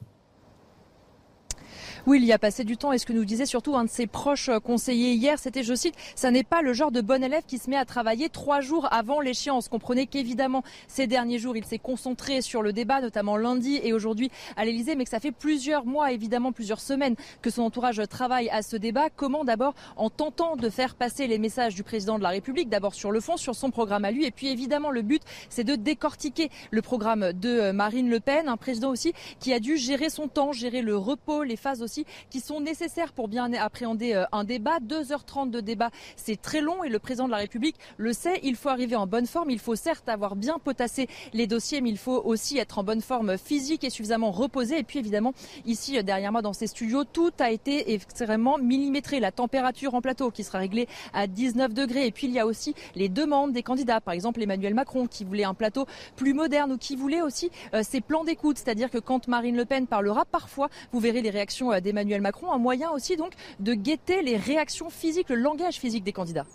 Oui, 2.08 2.20
il 2.22 2.26
y 2.26 2.32
a 2.32 2.40
passé 2.40 2.64
du 2.64 2.78
temps 2.78 2.94
et 2.94 3.00
ce 3.00 3.06
que 3.06 3.12
nous 3.12 3.26
disait 3.26 3.46
surtout 3.46 3.76
un 3.76 3.84
de 3.84 3.90
ses 3.90 4.08
proches 4.08 4.50
conseillers 4.64 5.12
hier, 5.12 5.38
c'était, 5.38 5.62
je 5.62 5.74
cite, 5.74 5.94
ça 6.16 6.32
n'est 6.32 6.46
pas 6.46 6.62
le 6.62 6.72
genre 6.72 6.90
de 6.90 7.02
bon 7.02 7.22
élève 7.22 7.44
qui 7.46 7.58
se 7.58 7.70
met 7.70 7.76
à 7.76 7.84
travailler 7.84 8.30
trois 8.30 8.62
jours 8.62 8.88
avant 8.92 9.20
l'échéance. 9.20 9.68
Comprenez 9.68 10.08
qu'évidemment, 10.08 10.64
ces 10.88 11.06
derniers 11.06 11.38
jours, 11.38 11.58
il 11.58 11.66
s'est 11.66 11.80
concentré 11.80 12.42
sur 12.42 12.62
le 12.62 12.72
débat, 12.72 13.02
notamment 13.02 13.36
lundi 13.36 13.82
et 13.84 13.92
aujourd'hui 13.92 14.32
à 14.56 14.64
l'Elysée, 14.64 14.96
mais 14.96 15.04
que 15.04 15.10
ça 15.10 15.20
fait 15.20 15.34
plusieurs 15.34 15.86
mois, 15.86 16.14
évidemment 16.14 16.54
plusieurs 16.54 16.80
semaines 16.80 17.18
que 17.42 17.50
son 17.50 17.64
entourage 17.64 18.02
travaille 18.10 18.50
à 18.52 18.62
ce 18.62 18.78
débat. 18.78 19.10
Comment 19.14 19.44
d'abord 19.44 19.74
en 19.98 20.10
tentant 20.10 20.56
de 20.56 20.70
faire 20.70 20.96
passer 20.96 21.28
les 21.28 21.40
messages 21.40 21.76
du 21.76 21.84
président 21.84 22.18
de 22.18 22.24
la 22.24 22.30
République, 22.30 22.70
d'abord 22.70 22.96
sur 22.96 23.12
le 23.12 23.20
fond, 23.20 23.36
sur 23.36 23.54
son 23.54 23.70
programme 23.70 24.06
à 24.06 24.12
lui, 24.12 24.24
et 24.24 24.32
puis 24.32 24.48
évidemment 24.48 24.92
le 24.92 25.02
but, 25.02 25.24
c'est 25.50 25.66
de 25.66 25.76
décortiquer 25.76 26.52
le 26.72 26.82
programme 26.82 27.34
de 27.34 27.72
Marine 27.72 28.10
Le 28.10 28.22
Pen, 28.22 28.48
un 28.48 28.56
président 28.56 28.92
aussi 28.92 29.12
qui 29.42 29.52
a 29.52 29.60
dû 29.60 29.76
gérer 29.76 30.10
son 30.10 30.30
temps, 30.30 30.54
gérer 30.54 30.82
le 30.82 30.96
repos, 30.96 31.44
les 31.44 31.58
phases 31.58 31.82
aussi 31.82 31.97
qui 32.30 32.40
sont 32.40 32.62
nécessaires 32.62 33.14
pour 33.14 33.28
bien 33.28 33.52
appréhender 33.54 34.14
euh, 34.14 34.26
un 34.32 34.44
débat. 34.44 34.80
2h30 34.80 35.50
de 35.50 35.60
débat, 35.60 35.90
c'est 36.16 36.42
très 36.42 36.62
long 36.62 36.84
et 36.84 36.90
le 36.90 37.00
président 37.00 37.26
de 37.26 37.32
la 37.32 37.38
République 37.38 37.76
le 37.98 38.14
sait. 38.14 38.40
Il 38.44 38.56
faut 38.56 38.70
arriver 38.70 38.96
en 38.96 39.08
bonne 39.08 39.26
forme. 39.26 39.50
Il 39.50 39.60
faut 39.60 39.76
certes 39.76 40.10
avoir 40.10 40.36
bien 40.36 40.60
potassé 40.60 41.08
les 41.34 41.48
dossiers, 41.48 41.82
mais 41.82 41.90
il 41.90 41.98
faut 41.98 42.22
aussi 42.24 42.58
être 42.58 42.80
en 42.80 42.84
bonne 42.84 43.02
forme 43.02 43.38
physique 43.38 43.84
et 43.84 43.90
suffisamment 43.90 44.32
reposé. 44.32 44.80
Et 44.80 44.84
puis 44.84 45.00
évidemment, 45.00 45.34
ici 45.66 45.98
euh, 45.98 46.04
derrière 46.04 46.32
moi 46.32 46.42
dans 46.42 46.54
ces 46.54 46.68
studios, 46.68 47.04
tout 47.04 47.32
a 47.40 47.52
été 47.52 47.94
extrêmement 47.94 48.58
millimétré. 48.58 49.20
La 49.20 49.32
température 49.32 49.96
en 49.96 50.02
plateau 50.02 50.32
qui 50.32 50.44
sera 50.44 50.60
réglée 50.60 50.88
à 51.14 51.28
19 51.28 51.74
degrés. 51.74 52.08
Et 52.08 52.12
puis 52.12 52.28
il 52.28 52.34
y 52.34 52.40
a 52.40 52.46
aussi 52.46 52.76
les 52.96 53.10
demandes 53.10 53.54
des 53.54 53.64
candidats. 53.64 54.02
Par 54.02 54.14
exemple, 54.14 54.42
Emmanuel 54.42 54.74
Macron 54.74 55.08
qui 55.08 55.24
voulait 55.24 55.44
un 55.44 55.54
plateau 55.54 55.86
plus 56.16 56.34
moderne 56.34 56.72
ou 56.74 56.78
qui 56.78 56.96
voulait 56.96 57.22
aussi 57.22 57.52
euh, 57.74 57.84
ses 57.84 58.02
plans 58.02 58.24
d'écoute. 58.24 58.58
C'est-à-dire 58.58 58.90
que 58.90 58.98
quand 58.98 59.28
Marine 59.28 59.56
Le 59.56 59.66
Pen 59.66 59.88
parlera, 59.88 60.26
parfois 60.26 60.70
vous 60.92 61.00
verrez 61.00 61.22
les 61.22 61.30
réactions 61.30 61.72
d'Emmanuel 61.88 62.20
Macron, 62.20 62.52
un 62.52 62.58
moyen 62.58 62.92
aussi 62.92 63.16
donc 63.16 63.32
de 63.62 63.74
guetter 63.74 64.22
les 64.22 64.36
réactions 64.36 64.90
physiques, 64.90 65.30
le 65.30 65.36
langage 65.36 65.76
physique 65.76 66.04
des 66.04 66.12
candidats. 66.12 66.46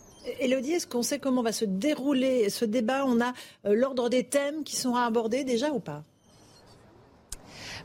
Elodie, 0.40 0.72
est-ce 0.72 0.86
qu'on 0.86 1.02
sait 1.02 1.18
comment 1.18 1.42
va 1.42 1.52
se 1.52 1.64
dérouler 1.64 2.50
ce 2.50 2.64
débat? 2.64 3.04
On 3.06 3.20
a 3.20 3.32
euh, 3.66 3.74
l'ordre 3.74 4.08
des 4.10 4.24
thèmes 4.24 4.62
qui 4.62 4.76
seront 4.76 4.96
abordés 4.96 5.42
déjà 5.42 5.70
ou 5.72 5.80
pas? 5.80 6.04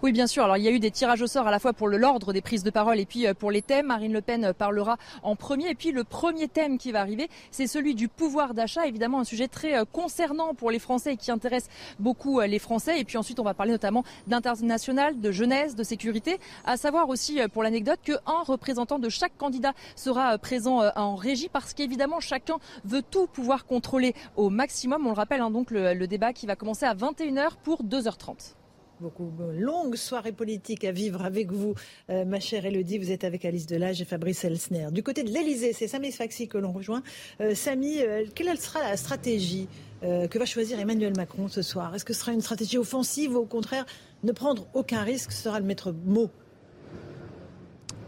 Oui, 0.03 0.11
bien 0.11 0.27
sûr. 0.27 0.43
Alors, 0.43 0.57
il 0.57 0.63
y 0.63 0.67
a 0.67 0.71
eu 0.71 0.79
des 0.79 0.91
tirages 0.91 1.23
au 1.23 1.27
sort 1.27 1.47
à 1.47 1.51
la 1.51 1.57
fois 1.57 1.73
pour 1.73 1.87
l'ordre 1.87 2.31
des 2.31 2.41
prises 2.41 2.63
de 2.63 2.69
parole 2.69 2.99
et 2.99 3.05
puis 3.05 3.25
euh, 3.25 3.33
pour 3.33 3.49
les 3.49 3.63
thèmes. 3.63 3.87
Marine 3.87 4.13
Le 4.13 4.21
Pen 4.21 4.45
euh, 4.45 4.53
parlera 4.53 4.97
en 5.23 5.35
premier. 5.35 5.69
Et 5.69 5.75
puis, 5.75 5.91
le 5.91 6.03
premier 6.03 6.47
thème 6.47 6.77
qui 6.77 6.91
va 6.91 7.01
arriver, 7.01 7.29
c'est 7.49 7.65
celui 7.65 7.95
du 7.95 8.07
pouvoir 8.07 8.53
d'achat. 8.53 8.85
Évidemment, 8.85 9.19
un 9.19 9.23
sujet 9.23 9.47
très 9.47 9.75
euh, 9.75 9.85
concernant 9.91 10.53
pour 10.53 10.69
les 10.69 10.77
Français 10.77 11.13
et 11.13 11.17
qui 11.17 11.31
intéresse 11.31 11.67
beaucoup 11.99 12.41
les 12.41 12.59
Français. 12.59 12.99
Et 12.99 13.05
puis 13.05 13.17
ensuite, 13.17 13.39
on 13.39 13.43
va 13.43 13.55
parler 13.55 13.71
notamment 13.71 14.03
d'international, 14.27 15.19
de 15.19 15.31
jeunesse, 15.31 15.75
de 15.75 15.83
sécurité. 15.83 16.39
À 16.63 16.77
savoir 16.77 17.09
aussi, 17.09 17.39
pour 17.51 17.63
l'anecdote, 17.63 17.99
qu'un 18.03 18.43
représentant 18.45 18.99
de 18.99 19.09
chaque 19.09 19.35
candidat 19.37 19.73
sera 19.95 20.37
présent 20.37 20.83
en 20.95 21.15
régie 21.15 21.49
parce 21.49 21.73
qu'évidemment, 21.73 22.19
chacun 22.19 22.57
veut 22.85 23.01
tout 23.01 23.27
pouvoir 23.27 23.65
contrôler 23.65 24.13
au 24.35 24.49
maximum. 24.49 25.07
On 25.07 25.09
le 25.09 25.15
rappelle, 25.15 25.41
hein, 25.41 25.49
donc, 25.49 25.71
le, 25.71 25.93
le 25.93 26.07
débat 26.07 26.33
qui 26.33 26.45
va 26.45 26.55
commencer 26.55 26.85
à 26.85 26.93
21h 26.93 27.51
pour 27.63 27.83
2h30. 27.83 28.53
Beaucoup. 29.01 29.31
Longue 29.53 29.95
soirée 29.95 30.31
politique 30.31 30.83
à 30.83 30.91
vivre 30.91 31.23
avec 31.23 31.51
vous, 31.51 31.75
euh, 32.09 32.25
ma 32.25 32.39
chère 32.39 32.65
Elodie. 32.65 32.97
Vous 32.97 33.11
êtes 33.11 33.23
avec 33.23 33.45
Alice 33.45 33.65
Delage 33.65 34.01
et 34.01 34.05
Fabrice 34.05 34.43
Elsner. 34.43 34.87
Du 34.91 35.03
côté 35.03 35.23
de 35.23 35.29
l'Elysée, 35.29 35.73
c'est 35.73 35.87
Samy 35.87 36.11
Sfaxi 36.11 36.47
que 36.47 36.57
l'on 36.57 36.71
rejoint. 36.71 37.03
Euh, 37.41 37.55
Samy, 37.55 38.01
euh, 38.01 38.25
quelle 38.33 38.57
sera 38.57 38.81
la 38.81 38.97
stratégie 38.97 39.67
que 40.03 40.37
va 40.37 40.45
choisir 40.45 40.79
Emmanuel 40.79 41.13
Macron 41.17 41.47
ce 41.47 41.63
soir? 41.63 41.95
Est-ce 41.95 42.05
que 42.05 42.13
ce 42.13 42.19
sera 42.19 42.31
une 42.31 42.41
stratégie 42.41 42.77
offensive 42.77 43.31
ou 43.35 43.37
au 43.37 43.45
contraire 43.45 43.83
ne 44.23 44.31
prendre 44.31 44.67
aucun 44.75 45.01
risque 45.01 45.31
sera 45.31 45.59
le 45.59 45.65
maître 45.65 45.91
mot 46.05 46.29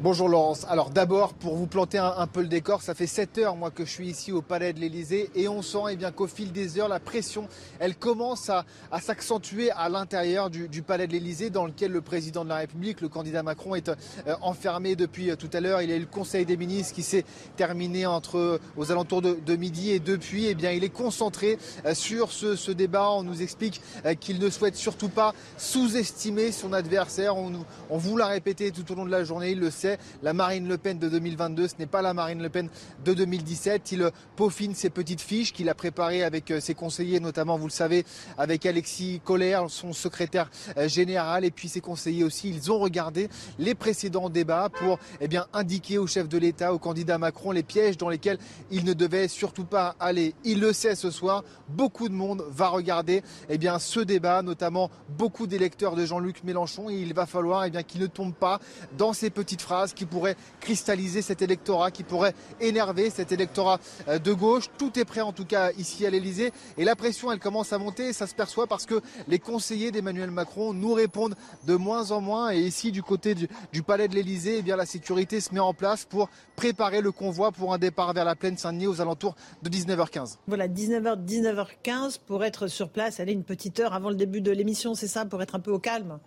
Bonjour 0.01 0.29
Laurence. 0.29 0.65
Alors 0.69 0.91
d'abord, 0.91 1.33
pour 1.33 1.57
vous 1.57 1.67
planter 1.67 1.97
un, 1.97 2.25
peu 2.25 2.39
le 2.39 2.47
décor, 2.47 2.81
ça 2.81 2.95
fait 2.95 3.05
7 3.05 3.37
heures 3.39 3.57
moi 3.57 3.69
que 3.69 3.83
je 3.83 3.91
suis 3.91 4.07
ici 4.07 4.31
au 4.31 4.41
Palais 4.41 4.71
de 4.71 4.79
l'Elysée 4.79 5.29
et 5.35 5.49
on 5.49 5.61
sent 5.61 5.79
eh 5.91 5.97
bien 5.97 6.13
qu'au 6.13 6.25
fil 6.25 6.53
des 6.53 6.79
heures, 6.79 6.87
la 6.87 7.01
pression, 7.01 7.49
elle 7.79 7.97
commence 7.97 8.49
à, 8.49 8.63
s'accentuer 9.01 9.71
à 9.71 9.89
l'intérieur 9.89 10.49
du, 10.49 10.81
Palais 10.83 11.05
de 11.05 11.11
l'Elysée 11.11 11.49
dans 11.49 11.65
lequel 11.65 11.91
le 11.91 11.99
président 11.99 12.45
de 12.45 12.49
la 12.49 12.55
République, 12.55 13.01
le 13.01 13.09
candidat 13.09 13.43
Macron, 13.43 13.75
est 13.75 13.89
euh, 13.89 14.35
enfermé 14.39 14.95
depuis 14.95 15.31
euh, 15.31 15.35
tout 15.35 15.49
à 15.51 15.59
l'heure. 15.59 15.81
Il 15.81 15.91
eu 15.91 15.99
le 15.99 16.05
Conseil 16.05 16.45
des 16.45 16.55
ministres 16.55 16.93
qui 16.93 17.03
s'est 17.03 17.25
terminé 17.57 18.05
entre 18.05 18.61
aux 18.77 18.91
alentours 18.93 19.21
de, 19.21 19.55
midi 19.57 19.91
et 19.91 19.99
depuis, 19.99 20.45
eh 20.45 20.55
bien, 20.55 20.71
il 20.71 20.85
est 20.85 20.93
concentré 20.93 21.57
euh, 21.85 21.93
sur 21.93 22.31
ce, 22.31 22.71
débat. 22.71 23.09
On 23.11 23.23
nous 23.23 23.41
explique 23.41 23.81
qu'il 24.21 24.39
ne 24.39 24.49
souhaite 24.49 24.77
surtout 24.77 25.09
pas 25.09 25.33
sous-estimer 25.57 26.53
son 26.53 26.71
adversaire. 26.71 27.35
On, 27.35 27.51
on 27.89 27.97
vous 27.97 28.15
l'a 28.15 28.27
répété 28.27 28.71
tout 28.71 28.89
au 28.93 28.95
long 28.95 29.05
de 29.05 29.11
la 29.11 29.25
journée, 29.25 29.51
il 29.51 29.59
le 29.59 29.69
sait 29.69 29.88
la 30.21 30.33
Marine 30.33 30.67
Le 30.67 30.77
Pen 30.77 30.99
de 30.99 31.09
2022, 31.09 31.67
ce 31.67 31.73
n'est 31.79 31.85
pas 31.85 32.01
la 32.01 32.13
Marine 32.13 32.41
Le 32.41 32.49
Pen 32.49 32.69
de 33.03 33.13
2017. 33.13 33.91
Il 33.93 34.11
peaufine 34.35 34.75
ses 34.75 34.89
petites 34.89 35.21
fiches 35.21 35.53
qu'il 35.53 35.69
a 35.69 35.73
préparées 35.73 36.23
avec 36.23 36.51
euh, 36.51 36.59
ses 36.59 36.75
conseillers, 36.75 37.19
notamment, 37.19 37.57
vous 37.57 37.67
le 37.67 37.71
savez, 37.71 38.05
avec 38.37 38.65
Alexis 38.65 39.21
Collère, 39.23 39.69
son 39.69 39.93
secrétaire 39.93 40.49
euh, 40.77 40.87
général, 40.87 41.45
et 41.45 41.51
puis 41.51 41.69
ses 41.69 41.81
conseillers 41.81 42.23
aussi. 42.23 42.49
Ils 42.49 42.71
ont 42.71 42.79
regardé 42.79 43.29
les 43.57 43.75
précédents 43.75 44.29
débats 44.29 44.69
pour 44.69 44.99
eh 45.21 45.27
bien, 45.27 45.47
indiquer 45.53 45.97
au 45.97 46.07
chef 46.07 46.27
de 46.27 46.37
l'État, 46.37 46.73
au 46.73 46.79
candidat 46.79 47.17
Macron, 47.17 47.51
les 47.51 47.63
pièges 47.63 47.97
dans 47.97 48.09
lesquels 48.09 48.37
il 48.71 48.85
ne 48.85 48.93
devait 48.93 49.27
surtout 49.27 49.65
pas 49.65 49.95
aller. 49.99 50.35
Il 50.43 50.59
le 50.59 50.73
sait 50.73 50.95
ce 50.95 51.11
soir, 51.11 51.43
beaucoup 51.69 52.09
de 52.09 52.13
monde 52.13 52.45
va 52.49 52.67
regarder 52.67 53.23
eh 53.49 53.57
bien, 53.57 53.79
ce 53.79 53.99
débat, 53.99 54.41
notamment 54.41 54.89
beaucoup 55.09 55.47
d'électeurs 55.47 55.95
de 55.95 56.05
Jean-Luc 56.05 56.43
Mélenchon, 56.43 56.89
et 56.89 56.95
il 56.95 57.13
va 57.13 57.25
falloir 57.25 57.65
eh 57.65 57.83
qu'il 57.83 58.01
ne 58.01 58.07
tombe 58.07 58.33
pas 58.33 58.59
dans 58.97 59.13
ces 59.13 59.29
petites 59.29 59.61
phrases 59.61 59.78
qui 59.87 60.05
pourrait 60.05 60.35
cristalliser 60.59 61.21
cet 61.21 61.41
électorat, 61.41 61.91
qui 61.91 62.03
pourrait 62.03 62.33
énerver 62.59 63.09
cet 63.09 63.31
électorat 63.31 63.79
euh, 64.07 64.19
de 64.19 64.33
gauche. 64.33 64.65
Tout 64.77 64.97
est 64.99 65.05
prêt 65.05 65.21
en 65.21 65.33
tout 65.33 65.45
cas 65.45 65.71
ici 65.77 66.05
à 66.05 66.09
l'Elysée 66.09 66.51
et 66.77 66.83
la 66.83 66.95
pression 66.95 67.31
elle 67.31 67.39
commence 67.39 67.73
à 67.73 67.77
monter 67.77 68.13
ça 68.13 68.27
se 68.27 68.35
perçoit 68.35 68.67
parce 68.67 68.85
que 68.85 69.01
les 69.27 69.39
conseillers 69.39 69.91
d'Emmanuel 69.91 70.31
Macron 70.31 70.73
nous 70.73 70.93
répondent 70.93 71.35
de 71.65 71.75
moins 71.75 72.11
en 72.11 72.21
moins 72.21 72.51
et 72.51 72.59
ici 72.59 72.91
du 72.91 73.03
côté 73.03 73.35
du, 73.35 73.83
palais 73.83 74.07
de 74.07 74.15
l'Elysée, 74.15 74.63
eh 74.65 74.69
la 74.69 74.85
sécurité 74.85 75.41
se 75.41 75.53
met 75.53 75.59
en 75.59 75.73
place 75.73 76.05
pour 76.05 76.29
préparer 76.55 77.01
le 77.01 77.11
convoi 77.11 77.51
pour 77.51 77.73
un 77.73 77.77
départ 77.77 78.13
vers 78.13 78.25
la 78.25 78.35
plaine 78.35 78.57
Saint-Denis 78.57 78.87
aux 78.87 79.01
alentours 79.01 79.35
de 79.63 79.69
19h15. 79.69 80.37
Voilà, 80.47 80.67
19h 80.67 81.25
19h15 81.25 82.19
pour 82.25 82.43
être 82.43 82.67
sur 82.67 82.89
place, 82.89 83.19
aller 83.19 83.33
une 83.33 83.43
petite 83.43 83.79
heure 83.79 83.93
avant 83.93 84.09
le 84.09 84.15
début 84.15 84.41
de 84.41 84.51
l'émission, 84.51 84.93
c'est 84.93 85.07
ça 85.07 85.25
pour 85.25 85.41
être 85.41 85.55
un 85.55 85.59
peu 85.59 85.71
au 85.71 85.79
calme? 85.79 86.19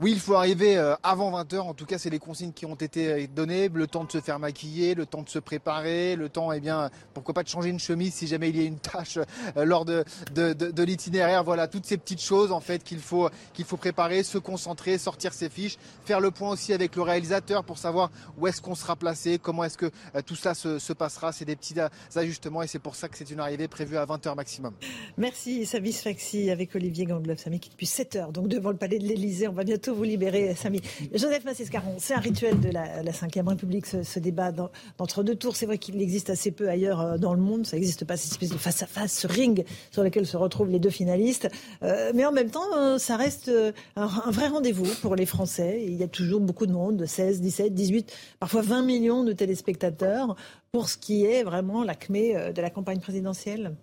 Oui, 0.00 0.12
il 0.12 0.20
faut 0.20 0.34
arriver 0.34 0.76
euh, 0.76 0.94
avant 1.02 1.32
20h. 1.32 1.58
En 1.58 1.74
tout 1.74 1.84
cas, 1.84 1.98
c'est 1.98 2.08
les 2.08 2.20
consignes 2.20 2.52
qui 2.52 2.66
ont 2.66 2.76
été 2.76 3.08
euh, 3.08 3.26
données. 3.34 3.68
Le 3.68 3.88
temps 3.88 4.04
de 4.04 4.12
se 4.12 4.20
faire 4.20 4.38
maquiller, 4.38 4.94
le 4.94 5.06
temps 5.06 5.22
de 5.22 5.28
se 5.28 5.40
préparer, 5.40 6.14
le 6.14 6.28
temps, 6.28 6.52
eh 6.52 6.60
bien, 6.60 6.88
pourquoi 7.14 7.34
pas 7.34 7.42
de 7.42 7.48
changer 7.48 7.70
une 7.70 7.80
chemise 7.80 8.14
si 8.14 8.28
jamais 8.28 8.50
il 8.50 8.56
y 8.56 8.60
a 8.60 8.64
une 8.64 8.78
tâche 8.78 9.18
euh, 9.56 9.64
lors 9.64 9.84
de, 9.84 10.04
de, 10.32 10.82
l'itinéraire. 10.84 11.42
Voilà, 11.42 11.66
toutes 11.66 11.84
ces 11.84 11.96
petites 11.96 12.22
choses, 12.22 12.52
en 12.52 12.60
fait, 12.60 12.84
qu'il 12.84 13.00
faut, 13.00 13.28
qu'il 13.54 13.64
faut 13.64 13.76
préparer, 13.76 14.22
se 14.22 14.38
concentrer, 14.38 14.98
sortir 14.98 15.32
ses 15.32 15.48
fiches, 15.48 15.78
faire 16.04 16.20
le 16.20 16.30
point 16.30 16.50
aussi 16.50 16.72
avec 16.72 16.94
le 16.94 17.02
réalisateur 17.02 17.64
pour 17.64 17.78
savoir 17.78 18.12
où 18.38 18.46
est-ce 18.46 18.62
qu'on 18.62 18.76
sera 18.76 18.94
placé, 18.94 19.40
comment 19.40 19.64
est-ce 19.64 19.78
que 19.78 19.90
tout 20.26 20.36
ça 20.36 20.54
se, 20.54 20.92
passera. 20.92 21.32
C'est 21.32 21.44
des 21.44 21.56
petits 21.56 21.74
ajustements 22.14 22.62
et 22.62 22.68
c'est 22.68 22.78
pour 22.78 22.94
ça 22.94 23.08
que 23.08 23.18
c'est 23.18 23.30
une 23.30 23.40
arrivée 23.40 23.66
prévue 23.66 23.96
à 23.96 24.06
20h 24.06 24.36
maximum. 24.36 24.74
Merci, 25.16 25.66
Savis 25.66 25.94
Faxi 25.94 26.50
avec 26.50 26.76
Olivier 26.76 27.06
Gangloff, 27.06 27.40
Samy 27.40 27.58
qui 27.58 27.70
depuis 27.70 27.86
7h, 27.86 28.30
donc 28.30 28.46
devant 28.46 28.70
le 28.70 28.76
palais 28.76 29.00
de 29.00 29.04
l'Elysée. 29.04 29.48
On 29.48 29.52
va 29.52 29.64
bientôt 29.64 29.87
vous 29.90 30.02
libérer, 30.02 30.54
Samy. 30.54 30.80
Joseph 31.12 31.44
Massescaron, 31.44 31.96
c'est 31.98 32.14
un 32.14 32.20
rituel 32.20 32.60
de 32.60 32.68
la, 32.70 33.02
la 33.02 33.10
Ve 33.10 33.48
République, 33.48 33.86
ce, 33.86 34.18
débat 34.18 34.52
d'entre 34.52 35.22
deux 35.22 35.34
tours. 35.34 35.56
C'est 35.56 35.66
vrai 35.66 35.78
qu'il 35.78 36.00
existe 36.00 36.30
assez 36.30 36.50
peu 36.50 36.68
ailleurs 36.68 37.00
euh, 37.00 37.18
dans 37.18 37.34
le 37.34 37.40
monde. 37.40 37.66
Ça 37.66 37.76
n'existe 37.76 38.04
pas, 38.04 38.16
cette 38.16 38.32
espèce 38.32 38.50
de 38.50 38.56
face-à-face, 38.56 39.12
ce 39.12 39.26
ring 39.26 39.64
sur 39.90 40.02
lequel 40.02 40.26
se 40.26 40.36
retrouvent 40.36 40.70
les 40.70 40.78
deux 40.78 40.90
finalistes. 40.90 41.48
Euh, 41.82 42.12
mais 42.14 42.24
en 42.24 42.32
même 42.32 42.50
temps, 42.50 42.76
euh, 42.76 42.98
ça 42.98 43.16
reste 43.16 43.50
un, 43.96 44.06
vrai 44.30 44.48
rendez-vous 44.48 44.88
pour 45.00 45.16
les 45.16 45.26
Français. 45.26 45.82
Il 45.86 45.94
y 45.94 46.02
a 46.02 46.08
toujours 46.08 46.40
beaucoup 46.40 46.66
de 46.66 46.72
monde, 46.72 47.04
16, 47.04 47.40
17, 47.40 47.74
18, 47.74 48.12
parfois 48.40 48.62
20 48.62 48.82
millions 48.82 49.24
de 49.24 49.32
téléspectateurs 49.32 50.36
pour 50.72 50.88
ce 50.88 50.96
qui 50.96 51.24
est 51.24 51.42
vraiment 51.42 51.84
l'acmé 51.84 52.34
de 52.54 52.60
la 52.60 52.70
campagne 52.70 53.00
présidentielle. 53.00 53.74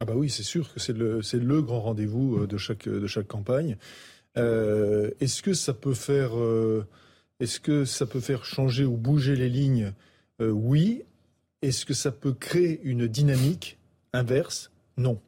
Ah 0.00 0.04
bah 0.04 0.14
oui, 0.16 0.28
c'est 0.28 0.42
sûr 0.42 0.72
que 0.72 0.80
c'est 0.80 0.92
le, 0.92 1.62
grand 1.62 1.80
rendez-vous 1.80 2.46
de 2.46 2.56
chaque 2.58 3.26
campagne. 3.26 3.76
Euh, 4.36 5.10
est-ce 5.20 5.42
que 5.42 5.54
ça 5.54 5.72
peut 5.72 5.94
faire, 5.94 6.36
euh, 6.38 6.86
est-ce 7.40 7.60
que 7.60 7.84
ça 7.84 8.06
peut 8.06 8.20
faire 8.20 8.44
changer 8.44 8.84
ou 8.84 8.96
bouger 8.96 9.36
les 9.36 9.48
lignes? 9.48 9.92
Euh, 10.40 10.50
Oui. 10.50 11.02
Est-ce 11.62 11.86
que 11.86 11.94
ça 11.94 12.12
peut 12.12 12.34
créer 12.34 12.80
une 12.82 13.06
dynamique 13.06 13.78
inverse? 14.12 14.70
Non. 14.98 15.18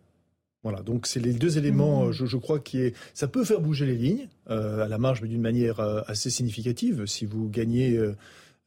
Voilà, 0.62 0.82
donc 0.82 1.06
c'est 1.06 1.20
les 1.20 1.32
deux 1.32 1.56
éléments, 1.56 2.06
mmh. 2.06 2.12
je, 2.12 2.36
crois, 2.36 2.58
qui 2.58 2.80
est. 2.80 2.94
Ça 3.14 3.26
peut 3.26 3.42
faire 3.42 3.60
bouger 3.60 3.86
les 3.86 3.94
lignes 3.94 4.28
à 4.46 4.86
la 4.86 4.98
marge, 4.98 5.22
mais 5.22 5.28
d'une 5.28 5.40
manière 5.40 5.80
assez 5.80 6.28
significative. 6.28 7.06
Si 7.06 7.24
vous 7.24 7.48
gagnez 7.48 7.98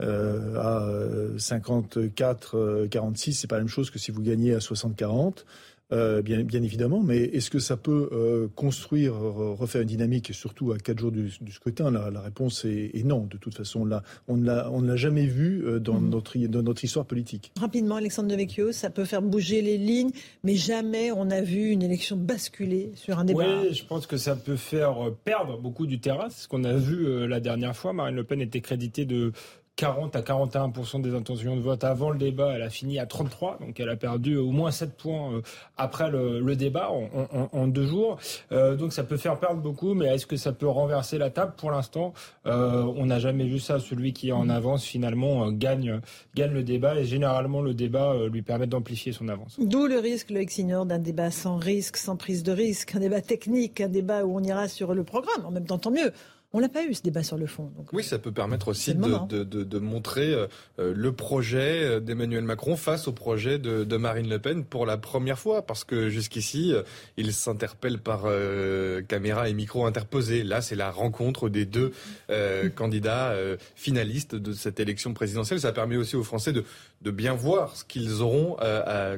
à 0.01 0.89
54, 1.37 2.87
46, 2.89 3.33
c'est 3.33 3.47
pas 3.47 3.57
la 3.57 3.63
même 3.63 3.67
chose 3.67 3.91
que 3.91 3.99
si 3.99 4.09
vous 4.09 4.21
gagnez 4.23 4.55
à 4.55 4.61
60, 4.61 4.95
40. 4.95 5.45
Euh, 5.91 6.21
bien, 6.21 6.43
bien, 6.43 6.61
évidemment, 6.61 7.01
mais 7.01 7.17
est-ce 7.17 7.49
que 7.49 7.57
ça 7.59 7.75
peut 7.75 8.09
euh, 8.11 8.47
construire, 8.55 9.15
refaire 9.15 9.81
une 9.81 9.87
dynamique, 9.87 10.31
surtout 10.33 10.71
à 10.71 10.77
quatre 10.77 10.99
jours 10.99 11.11
du, 11.11 11.31
scrutin? 11.51 11.89
La, 11.89 12.21
réponse 12.21 12.63
est, 12.65 13.03
non. 13.03 13.25
De 13.25 13.37
toute 13.37 13.55
façon, 13.55 13.85
là, 13.85 14.03
on 14.27 14.37
ne 14.37 14.45
l'a 14.45 14.95
jamais 14.95 15.25
vu 15.25 15.65
euh, 15.65 15.79
dans, 15.79 15.99
mmh. 15.99 16.09
notre, 16.09 16.37
dans 16.37 16.61
notre 16.61 16.83
histoire 16.83 17.05
politique. 17.05 17.51
Rapidement, 17.59 17.95
Alexandre 17.95 18.29
Devecchio, 18.29 18.71
ça 18.71 18.89
peut 18.89 19.05
faire 19.05 19.21
bouger 19.21 19.61
les 19.61 19.77
lignes, 19.77 20.11
mais 20.43 20.55
jamais 20.55 21.11
on 21.11 21.31
a 21.31 21.41
vu 21.41 21.69
une 21.69 21.81
élection 21.81 22.15
basculer 22.17 22.91
sur 22.93 23.17
un 23.17 23.25
débat. 23.25 23.61
Oui, 23.61 23.73
je 23.73 23.83
pense 23.85 24.05
que 24.05 24.17
ça 24.17 24.35
peut 24.35 24.57
faire 24.57 25.11
perdre 25.23 25.59
beaucoup 25.59 25.87
du 25.87 25.99
terrain. 25.99 26.29
C'est 26.29 26.43
ce 26.43 26.47
qu'on 26.47 26.65
a 26.65 26.73
vu 26.73 27.27
la 27.27 27.39
dernière 27.39 27.75
fois. 27.75 27.93
Marine 27.93 28.15
Le 28.15 28.23
Pen 28.23 28.41
était 28.41 28.61
créditée 28.61 29.05
de 29.05 29.31
40 29.79 30.13
à 30.17 30.21
41% 30.21 31.01
des 31.01 31.15
intentions 31.15 31.55
de 31.55 31.61
vote 31.61 31.85
avant 31.85 32.09
le 32.09 32.17
débat. 32.17 32.51
Elle 32.53 32.63
a 32.63 32.69
fini 32.69 32.99
à 32.99 33.05
33, 33.05 33.59
donc 33.61 33.79
elle 33.79 33.87
a 33.87 33.95
perdu 33.95 34.35
au 34.35 34.51
moins 34.51 34.71
7 34.71 34.97
points 34.97 35.31
euh, 35.31 35.41
après 35.77 36.11
le, 36.11 36.55
débat 36.57 36.91
en, 37.53 37.67
deux 37.67 37.85
jours. 37.85 38.17
Euh, 38.51 38.75
donc 38.75 38.91
ça 38.91 39.05
peut 39.05 39.15
faire 39.15 39.39
perdre 39.39 39.61
beaucoup, 39.61 39.93
mais 39.93 40.07
est-ce 40.07 40.25
que 40.25 40.35
ça 40.35 40.51
peut 40.51 40.67
renverser 40.67 41.17
la 41.17 41.29
table? 41.29 41.53
Pour 41.55 41.71
l'instant, 41.71 42.13
euh, 42.45 42.83
on 42.97 43.05
n'a 43.05 43.19
jamais 43.19 43.45
vu 43.45 43.59
ça. 43.59 43.79
Celui 43.79 44.11
qui 44.11 44.29
est 44.29 44.33
en 44.33 44.49
avance 44.49 44.83
finalement 44.83 45.49
gagne, 45.49 46.01
le 46.35 46.63
débat 46.63 46.95
et 46.99 47.05
généralement 47.05 47.61
le 47.61 47.73
débat 47.73 48.15
lui 48.29 48.41
permet 48.41 48.67
d'amplifier 48.67 49.13
son 49.13 49.29
avance. 49.29 49.57
D'où 49.59 49.87
le 49.87 49.99
risque, 49.99 50.29
le 50.29 50.45
Signor, 50.45 50.85
d'un 50.85 50.99
débat 50.99 51.31
sans 51.31 51.55
risque, 51.55 51.95
sans 51.95 52.17
prise 52.17 52.43
de 52.43 52.51
risque, 52.51 52.95
un 52.95 52.99
débat 52.99 53.21
technique, 53.21 53.79
un 53.79 53.87
débat 53.87 54.25
où 54.25 54.35
on 54.35 54.43
ira 54.43 54.67
sur 54.67 54.93
le 54.93 55.05
programme. 55.05 55.45
En 55.45 55.51
même 55.51 55.65
temps, 55.65 55.77
tant 55.77 55.91
mieux. 55.91 56.11
On 56.51 56.61
n'a 56.61 56.69
pas 56.69 56.83
eu 56.83 56.95
ce 56.95 57.03
débat 57.03 57.21
sur 57.21 57.37
le 57.37 57.45
fond. 57.45 57.71
oui, 57.93 58.03
ça 58.03 58.17
peut 58.17 58.31
permettre 58.31 58.69
aussi 58.69 58.95
de, 58.95 59.79
montrer 59.79 60.33
euh, 60.33 60.47
euh, 60.79 60.93
le 60.95 61.11
projet 61.11 61.83
euh, 61.83 61.99
d'Emmanuel 61.99 62.43
Macron 62.43 62.75
face 62.75 63.07
au 63.07 63.11
projet 63.11 63.59
de, 63.59 63.97
Marine 63.97 64.27
Le 64.27 64.39
Pen 64.39 64.65
pour 64.65 64.87
la 64.87 64.97
première 64.97 65.37
fois, 65.37 65.61
parce 65.61 65.83
que 65.83 66.09
jusqu'ici, 66.09 66.73
il 67.17 67.33
s'interpelle 67.33 67.99
par 67.99 68.23
caméra 69.07 69.49
et 69.49 69.53
micro 69.53 69.85
interposés. 69.85 70.43
Là, 70.43 70.61
c'est 70.61 70.75
la 70.75 70.89
rencontre 70.89 71.49
des 71.49 71.65
deux 71.65 71.91
candidats 72.75 73.35
finalistes 73.75 74.35
de 74.35 74.53
cette 74.53 74.79
élection 74.79 75.13
présidentielle. 75.13 75.59
Ça 75.59 75.73
permet 75.73 75.97
aussi 75.97 76.15
aux 76.15 76.23
Français 76.23 76.53
de, 76.53 76.63
de 77.01 77.11
bien 77.11 77.33
voir 77.33 77.75
ce 77.75 77.83
qu'ils 77.83 78.21
auront 78.21 78.57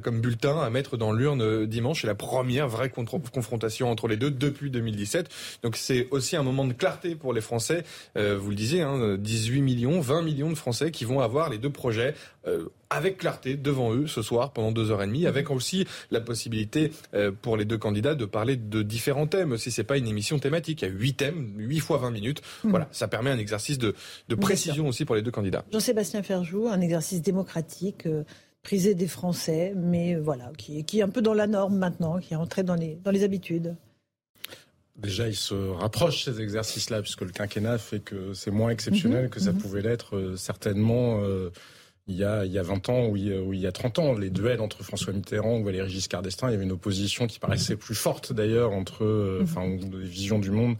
comme 0.03 0.21
bulletin 0.21 0.59
à 0.59 0.69
mettre 0.69 0.97
dans 0.97 1.11
l'urne 1.11 1.65
dimanche. 1.65 2.01
C'est 2.01 2.07
la 2.07 2.15
première 2.15 2.67
vraie 2.67 2.89
confrontation 2.89 3.89
entre 3.89 4.07
les 4.07 4.17
deux 4.17 4.31
depuis 4.31 4.69
2017. 4.69 5.29
Donc 5.63 5.75
c'est 5.75 6.07
aussi 6.11 6.35
un 6.35 6.43
moment 6.43 6.65
de 6.65 6.73
clarté 6.73 7.15
pour 7.15 7.33
les 7.33 7.41
Français. 7.41 7.83
Euh, 8.17 8.37
vous 8.37 8.49
le 8.49 8.55
disiez, 8.55 8.81
hein, 8.81 9.17
18 9.17 9.61
millions, 9.61 9.99
20 9.99 10.21
millions 10.21 10.49
de 10.49 10.55
Français 10.55 10.91
qui 10.91 11.05
vont 11.05 11.19
avoir 11.19 11.49
les 11.49 11.57
deux 11.57 11.69
projets. 11.69 12.13
Euh, 12.47 12.69
avec 12.89 13.19
clarté 13.19 13.55
devant 13.55 13.93
eux 13.93 14.07
ce 14.07 14.21
soir 14.21 14.51
pendant 14.51 14.71
deux 14.71 14.91
heures 14.91 15.03
et 15.03 15.07
demie, 15.07 15.27
avec 15.27 15.51
aussi 15.51 15.85
la 16.09 16.19
possibilité 16.19 16.91
euh, 17.13 17.31
pour 17.31 17.55
les 17.55 17.65
deux 17.65 17.77
candidats 17.77 18.15
de 18.15 18.25
parler 18.25 18.55
de 18.55 18.81
différents 18.81 19.27
thèmes. 19.27 19.57
Si 19.57 19.71
c'est 19.71 19.83
pas 19.83 19.97
une 19.97 20.07
émission 20.07 20.39
thématique, 20.39 20.81
il 20.81 20.85
y 20.85 20.91
a 20.91 20.91
huit 20.91 21.13
thèmes, 21.13 21.53
huit 21.57 21.79
fois 21.79 21.99
20 21.99 22.11
minutes. 22.11 22.41
Hmm. 22.63 22.71
Voilà, 22.71 22.89
ça 22.91 23.07
permet 23.07 23.29
un 23.29 23.37
exercice 23.37 23.77
de, 23.77 23.93
précision 24.39 24.87
aussi 24.87 25.05
pour 25.05 25.15
les 25.15 25.21
deux 25.21 25.31
candidats. 25.31 25.63
Jean-Sébastien 25.71 26.23
Ferjou, 26.23 26.67
un 26.67 26.81
exercice 26.81 27.21
démocratique. 27.21 28.07
prisé 28.63 28.93
des 28.93 29.07
Français, 29.07 29.73
mais 29.75 30.15
voilà, 30.15 30.51
qui, 30.57 30.83
qui, 30.83 30.99
est 30.99 31.01
un 31.01 31.09
peu 31.09 31.21
dans 31.21 31.33
la 31.33 31.47
norme 31.47 31.77
maintenant, 31.77 32.19
qui 32.19 32.33
est 32.33 32.37
rentré 32.37 32.61
dans 32.61 32.75
les, 32.75 32.99
dans 33.03 33.09
les 33.09 33.23
habitudes 33.23 33.75
Déjà, 34.97 35.27
il 35.27 35.35
se 35.35 35.55
rapproche 35.55 36.25
ces 36.25 36.41
exercices-là, 36.41 37.01
puisque 37.01 37.21
le 37.21 37.31
quinquennat 37.31 37.79
fait 37.79 37.99
que 37.99 38.33
c'est 38.33 38.51
moins 38.51 38.69
exceptionnel 38.69 39.25
mhm. 39.25 39.29
que 39.29 39.39
ça 39.39 39.51
mhm. 39.51 39.57
pouvait 39.57 39.81
l'être 39.81 40.15
euh, 40.15 40.35
certainement 40.35 41.21
euh, 41.23 41.49
il, 42.07 42.15
y 42.15 42.23
a, 42.23 42.45
il 42.45 42.51
y 42.51 42.59
a 42.59 42.63
20 42.63 42.89
ans 42.89 43.07
ou 43.07 43.15
il, 43.15 43.59
y 43.59 43.67
a 43.67 43.71
30 43.71 43.99
ans. 43.99 44.13
Les 44.13 44.29
duels 44.29 44.61
entre 44.61 44.83
François 44.83 45.13
Mitterrand 45.13 45.59
ou 45.59 45.63
Valéry 45.63 45.89
Giscard 45.89 46.21
d'Estaing, 46.21 46.49
il 46.49 46.53
y 46.53 46.55
avait 46.55 46.63
une 46.63 46.71
opposition 46.71 47.27
qui 47.27 47.39
paraissait 47.39 47.75
plus 47.75 47.95
forte 47.95 48.33
d'ailleurs 48.33 48.71
entre, 48.71 49.03
mhm. 49.05 49.43
enfin, 49.43 49.67
des 49.67 50.03
visions 50.03 50.39
du 50.39 50.51
monde 50.51 50.77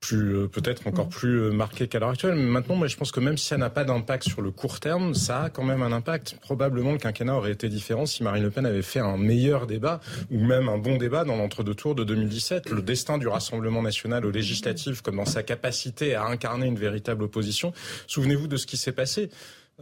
plus 0.00 0.36
euh, 0.36 0.48
peut-être 0.48 0.86
encore 0.86 1.08
plus 1.08 1.40
euh, 1.40 1.50
marqué 1.50 1.88
qu'à 1.88 1.98
l'heure 1.98 2.10
actuelle. 2.10 2.34
Mais 2.34 2.44
maintenant, 2.44 2.76
moi, 2.76 2.86
je 2.86 2.96
pense 2.96 3.12
que 3.12 3.20
même 3.20 3.36
si 3.36 3.46
ça 3.46 3.56
n'a 3.56 3.70
pas 3.70 3.84
d'impact 3.84 4.24
sur 4.24 4.42
le 4.42 4.50
court 4.50 4.78
terme, 4.80 5.14
ça 5.14 5.44
a 5.44 5.50
quand 5.50 5.64
même 5.64 5.82
un 5.82 5.92
impact. 5.92 6.38
Probablement, 6.40 6.92
le 6.92 6.98
quinquennat 6.98 7.34
aurait 7.34 7.52
été 7.52 7.68
différent 7.68 8.06
si 8.06 8.22
Marine 8.22 8.44
Le 8.44 8.50
Pen 8.50 8.66
avait 8.66 8.82
fait 8.82 9.00
un 9.00 9.16
meilleur 9.16 9.66
débat 9.66 10.00
ou 10.30 10.38
même 10.38 10.68
un 10.68 10.78
bon 10.78 10.96
débat 10.96 11.24
dans 11.24 11.36
l'entre-deux 11.36 11.74
tours 11.74 11.94
de 11.94 12.04
2017. 12.04 12.70
Le 12.70 12.82
destin 12.82 13.18
du 13.18 13.26
Rassemblement 13.26 13.82
national 13.82 14.24
aux 14.26 14.30
législatives, 14.30 15.02
comme 15.02 15.16
dans 15.16 15.24
sa 15.24 15.42
capacité 15.42 16.14
à 16.14 16.26
incarner 16.26 16.66
une 16.66 16.78
véritable 16.78 17.24
opposition. 17.24 17.72
Souvenez-vous 18.06 18.48
de 18.48 18.56
ce 18.56 18.66
qui 18.66 18.76
s'est 18.76 18.92
passé. 18.92 19.30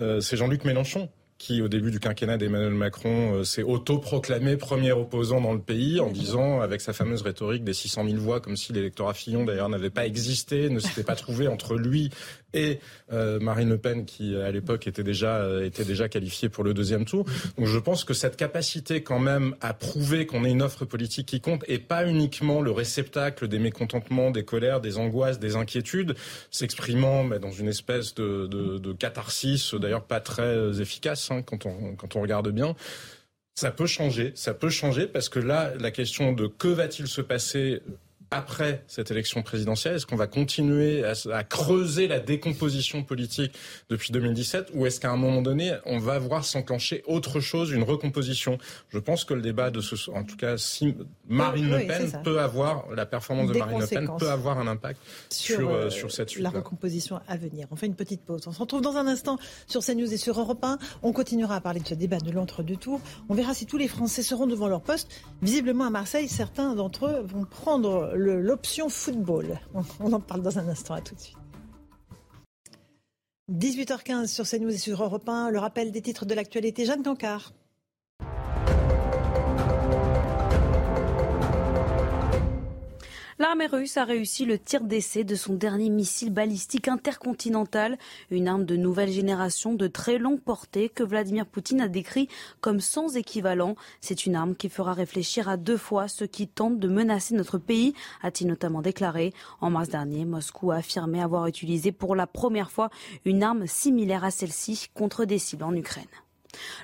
Euh, 0.01 0.21
c'est 0.21 0.37
Jean-Luc 0.37 0.65
Mélenchon 0.65 1.09
qui, 1.45 1.61
au 1.61 1.69
début 1.69 1.91
du 1.91 2.01
quinquennat 2.01 2.39
d'Emmanuel 2.39 2.73
Macron, 2.73 3.35
euh, 3.35 3.45
s'est 3.45 3.63
autoproclamé 3.63 4.57
premier 4.57 4.93
opposant 4.93 5.43
dans 5.43 5.53
le 5.53 5.61
pays 5.61 6.01
en 6.01 6.11
disant, 6.11 6.63
avec 6.63 6.81
sa 6.81 6.95
fameuse 6.95 7.21
rhétorique 7.21 7.65
des 7.65 7.75
600 7.75 8.07
000 8.09 8.17
voix, 8.17 8.41
comme 8.41 8.57
si 8.57 8.73
l'électorat 8.73 9.13
Fillon 9.13 9.45
d'ailleurs 9.45 9.69
n'avait 9.69 9.91
pas 9.91 10.07
existé, 10.07 10.71
ne 10.71 10.79
s'était 10.79 11.03
pas 11.03 11.17
trouvé 11.17 11.47
entre 11.47 11.77
lui 11.77 12.11
et 12.55 12.79
euh, 13.13 13.39
Marine 13.41 13.69
Le 13.69 13.79
Pen, 13.79 14.07
qui 14.07 14.37
à 14.37 14.51
l'époque 14.51 14.87
était 14.87 15.03
déjà 15.03 15.37
euh, 15.37 15.67
était 15.67 15.85
déjà 15.85 16.09
qualifiée 16.09 16.49
pour 16.49 16.65
le 16.65 16.73
deuxième 16.73 17.05
tour. 17.05 17.27
Donc 17.59 17.67
je 17.67 17.79
pense 17.79 18.05
que 18.05 18.15
cette 18.15 18.37
capacité 18.37 19.03
quand 19.03 19.19
même 19.19 19.55
à 19.61 19.75
prouver 19.75 20.27
qu'on 20.27 20.45
est 20.45 20.51
une 20.51 20.63
offre 20.63 20.85
politique 20.85 21.27
qui 21.27 21.41
compte 21.41 21.65
et 21.69 21.79
pas 21.79 22.07
uniquement 22.07 22.63
le 22.63 22.71
réceptacle 22.71 23.49
des 23.49 23.59
mécontentements, 23.59 24.31
des 24.31 24.45
colères, 24.45 24.81
des 24.81 24.97
angoisses, 24.97 25.39
des 25.39 25.57
inquiétudes, 25.57 26.15
s'exprimant 26.51 27.25
dans 27.41 27.51
une 27.51 27.69
espèce 27.69 28.15
de, 28.15 28.93
catharsis, 28.99 29.75
d'ailleurs 29.75 30.05
pas 30.05 30.21
très 30.21 30.81
efficace 30.81 31.31
hein, 31.37 31.43
quand 31.43 31.67
on 31.67 31.97
quand 31.97 32.17
on 32.17 32.21
regarde 32.23 32.51
bien. 32.51 32.75
Ça 33.57 33.71
peut 33.71 33.87
changer, 33.87 34.33
ça 34.35 34.53
peut 34.53 34.69
changer 34.69 35.07
parce 35.07 35.29
que 35.29 35.39
là, 35.39 35.73
la 35.79 35.93
question 35.93 36.33
de 36.33 36.49
que 36.49 36.69
va-t-il 36.69 37.07
se 37.07 37.21
passer 37.21 37.83
après 38.35 38.85
cette 38.89 39.11
élection 39.11 39.43
présidentielle 39.43 39.95
Est-ce 39.95 40.07
qu'on 40.07 40.17
va 40.17 40.27
continuer 40.27 41.05
à, 41.05 41.45
creuser 41.45 42.09
la 42.09 42.21
décomposition 42.21 43.03
politique 43.03 43.53
depuis 43.89 44.13
2017 44.13 44.71
ou 44.75 44.87
est-ce 44.87 45.01
qu'à 45.01 45.11
un 45.11 45.17
moment 45.17 45.43
donné, 45.43 45.75
on 45.87 45.99
va 45.99 46.19
voir 46.19 46.45
s'enclencher 46.45 47.03
autre 47.07 47.41
chose, 47.41 47.71
une 47.71 47.83
recomposition? 47.83 48.59
Je 48.89 48.99
pense 48.99 49.25
que 49.25 49.35
le 49.35 49.43
débat 49.43 49.71
de 49.71 49.81
ce 49.81 49.95
en 50.11 50.25
tout 50.25 50.37
cas, 50.37 50.59
si 50.59 50.95
Marine 51.29 51.71
Le 51.71 51.87
Pen 51.87 52.21
peut 52.25 52.41
avoir, 52.41 52.91
la 52.95 53.07
performance 53.07 53.51
de 53.51 53.59
Marine 53.59 53.81
Le 53.81 53.87
Pen 53.87 54.11
peut 54.19 54.31
avoir 54.31 54.59
un 54.59 54.67
impact 54.67 55.01
sur, 55.31 55.71
euh, 55.71 55.91
sur, 55.91 56.11
cette 56.11 56.31
suite. 56.31 56.43
La 56.43 56.51
recomposition 56.51 57.21
à 57.29 57.37
venir. 57.37 57.69
On 57.71 57.77
fait 57.77 57.87
une 57.87 57.95
petite 57.95 58.23
pause. 58.23 58.43
On 58.47 58.53
se 58.53 58.59
retrouve 58.59 58.81
dans 58.81 58.97
un 58.97 59.07
instant 59.07 59.39
sur 59.67 59.83
CNews 59.83 60.13
et 60.13 60.17
sur 60.17 60.39
Europe 60.39 60.63
1. 60.65 60.79
On 61.03 61.13
continuera 61.13 61.57
à 61.57 61.61
parler 61.61 61.81
de 61.81 61.87
ce 61.87 61.95
débat 61.95 62.19
de 62.19 62.31
l'entre-deux 62.31 62.77
tours. 62.77 63.01
On 63.29 63.35
verra 63.35 63.55
si 63.55 63.67
tous 63.67 63.79
les 63.79 63.89
Français 63.89 64.23
seront 64.23 64.47
devant 64.47 64.69
leur 64.69 64.83
poste. 64.83 65.09
Visiblement 65.43 65.85
à 65.85 65.91
Marseille, 65.91 66.29
certains 66.29 66.75
d'entre 66.75 67.07
eux 67.07 67.23
vont 67.25 67.45
prendre 67.45 68.13
l'option 68.33 68.89
football. 68.89 69.61
On, 70.01 70.13
en 70.13 70.21
parle 70.21 70.43
dans 70.43 70.59
un 70.59 70.69
instant. 70.69 70.95
À 70.95 71.01
tout 71.01 71.15
de 71.15 71.21
suite. 71.21 71.37
18h15 73.51 74.27
sur 74.27 74.49
CNews 74.49 74.71
et 74.71 74.79
sur 74.79 75.03
Europe 75.03 75.29
1, 75.29 75.51
le 75.51 75.59
rappel 75.59 75.93
des 75.93 76.01
titres 76.01 76.25
de 76.25 76.35
l'actualité. 76.35 76.87
Jeanne 76.87 77.03
Cancard. 77.03 77.53
L'armée 83.41 83.67
russe 83.67 83.97
a 83.97 84.05
réussi 84.05 84.45
le 84.45 84.61
tir 84.61 84.83
d'essai 84.83 85.25
de 85.25 85.35
son 85.35 85.55
dernier 85.55 85.91
missile 85.91 86.33
balistique 86.33 86.87
intercontinental, 86.87 87.99
une 88.31 88.47
arme 88.47 88.65
de 88.65 88.77
nouvelle 88.77 89.11
génération 89.11 89.75
de 89.75 89.89
très 89.89 90.19
longue 90.19 90.41
portée 90.41 90.89
que 90.89 91.03
Vladimir 91.03 91.45
Poutine 91.45 91.81
a 91.81 91.89
décrit 91.89 92.29
comme 92.61 92.79
sans 92.79 93.17
équivalent. 93.17 93.75
C'est 94.01 94.27
une 94.27 94.37
arme 94.37 94.55
qui 94.55 94.69
fera 94.69 94.93
réfléchir 94.93 95.49
à 95.49 95.57
deux 95.57 95.77
fois 95.77 96.07
ceux 96.07 96.29
qui 96.29 96.47
tentent 96.47 96.79
de 96.79 96.87
menacer 96.87 97.35
notre 97.35 97.59
pays, 97.59 97.95
a-t-il 98.23 98.47
notamment 98.47 98.83
déclaré. 98.83 99.33
En 99.61 99.69
mars 99.69 99.89
dernier, 99.89 100.25
Moscou 100.25 100.71
a 100.71 100.77
affirmé 100.77 101.21
avoir 101.21 101.49
utilisé 101.49 101.91
pour 101.91 102.15
la 102.15 102.29
première 102.29 102.71
fois 102.71 102.91
une 103.25 103.43
arme 103.43 103.67
similaire 103.67 104.23
à 104.23 104.31
celle-ci 104.31 104.91
contre 104.95 105.25
des 105.25 105.41
cibles 105.41 105.65
en 105.65 105.75
Ukraine. 105.75 106.07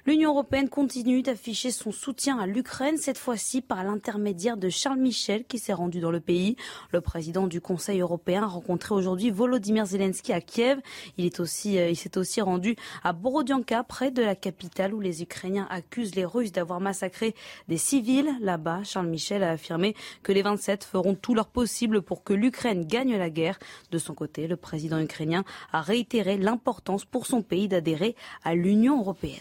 L'Union 0.07 0.31
européenne 0.31 0.69
continue 0.69 1.23
d'afficher 1.23 1.71
son 1.71 1.93
soutien 1.93 2.39
à 2.39 2.47
l'Ukraine, 2.47 2.97
cette 2.97 3.19
fois-ci 3.19 3.61
par 3.61 3.85
l'intermédiaire 3.85 4.57
de 4.57 4.69
Charles 4.69 4.99
Michel 4.99 5.45
qui 5.45 5.59
s'est 5.59 5.73
rendu 5.73 6.01
dans 6.01 6.11
le 6.11 6.21
pays. 6.21 6.57
Le 6.93 7.01
président 7.01 7.47
du 7.47 7.61
Conseil 7.61 8.01
européen 8.01 8.45
a 8.45 8.47
rencontré 8.47 8.95
aujourd'hui 8.95 9.31
Volodymyr 9.31 9.87
Zelensky 9.87 10.33
à 10.33 10.41
Kiev. 10.41 10.81
Il 11.19 11.31
euh, 11.39 11.95
s'est 11.95 12.19
aussi 12.19 12.41
rendu 12.41 12.77
à 13.03 13.13
Borodianka, 13.13 13.85
près 13.85 14.11
de 14.11 14.23
la 14.23 14.35
capitale 14.35 14.95
où 14.95 15.01
les 15.01 15.23
Ukrainiens 15.23 15.67
accusent 15.71 16.15
les 16.15 16.25
Russes 16.25 16.53
d'avoir 16.53 16.81
massacré 16.81 17.35
des 17.69 17.79
civils. 17.79 18.35
Là-bas, 18.41 18.83
Charles 18.85 19.09
Michel 19.09 19.43
a 19.43 19.51
affirmé 19.51 19.95
que 20.23 20.33
les 20.33 20.43
27 20.43 20.85
feront 20.85 21.15
tout 21.15 21.35
leur 21.35 21.49
possible 21.49 22.03
pour 22.03 22.25
que 22.25 22.33
l'Ukraine 22.33 22.87
gagne 22.87 23.17
la 23.17 23.31
guerre. 23.31 23.59
De 23.91 23.99
son 23.99 24.15
côté, 24.15 24.47
le 24.47 24.57
président 24.57 24.99
ukrainien 24.99 25.45
a 25.73 25.81
réitéré 25.81 26.39
l'importance 26.39 27.05
pour 27.05 27.27
son 27.27 27.43
pays 27.43 27.69
d'adhérer 27.69 28.17
à 28.45 28.55
l'Union 28.55 29.01
européenne. 29.01 29.41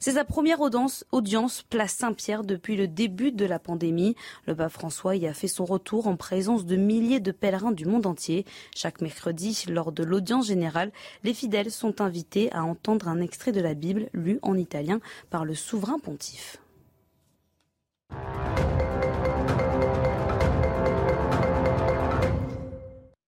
C'est 0.00 0.12
sa 0.12 0.24
première 0.24 0.60
audience, 0.60 1.04
place 1.70 1.94
Saint-Pierre 1.94 2.44
depuis 2.44 2.76
le 2.76 2.88
début 2.88 3.32
de 3.32 3.44
la 3.44 3.58
pandémie. 3.58 4.16
Le 4.46 4.54
pape 4.54 4.72
François 4.72 5.16
y 5.16 5.26
a 5.26 5.34
fait 5.34 5.48
son 5.48 5.64
retour 5.64 6.06
en 6.06 6.16
présence 6.16 6.66
de 6.66 6.76
milliers 6.76 7.20
de 7.20 7.32
pèlerins 7.32 7.72
du 7.72 7.86
monde 7.86 8.06
entier. 8.06 8.44
Chaque 8.74 9.00
mercredi, 9.00 9.64
lors 9.68 9.92
de 9.92 10.02
l'audience 10.02 10.46
générale, 10.48 10.92
les 11.24 11.34
fidèles 11.34 11.70
sont 11.70 12.00
invités 12.00 12.52
à 12.52 12.64
entendre 12.64 13.08
un 13.08 13.20
extrait 13.20 13.52
de 13.52 13.60
la 13.60 13.74
Bible 13.74 14.08
lu 14.12 14.38
en 14.42 14.56
italien 14.56 15.00
par 15.30 15.44
le 15.44 15.54
souverain 15.54 15.98
pontife. 15.98 16.58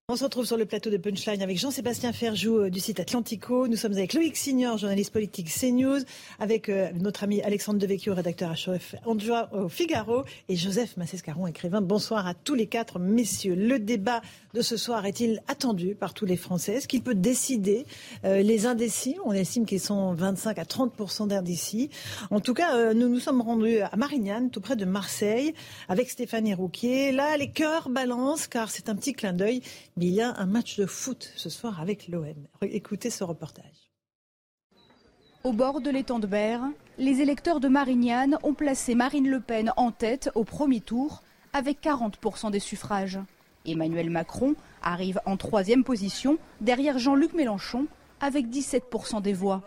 On 0.07 0.15
se 0.15 0.23
retrouve 0.23 0.45
sur 0.45 0.55
le 0.55 0.67
plateau 0.67 0.91
de 0.91 0.97
Punchline 0.97 1.41
avec 1.41 1.57
Jean-Sébastien 1.57 2.13
Ferjou 2.13 2.59
euh, 2.59 2.69
du 2.69 2.79
site 2.79 2.99
Atlantico. 2.99 3.67
Nous 3.67 3.75
sommes 3.75 3.93
avec 3.93 4.13
Loïc 4.13 4.37
Signor, 4.37 4.77
journaliste 4.77 5.11
politique 5.11 5.49
CNews, 5.49 6.01
avec 6.39 6.69
euh, 6.69 6.91
notre 6.93 7.23
ami 7.23 7.41
Alexandre 7.41 7.79
Devecchio, 7.79 8.13
rédacteur 8.13 8.51
HOF 8.51 8.93
Andjoa 9.03 9.49
au 9.51 9.67
Figaro, 9.67 10.23
et 10.47 10.55
Joseph 10.55 10.95
Massescaron, 10.97 11.47
écrivain. 11.47 11.81
Bonsoir 11.81 12.27
à 12.27 12.35
tous 12.35 12.53
les 12.53 12.67
quatre 12.67 12.99
messieurs. 12.99 13.55
Le 13.55 13.79
débat 13.79 14.21
de 14.53 14.61
ce 14.61 14.77
soir 14.77 15.07
est-il 15.07 15.41
attendu 15.47 15.95
par 15.95 16.13
tous 16.13 16.27
les 16.27 16.37
Français? 16.37 16.73
Est-ce 16.73 16.87
qu'il 16.87 17.01
peut 17.01 17.15
décider 17.15 17.87
euh, 18.25 18.43
les 18.43 18.67
indécis? 18.67 19.15
On 19.25 19.31
estime 19.31 19.65
qu'ils 19.65 19.79
sont 19.79 20.13
25 20.13 20.59
à 20.59 20.65
30% 20.65 21.29
d'indécis. 21.29 21.89
En 22.29 22.41
tout 22.41 22.53
cas, 22.53 22.93
nous 22.93 23.09
nous 23.09 23.19
sommes 23.19 23.41
rendus 23.41 23.79
à 23.79 23.95
Marignane, 23.95 24.51
tout 24.51 24.61
près 24.61 24.75
de 24.75 24.85
Marseille, 24.85 25.55
avec 25.89 26.11
Stéphanie 26.11 26.53
Rouquier. 26.53 27.11
Là, 27.11 27.37
les 27.37 27.49
cœurs 27.49 27.89
balancent, 27.89 28.45
car 28.45 28.69
c'est 28.69 28.87
un 28.87 28.95
petit 28.95 29.13
clin 29.13 29.33
d'œil 29.33 29.63
il 29.97 30.13
y 30.13 30.21
a 30.21 30.33
un 30.37 30.45
match 30.45 30.77
de 30.77 30.85
foot 30.85 31.31
ce 31.37 31.49
soir 31.49 31.79
avec 31.79 32.09
l'OM. 32.09 32.35
Écoutez 32.61 33.09
ce 33.09 33.23
reportage. 33.23 33.91
Au 35.45 35.53
bord 35.53 35.79
de 35.79 35.89
l'étang 35.89 36.19
de 36.19 36.27
Berre, 36.27 36.63
les 36.97 37.21
électeurs 37.21 37.61
de 37.61 37.69
Marignane 37.69 38.37
ont 38.43 38.53
placé 38.53 38.93
Marine 38.93 39.29
Le 39.29 39.39
Pen 39.39 39.71
en 39.77 39.91
tête 39.91 40.31
au 40.35 40.43
premier 40.43 40.81
tour 40.81 41.23
avec 41.53 41.81
40% 41.81 42.51
des 42.51 42.59
suffrages. 42.59 43.19
Emmanuel 43.65 44.09
Macron 44.09 44.55
arrive 44.81 45.21
en 45.25 45.37
troisième 45.37 45.85
position 45.85 46.37
derrière 46.59 46.99
Jean-Luc 46.99 47.33
Mélenchon 47.33 47.87
avec 48.19 48.47
17% 48.47 49.21
des 49.21 49.33
voix. 49.33 49.61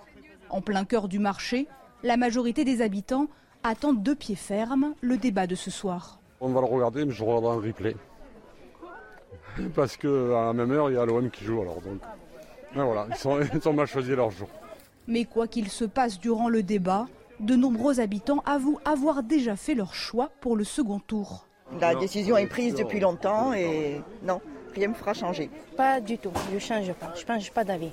En 0.51 0.61
plein 0.61 0.85
cœur 0.85 1.09
du 1.09 1.19
marché, 1.19 1.69
la 2.03 2.19
majorité 2.19 2.65
des 2.65 2.83
habitants 2.83 3.29
attendent 3.63 4.03
de 4.03 4.13
pied 4.13 4.35
ferme 4.35 4.95
le 5.01 5.17
débat 5.17 5.47
de 5.47 5.55
ce 5.55 5.71
soir. 5.71 6.21
On 6.41 6.51
va 6.51 6.61
le 6.61 6.67
regarder, 6.67 7.07
mais 7.07 7.13
je 7.13 7.25
regarderai 7.25 7.57
un 7.57 7.61
replay. 7.61 7.97
parce 9.75 9.97
qu'à 9.97 10.09
la 10.09 10.53
même 10.53 10.71
heure, 10.73 10.91
il 10.91 10.95
y 10.95 10.99
a 10.99 11.05
l'OM 11.05 11.31
qui 11.31 11.45
joue. 11.45 11.61
Alors 11.61 11.81
donc, 11.81 12.01
voilà, 12.75 13.07
ils, 13.11 13.17
sont, 13.17 13.41
ils 13.55 13.69
ont 13.69 13.73
mal 13.73 13.87
choisi 13.87 14.15
leur 14.15 14.31
jour. 14.31 14.49
Mais 15.07 15.25
quoi 15.25 15.47
qu'il 15.47 15.69
se 15.69 15.85
passe 15.85 16.19
durant 16.19 16.49
le 16.49 16.63
débat, 16.63 17.07
de 17.41 17.55
nombreux 17.55 18.01
habitants 18.01 18.43
avouent 18.45 18.81
avoir 18.85 19.23
déjà 19.23 19.57
fait 19.57 19.75
leur 19.75 19.95
choix 19.95 20.31
pour 20.41 20.57
le 20.57 20.65
second 20.65 20.99
tour. 20.99 21.47
La 21.81 21.95
décision 21.95 22.37
est 22.37 22.47
prise 22.47 22.75
depuis 22.75 23.01
longtemps 23.01 23.53
et 23.53 24.01
non, 24.23 24.41
rien 24.75 24.89
ne 24.89 24.95
fera 24.95 25.15
changer. 25.15 25.51
Pas 25.77 26.01
du 26.01 26.19
tout, 26.19 26.33
je 26.51 26.55
ne 26.55 26.59
change 26.59 26.93
pas, 26.95 27.13
je 27.15 27.23
ne 27.23 27.27
change 27.27 27.53
pas 27.53 27.65
d'avis. 27.65 27.91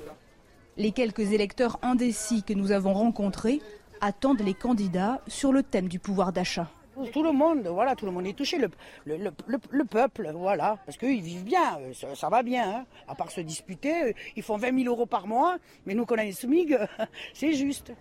Les 0.77 0.91
quelques 0.91 1.31
électeurs 1.31 1.77
indécis 1.81 2.43
que 2.43 2.53
nous 2.53 2.71
avons 2.71 2.93
rencontrés 2.93 3.61
attendent 4.01 4.41
les 4.41 4.53
candidats 4.53 5.21
sur 5.27 5.51
le 5.51 5.63
thème 5.63 5.87
du 5.87 5.99
pouvoir 5.99 6.33
d'achat. 6.33 6.69
Tout 7.11 7.23
le 7.23 7.31
monde, 7.31 7.67
voilà, 7.67 7.95
tout 7.95 8.05
le 8.05 8.11
monde 8.11 8.25
est 8.25 8.33
touché, 8.33 8.57
le, 8.57 8.69
le, 9.05 9.83
peuple, 9.83 10.31
voilà, 10.33 10.77
parce 10.85 10.97
qu'ils 10.97 11.21
vivent 11.21 11.43
bien, 11.43 11.77
euh, 11.79 12.15
ça, 12.15 12.29
va 12.29 12.41
bien, 12.41 12.69
hein. 12.69 12.85
à 13.07 13.15
part 13.15 13.31
se 13.31 13.41
disputer, 13.41 14.03
euh, 14.03 14.13
ils 14.37 14.43
font 14.43 14.55
20 14.55 14.83
000 14.83 14.93
euros 14.93 15.05
par 15.05 15.27
mois, 15.27 15.57
mais 15.85 15.93
nous 15.93 16.05
qu'on 16.05 16.15
a 16.15 16.23
les 16.23 16.31
SMIG, 16.31 16.77
c'est 17.33 17.53
juste. 17.53 17.91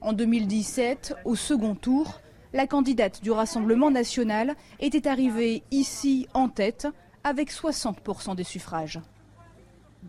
En 0.00 0.12
2017, 0.12 1.16
au 1.24 1.34
second 1.34 1.74
tour, 1.74 2.20
la 2.52 2.66
candidate 2.66 3.22
du 3.22 3.32
Rassemblement 3.32 3.90
national 3.90 4.54
était 4.78 5.08
arrivée 5.08 5.64
ici 5.72 6.28
en 6.32 6.48
tête 6.48 6.86
avec 7.24 7.50
60% 7.50 8.36
des 8.36 8.44
suffrages. 8.44 9.00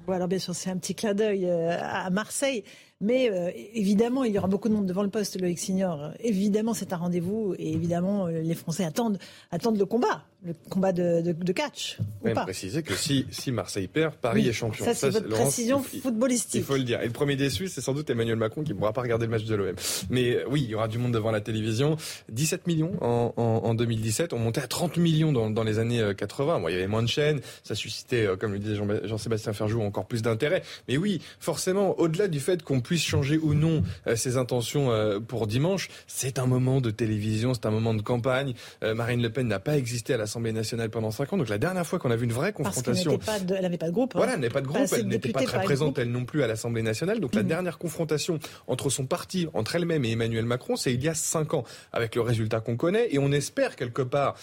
Bon, 0.05 0.13
alors 0.13 0.27
bien 0.27 0.37
sûr, 0.37 0.53
c'est 0.53 0.69
un 0.69 0.77
petit 0.77 0.93
clin 0.93 1.13
d'œil 1.13 1.45
euh, 1.45 1.77
à 1.81 2.09
Marseille. 2.09 2.63
Mais 2.99 3.29
euh, 3.29 3.51
évidemment, 3.75 4.23
il 4.23 4.33
y 4.33 4.39
aura 4.39 4.47
beaucoup 4.47 4.69
de 4.69 4.73
monde 4.73 4.87
devant 4.87 5.03
le 5.03 5.09
poste, 5.09 5.39
Loïc 5.39 5.59
Signor. 5.59 6.13
Évidemment, 6.19 6.73
c'est 6.73 6.93
un 6.93 6.97
rendez-vous 6.97 7.53
et 7.59 7.71
évidemment, 7.71 8.25
euh, 8.25 8.41
les 8.41 8.55
Français 8.55 8.85
attendent, 8.85 9.19
attendent 9.51 9.77
le 9.77 9.85
combat, 9.85 10.25
le 10.43 10.55
combat 10.67 10.93
de, 10.93 11.21
de, 11.21 11.51
catch. 11.51 11.99
Ou 12.25 12.33
pas. 12.33 12.41
préciser 12.41 12.81
que 12.81 12.95
si, 12.95 13.27
si 13.29 13.51
Marseille 13.51 13.87
perd, 13.87 14.15
Paris 14.15 14.47
est 14.47 14.51
champion. 14.53 14.83
Ça, 14.83 14.95
c'est 14.95 15.11
votre 15.11 15.29
précision 15.29 15.83
footballistique. 15.83 16.61
Il 16.61 16.63
faut 16.63 16.75
le 16.75 16.83
dire. 16.83 16.99
Et 17.01 17.05
le 17.05 17.11
premier 17.11 17.35
déçu, 17.35 17.67
c'est 17.67 17.81
sans 17.81 17.93
doute 17.93 18.09
Emmanuel 18.09 18.35
Macron 18.35 18.63
qui 18.63 18.73
ne 18.73 18.79
pourra 18.79 18.93
pas 18.93 19.01
regarder 19.01 19.27
le 19.27 19.31
match 19.31 19.43
de 19.43 19.53
l'OM. 19.53 19.75
Mais 20.09 20.43
oui, 20.49 20.63
il 20.63 20.69
y 20.71 20.73
aura 20.73 20.87
du 20.87 20.97
monde 20.97 21.11
devant 21.11 21.29
la 21.29 21.41
télévision. 21.41 21.97
17 22.29 22.65
millions 22.65 22.93
en, 23.01 23.31
en, 23.37 23.43
en 23.43 23.73
2017. 23.75 24.33
On 24.33 24.39
montait 24.39 24.61
à 24.61 24.67
30 24.67 24.97
millions 24.97 25.31
dans, 25.31 25.51
dans 25.51 25.63
les 25.63 25.77
années 25.77 26.01
80. 26.17 26.61
Bon, 26.61 26.67
il 26.67 26.71
y 26.71 26.75
avait 26.75 26.87
moins 26.87 27.03
de 27.03 27.09
chaînes. 27.09 27.41
Ça 27.61 27.75
suscitait, 27.75 28.27
comme 28.39 28.53
le 28.53 28.59
disait 28.59 28.79
Jean-Sébastien 29.03 29.53
Ferjou, 29.53 29.83
encore 29.83 30.07
plus 30.07 30.23
d'intérêt. 30.23 30.63
Mais 30.87 30.97
oui, 30.97 31.21
forcément, 31.39 31.99
au-delà 31.99 32.27
du 32.27 32.39
fait 32.39 32.63
qu'on 32.63 32.81
puisse 32.87 33.03
changer 33.03 33.37
ou 33.37 33.53
non 33.53 33.83
euh, 34.07 34.15
ses 34.15 34.37
intentions 34.37 34.91
euh, 34.91 35.19
pour 35.19 35.45
dimanche, 35.45 35.89
c'est 36.07 36.39
un 36.39 36.45
moment 36.45 36.79
de 36.79 36.89
télévision, 36.89 37.53
c'est 37.53 37.65
un 37.65 37.71
moment 37.71 37.93
de 37.93 38.01
campagne. 38.01 38.53
Euh, 38.81 38.95
Marine 38.95 39.21
Le 39.21 39.29
Pen 39.29 39.45
n'a 39.45 39.59
pas 39.59 39.77
existé 39.77 40.13
à 40.13 40.17
l'Assemblée 40.17 40.53
nationale 40.53 40.89
pendant 40.89 41.11
cinq 41.11 41.33
ans, 41.33 41.37
donc 41.37 41.49
la 41.49 41.57
dernière 41.57 41.85
fois 41.85 41.99
qu'on 41.99 42.11
a 42.11 42.15
vu 42.15 42.23
une 42.23 42.31
vraie 42.31 42.53
confrontation, 42.53 43.17
Parce 43.17 43.41
elle 43.41 43.61
n'avait 43.61 43.77
pas 43.77 43.87
de 43.87 43.91
groupe. 43.91 44.15
Hein. 44.15 44.19
Voilà, 44.19 44.33
elle 44.35 44.39
n'avait 44.39 44.53
pas 44.53 44.61
de 44.61 44.67
groupe, 44.67 44.87
elle 44.93 45.05
n'était 45.05 45.33
pas 45.33 45.43
très 45.43 45.61
présente 45.63 45.99
elle 45.99 46.09
non 46.11 46.23
plus 46.23 46.43
à 46.43 46.47
l'Assemblée 46.47 46.81
nationale. 46.81 47.19
Donc 47.19 47.35
la 47.35 47.43
mm. 47.43 47.47
dernière 47.47 47.77
confrontation 47.77 48.39
entre 48.67 48.89
son 48.89 49.05
parti, 49.05 49.49
entre 49.53 49.75
elle-même 49.75 50.05
et 50.05 50.11
Emmanuel 50.11 50.45
Macron, 50.45 50.77
c'est 50.77 50.93
il 50.93 51.03
y 51.03 51.09
a 51.09 51.13
cinq 51.13 51.53
ans, 51.53 51.65
avec 51.91 52.15
le 52.15 52.21
résultat 52.21 52.61
qu'on 52.61 52.77
connaît, 52.77 53.09
et 53.11 53.19
on 53.19 53.33
espère 53.33 53.75
quelque 53.75 54.01
part, 54.01 54.35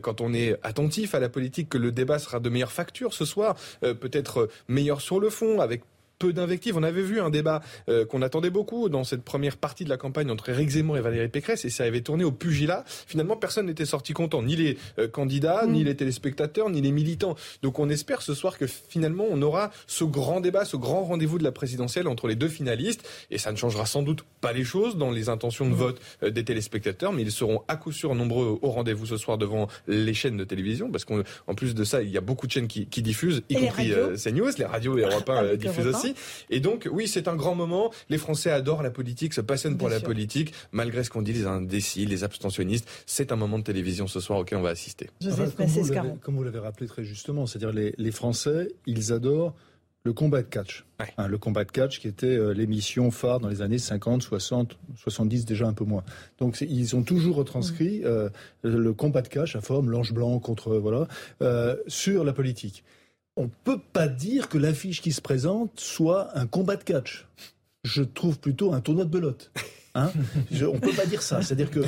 quand 0.00 0.20
on 0.20 0.34
est 0.34 0.56
attentif 0.64 1.14
à 1.14 1.20
la 1.20 1.28
politique, 1.28 1.68
que 1.68 1.78
le 1.78 1.92
débat 1.92 2.18
sera 2.18 2.40
de 2.40 2.48
meilleure 2.48 2.72
facture 2.72 3.14
ce 3.14 3.24
soir, 3.24 3.54
peut-être 3.80 4.48
meilleur 4.66 5.00
sur 5.00 5.20
le 5.20 5.30
fond, 5.30 5.60
avec 5.60 5.82
peu 6.22 6.32
d'invectives. 6.32 6.76
On 6.76 6.84
avait 6.84 7.02
vu 7.02 7.20
un 7.20 7.30
débat 7.30 7.62
euh, 7.88 8.06
qu'on 8.06 8.22
attendait 8.22 8.50
beaucoup 8.50 8.88
dans 8.88 9.02
cette 9.02 9.22
première 9.22 9.56
partie 9.56 9.84
de 9.84 9.88
la 9.88 9.96
campagne 9.96 10.30
entre 10.30 10.50
Éric 10.50 10.70
Zemmour 10.70 10.96
et 10.96 11.00
Valérie 11.00 11.28
Pécresse 11.28 11.64
et 11.64 11.70
ça 11.70 11.82
avait 11.82 12.00
tourné 12.00 12.22
au 12.22 12.30
pugilat. 12.30 12.84
Finalement, 12.86 13.36
personne 13.36 13.66
n'était 13.66 13.86
sorti 13.86 14.12
content, 14.12 14.40
ni 14.40 14.54
les 14.54 14.78
euh, 15.00 15.08
candidats, 15.08 15.66
ni 15.66 15.82
mm. 15.82 15.86
les 15.86 15.96
téléspectateurs, 15.96 16.70
ni 16.70 16.80
les 16.80 16.92
militants. 16.92 17.34
Donc 17.62 17.80
on 17.80 17.88
espère 17.88 18.22
ce 18.22 18.34
soir 18.34 18.56
que 18.56 18.66
finalement 18.66 19.24
on 19.28 19.42
aura 19.42 19.72
ce 19.88 20.04
grand 20.04 20.40
débat, 20.40 20.64
ce 20.64 20.76
grand 20.76 21.02
rendez-vous 21.02 21.38
de 21.38 21.44
la 21.44 21.50
présidentielle 21.50 22.06
entre 22.06 22.28
les 22.28 22.36
deux 22.36 22.48
finalistes 22.48 23.02
et 23.32 23.38
ça 23.38 23.50
ne 23.50 23.56
changera 23.56 23.84
sans 23.84 24.02
doute 24.02 24.24
pas 24.40 24.52
les 24.52 24.64
choses 24.64 24.96
dans 24.96 25.10
les 25.10 25.28
intentions 25.28 25.66
de 25.66 25.74
mm. 25.74 25.74
vote 25.74 26.00
euh, 26.22 26.30
des 26.30 26.44
téléspectateurs, 26.44 27.12
mais 27.12 27.22
ils 27.22 27.32
seront 27.32 27.62
à 27.66 27.74
coup 27.74 27.90
sûr 27.90 28.14
nombreux 28.14 28.60
au 28.62 28.70
rendez-vous 28.70 29.06
ce 29.06 29.16
soir 29.16 29.38
devant 29.38 29.66
les 29.88 30.14
chaînes 30.14 30.36
de 30.36 30.44
télévision 30.44 30.88
parce 30.88 31.04
qu'en 31.04 31.54
plus 31.56 31.74
de 31.74 31.82
ça, 31.82 32.00
il 32.00 32.10
y 32.10 32.18
a 32.18 32.20
beaucoup 32.20 32.46
de 32.46 32.52
chaînes 32.52 32.68
qui, 32.68 32.86
diffusent, 33.02 33.42
y 33.48 33.56
compris 33.56 33.92
CNews, 34.22 34.50
les 34.56 34.64
radios 34.64 34.96
et 34.98 35.02
Europe 35.02 35.28
1 35.28 35.56
diffusent 35.56 35.88
aussi. 35.88 36.11
Et 36.50 36.60
donc, 36.60 36.88
oui, 36.90 37.08
c'est 37.08 37.28
un 37.28 37.36
grand 37.36 37.54
moment. 37.54 37.92
Les 38.08 38.18
Français 38.18 38.50
adorent 38.50 38.82
la 38.82 38.90
politique, 38.90 39.34
se 39.34 39.40
passionnent 39.40 39.78
pour 39.78 39.88
la 39.88 40.00
politique, 40.00 40.52
malgré 40.72 41.04
ce 41.04 41.10
qu'on 41.10 41.22
dit 41.22 41.32
les 41.32 41.46
indécis, 41.46 42.06
les 42.06 42.24
abstentionnistes. 42.24 42.88
C'est 43.06 43.32
un 43.32 43.36
moment 43.36 43.58
de 43.58 43.64
télévision 43.64 44.06
ce 44.06 44.20
soir 44.20 44.38
auquel 44.40 44.58
on 44.58 44.62
va 44.62 44.70
assister. 44.70 45.10
comme, 46.20 46.36
vous 46.36 46.44
l'avez 46.44 46.58
rappelé 46.58 46.86
très 46.86 47.04
justement, 47.04 47.46
c'est-à-dire 47.46 47.72
les, 47.72 47.94
les 47.98 48.12
Français, 48.12 48.68
ils 48.86 49.12
adorent 49.12 49.54
le 50.04 50.12
combat 50.12 50.42
de 50.42 50.48
catch. 50.48 50.84
Hein, 51.16 51.28
le 51.28 51.38
combat 51.38 51.64
de 51.64 51.70
catch 51.70 52.00
qui 52.00 52.08
était 52.08 52.26
euh, 52.26 52.52
l'émission 52.52 53.10
phare 53.10 53.40
dans 53.40 53.48
les 53.48 53.62
années 53.62 53.78
50, 53.78 54.22
60, 54.22 54.78
70 54.96 55.44
déjà 55.44 55.66
un 55.66 55.72
peu 55.72 55.84
moins. 55.84 56.02
Donc 56.38 56.60
ils 56.60 56.96
ont 56.96 57.02
toujours 57.02 57.36
retranscrit 57.36 58.02
euh, 58.04 58.28
le 58.62 58.92
combat 58.92 59.22
de 59.22 59.28
catch 59.28 59.56
à 59.56 59.60
forme 59.60 59.90
l'ange 59.90 60.12
blanc 60.12 60.38
contre 60.38 60.76
voilà 60.76 61.06
euh, 61.40 61.76
sur 61.86 62.24
la 62.24 62.32
politique 62.32 62.84
on 63.36 63.44
ne 63.44 63.50
peut 63.64 63.80
pas 63.92 64.08
dire 64.08 64.48
que 64.48 64.58
l'affiche 64.58 65.00
qui 65.00 65.12
se 65.12 65.20
présente 65.20 65.80
soit 65.80 66.36
un 66.36 66.46
combat 66.46 66.76
de 66.76 66.84
catch. 66.84 67.26
Je 67.84 68.02
trouve 68.02 68.38
plutôt 68.38 68.72
un 68.72 68.80
tournoi 68.80 69.04
de 69.04 69.10
belote. 69.10 69.50
Hein 69.94 70.10
on 70.62 70.78
peut 70.78 70.92
pas 70.92 71.06
dire 71.06 71.22
ça. 71.22 71.42
C'est-à-dire 71.42 71.70
que 71.70 71.80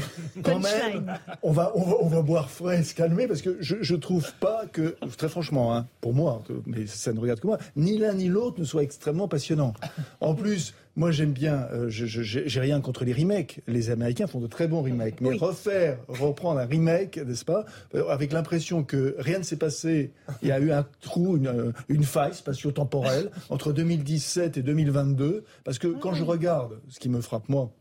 quand 0.43 0.59
même, 0.59 1.19
on 1.43 1.53
va, 1.53 1.73
on 1.75 2.09
va, 2.09 2.23
boire 2.23 2.51
frais, 2.51 2.83
se 2.83 2.95
calmer, 2.95 3.27
parce 3.27 3.41
que 3.41 3.57
je, 3.61 3.77
je 3.81 3.95
trouve 3.95 4.31
pas 4.41 4.67
que, 4.67 4.97
très 5.17 5.29
franchement, 5.29 5.75
hein, 5.75 5.87
pour 6.01 6.13
moi, 6.13 6.43
mais 6.67 6.87
ça 6.87 7.13
ne 7.13 7.21
regarde 7.21 7.41
que 7.41 7.47
moi, 7.47 7.59
ni 7.77 7.97
l'un 7.99 8.15
ni 8.15 8.29
l'autre 8.29 8.61
ne 8.61 8.65
soit 8.65 8.83
extrêmement 8.83 9.29
passionnant. 9.29 9.75
En 10.21 10.35
plus, 10.35 10.75
moi, 10.97 11.11
j'aime 11.11 11.33
bien, 11.33 11.67
euh, 11.73 11.87
je 11.89 12.07
j'ai 12.07 12.61
rien 12.61 12.81
contre 12.81 13.05
les 13.05 13.13
remakes. 13.13 13.61
Les 13.67 13.91
Américains 13.91 14.29
font 14.29 14.41
de 14.41 14.47
très 14.47 14.69
bons 14.69 14.83
remakes. 14.83 15.21
Mais 15.21 15.37
refaire, 15.37 15.99
reprendre 16.07 16.61
un 16.61 16.67
remake, 16.67 17.17
n'est-ce 17.19 17.45
pas, 17.45 17.65
euh, 17.95 18.07
avec 18.09 18.33
l'impression 18.33 18.85
que 18.85 19.17
rien 19.19 19.39
ne 19.39 19.43
s'est 19.43 19.57
passé, 19.57 20.13
il 20.43 20.49
y 20.49 20.53
a 20.53 20.61
eu 20.61 20.71
un 20.71 20.87
trou, 21.01 21.37
une, 21.37 21.49
euh, 21.49 21.73
une 21.89 22.05
faille 22.05 22.35
spatio-temporelle 22.35 23.31
entre 23.51 23.73
2017 23.73 24.57
et 24.57 24.63
2022. 24.63 25.45
Parce 25.65 25.79
que 25.79 25.89
quand 25.89 26.15
je 26.15 26.23
regarde, 26.23 26.81
ce 26.89 27.01
qui 27.01 27.09
me 27.09 27.21
frappe, 27.21 27.49
moi, 27.49 27.73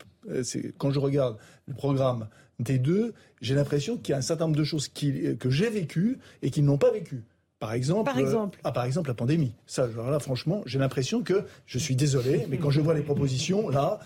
c'est 0.42 0.72
quand 0.78 0.90
je 0.90 0.98
regarde 0.98 1.36
le 1.68 1.74
programme 1.74 2.28
des 2.58 2.78
deux, 2.78 3.14
j'ai 3.42 3.54
l'impression 3.54 3.96
qu'il 3.96 4.12
y 4.12 4.14
a 4.14 4.18
un 4.18 4.22
certain 4.22 4.46
nombre 4.46 4.56
de 4.56 4.64
choses 4.64 4.88
qui, 4.88 5.36
que 5.36 5.50
j'ai 5.50 5.70
vécues 5.70 6.18
et 6.42 6.50
qu'ils 6.50 6.64
n'ont 6.64 6.78
pas 6.78 6.90
vécues. 6.90 7.22
Par 7.64 7.72
exemple, 7.72 8.04
par 8.04 8.18
exemple. 8.18 8.58
ah, 8.62 8.72
par 8.72 8.84
exemple 8.84 9.08
la 9.08 9.14
pandémie. 9.14 9.54
Ça, 9.66 9.86
là, 9.86 10.18
franchement, 10.18 10.60
j'ai 10.66 10.78
l'impression 10.78 11.22
que, 11.22 11.44
je 11.64 11.78
suis 11.78 11.96
désolé, 11.96 12.46
mais 12.50 12.58
quand 12.58 12.68
je 12.68 12.82
vois 12.82 12.92
les 12.92 13.00
propositions, 13.00 13.70
là, 13.70 14.00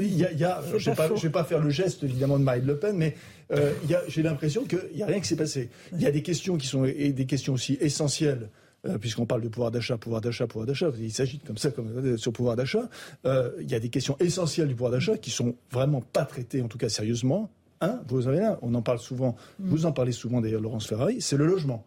il 0.00 0.16
y 0.16 0.24
a, 0.24 0.30
y 0.30 0.44
a 0.44 0.62
je 0.78 0.90
ne 0.90 0.94
vais, 0.94 1.30
pas 1.30 1.42
faire 1.42 1.58
le 1.58 1.70
geste 1.70 2.04
évidemment 2.04 2.38
de 2.38 2.44
Marine 2.44 2.66
Le 2.66 2.78
Pen, 2.78 2.96
mais 2.96 3.16
euh, 3.50 3.72
j'ai 4.06 4.22
l'impression 4.22 4.62
qu'il 4.62 4.78
n'y 4.94 5.02
a 5.02 5.06
rien 5.06 5.18
qui 5.18 5.26
s'est 5.26 5.34
passé. 5.34 5.70
Il 5.92 6.00
y 6.00 6.06
a 6.06 6.12
des 6.12 6.22
questions 6.22 6.56
qui 6.56 6.68
sont 6.68 6.84
et 6.84 7.12
des 7.12 7.26
questions 7.26 7.54
aussi 7.54 7.76
essentielles. 7.80 8.48
Euh, 8.86 8.96
puisqu'on 8.96 9.26
parle 9.26 9.42
de 9.42 9.48
pouvoir 9.48 9.72
d'achat, 9.72 9.98
pouvoir 9.98 10.22
d'achat, 10.22 10.46
pouvoir 10.46 10.66
d'achat, 10.66 10.90
il 10.98 11.12
s'agit 11.12 11.38
comme 11.40 11.58
ça, 11.58 11.70
comme 11.70 11.88
euh, 11.98 12.16
sur 12.16 12.32
pouvoir 12.32 12.54
d'achat. 12.54 12.88
il 13.24 13.68
y 13.68 13.74
a 13.74 13.80
des 13.80 13.90
questions 13.90 14.16
essentielles 14.20 14.68
du 14.68 14.74
pouvoir 14.74 14.92
d'achat 14.92 15.18
qui 15.18 15.30
sont 15.30 15.56
vraiment 15.72 16.00
pas 16.00 16.24
traitées, 16.24 16.62
en 16.62 16.68
tout 16.68 16.78
cas 16.78 16.88
sérieusement. 16.88 17.50
Un, 17.80 18.00
vous 18.06 18.28
avez 18.28 18.38
là, 18.38 18.58
on 18.62 18.72
en 18.74 18.82
parle 18.82 19.00
souvent, 19.00 19.34
vous 19.58 19.84
en 19.84 19.92
parlez 19.92 20.12
souvent 20.12 20.40
d'ailleurs, 20.40 20.60
Laurence 20.60 20.86
Ferrari, 20.86 21.20
c'est 21.20 21.36
le 21.36 21.46
logement. 21.46 21.84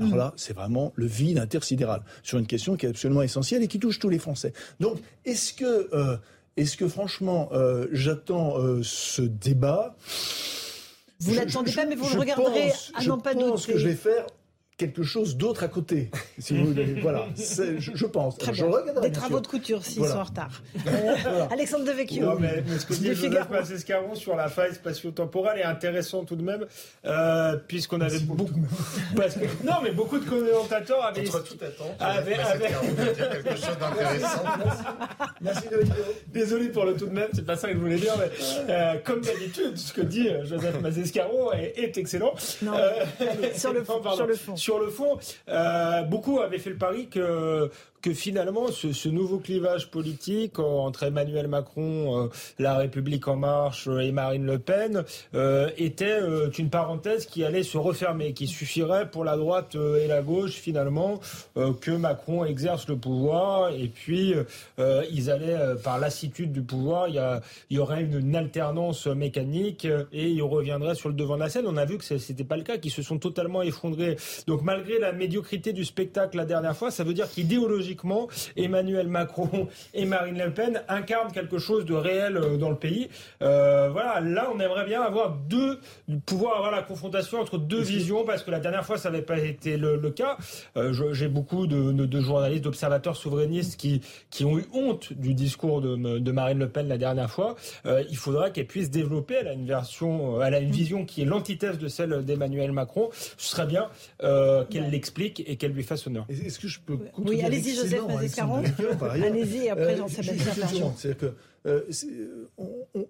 Alors 0.00 0.16
là, 0.16 0.32
c'est 0.36 0.54
vraiment 0.54 0.92
le 0.96 1.06
vide 1.06 1.38
intersidéral 1.38 2.02
sur 2.22 2.38
une 2.38 2.46
question 2.46 2.76
qui 2.76 2.86
est 2.86 2.88
absolument 2.88 3.22
essentielle 3.22 3.62
et 3.62 3.68
qui 3.68 3.78
touche 3.78 4.00
tous 4.00 4.08
les 4.08 4.18
Français. 4.18 4.52
Donc, 4.80 4.98
est-ce 5.24 5.54
que, 5.54 5.88
euh, 5.94 6.16
est-ce 6.56 6.76
que 6.76 6.88
franchement, 6.88 7.48
euh, 7.52 7.86
j'attends 7.92 8.58
euh, 8.58 8.80
ce 8.82 9.22
débat? 9.22 9.96
Vous 11.20 11.34
l'attendez 11.34 11.72
pas, 11.72 11.86
mais 11.86 11.94
vous 11.94 12.12
le 12.12 12.18
regarderez 12.18 12.72
à 12.94 13.04
n'en 13.04 13.18
pas 13.18 13.34
doute. 13.34 13.66
que 13.66 13.78
je 13.78 13.86
vais 13.86 13.94
faire 13.94 14.26
quelque 14.76 15.02
chose 15.02 15.36
d'autre 15.36 15.62
à 15.62 15.68
côté. 15.68 16.10
Si 16.38 16.56
vous 16.56 16.74
voilà, 17.02 17.26
je, 17.36 17.78
je, 17.94 18.06
pense. 18.06 18.38
Très 18.38 18.52
bien. 18.52 18.66
Des 19.02 19.12
travaux 19.12 19.40
de 19.40 19.46
couture 19.46 19.84
s'ils 19.84 20.04
sont 20.04 20.16
en 20.16 20.24
retard. 20.24 20.62
Euh, 21.26 21.46
Alexandre 21.50 21.84
Devecchio. 21.84 22.24
Non, 22.24 22.36
mais, 22.38 22.62
mais 22.66 22.78
ce 22.78 22.86
que 22.86 22.94
dit 22.94 23.14
Joseph 23.14 23.48
Massescaron 23.50 24.14
sur 24.14 24.36
la 24.36 24.48
faille 24.48 24.74
spatio-temporelle 24.74 25.60
est 25.60 25.64
intéressant 25.64 26.24
tout 26.24 26.36
de 26.36 26.42
même, 26.42 26.66
euh, 27.04 27.56
puisqu'on 27.56 28.00
avait 28.00 28.18
beaucoup, 28.20 28.60
parce 29.16 29.34
que, 29.34 29.44
non, 29.64 29.74
mais 29.82 29.92
beaucoup 29.92 30.18
de 30.18 30.24
commentateurs 30.28 31.04
avaient, 31.04 31.24
Contre 31.24 31.44
tout 31.44 31.64
attente, 31.64 31.96
avaient, 32.00 32.34
avaient... 32.34 32.68
dire 32.68 33.30
quelque 33.30 33.56
chose 33.56 33.78
d'intéressant. 33.80 34.42
Merci 35.40 35.62
Désolé 36.32 36.68
pour 36.68 36.84
le 36.84 36.94
tout 36.94 37.06
de 37.06 37.14
même, 37.14 37.28
c'est 37.32 37.46
pas 37.46 37.56
ça 37.56 37.68
que 37.68 37.74
je 37.74 37.78
voulais 37.78 37.96
dire, 37.96 38.14
mais 38.18 38.30
euh, 38.68 38.94
comme 39.04 39.20
d'habitude, 39.20 39.76
ce 39.76 39.92
que 39.92 40.02
dit 40.02 40.28
Joseph 40.44 40.80
Massescaron 40.80 41.52
est, 41.52 41.74
est 41.76 41.96
excellent. 41.96 42.34
Non, 42.62 42.72
euh, 42.76 43.04
sur, 43.54 43.72
le 43.72 43.84
fond, 43.84 44.02
sur 44.14 44.26
le 44.26 44.34
fond 44.34 44.56
sur 44.64 44.78
le 44.78 44.88
fond, 44.88 45.18
euh, 45.50 46.02
beaucoup 46.04 46.40
avaient 46.40 46.58
fait 46.58 46.70
le 46.70 46.78
pari 46.78 47.08
que 47.08 47.70
que 48.00 48.12
finalement 48.12 48.70
ce, 48.70 48.92
ce, 48.92 49.08
nouveau 49.08 49.38
clivage 49.38 49.90
politique 49.90 50.58
entre 50.58 51.04
Emmanuel 51.04 51.48
Macron, 51.48 52.24
euh, 52.24 52.28
La 52.58 52.76
République 52.76 53.26
en 53.28 53.36
marche 53.36 53.86
et 53.86 54.12
Marine 54.12 54.44
Le 54.44 54.58
Pen 54.58 55.04
euh, 55.34 55.70
était 55.78 56.20
une 56.58 56.68
parenthèse 56.68 57.24
qui 57.24 57.44
allait 57.44 57.62
se 57.62 57.78
refermer, 57.78 58.34
qui 58.34 58.46
suffirait 58.46 59.08
pour 59.10 59.24
la 59.24 59.38
droite 59.38 59.74
et 59.74 60.06
la 60.06 60.20
gauche 60.20 60.52
finalement 60.52 61.18
que 61.54 61.90
Macron 61.92 62.44
exerce 62.44 62.86
le 62.88 62.96
pouvoir 62.96 63.70
et 63.70 63.88
puis 63.88 64.34
ils 64.78 65.30
allaient 65.30 65.74
par 65.82 65.98
lassitude 65.98 66.52
du 66.52 66.60
pouvoir, 66.60 67.08
il 67.08 67.14
y, 67.70 67.74
y 67.74 67.78
aurait 67.78 68.02
une, 68.02 68.36
alternance 68.36 69.06
mécanique 69.06 69.86
et 70.12 70.28
ils 70.28 70.42
reviendraient 70.42 70.94
sur 70.94 71.08
le 71.08 71.14
devant 71.14 71.36
de 71.36 71.40
la 71.40 71.48
scène. 71.48 71.64
On 71.66 71.78
a 71.78 71.86
vu 71.86 71.96
que 71.96 72.04
c'était 72.04 72.44
pas 72.44 72.58
le 72.58 72.64
cas, 72.64 72.76
qu'ils 72.76 72.90
se 72.90 73.00
sont 73.00 73.18
totalement 73.18 73.62
effondrés. 73.62 74.16
Malgré 74.62 74.98
la 74.98 75.12
médiocrité 75.12 75.72
du 75.72 75.84
spectacle 75.84 76.36
la 76.36 76.44
dernière 76.44 76.76
fois, 76.76 76.90
ça 76.90 77.04
veut 77.04 77.14
dire 77.14 77.30
qu'idéologiquement 77.30 78.28
Emmanuel 78.56 79.08
Macron 79.08 79.68
et 79.94 80.04
Marine 80.04 80.38
Le 80.38 80.52
Pen 80.52 80.82
incarnent 80.88 81.32
quelque 81.32 81.58
chose 81.58 81.84
de 81.84 81.94
réel 81.94 82.36
euh, 82.36 82.56
dans 82.56 82.70
le 82.70 82.76
pays. 82.76 83.08
Euh, 83.42 83.88
voilà, 83.90 84.20
là, 84.20 84.50
on 84.54 84.60
aimerait 84.60 84.84
bien 84.84 85.02
avoir 85.02 85.30
deux, 85.30 85.80
pouvoir 86.26 86.56
avoir 86.56 86.70
la 86.70 86.82
confrontation 86.82 87.40
entre 87.40 87.58
deux 87.58 87.80
visions, 87.80 88.24
parce 88.24 88.42
que 88.42 88.50
la 88.50 88.60
dernière 88.60 88.84
fois, 88.84 88.98
ça 88.98 89.10
n'avait 89.10 89.22
pas 89.22 89.38
été 89.38 89.76
le, 89.76 89.98
cas. 90.10 90.36
Euh, 90.76 91.12
J'ai 91.12 91.28
beaucoup 91.28 91.66
de, 91.66 91.92
de, 91.92 92.20
journalistes, 92.20 92.64
d'observateurs 92.64 93.16
souverainistes 93.16 93.78
qui, 93.78 94.00
qui 94.30 94.44
ont 94.44 94.58
eu 94.58 94.64
honte 94.72 95.12
du 95.12 95.34
discours 95.34 95.80
de, 95.80 96.18
de 96.18 96.32
Marine 96.32 96.58
Le 96.58 96.68
Pen 96.68 96.88
la 96.88 96.98
dernière 96.98 97.30
fois. 97.30 97.56
Euh, 97.86 98.02
il 98.10 98.16
faudra 98.16 98.50
qu'elle 98.50 98.66
puisse 98.66 98.90
développer. 98.90 99.34
Elle 99.40 99.48
a 99.48 99.52
une 99.52 99.66
version, 99.66 100.42
elle 100.42 100.54
a 100.54 100.58
une 100.58 100.70
vision 100.70 101.04
qui 101.04 101.22
est 101.22 101.24
l'antithèse 101.24 101.78
de 101.78 101.88
celle 101.88 102.24
d'Emmanuel 102.24 102.72
Macron. 102.72 103.10
Ce 103.12 103.50
serait 103.50 103.66
bien 103.66 103.88
euh, 104.22 104.43
qu'elle 104.70 104.90
l'explique 104.90 105.42
et 105.46 105.56
qu'elle 105.56 105.72
lui 105.72 105.82
fasse 105.82 106.06
honneur. 106.06 106.26
Est-ce 106.28 106.58
que 106.58 106.68
je 106.68 106.80
peux 106.80 106.98
Oui, 107.18 107.42
allez-y, 107.42 107.74
Joseph 107.74 108.00
Allez-y, 109.02 109.68
après 109.68 109.96
Jean-Sébastien 109.96 110.92
C'est-à-dire 110.96 111.18
que 111.18 111.34
euh, 111.66 111.82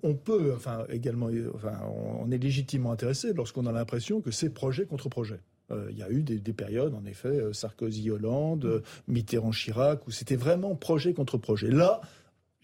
on, 0.02 0.14
peut, 0.14 0.52
enfin, 0.54 0.84
également, 0.88 1.28
enfin, 1.54 1.72
on 2.20 2.30
est 2.30 2.38
légitimement 2.38 2.92
intéressé 2.92 3.32
lorsqu'on 3.32 3.66
a 3.66 3.72
l'impression 3.72 4.20
que 4.20 4.30
c'est 4.30 4.50
projet 4.50 4.84
contre 4.84 5.08
projet. 5.08 5.40
Euh, 5.70 5.88
il 5.90 5.98
y 5.98 6.02
a 6.02 6.10
eu 6.10 6.22
des, 6.22 6.52
périodes, 6.52 6.94
en 6.94 7.04
effet, 7.04 7.52
Sarkozy-Hollande, 7.52 8.82
Mitterrand-Chirac, 9.08 10.06
où 10.06 10.10
c'était 10.10 10.36
vraiment 10.36 10.74
projet 10.76 11.14
contre 11.14 11.38
projet. 11.38 11.68
Là, 11.68 12.00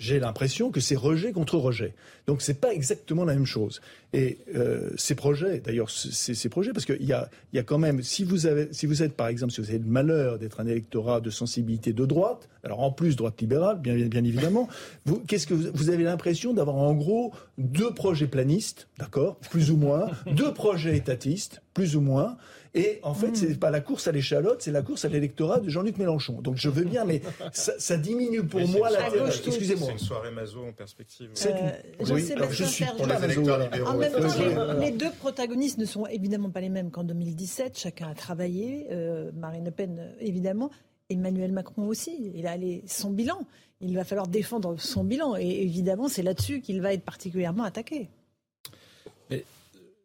j'ai 0.00 0.18
l'impression 0.18 0.70
que 0.70 0.80
c'est 0.80 0.96
rejet 0.96 1.30
contre 1.30 1.58
rejet. 1.58 1.94
Donc 2.26 2.40
c'est 2.40 2.58
pas 2.58 2.72
exactement 2.72 3.26
la 3.26 3.34
même 3.34 3.44
chose. 3.44 3.82
Et 4.14 4.38
euh, 4.56 4.88
ces 4.96 5.14
projets, 5.14 5.60
d'ailleurs, 5.60 5.90
ces, 5.90 6.48
projets, 6.48 6.72
parce 6.72 6.86
qu'il 6.86 7.04
y 7.04 7.12
a, 7.12 7.28
y 7.52 7.58
a 7.58 7.62
quand 7.62 7.76
même, 7.76 8.02
si 8.02 8.24
vous 8.24 8.38
si 8.72 8.86
vous 8.86 9.02
êtes 9.02 9.12
par 9.12 9.28
exemple, 9.28 9.52
si 9.52 9.60
vous 9.60 9.68
avez 9.68 9.78
le 9.78 9.84
malheur 9.84 10.38
d'être 10.38 10.58
un 10.60 10.66
électorat 10.66 11.20
de 11.20 11.28
sensibilité 11.28 11.92
de 11.92 12.06
droite, 12.06 12.48
alors 12.64 12.80
en 12.80 12.90
plus 12.90 13.14
droite 13.14 13.38
libérale, 13.42 13.78
bien, 13.78 13.94
bien 13.94 14.24
évidemment, 14.24 14.68
vous, 15.04 15.18
qu'est-ce 15.18 15.46
que 15.46 15.52
vous, 15.52 15.90
avez 15.90 16.04
l'impression 16.04 16.54
d'avoir 16.54 16.76
en 16.76 16.94
gros 16.94 17.34
deux 17.58 17.92
projets 17.92 18.26
planistes, 18.26 18.88
d'accord, 18.98 19.36
plus 19.50 19.70
ou 19.70 19.76
moins, 19.76 20.08
deux 20.32 20.54
projets 20.54 20.96
étatistes, 20.96 21.60
plus 21.74 21.94
ou 21.94 22.00
moins, 22.00 22.38
et 22.74 23.00
en 23.02 23.14
fait, 23.14 23.36
c'est 23.36 23.58
pas 23.58 23.70
la 23.70 23.80
course 23.80 24.06
à 24.06 24.12
l'échalote, 24.12 24.62
c'est 24.62 24.70
la 24.70 24.82
course 24.82 25.04
à 25.04 25.08
l'électorat 25.08 25.58
de 25.58 25.68
Jean-Luc 25.68 25.98
Mélenchon. 25.98 26.40
Donc 26.40 26.56
je 26.56 26.68
veux 26.68 26.84
bien, 26.84 27.04
mais 27.04 27.20
ça, 27.52 27.96
diminue 27.96 28.44
pour 28.44 28.66
moi 28.68 28.90
la. 28.90 29.08
Excusez-moi. 29.26 29.88
C'est 29.88 29.92
une 29.92 29.98
soirée 29.98 30.30
maso 30.30 30.64
en 30.64 30.72
perspective. 30.72 31.30
Euh, 31.46 31.70
oui, 32.10 32.28
je 32.50 32.64
suis 32.64 32.84
pour 32.84 33.06
les 33.06 33.24
électeurs 33.24 33.58
libéraux. 33.58 33.90
En 33.90 33.96
même 33.96 34.12
temps, 34.12 34.80
les, 34.80 34.92
deux 34.92 35.10
protagonistes 35.18 35.78
ne 35.78 35.84
sont 35.84 36.06
évidemment 36.06 36.50
pas 36.50 36.60
les 36.60 36.68
mêmes 36.68 36.90
qu'en 36.90 37.04
2017. 37.04 37.76
Chacun 37.76 38.08
a 38.08 38.14
travaillé. 38.14 38.86
Euh, 38.90 39.30
Marine 39.34 39.64
Le 39.64 39.70
Pen, 39.70 40.14
évidemment. 40.20 40.70
Emmanuel 41.08 41.50
Macron 41.50 41.88
aussi. 41.88 42.30
Il 42.34 42.46
a 42.46 42.56
son 42.86 43.10
bilan. 43.10 43.40
Il 43.80 43.96
va 43.96 44.04
falloir 44.04 44.28
défendre 44.28 44.78
son 44.78 45.02
bilan. 45.02 45.34
Et 45.36 45.62
évidemment, 45.62 46.08
c'est 46.08 46.22
là-dessus 46.22 46.60
qu'il 46.60 46.80
va 46.80 46.92
être 46.92 47.02
particulièrement 47.02 47.64
attaqué. 47.64 48.10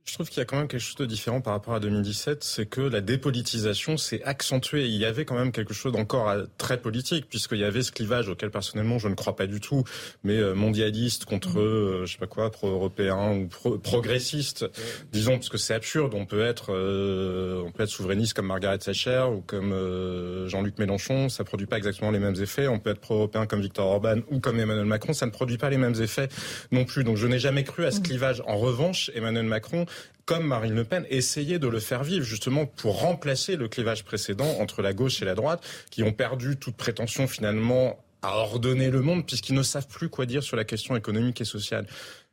Je 0.05 0.13
trouve 0.13 0.29
qu'il 0.29 0.37
y 0.37 0.41
a 0.41 0.45
quand 0.45 0.57
même 0.57 0.67
quelque 0.67 0.81
chose 0.81 0.95
de 0.97 1.05
différent 1.07 1.41
par 1.41 1.53
rapport 1.53 1.73
à 1.73 1.79
2017, 1.79 2.43
c'est 2.43 2.67
que 2.67 2.79
la 2.79 3.01
dépolitisation 3.01 3.97
s'est 3.97 4.21
accentuée. 4.23 4.85
Il 4.85 4.95
y 4.97 5.03
avait 5.03 5.25
quand 5.25 5.35
même 5.35 5.51
quelque 5.51 5.73
chose 5.73 5.91
d'encore 5.93 6.29
euh, 6.29 6.45
très 6.59 6.79
politique, 6.79 7.25
puisqu'il 7.27 7.57
y 7.57 7.63
avait 7.63 7.81
ce 7.81 7.91
clivage 7.91 8.29
auquel 8.29 8.51
personnellement 8.51 8.99
je 8.99 9.07
ne 9.07 9.15
crois 9.15 9.35
pas 9.35 9.47
du 9.47 9.59
tout, 9.59 9.83
mais 10.23 10.37
euh, 10.37 10.53
mondialiste 10.53 11.25
contre, 11.25 11.57
mmh. 11.57 11.59
euh, 11.59 12.05
je 12.05 12.13
sais 12.13 12.19
pas 12.19 12.27
quoi, 12.27 12.51
pro-européen 12.51 13.31
ou 13.31 13.47
progressiste, 13.79 14.67
disons, 15.11 15.33
parce 15.33 15.49
que 15.49 15.57
c'est 15.57 15.73
absurde. 15.73 16.13
On 16.13 16.27
peut 16.27 16.45
être, 16.45 16.69
on 16.71 17.71
peut 17.71 17.83
être 17.83 17.89
souverainiste 17.89 18.35
comme 18.35 18.45
Margaret 18.45 18.77
Thatcher 18.77 19.25
ou 19.31 19.41
comme 19.41 19.73
Jean-Luc 20.47 20.77
Mélenchon, 20.77 21.29
ça 21.29 21.43
produit 21.43 21.65
pas 21.65 21.77
exactement 21.77 22.11
les 22.11 22.19
mêmes 22.19 22.39
effets. 22.39 22.67
On 22.67 22.79
peut 22.79 22.91
être 22.91 23.01
pro-européen 23.01 23.47
comme 23.47 23.61
Victor 23.61 23.87
Orban 23.87 24.19
ou 24.29 24.39
comme 24.39 24.59
Emmanuel 24.59 24.85
Macron, 24.85 25.13
ça 25.13 25.25
ne 25.25 25.31
produit 25.31 25.57
pas 25.57 25.71
les 25.71 25.77
mêmes 25.77 25.99
effets 25.99 26.29
non 26.71 26.85
plus. 26.85 27.03
Donc 27.03 27.17
je 27.17 27.25
n'ai 27.25 27.39
jamais 27.39 27.63
cru 27.63 27.85
à 27.85 27.91
ce 27.91 27.99
mmh. 27.99 28.03
clivage. 28.03 28.43
En 28.45 28.57
revanche, 28.57 29.09
Emmanuel 29.15 29.45
Macron 29.45 29.87
comme 30.25 30.47
Marine 30.47 30.75
Le 30.75 30.83
Pen, 30.83 31.05
essayer 31.09 31.59
de 31.59 31.67
le 31.67 31.79
faire 31.79 32.03
vivre 32.03 32.25
justement 32.25 32.65
pour 32.65 32.99
remplacer 33.01 33.55
le 33.55 33.67
clivage 33.67 34.03
précédent 34.03 34.57
entre 34.59 34.81
la 34.81 34.93
gauche 34.93 35.21
et 35.21 35.25
la 35.25 35.35
droite, 35.35 35.63
qui 35.91 36.01
ont 36.03 36.11
perdu 36.11 36.57
toute 36.57 36.75
prétention 36.75 37.27
finalement 37.27 38.03
à 38.23 38.37
ordonner 38.37 38.89
le 38.89 39.01
monde 39.01 39.25
puisqu'ils 39.25 39.53
ne 39.53 39.61
savent 39.61 39.87
plus 39.87 40.09
quoi 40.09 40.25
dire 40.25 40.41
sur 40.41 40.57
la 40.57 40.63
question 40.63 40.95
économique 40.95 41.41
et 41.41 41.45
sociale 41.45 41.85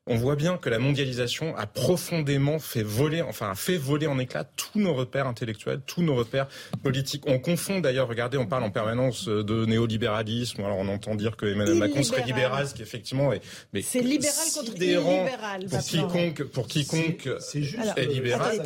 on 0.09 0.17
voit 0.17 0.35
bien 0.35 0.57
que 0.57 0.69
la 0.69 0.81
mondialisation 0.81 1.57
a 1.57 1.67
profondément 1.67 2.59
fait 2.59 2.83
voler, 2.83 3.23
enfin 3.23 3.51
a 3.51 3.55
fait 3.55 3.77
voler 3.77 4.09
en 4.09 4.19
éclats 4.19 4.45
tous 4.45 4.81
nos 4.81 4.95
repères 4.95 5.29
intellectuels, 5.29 5.81
tous 5.87 6.03
nos 6.03 6.17
repères 6.17 6.49
politiques. 6.83 7.23
On 7.29 7.39
confond 7.39 7.79
d'ailleurs, 7.79 8.09
regardez, 8.09 8.37
on 8.37 8.47
parle 8.47 8.65
en 8.65 8.71
permanence 8.71 9.29
de 9.29 9.65
néolibéralisme. 9.65 10.63
Alors 10.63 10.79
on 10.79 10.89
entend 10.89 11.15
dire 11.15 11.37
que 11.37 11.47
Emmanuel 11.47 11.77
Macron 11.77 12.03
serait 12.03 12.25
libéral, 12.25 12.67
ce 12.67 12.75
qui 12.75 12.83
effectivement 12.83 13.33
est, 13.33 13.43
mais 13.73 13.83
c'est 13.83 14.01
libéral 14.01 14.49
contre 14.53 14.75
illibéral. 14.77 15.67
Pour 15.71 15.79
quiconque, 15.81 16.43
pour 16.45 16.67
quiconque 16.67 17.29
c'est 17.39 17.63
juste 17.63 17.97
est 17.97 18.07
libéral. 18.07 18.61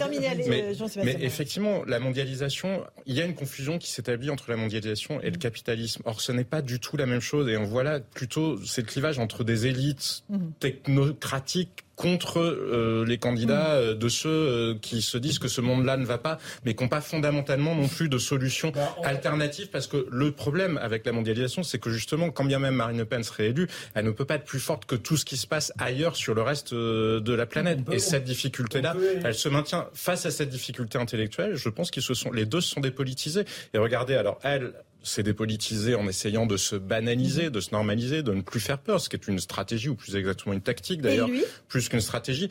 mais, 0.48 0.74
mais 1.04 1.16
effectivement, 1.20 1.84
la 1.86 2.00
mondialisation, 2.00 2.82
il 3.04 3.14
y 3.14 3.20
a 3.20 3.26
une 3.26 3.34
confusion 3.34 3.78
qui 3.78 3.90
s'établit 3.90 4.30
entre 4.30 4.50
la 4.50 4.56
mondialisation 4.56 5.20
et 5.20 5.30
le 5.30 5.36
capitalisme. 5.36 6.00
Or, 6.06 6.22
ce 6.22 6.32
n'est 6.32 6.44
pas 6.44 6.62
du 6.62 6.80
tout 6.80 6.96
la 6.96 7.06
même 7.06 7.20
chose. 7.20 7.48
Et 7.48 7.58
on 7.58 7.64
voit 7.64 7.82
là 7.82 8.00
plutôt 8.00 8.58
c'est 8.64 8.80
le 8.80 8.86
clivage 8.86 9.18
entre 9.18 9.44
des 9.44 9.66
élites 9.66 10.24
mhm. 10.30 10.52
techno 10.60 11.12
pratique 11.26 11.84
contre 11.96 12.38
euh, 12.38 13.04
les 13.04 13.18
candidats 13.18 13.74
mm. 13.74 13.82
euh, 13.82 13.94
de 13.94 14.08
ceux 14.08 14.28
euh, 14.28 14.74
qui 14.80 15.02
se 15.02 15.18
disent 15.18 15.40
que 15.40 15.48
ce 15.48 15.60
monde-là 15.60 15.96
ne 15.96 16.04
va 16.04 16.18
pas, 16.18 16.38
mais 16.64 16.74
qui 16.74 16.84
n'ont 16.84 16.88
pas 16.88 17.00
fondamentalement 17.00 17.74
non 17.74 17.88
plus 17.88 18.08
de 18.08 18.18
solutions 18.18 18.70
bah, 18.72 18.94
alternatives, 19.02 19.70
parce 19.70 19.88
que 19.88 20.06
le 20.08 20.30
problème 20.30 20.78
avec 20.80 21.04
la 21.04 21.10
mondialisation, 21.10 21.64
c'est 21.64 21.80
que 21.80 21.90
justement, 21.90 22.30
quand 22.30 22.44
bien 22.44 22.60
même 22.60 22.76
Marine 22.76 22.98
Le 22.98 23.06
Pen 23.06 23.24
serait 23.24 23.46
élue, 23.46 23.66
elle 23.94 24.04
ne 24.04 24.12
peut 24.12 24.24
pas 24.24 24.36
être 24.36 24.44
plus 24.44 24.60
forte 24.60 24.84
que 24.84 24.94
tout 24.94 25.16
ce 25.16 25.24
qui 25.24 25.36
se 25.36 25.48
passe 25.48 25.72
ailleurs 25.78 26.14
sur 26.14 26.32
le 26.34 26.42
reste 26.42 26.72
de 26.72 27.32
la 27.34 27.46
planète. 27.46 27.80
Et 27.90 27.98
cette 27.98 28.24
difficulté-là, 28.24 28.94
elle 29.24 29.34
se 29.34 29.48
maintient 29.48 29.88
face 29.94 30.26
à 30.26 30.30
cette 30.30 30.50
difficulté 30.50 30.98
intellectuelle. 30.98 31.56
Je 31.56 31.68
pense 31.68 31.90
qu'ils 31.90 32.04
se 32.04 32.14
sont, 32.14 32.30
les 32.30 32.46
deux 32.46 32.60
se 32.60 32.70
sont 32.70 32.80
dépolitisés. 32.80 33.44
Et 33.74 33.78
regardez, 33.78 34.14
alors 34.14 34.38
elle, 34.44 34.74
s'est 35.06 35.22
dépolitisé 35.22 35.94
en 35.94 36.08
essayant 36.08 36.46
de 36.46 36.56
se 36.56 36.76
banaliser, 36.76 37.50
de 37.50 37.60
se 37.60 37.70
normaliser, 37.72 38.22
de 38.22 38.32
ne 38.32 38.42
plus 38.42 38.60
faire 38.60 38.78
peur, 38.78 39.00
ce 39.00 39.08
qui 39.08 39.16
est 39.16 39.28
une 39.28 39.38
stratégie, 39.38 39.88
ou 39.88 39.94
plus 39.94 40.16
exactement 40.16 40.52
une 40.52 40.60
tactique 40.60 41.00
d'ailleurs, 41.00 41.28
plus 41.68 41.88
qu'une 41.88 42.00
stratégie. 42.00 42.50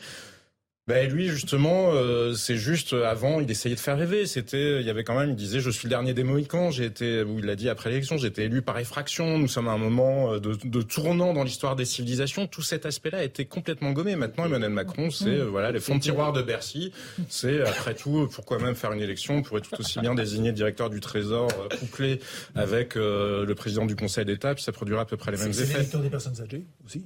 Ben 0.88 1.10
lui 1.10 1.26
justement, 1.26 1.90
euh, 1.94 2.34
c'est 2.34 2.56
juste 2.56 2.92
euh, 2.92 3.10
avant, 3.10 3.40
il 3.40 3.50
essayait 3.50 3.74
de 3.74 3.80
faire 3.80 3.98
rêver. 3.98 4.24
C'était, 4.24 4.80
il 4.80 4.86
y 4.86 4.90
avait 4.90 5.02
quand 5.02 5.18
même, 5.18 5.30
il 5.30 5.34
disait, 5.34 5.58
je 5.58 5.68
suis 5.68 5.86
le 5.86 5.90
dernier 5.90 6.14
des 6.14 6.22
Mohicans. 6.22 6.70
J'ai 6.70 6.84
été, 6.84 7.24
ou 7.24 7.40
il 7.40 7.44
l'a 7.44 7.56
dit 7.56 7.68
après 7.68 7.90
l'élection, 7.90 8.18
j'ai 8.18 8.28
été 8.28 8.44
élu 8.44 8.62
par 8.62 8.78
effraction. 8.78 9.36
Nous 9.36 9.48
sommes 9.48 9.66
à 9.66 9.72
un 9.72 9.78
moment 9.78 10.34
euh, 10.34 10.38
de, 10.38 10.56
de 10.62 10.82
tournant 10.82 11.34
dans 11.34 11.42
l'histoire 11.42 11.74
des 11.74 11.84
civilisations. 11.84 12.46
Tout 12.46 12.62
cet 12.62 12.86
aspect-là 12.86 13.18
a 13.18 13.24
été 13.24 13.46
complètement 13.46 13.90
gommé. 13.90 14.14
Maintenant, 14.14 14.44
Emmanuel 14.44 14.70
Macron, 14.70 15.10
c'est 15.10 15.38
voilà 15.38 15.72
les 15.72 15.80
fonds 15.80 15.96
de 15.96 16.00
tiroir 16.00 16.32
de 16.32 16.42
Bercy. 16.42 16.92
C'est 17.28 17.62
après 17.62 17.94
tout, 17.94 18.28
pourquoi 18.32 18.60
même 18.60 18.76
faire 18.76 18.92
une 18.92 19.02
élection? 19.02 19.38
On 19.38 19.42
pourrait 19.42 19.62
tout 19.62 19.74
aussi 19.80 19.98
bien 19.98 20.14
désigner 20.14 20.50
le 20.50 20.56
directeur 20.56 20.88
du 20.88 21.00
Trésor 21.00 21.48
couplé 21.80 22.20
avec 22.54 22.94
le 22.94 23.52
président 23.54 23.86
du 23.86 23.96
Conseil 23.96 24.24
d'État, 24.24 24.54
puis 24.54 24.62
ça 24.62 24.70
produira 24.70 25.02
à 25.02 25.04
peu 25.04 25.16
près 25.16 25.32
les 25.32 25.38
mêmes 25.38 25.50
effets. 25.50 25.82
C'est 25.82 26.00
des 26.00 26.10
personnes 26.10 26.40
âgées 26.40 26.64
aussi. 26.84 27.04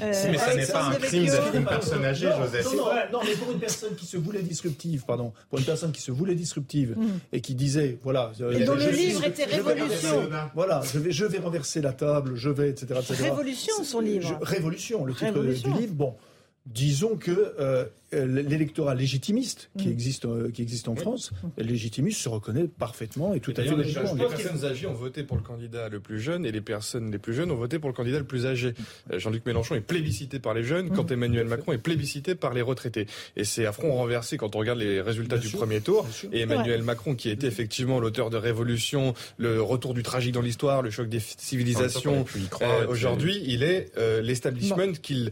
Mais 0.00 0.12
ça 0.12 0.54
n'est 0.54 0.66
pas 0.66 0.84
un 0.84 0.94
crime 0.94 1.26
d'être 1.26 1.54
une 1.54 1.64
personne 1.64 2.04
âgée, 2.04 2.30
Joseph 2.38 2.66
non, 3.12 3.20
mais 3.24 3.34
pour 3.34 3.52
une 3.52 3.58
personne 3.58 3.94
qui 3.94 4.06
se 4.06 4.16
voulait 4.16 4.42
disruptive, 4.42 5.04
pardon, 5.06 5.32
pour 5.50 5.58
une 5.58 5.64
personne 5.64 5.92
qui 5.92 6.00
se 6.00 6.10
voulait 6.10 6.34
disruptive 6.34 6.96
mm. 6.96 7.06
et 7.32 7.40
qui 7.40 7.54
disait, 7.54 7.98
voilà. 8.02 8.32
Euh, 8.40 8.52
et 8.52 8.64
dont 8.64 8.74
le 8.74 8.90
livre 8.90 9.24
était 9.24 9.44
Révolution. 9.44 10.28
voilà, 10.54 10.82
je 10.92 10.98
vais, 10.98 11.12
je 11.12 11.24
vais 11.24 11.38
renverser 11.38 11.80
la 11.80 11.92
table, 11.92 12.36
je 12.36 12.50
vais, 12.50 12.70
etc. 12.70 13.00
Révolution, 13.10 13.84
son 13.84 14.00
livre. 14.00 14.38
révolution, 14.42 15.04
le 15.04 15.14
titre 15.14 15.40
du 15.40 15.80
livre. 15.80 15.94
Bon, 15.94 16.14
disons 16.66 17.16
que 17.16 17.30
euh, 17.30 17.84
euh, 18.07 18.07
l'électorat 18.12 18.94
légitimiste 18.94 19.70
qui, 19.78 19.88
mm. 19.88 19.92
existe, 19.92 20.24
euh, 20.24 20.50
qui 20.50 20.62
existe 20.62 20.88
en 20.88 20.96
France, 20.96 21.30
légitimiste 21.58 22.20
se 22.20 22.28
reconnaît 22.28 22.66
parfaitement 22.66 23.34
et 23.34 23.40
tout 23.40 23.52
à 23.56 23.62
fait 23.62 23.76
Les 23.76 23.92
personnes 23.92 24.64
âgées 24.64 24.86
ont 24.86 24.94
voté 24.94 25.22
pour 25.24 25.36
le 25.36 25.42
candidat 25.42 25.88
le 25.88 26.00
plus 26.00 26.20
jeune 26.20 26.46
et 26.46 26.52
les 26.52 26.60
personnes 26.60 27.10
les 27.10 27.18
plus 27.18 27.34
jeunes 27.34 27.50
ont 27.50 27.56
voté 27.56 27.78
pour 27.78 27.90
le 27.90 27.94
candidat 27.94 28.18
le 28.18 28.24
plus 28.24 28.46
âgé. 28.46 28.74
Euh, 29.12 29.18
Jean-Luc 29.18 29.44
Mélenchon 29.44 29.74
est 29.74 29.80
plébiscité 29.80 30.38
par 30.38 30.54
les 30.54 30.64
jeunes 30.64 30.90
quand 30.90 31.10
mm. 31.10 31.14
Emmanuel 31.14 31.46
Macron 31.46 31.72
est 31.72 31.78
plébiscité 31.78 32.34
par 32.34 32.54
les 32.54 32.62
retraités. 32.62 33.06
Et 33.36 33.44
c'est 33.44 33.66
à 33.66 33.72
front 33.72 33.92
renversé 33.92 34.36
quand 34.36 34.56
on 34.56 34.58
regarde 34.58 34.78
les 34.78 35.00
résultats 35.00 35.38
du 35.38 35.50
premier 35.50 35.80
tour. 35.80 36.06
Et 36.32 36.40
Emmanuel 36.40 36.82
Macron, 36.82 37.14
qui 37.14 37.28
a 37.28 37.32
été 37.32 37.46
effectivement 37.46 38.00
l'auteur 38.00 38.30
de 38.30 38.36
Révolution, 38.36 39.14
le 39.36 39.60
retour 39.60 39.94
du 39.94 40.02
tragique 40.02 40.32
dans 40.32 40.40
l'histoire, 40.40 40.82
le 40.82 40.90
choc 40.90 41.08
des 41.08 41.20
civilisations, 41.20 42.24
aujourd'hui, 42.88 43.42
il 43.44 43.62
est 43.62 43.92
l'establishment 44.22 44.92
qu'il 45.02 45.30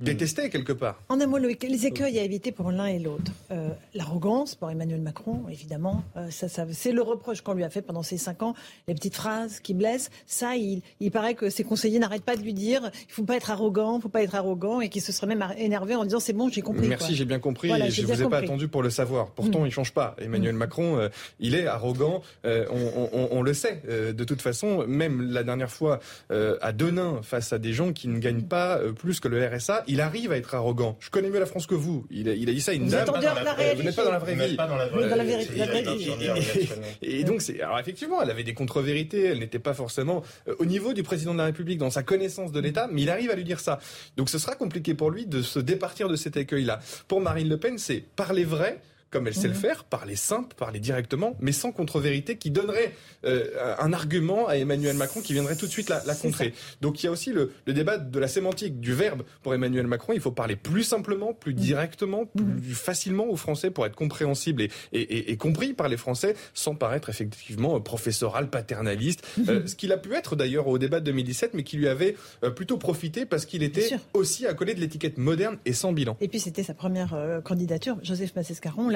détestait 0.00 0.50
quelque 0.50 0.72
part. 0.72 1.02
En 1.08 1.20
un 1.20 1.26
mot, 1.26 1.38
les 1.66 1.86
écueils 1.86 2.18
à 2.18 2.22
éviter 2.22 2.52
pour 2.52 2.70
l'un 2.70 2.86
et 2.86 2.98
l'autre? 2.98 3.32
Euh, 3.50 3.70
L'arrogance 3.94 4.54
pour 4.54 4.70
Emmanuel 4.70 5.00
Macron, 5.00 5.42
évidemment. 5.50 6.04
Euh, 6.16 6.30
ça, 6.30 6.46
c'est 6.48 6.92
le 6.92 7.02
reproche 7.02 7.40
qu'on 7.40 7.54
lui 7.54 7.64
a 7.64 7.70
fait 7.70 7.82
pendant 7.82 8.02
ces 8.02 8.18
cinq 8.18 8.42
ans. 8.42 8.54
Les 8.86 8.94
petites 8.94 9.16
phrases 9.16 9.60
qui 9.60 9.74
blessent. 9.74 10.10
Ça, 10.26 10.56
il, 10.56 10.82
paraît 11.10 11.34
que 11.34 11.50
ses 11.50 11.64
conseillers 11.64 11.98
n'arrêtent 11.98 12.24
pas 12.24 12.36
de 12.36 12.42
lui 12.42 12.54
dire 12.54 12.90
il 13.08 13.12
faut 13.12 13.24
pas 13.24 13.36
être 13.36 13.50
arrogant, 13.50 13.98
il 13.98 14.02
faut 14.02 14.08
pas 14.08 14.22
être 14.22 14.34
arrogant, 14.34 14.80
et 14.80 14.88
qu'il 14.88 15.02
se 15.02 15.10
serait 15.10 15.26
même 15.26 15.44
énervé 15.56 15.94
en 15.94 16.04
disant 16.04 16.20
c'est 16.20 16.32
bon, 16.32 16.48
j'ai 16.48 16.62
compris. 16.62 16.86
Merci, 16.86 17.16
j'ai 17.16 17.24
bien 17.24 17.38
compris. 17.38 17.70
et 17.70 17.90
je 17.90 18.02
ne 18.02 18.06
vous 18.06 18.22
ai 18.22 18.28
pas 18.28 18.38
attendu 18.38 18.68
pour 18.68 18.82
le 18.82 18.90
savoir. 18.90 19.30
Pourtant, 19.30 19.62
mm. 19.62 19.66
il 19.66 19.72
change 19.72 19.92
pas. 19.92 20.14
Emmanuel 20.18 20.54
mm. 20.54 20.58
Macron, 20.58 20.98
euh, 20.98 21.08
il 21.40 21.54
est 21.54 21.66
arrogant. 21.66 22.22
On, 22.44 23.42
le 23.42 23.54
sait. 23.54 23.82
de 23.88 24.24
toute 24.24 24.42
façon, 24.42 24.86
même 24.86 25.30
la 25.30 25.42
dernière 25.42 25.70
fois 25.70 26.00
à 26.30 26.72
Denain, 26.72 27.20
face 27.22 27.52
à 27.52 27.58
des 27.58 27.72
gens 27.72 27.92
qui 27.92 28.08
ne 28.08 28.18
gagnent 28.18 28.42
pas 28.42 28.78
plus 28.96 29.20
que 29.20 29.28
le 29.28 29.44
RSA, 29.46 29.84
il 29.86 30.00
arrive 30.00 30.32
à 30.32 30.36
être 30.36 30.54
arrogant. 30.54 30.96
Je 31.00 31.10
connais 31.10 31.30
mieux 31.30 31.40
la 31.40 31.46
France 31.48 31.66
que 31.66 31.74
vous. 31.74 32.06
Il 32.10 32.28
a, 32.28 32.34
il 32.34 32.48
a 32.48 32.52
dit 32.52 32.60
ça 32.60 32.70
à 32.70 32.74
une 32.74 32.88
dame. 32.88 33.06
Vous 33.06 33.82
n'êtes 33.82 33.96
pas 33.96 34.04
dans 34.04 34.12
la 34.12 34.18
vraie 34.18 34.34
vie. 34.36 34.56
Pas 34.56 34.66
dans 34.66 34.76
la 34.76 34.86
vraie, 34.86 35.04
vie. 35.36 36.78
Et, 37.02 37.24
donc, 37.24 37.42
c'est, 37.42 37.60
alors 37.60 37.78
effectivement, 37.78 38.22
elle 38.22 38.30
avait 38.30 38.44
des 38.44 38.54
contre-vérités. 38.54 39.24
Elle 39.24 39.40
n'était 39.40 39.58
pas 39.58 39.74
forcément 39.74 40.22
euh, 40.46 40.54
au 40.58 40.64
niveau 40.64 40.92
du 40.92 41.02
président 41.02 41.32
de 41.32 41.38
la 41.38 41.46
République 41.46 41.78
dans 41.78 41.90
sa 41.90 42.02
connaissance 42.02 42.52
de 42.52 42.60
l'État, 42.60 42.88
mais 42.90 43.02
il 43.02 43.10
arrive 43.10 43.30
à 43.30 43.34
lui 43.34 43.44
dire 43.44 43.60
ça. 43.60 43.80
Donc, 44.16 44.28
ce 44.30 44.38
sera 44.38 44.54
compliqué 44.54 44.94
pour 44.94 45.10
lui 45.10 45.26
de 45.26 45.42
se 45.42 45.58
départir 45.58 46.08
de 46.08 46.16
cet 46.16 46.36
accueil-là. 46.36 46.80
Pour 47.08 47.20
Marine 47.20 47.48
Le 47.48 47.56
Pen, 47.56 47.78
c'est 47.78 48.04
parler 48.16 48.44
vrai 48.44 48.80
comme 49.10 49.26
elle 49.26 49.34
sait 49.34 49.48
le 49.48 49.54
faire, 49.54 49.84
parler 49.84 50.16
simple, 50.16 50.54
parler 50.54 50.80
directement, 50.80 51.36
mais 51.40 51.52
sans 51.52 51.72
contre-vérité, 51.72 52.36
qui 52.36 52.50
donnerait 52.50 52.94
euh, 53.24 53.74
un 53.78 53.92
argument 53.92 54.48
à 54.48 54.56
Emmanuel 54.56 54.96
Macron 54.96 55.20
qui 55.20 55.32
viendrait 55.32 55.56
tout 55.56 55.66
de 55.66 55.70
suite 55.70 55.88
la, 55.88 56.02
la 56.04 56.14
contrer. 56.14 56.52
Donc 56.80 57.02
il 57.02 57.06
y 57.06 57.08
a 57.08 57.12
aussi 57.12 57.32
le, 57.32 57.52
le, 57.66 57.72
débat 57.72 57.98
de 57.98 58.18
la 58.18 58.28
sémantique, 58.28 58.80
du 58.80 58.92
verbe 58.92 59.22
pour 59.42 59.54
Emmanuel 59.54 59.86
Macron. 59.86 60.12
Il 60.12 60.20
faut 60.20 60.32
parler 60.32 60.56
plus 60.56 60.82
simplement, 60.82 61.32
plus 61.32 61.54
directement, 61.54 62.26
plus 62.26 62.74
facilement 62.74 63.26
aux 63.28 63.36
Français 63.36 63.70
pour 63.70 63.86
être 63.86 63.96
compréhensible 63.96 64.62
et, 64.62 64.70
et, 64.92 65.30
et, 65.32 65.36
compris 65.36 65.72
par 65.72 65.88
les 65.88 65.96
Français 65.96 66.34
sans 66.54 66.74
paraître 66.74 67.08
effectivement 67.08 67.80
professoral, 67.80 68.50
paternaliste. 68.50 69.26
Euh, 69.48 69.66
ce 69.66 69.74
qu'il 69.74 69.92
a 69.92 69.96
pu 69.96 70.14
être 70.14 70.36
d'ailleurs 70.36 70.68
au 70.68 70.78
débat 70.78 71.00
de 71.00 71.06
2017, 71.06 71.54
mais 71.54 71.62
qui 71.62 71.76
lui 71.76 71.88
avait 71.88 72.16
euh, 72.44 72.50
plutôt 72.50 72.76
profité 72.76 73.26
parce 73.26 73.46
qu'il 73.46 73.62
était 73.62 73.90
aussi 74.12 74.46
accolé 74.46 74.74
de 74.74 74.80
l'étiquette 74.80 75.18
moderne 75.18 75.58
et 75.64 75.72
sans 75.72 75.92
bilan. 75.92 76.16
Et 76.20 76.28
puis 76.28 76.40
c'était 76.40 76.62
sa 76.62 76.74
première 76.74 77.14
euh, 77.14 77.40
candidature. 77.40 77.96
Joseph 78.02 78.34
Massescaron, 78.36 78.88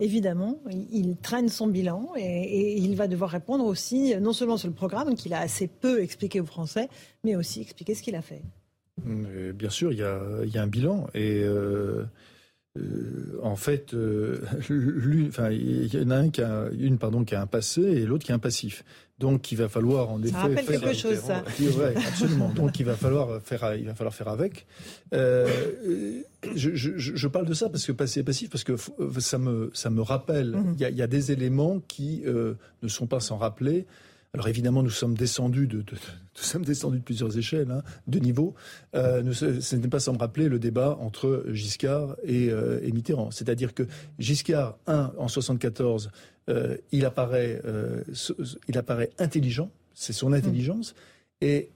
évidemment, 0.00 0.60
il 0.70 1.16
traîne 1.16 1.48
son 1.48 1.66
bilan 1.66 2.12
et, 2.16 2.78
il 2.78 2.96
va 2.96 3.08
devoir 3.08 3.30
répondre 3.30 3.64
aussi, 3.64 4.14
non 4.20 4.32
seulement 4.32 4.56
sur 4.56 4.68
le 4.68 4.74
programme 4.74 5.14
qu'il 5.14 5.34
a 5.34 5.40
assez 5.40 5.68
peu 5.68 6.02
expliqué 6.02 6.40
aux 6.40 6.46
Français, 6.46 6.88
mais 7.24 7.36
aussi 7.36 7.60
expliquer 7.60 7.94
ce 7.94 8.02
qu'il 8.02 8.14
a 8.14 8.22
fait. 8.22 8.42
bien 9.04 9.70
sûr, 9.70 9.92
il 9.92 9.98
y, 9.98 10.02
a, 10.02 10.62
un 10.62 10.66
bilan 10.66 11.08
et 11.14 11.42
euh, 11.42 12.04
euh, 12.78 13.40
en 13.42 13.56
fait, 13.56 13.94
euh, 13.94 14.40
il 14.70 15.94
y 15.94 16.04
en 16.04 16.10
a 16.10 16.16
un 16.16 16.30
qui 16.30 16.42
a, 16.42 16.68
une 16.78 16.98
pardon, 16.98 17.24
qui 17.24 17.34
a 17.34 17.40
un 17.40 17.46
passé 17.46 17.82
et 17.82 18.06
l'autre 18.06 18.24
qui 18.24 18.32
a 18.32 18.34
un 18.34 18.40
passif. 18.40 18.84
Donc, 19.18 19.50
il 19.50 19.56
va 19.56 19.68
falloir 19.68 20.10
en 20.10 20.22
effet. 20.22 20.32
Ça 20.32 20.38
rappelle 20.42 20.66
quelque 20.66 20.92
chose, 20.94 21.18
ça. 21.18 21.42
absolument. 22.08 22.50
Donc, 22.50 22.78
il 22.78 22.86
va 22.86 22.94
falloir 22.94 23.40
faire, 23.42 23.74
il 23.74 23.86
va 23.86 23.94
falloir 23.94 24.14
faire 24.14 24.28
avec. 24.28 24.66
Euh, 25.12 25.48
je, 26.54 26.74
je, 26.74 26.92
je, 26.96 27.28
parle 27.28 27.46
de 27.46 27.54
ça 27.54 27.68
parce 27.68 27.84
que 27.84 27.92
passé 27.92 28.22
passif, 28.22 28.50
parce 28.50 28.64
que 28.64 28.76
ça 29.18 29.38
me, 29.38 29.70
ça 29.74 29.90
me 29.90 30.02
rappelle. 30.02 30.52
Mhm. 30.52 30.74
Il 30.74 30.80
y, 30.80 30.84
a, 30.84 30.90
y, 30.90 31.02
a, 31.02 31.06
des 31.06 31.32
éléments 31.32 31.80
qui 31.88 32.22
ne 32.24 32.88
sont 32.88 33.06
pas 33.06 33.20
sans 33.20 33.38
rappeler. 33.38 33.86
Alors 34.34 34.48
évidemment, 34.48 34.82
nous 34.82 34.90
sommes 34.90 35.16
descendus 35.16 35.66
de, 35.66 35.78
de, 35.78 35.92
nous 35.92 36.42
sommes 36.42 36.64
descendus 36.64 36.98
de 36.98 37.04
plusieurs 37.04 37.36
échelles, 37.38 37.70
hein, 37.70 37.82
de 38.06 38.18
niveaux. 38.18 38.54
Euh, 38.94 39.22
nous, 39.22 39.32
ce 39.32 39.76
n'est 39.76 39.88
pas 39.88 40.00
sans 40.00 40.12
me 40.12 40.18
rappeler 40.18 40.48
le 40.48 40.58
débat 40.58 40.98
entre 41.00 41.44
Giscard 41.50 42.16
et, 42.24 42.50
euh, 42.50 42.80
et 42.82 42.92
Mitterrand. 42.92 43.30
C'est-à-dire 43.30 43.74
que 43.74 43.84
Giscard, 44.18 44.78
1 44.86 45.12
en 45.16 45.28
74, 45.28 46.10
euh, 46.50 46.76
il 46.92 47.04
apparaît, 47.04 47.60
il 48.68 48.78
apparaît 48.78 49.10
intelligent, 49.18 49.70
c'est 49.94 50.12
son 50.12 50.32
intelligence, 50.32 50.94
et 51.40 51.70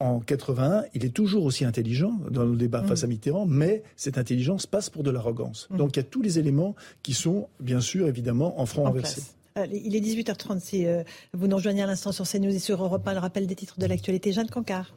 en 0.00 0.18
81, 0.18 0.84
il 0.94 1.04
est 1.04 1.14
toujours 1.14 1.44
aussi 1.44 1.64
intelligent 1.64 2.18
dans 2.28 2.44
le 2.44 2.56
débat 2.56 2.82
face 2.82 3.04
à 3.04 3.06
Mitterrand, 3.06 3.46
mais 3.46 3.84
cette 3.94 4.18
intelligence 4.18 4.66
passe 4.66 4.90
pour 4.90 5.04
de 5.04 5.10
l'arrogance. 5.10 5.68
Donc 5.70 5.94
il 5.94 5.98
y 5.98 6.00
a 6.00 6.04
tous 6.04 6.22
les 6.22 6.40
éléments 6.40 6.74
qui 7.04 7.14
sont, 7.14 7.48
bien 7.60 7.80
sûr, 7.80 8.08
évidemment, 8.08 8.60
en 8.60 8.66
franc 8.66 8.86
inversé. 8.86 9.22
Il 9.56 9.94
est 9.96 10.00
18h30 10.00 10.60
si 10.60 10.86
euh, 10.86 11.02
vous 11.32 11.46
nous 11.46 11.56
rejoignez 11.56 11.82
à 11.82 11.86
l'instant 11.86 12.12
sur 12.12 12.26
CNews 12.26 12.54
et 12.54 12.58
sur 12.58 12.82
Europe 12.82 13.06
1, 13.06 13.14
le 13.14 13.18
rappel 13.20 13.46
des 13.46 13.54
titres 13.54 13.78
de 13.78 13.86
l'actualité. 13.86 14.32
Jeanne 14.32 14.48
Cancard. 14.48 14.94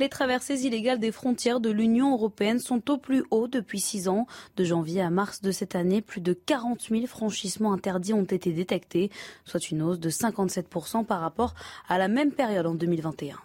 Les 0.00 0.08
traversées 0.08 0.64
illégales 0.64 0.98
des 0.98 1.12
frontières 1.12 1.60
de 1.60 1.68
l'Union 1.68 2.14
européenne 2.14 2.58
sont 2.58 2.90
au 2.90 2.96
plus 2.96 3.22
haut 3.30 3.48
depuis 3.48 3.80
six 3.80 4.08
ans. 4.08 4.26
De 4.56 4.64
janvier 4.64 5.02
à 5.02 5.10
mars 5.10 5.42
de 5.42 5.50
cette 5.50 5.74
année, 5.74 6.00
plus 6.00 6.22
de 6.22 6.32
40 6.32 6.80
000 6.88 7.06
franchissements 7.06 7.74
interdits 7.74 8.14
ont 8.14 8.24
été 8.24 8.54
détectés, 8.54 9.10
soit 9.44 9.70
une 9.70 9.82
hausse 9.82 10.00
de 10.00 10.08
57% 10.08 11.04
par 11.04 11.20
rapport 11.20 11.54
à 11.86 11.98
la 11.98 12.08
même 12.08 12.32
période 12.32 12.66
en 12.66 12.74
2021. 12.74 13.36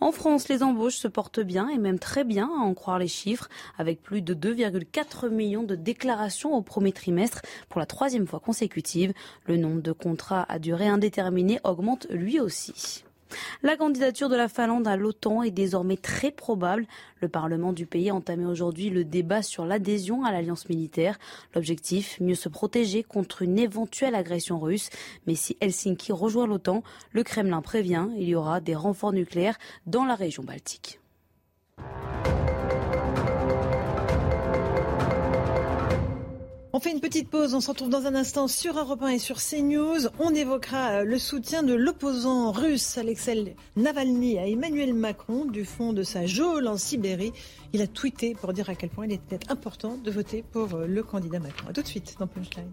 En 0.00 0.12
France, 0.12 0.48
les 0.48 0.62
embauches 0.62 0.96
se 0.96 1.08
portent 1.08 1.40
bien 1.40 1.68
et 1.68 1.78
même 1.78 1.98
très 1.98 2.24
bien, 2.24 2.46
à 2.46 2.62
en 2.62 2.74
croire 2.74 2.98
les 2.98 3.08
chiffres, 3.08 3.48
avec 3.78 4.02
plus 4.02 4.22
de 4.22 4.34
2,4 4.34 5.28
millions 5.28 5.62
de 5.62 5.74
déclarations 5.74 6.54
au 6.54 6.62
premier 6.62 6.92
trimestre 6.92 7.42
pour 7.68 7.80
la 7.80 7.86
troisième 7.86 8.26
fois 8.26 8.40
consécutive. 8.40 9.12
Le 9.46 9.56
nombre 9.56 9.82
de 9.82 9.92
contrats 9.92 10.46
à 10.48 10.58
durée 10.58 10.88
indéterminée 10.88 11.60
augmente 11.64 12.06
lui 12.10 12.40
aussi. 12.40 13.05
La 13.62 13.76
candidature 13.76 14.28
de 14.28 14.36
la 14.36 14.48
Finlande 14.48 14.86
à 14.86 14.96
l'OTAN 14.96 15.42
est 15.42 15.50
désormais 15.50 15.96
très 15.96 16.30
probable. 16.30 16.86
Le 17.20 17.28
Parlement 17.28 17.72
du 17.72 17.86
pays 17.86 18.10
a 18.10 18.14
entamé 18.14 18.46
aujourd'hui 18.46 18.90
le 18.90 19.04
débat 19.04 19.42
sur 19.42 19.64
l'adhésion 19.64 20.24
à 20.24 20.32
l'alliance 20.32 20.68
militaire. 20.68 21.18
L'objectif, 21.54 22.20
mieux 22.20 22.34
se 22.34 22.48
protéger 22.48 23.02
contre 23.02 23.42
une 23.42 23.58
éventuelle 23.58 24.14
agression 24.14 24.58
russe. 24.58 24.90
Mais 25.26 25.34
si 25.34 25.56
Helsinki 25.60 26.12
rejoint 26.12 26.46
l'OTAN, 26.46 26.82
le 27.12 27.22
Kremlin 27.22 27.62
prévient, 27.62 28.08
il 28.16 28.28
y 28.28 28.34
aura 28.34 28.60
des 28.60 28.74
renforts 28.74 29.12
nucléaires 29.12 29.58
dans 29.86 30.04
la 30.04 30.14
région 30.14 30.42
baltique. 30.42 31.00
On 36.76 36.78
fait 36.78 36.92
une 36.92 37.00
petite 37.00 37.30
pause, 37.30 37.54
on 37.54 37.62
se 37.62 37.70
retrouve 37.70 37.88
dans 37.88 38.04
un 38.04 38.14
instant 38.14 38.48
sur 38.48 38.78
Europe 38.78 39.02
1 39.02 39.08
et 39.08 39.18
sur 39.18 39.38
CNews. 39.38 40.08
On 40.18 40.34
évoquera 40.34 40.90
euh, 40.90 41.04
le 41.04 41.18
soutien 41.18 41.62
de 41.62 41.72
l'opposant 41.72 42.52
russe 42.52 42.98
Alexei 42.98 43.56
Navalny 43.76 44.38
à 44.38 44.46
Emmanuel 44.46 44.92
Macron 44.92 45.46
du 45.46 45.64
fond 45.64 45.94
de 45.94 46.02
sa 46.02 46.26
geôle 46.26 46.68
en 46.68 46.76
Sibérie. 46.76 47.32
Il 47.72 47.80
a 47.80 47.86
tweeté 47.86 48.34
pour 48.34 48.52
dire 48.52 48.68
à 48.68 48.74
quel 48.74 48.90
point 48.90 49.06
il 49.06 49.12
était 49.12 49.50
important 49.50 49.96
de 49.96 50.10
voter 50.10 50.44
pour 50.52 50.74
euh, 50.74 50.86
le 50.86 51.02
candidat 51.02 51.38
Macron. 51.38 51.66
A 51.70 51.72
tout 51.72 51.80
de 51.80 51.86
suite 51.86 52.16
dans 52.18 52.26
Punchline. 52.26 52.70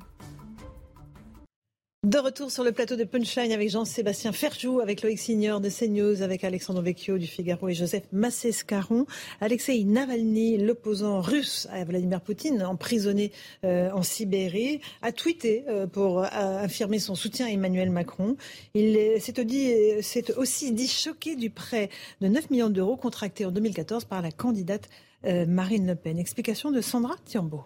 De 2.03 2.17
retour 2.17 2.51
sur 2.51 2.65
le 2.65 2.73
plateau 2.73 2.97
de 2.97 3.05
Punchline 3.05 3.53
avec 3.53 3.69
Jean-Sébastien 3.69 4.33
Ferjou, 4.33 4.81
avec 4.81 5.03
Loïc 5.03 5.17
Signor 5.17 5.61
de 5.61 5.69
CNews, 5.69 6.21
avec 6.21 6.43
Alexandre 6.43 6.81
Vecchio 6.81 7.17
du 7.17 7.27
Figaro 7.27 7.69
et 7.69 7.73
Joseph 7.73 8.03
Massescaron. 8.11 9.05
Alexei 9.39 9.85
Navalny, 9.85 10.57
l'opposant 10.57 11.21
russe 11.21 11.65
à 11.71 11.85
Vladimir 11.85 12.19
Poutine, 12.19 12.61
emprisonné 12.61 13.31
euh, 13.63 13.89
en 13.91 14.03
Sibérie, 14.03 14.81
a 15.01 15.13
tweeté 15.13 15.63
euh, 15.69 15.87
pour 15.87 16.19
euh, 16.19 16.27
affirmer 16.29 16.99
son 16.99 17.15
soutien 17.15 17.45
à 17.45 17.51
Emmanuel 17.51 17.89
Macron. 17.89 18.35
Il 18.73 18.99
s'est 19.21 20.33
aussi 20.35 20.73
dit 20.73 20.89
choqué 20.89 21.37
du 21.37 21.51
prêt 21.51 21.89
de 22.19 22.27
9 22.27 22.49
millions 22.49 22.69
d'euros 22.69 22.97
contracté 22.97 23.45
en 23.45 23.51
2014 23.51 24.03
par 24.03 24.21
la 24.21 24.31
candidate 24.31 24.89
Marine 25.23 25.87
Le 25.87 25.95
Pen. 25.95 26.19
Explication 26.19 26.69
de 26.69 26.81
Sandra 26.81 27.15
Thiambo. 27.23 27.63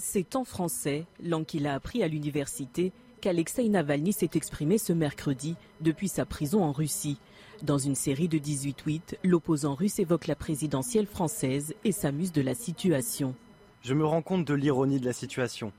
C'est 0.00 0.36
en 0.36 0.44
français, 0.44 1.06
langue 1.20 1.44
qu'il 1.44 1.66
a 1.66 1.74
appris 1.74 2.04
à 2.04 2.08
l'université, 2.08 2.92
qu'Alexei 3.20 3.68
Navalny 3.68 4.12
s'est 4.12 4.30
exprimé 4.34 4.78
ce 4.78 4.92
mercredi 4.92 5.56
depuis 5.80 6.06
sa 6.06 6.24
prison 6.24 6.62
en 6.62 6.70
Russie. 6.70 7.18
Dans 7.64 7.78
une 7.78 7.96
série 7.96 8.28
de 8.28 8.38
18 8.38 8.74
tweets, 8.74 9.18
l'opposant 9.24 9.74
russe 9.74 9.98
évoque 9.98 10.28
la 10.28 10.36
présidentielle 10.36 11.08
française 11.08 11.74
et 11.82 11.90
s'amuse 11.90 12.30
de 12.30 12.42
la 12.42 12.54
situation. 12.54 13.34
Je 13.82 13.92
me 13.92 14.06
rends 14.06 14.22
compte 14.22 14.44
de 14.44 14.54
l'ironie 14.54 15.00
de 15.00 15.04
la 15.04 15.12
situation. 15.12 15.72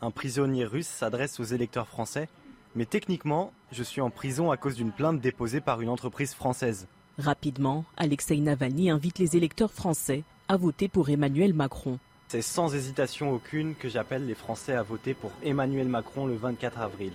Un 0.00 0.12
prisonnier 0.12 0.64
russe 0.64 0.86
s'adresse 0.86 1.40
aux 1.40 1.44
électeurs 1.44 1.88
français, 1.88 2.28
mais 2.76 2.86
techniquement, 2.86 3.52
je 3.72 3.82
suis 3.82 4.00
en 4.00 4.10
prison 4.10 4.52
à 4.52 4.56
cause 4.56 4.76
d'une 4.76 4.92
plainte 4.92 5.20
déposée 5.20 5.60
par 5.60 5.80
une 5.80 5.88
entreprise 5.88 6.32
française. 6.32 6.86
Rapidement, 7.18 7.84
Alexei 7.96 8.36
Navalny 8.38 8.90
invite 8.90 9.18
les 9.18 9.36
électeurs 9.36 9.72
français 9.72 10.22
à 10.46 10.56
voter 10.56 10.86
pour 10.88 11.10
Emmanuel 11.10 11.54
Macron. 11.54 11.98
C'est 12.28 12.42
sans 12.42 12.74
hésitation 12.74 13.32
aucune 13.32 13.74
que 13.74 13.88
j'appelle 13.88 14.26
les 14.26 14.34
Français 14.34 14.74
à 14.74 14.82
voter 14.82 15.14
pour 15.14 15.30
Emmanuel 15.42 15.88
Macron 15.88 16.26
le 16.26 16.34
24 16.34 16.80
avril. 16.80 17.12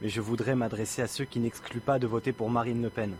Mais 0.00 0.08
je 0.08 0.20
voudrais 0.20 0.56
m'adresser 0.56 1.00
à 1.00 1.06
ceux 1.06 1.24
qui 1.24 1.38
n'excluent 1.38 1.80
pas 1.80 1.98
de 1.98 2.06
voter 2.06 2.32
pour 2.32 2.50
Marine 2.50 2.82
Le 2.82 2.90
Pen. 2.90 3.14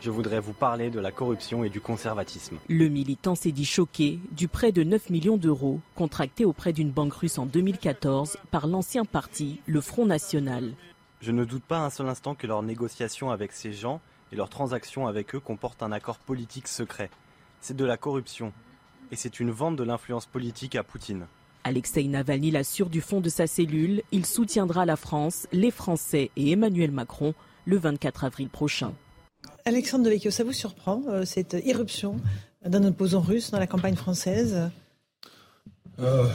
Je 0.00 0.10
voudrais 0.10 0.40
vous 0.40 0.52
parler 0.52 0.90
de 0.90 1.00
la 1.00 1.12
corruption 1.12 1.64
et 1.64 1.70
du 1.70 1.80
conservatisme. 1.80 2.58
Le 2.68 2.88
militant 2.88 3.34
s'est 3.34 3.52
dit 3.52 3.64
choqué 3.64 4.18
du 4.32 4.48
prêt 4.48 4.72
de 4.72 4.82
9 4.82 5.08
millions 5.10 5.36
d'euros 5.36 5.80
contracté 5.94 6.44
auprès 6.44 6.72
d'une 6.72 6.90
banque 6.90 7.14
russe 7.14 7.38
en 7.38 7.46
2014 7.46 8.36
par 8.50 8.66
l'ancien 8.66 9.04
parti, 9.04 9.60
le 9.66 9.80
Front 9.80 10.04
National. 10.04 10.74
Je 11.22 11.30
ne 11.30 11.44
doute 11.44 11.62
pas 11.62 11.78
un 11.78 11.88
seul 11.88 12.08
instant 12.08 12.34
que 12.34 12.46
leurs 12.46 12.62
négociations 12.62 13.30
avec 13.30 13.52
ces 13.52 13.72
gens 13.72 14.00
et 14.32 14.36
leurs 14.36 14.50
transactions 14.50 15.06
avec 15.06 15.34
eux 15.34 15.40
comportent 15.40 15.82
un 15.82 15.92
accord 15.92 16.18
politique 16.18 16.68
secret. 16.68 17.08
C'est 17.60 17.76
de 17.76 17.84
la 17.86 17.96
corruption, 17.96 18.52
et 19.10 19.16
c'est 19.16 19.40
une 19.40 19.50
vente 19.50 19.76
de 19.76 19.84
l'influence 19.84 20.26
politique 20.26 20.76
à 20.76 20.82
Poutine. 20.82 21.26
Alexei 21.64 22.04
Navalny 22.04 22.50
l'assure 22.50 22.90
du 22.90 23.00
fond 23.00 23.20
de 23.20 23.28
sa 23.28 23.46
cellule, 23.46 24.02
il 24.12 24.26
soutiendra 24.26 24.84
la 24.84 24.96
France, 24.96 25.46
les 25.52 25.70
Français 25.70 26.30
et 26.36 26.50
Emmanuel 26.52 26.90
Macron 26.90 27.34
le 27.64 27.78
24 27.78 28.24
avril 28.24 28.48
prochain. 28.48 28.92
Alexandre 29.64 30.04
Devecchio, 30.04 30.30
ça 30.30 30.44
vous 30.44 30.52
surprend, 30.52 31.02
euh, 31.08 31.24
cette 31.24 31.56
irruption 31.64 32.16
d'un 32.64 32.84
opposant 32.84 33.20
russe 33.20 33.50
dans 33.50 33.58
la 33.58 33.66
campagne 33.66 33.96
française? 33.96 34.70
Euh, 35.98 36.28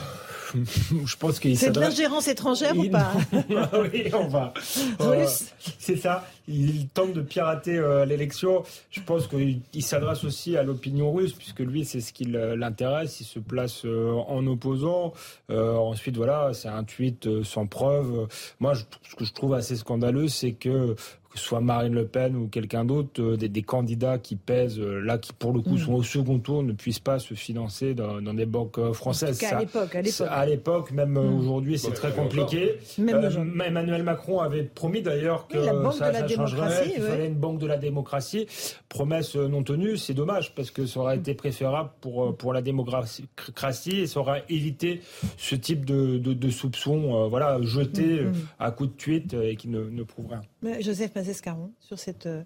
je 1.04 1.16
pense 1.16 1.38
qu'il 1.38 1.56
C'est 1.56 1.70
de 1.70 1.80
l'ingérence 1.80 2.28
étrangère 2.28 2.76
ou 2.76 2.88
pas 2.88 3.12
Oui, 3.32 4.10
on 4.12 4.28
va. 4.28 4.52
c'est 5.78 5.96
ça. 5.96 6.26
Il 6.48 6.88
tente 6.88 7.12
de 7.12 7.20
pirater 7.20 7.78
euh, 7.78 8.04
l'élection. 8.04 8.64
Je 8.90 9.00
pense 9.00 9.28
qu'il 9.28 9.82
s'adresse 9.82 10.24
aussi 10.24 10.56
à 10.56 10.62
l'opinion 10.62 11.12
russe, 11.12 11.32
puisque 11.32 11.60
lui, 11.60 11.84
c'est 11.84 12.00
ce 12.00 12.12
qui 12.12 12.24
l'intéresse. 12.24 13.20
Il 13.20 13.24
se 13.24 13.38
place 13.38 13.84
euh, 13.84 14.12
en 14.12 14.46
opposant. 14.46 15.12
Euh, 15.50 15.74
ensuite, 15.74 16.16
voilà, 16.16 16.50
c'est 16.52 16.68
un 16.68 16.84
tweet 16.84 17.42
sans 17.44 17.66
preuve. 17.66 18.26
Moi, 18.58 18.74
ce 18.74 19.14
que 19.14 19.24
je 19.24 19.32
trouve 19.32 19.54
assez 19.54 19.76
scandaleux, 19.76 20.28
c'est 20.28 20.52
que 20.52 20.96
que 21.30 21.38
ce 21.38 21.44
soit 21.44 21.60
Marine 21.60 21.94
Le 21.94 22.06
Pen 22.06 22.34
ou 22.34 22.48
quelqu'un 22.48 22.84
d'autre, 22.84 23.22
euh, 23.22 23.36
des, 23.36 23.62
candidats 23.62 24.18
qui 24.18 24.34
pèsent, 24.34 24.80
euh, 24.80 25.00
là, 25.00 25.16
qui 25.16 25.32
pour 25.32 25.52
le 25.52 25.60
coup 25.60 25.74
mm. 25.74 25.78
sont 25.78 25.92
au 25.92 26.02
second 26.02 26.40
tour, 26.40 26.64
ne 26.64 26.72
puissent 26.72 26.98
pas 26.98 27.20
se 27.20 27.34
financer 27.34 27.94
dans, 27.94 28.20
des 28.34 28.46
banques 28.46 28.78
euh, 28.78 28.92
françaises. 28.92 29.42
à 29.44 29.60
l'époque, 29.60 29.94
à 29.94 30.02
l'époque. 30.02 30.28
À 30.28 30.46
l'époque, 30.46 30.90
même 30.90 31.12
mm. 31.12 31.38
aujourd'hui, 31.38 31.78
c'est 31.78 31.92
très 31.92 32.10
compliqué. 32.10 32.78
Emmanuel 32.98 34.02
Macron 34.02 34.40
avait 34.40 34.64
promis 34.64 35.02
d'ailleurs 35.02 35.46
que 35.46 35.62
ça, 35.92 36.12
ça 36.12 36.28
changerait, 36.28 36.90
qu'il 36.90 37.02
fallait 37.02 37.28
une 37.28 37.34
banque 37.34 37.60
de 37.60 37.66
la 37.66 37.76
démocratie. 37.76 38.46
Promesse 38.88 39.36
non 39.36 39.62
tenue, 39.62 39.96
c'est 39.96 40.14
dommage 40.14 40.54
parce 40.54 40.72
que 40.72 40.86
ça 40.86 41.00
aurait 41.00 41.16
été 41.16 41.34
préférable 41.34 41.90
pour, 42.00 42.36
pour 42.36 42.52
la 42.52 42.60
démocratie 42.62 43.28
et 43.86 44.06
ça 44.08 44.20
aurait 44.20 44.44
évité 44.48 45.00
ce 45.36 45.54
type 45.54 45.84
de, 45.84 46.18
de, 46.18 46.50
soupçons 46.50 47.28
voilà, 47.28 47.58
jetés 47.62 48.22
mm, 48.22 48.32
à 48.58 48.70
coup 48.72 48.86
de 48.86 48.92
tweet 48.92 49.34
et 49.34 49.54
qui 49.54 49.68
ne, 49.68 49.84
ne 49.84 50.02
prouvent 50.02 50.28
rien. 50.28 50.42
Mais 50.62 50.82
Joseph 50.82 51.14
Mazescaron, 51.14 51.72
sur 51.80 51.98
cette. 51.98 52.26
Euh, 52.26 52.42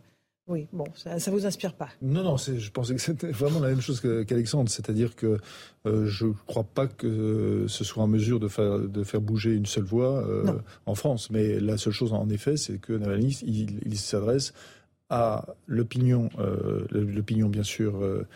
oui, 0.46 0.68
bon, 0.74 0.84
ça 0.94 1.14
ne 1.14 1.30
vous 1.30 1.46
inspire 1.46 1.72
pas. 1.72 1.88
Non, 2.02 2.22
non, 2.22 2.36
je 2.36 2.70
pensais 2.70 2.94
que 2.94 3.00
c'était 3.00 3.30
vraiment 3.30 3.60
la 3.60 3.68
même 3.68 3.80
chose 3.80 4.02
qu'Alexandre, 4.02 4.68
c'est-à-dire 4.68 5.16
que 5.16 5.38
euh, 5.86 6.06
je 6.06 6.26
ne 6.26 6.32
crois 6.46 6.64
pas 6.64 6.86
que 6.86 7.64
ce 7.66 7.82
soit 7.82 8.02
en 8.02 8.08
mesure 8.08 8.40
de 8.40 8.48
faire, 8.48 8.78
de 8.78 9.04
faire 9.04 9.22
bouger 9.22 9.54
une 9.54 9.64
seule 9.64 9.84
voix 9.84 10.22
euh, 10.26 10.52
en 10.84 10.94
France. 10.94 11.30
Mais 11.30 11.58
la 11.60 11.78
seule 11.78 11.94
chose, 11.94 12.12
en 12.12 12.28
effet, 12.28 12.58
c'est 12.58 12.76
que 12.76 12.92
Navalny, 12.92 13.38
il 13.42 13.96
s'adresse 13.96 14.52
à 15.10 15.44
l'opinion, 15.66 16.30
euh, 16.38 16.86
l'opinion 16.90 17.48
bien 17.48 17.62
sûr 17.62 17.96
euh, 17.96 18.26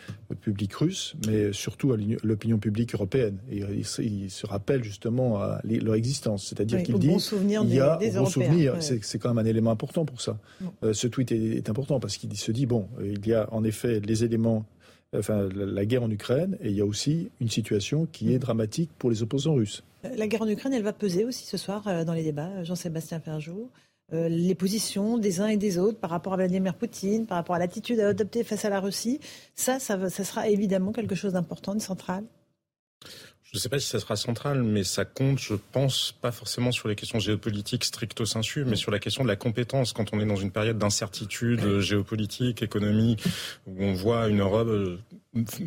publique 0.41 0.73
russe, 0.75 1.15
mais 1.25 1.51
surtout 1.51 1.93
à 1.93 1.97
l'opinion 2.23 2.59
publique 2.59 2.93
européenne. 2.93 3.39
Et 3.49 3.63
il, 3.99 4.29
se 4.29 4.45
rappelle 4.45 4.83
justement 4.83 5.41
à 5.41 5.61
leur 5.63 5.95
existence, 5.95 6.47
c'est-à-dire 6.47 6.83
qu'il 6.83 6.99
dit 6.99 7.07
bon 7.07 7.17
il 7.17 7.73
y 7.73 7.79
a 7.79 7.97
des, 7.97 8.11
bon 8.11 8.25
souvenir. 8.25 8.75
C'est 8.79 9.17
quand 9.17 9.33
même 9.33 9.43
un 9.43 9.49
élément 9.49 9.71
important 9.71 10.05
pour 10.05 10.21
ça. 10.21 10.37
Euh, 10.83 10.93
ce 10.93 11.07
tweet 11.07 11.31
est, 11.31 11.69
important 11.69 11.99
parce 11.99 12.17
qu'il 12.17 12.35
se 12.37 12.51
dit 12.51 12.65
bon, 12.65 12.87
il 13.03 13.25
y 13.27 13.33
a 13.33 13.51
en 13.51 13.63
effet 13.63 13.99
les 13.99 14.23
éléments 14.23 14.65
enfin 15.17 15.49
la 15.55 15.85
guerre 15.85 16.03
en 16.03 16.11
Ukraine 16.11 16.55
et 16.61 16.69
il 16.69 16.75
y 16.75 16.81
a 16.81 16.85
aussi 16.85 17.31
une 17.39 17.49
situation 17.49 18.07
qui 18.11 18.31
est 18.33 18.39
dramatique 18.39 18.91
pour 18.99 19.09
les 19.09 19.23
opposants 19.23 19.55
russes. 19.55 19.83
La 20.15 20.27
guerre 20.27 20.43
en 20.43 20.47
Ukraine, 20.47 20.73
elle 20.73 20.83
va 20.83 20.93
peser 20.93 21.25
aussi 21.25 21.45
ce 21.45 21.57
soir 21.57 22.05
dans 22.05 22.13
les 22.13 22.23
débats. 22.23 22.63
Jean-Sébastien 22.63 23.19
Ferjou. 23.19 23.69
Euh, 24.11 24.27
les 24.27 24.55
positions 24.55 25.17
des 25.17 25.39
uns 25.39 25.47
et 25.47 25.57
des 25.57 25.77
autres 25.77 25.99
par 25.99 26.09
rapport 26.09 26.33
à 26.33 26.37
Vladimir 26.37 26.73
Poutine, 26.73 27.27
par 27.27 27.37
rapport 27.37 27.55
à 27.55 27.59
l'attitude 27.59 27.99
à 27.99 28.07
adopter 28.07 28.43
face 28.43 28.65
à 28.65 28.69
la 28.69 28.79
Russie. 28.79 29.19
Ça, 29.55 29.79
ça, 29.79 30.09
ça 30.09 30.23
sera 30.23 30.47
évidemment 30.47 30.91
quelque 30.91 31.15
chose 31.15 31.33
d'important, 31.33 31.75
de 31.75 31.81
central. 31.81 32.23
Je 33.51 33.57
ne 33.57 33.59
sais 33.59 33.69
pas 33.69 33.79
si 33.79 33.87
ça 33.87 33.99
sera 33.99 34.15
central, 34.15 34.61
mais 34.61 34.83
ça 34.83 35.05
compte, 35.05 35.39
je 35.39 35.55
pense, 35.71 36.13
pas 36.21 36.31
forcément 36.31 36.71
sur 36.71 36.87
les 36.87 36.95
questions 36.95 37.17
géopolitiques 37.17 37.83
stricto 37.83 38.23
sensu, 38.23 38.63
mais 38.63 38.75
sur 38.75 38.91
la 38.91 38.99
question 38.99 39.23
de 39.23 39.27
la 39.27 39.35
compétence. 39.35 39.91
Quand 39.91 40.13
on 40.13 40.19
est 40.19 40.25
dans 40.25 40.35
une 40.35 40.51
période 40.51 40.77
d'incertitude 40.77 41.79
géopolitique, 41.79 42.61
économique, 42.61 43.23
où 43.65 43.83
on 43.83 43.93
voit 43.93 44.27
une 44.27 44.41
Europe, 44.41 44.67
euh, 44.67 44.99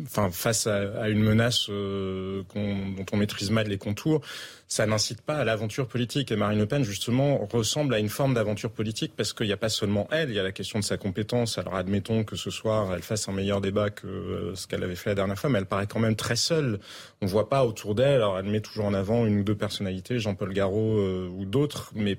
enfin, 0.05 0.29
face 0.29 0.67
à, 0.67 1.09
une 1.09 1.23
menace 1.23 1.67
euh, 1.69 2.43
dont 2.53 3.05
on 3.11 3.17
maîtrise 3.17 3.49
mal 3.49 3.67
les 3.67 3.77
contours, 3.77 4.21
ça 4.67 4.85
n'incite 4.85 5.21
pas 5.21 5.37
à 5.37 5.43
l'aventure 5.43 5.87
politique. 5.87 6.31
Et 6.31 6.35
Marine 6.35 6.59
Le 6.59 6.65
Pen, 6.65 6.83
justement, 6.83 7.47
ressemble 7.51 7.93
à 7.93 7.99
une 7.99 8.09
forme 8.09 8.33
d'aventure 8.33 8.71
politique 8.71 9.13
parce 9.15 9.33
qu'il 9.33 9.47
n'y 9.47 9.53
a 9.53 9.57
pas 9.57 9.69
seulement 9.69 10.07
elle, 10.11 10.29
il 10.29 10.35
y 10.35 10.39
a 10.39 10.43
la 10.43 10.51
question 10.51 10.79
de 10.79 10.83
sa 10.83 10.97
compétence. 10.97 11.57
Alors 11.57 11.75
admettons 11.75 12.23
que 12.23 12.35
ce 12.35 12.49
soir, 12.49 12.93
elle 12.93 13.03
fasse 13.03 13.29
un 13.29 13.33
meilleur 13.33 13.61
débat 13.61 13.89
que 13.89 14.07
euh, 14.07 14.55
ce 14.55 14.67
qu'elle 14.67 14.83
avait 14.83 14.95
fait 14.95 15.11
la 15.11 15.15
dernière 15.15 15.39
fois, 15.39 15.49
mais 15.49 15.59
elle 15.59 15.65
paraît 15.65 15.87
quand 15.87 15.99
même 15.99 16.15
très 16.15 16.35
seule. 16.35 16.79
On 17.21 17.25
ne 17.25 17.31
voit 17.31 17.49
pas 17.49 17.65
autour 17.65 17.95
d'elle. 17.95 18.15
Alors, 18.15 18.37
elle 18.37 18.45
met 18.45 18.61
toujours 18.61 18.85
en 18.85 18.93
avant 18.93 19.25
une 19.25 19.39
ou 19.39 19.43
deux 19.43 19.55
personnalités, 19.55 20.19
Jean-Paul 20.19 20.53
Garot 20.53 20.97
euh, 20.97 21.29
ou 21.29 21.45
d'autres, 21.45 21.91
mais 21.95 22.17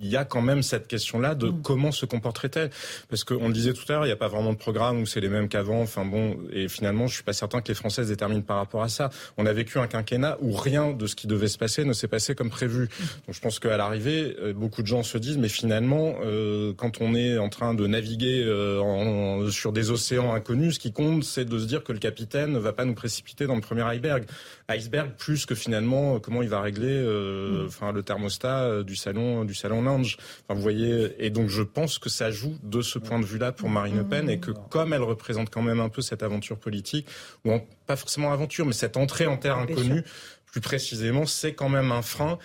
il 0.00 0.08
y 0.08 0.16
a 0.16 0.24
quand 0.24 0.42
même 0.42 0.62
cette 0.62 0.88
question-là 0.88 1.34
de 1.34 1.48
mm. 1.48 1.62
comment 1.62 1.92
se 1.92 2.04
comporterait-elle 2.06 2.70
Parce 3.08 3.24
qu'on 3.24 3.46
le 3.46 3.52
disait 3.52 3.72
tout 3.72 3.84
à 3.88 3.92
l'heure, 3.92 4.04
il 4.04 4.08
n'y 4.08 4.12
a 4.12 4.16
pas 4.16 4.28
vraiment 4.28 4.52
de 4.52 4.58
programme 4.58 5.00
où 5.00 5.06
c'est 5.06 5.20
les 5.20 5.28
mêmes 5.28 5.48
qu'avant. 5.48 5.82
Enfin 5.82 6.04
bon, 6.04 6.36
et 6.52 6.68
finalement, 6.68 7.06
je 7.06 7.14
suis 7.14 7.22
pas 7.22 7.32
certain 7.32 7.60
que 7.60 7.68
les 7.68 7.74
Françaises 7.74 8.08
déterminent 8.08 8.42
par 8.42 8.56
rapport 8.56 8.82
à 8.82 8.88
ça. 8.88 9.10
On 9.36 9.46
a 9.46 9.52
vécu 9.52 9.78
un 9.78 9.86
quinquennat 9.86 10.38
où 10.40 10.52
rien 10.52 10.92
de 10.92 11.06
ce 11.06 11.14
qui 11.14 11.26
devait 11.26 11.48
se 11.48 11.58
passer 11.58 11.84
ne 11.84 11.92
s'est 11.92 12.08
passé 12.08 12.34
comme 12.34 12.50
prévu. 12.50 12.84
Mm. 12.84 13.04
Donc 13.26 13.34
je 13.34 13.40
pense 13.40 13.58
qu'à 13.58 13.76
l'arrivée, 13.76 14.36
euh, 14.40 14.52
beaucoup 14.52 14.82
de 14.82 14.86
gens 14.86 15.02
se 15.02 15.18
disent, 15.18 15.38
mais 15.38 15.48
finalement, 15.48 16.16
euh, 16.24 16.72
quand 16.76 17.00
on 17.00 17.14
est 17.14 17.38
en 17.38 17.48
train 17.48 17.74
de 17.74 17.86
naviguer 17.86 18.42
euh, 18.44 19.50
sur 19.50 19.72
des 19.72 19.90
océans 19.90 20.34
inconnus, 20.34 20.74
ce 20.74 20.80
qui 20.80 20.92
compte, 20.92 21.22
c'est 21.22 21.44
de 21.44 21.58
se 21.58 21.66
dire 21.66 21.84
que 21.84 21.92
le 21.92 21.98
capitaine 21.98 22.52
ne 22.52 22.58
va 22.58 22.72
pas 22.72 22.84
nous 22.84 22.94
précipiter 22.94 23.46
dans 23.46 23.54
le 23.54 23.60
premier 23.60 23.82
iceberg. 23.94 24.24
Iceberg 24.68 25.12
plus 25.16 25.46
que 25.46 25.54
finalement 25.54 26.18
comment 26.20 26.42
il 26.42 26.48
va 26.48 26.60
régler, 26.60 27.00
mm. 27.00 27.66
enfin 27.66 27.92
le 27.92 28.02
thermostat 28.02 28.82
du 28.82 28.96
salon 28.96 29.44
du 29.44 29.54
salon 29.60 29.82
Lange. 29.82 30.16
Enfin, 30.44 30.54
vous 30.54 30.62
voyez, 30.62 31.14
et 31.18 31.30
donc 31.30 31.48
je 31.48 31.62
pense 31.62 31.98
que 31.98 32.08
ça 32.08 32.30
joue 32.30 32.56
de 32.62 32.82
ce 32.82 32.98
point 32.98 33.18
de 33.18 33.24
vue-là 33.24 33.52
pour 33.52 33.68
Marine 33.68 33.98
Le 33.98 34.04
Pen 34.04 34.28
et 34.28 34.40
que 34.40 34.50
comme 34.50 34.92
elle 34.92 35.02
représente 35.02 35.50
quand 35.50 35.62
même 35.62 35.80
un 35.80 35.88
peu 35.88 36.02
cette 36.02 36.22
aventure 36.22 36.58
politique, 36.58 37.06
ou 37.44 37.52
pas 37.86 37.96
forcément 37.96 38.32
aventure, 38.32 38.66
mais 38.66 38.72
cette 38.72 38.96
entrée 38.96 39.26
en 39.26 39.36
terre 39.36 39.58
inconnue, 39.58 40.04
plus 40.46 40.60
précisément, 40.60 41.26
c'est 41.26 41.54
quand 41.54 41.68
même 41.68 41.92
un 41.92 42.02
frein 42.02 42.38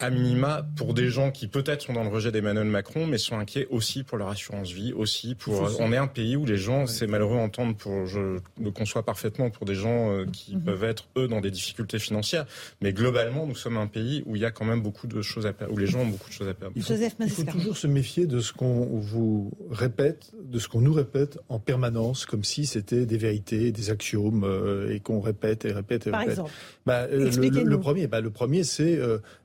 à 0.00 0.10
minima 0.10 0.66
pour 0.76 0.92
des 0.92 1.08
gens 1.08 1.30
qui 1.30 1.46
peut-être 1.46 1.82
sont 1.82 1.92
dans 1.92 2.02
le 2.02 2.08
rejet 2.08 2.32
d'Emmanuel 2.32 2.66
Macron, 2.66 3.06
mais 3.06 3.16
sont 3.16 3.38
inquiets 3.38 3.68
aussi 3.70 4.02
pour 4.02 4.18
leur 4.18 4.28
assurance 4.28 4.72
vie, 4.72 4.92
aussi 4.92 5.36
pour. 5.36 5.70
On 5.78 5.92
est 5.92 5.96
un 5.96 6.08
pays 6.08 6.34
où 6.34 6.44
les 6.44 6.56
gens, 6.56 6.86
c'est 6.86 7.06
malheureux 7.06 7.38
à 7.38 7.40
entendre, 7.40 7.76
pour, 7.76 8.04
je 8.06 8.38
le 8.60 8.70
conçois 8.72 9.04
parfaitement, 9.04 9.50
pour 9.50 9.66
des 9.66 9.76
gens 9.76 10.10
euh, 10.10 10.26
qui 10.26 10.56
mhm. 10.56 10.64
peuvent 10.64 10.84
être 10.84 11.08
eux 11.16 11.28
dans 11.28 11.40
des 11.40 11.52
difficultés 11.52 12.00
financières, 12.00 12.44
mais 12.80 12.92
globalement, 12.92 13.46
nous 13.46 13.54
sommes 13.54 13.76
un 13.76 13.86
pays 13.86 14.24
où 14.26 14.34
il 14.34 14.42
y 14.42 14.44
a 14.44 14.50
quand 14.50 14.64
même 14.64 14.82
beaucoup 14.82 15.06
de 15.06 15.22
choses 15.22 15.46
à 15.46 15.52
perdre, 15.52 15.72
où 15.72 15.76
les 15.76 15.86
gens 15.86 16.00
ont 16.00 16.06
beaucoup 16.06 16.28
de 16.28 16.34
choses 16.34 16.48
à 16.48 16.54
perdre. 16.54 16.72
Il 16.74 16.82
faut, 16.82 16.94
il 16.94 17.30
faut 17.30 17.44
toujours 17.44 17.76
se 17.76 17.86
méfier 17.86 18.26
de 18.26 18.40
ce 18.40 18.52
qu'on 18.52 18.98
vous 18.98 19.52
répète, 19.70 20.32
de 20.42 20.58
ce 20.58 20.68
qu'on 20.68 20.80
nous 20.80 20.92
répète 20.92 21.38
en 21.48 21.60
permanence, 21.60 22.26
comme 22.26 22.42
si 22.42 22.66
c'était 22.66 23.06
des 23.06 23.16
vérités, 23.16 23.70
des 23.70 23.90
axiomes, 23.90 24.42
euh, 24.42 24.92
et 24.92 24.98
qu'on 24.98 25.20
répète 25.20 25.64
et 25.64 25.72
répète 25.72 26.08
et 26.08 26.10
Par 26.10 26.20
répète. 26.20 26.32
exemple. 26.32 26.50
Bah, 26.84 27.06
euh, 27.10 27.30
le, 27.30 27.78
premier, 27.78 28.08
bah, 28.08 28.20
le 28.20 28.30
premier, 28.30 28.64
c'est 28.64 28.98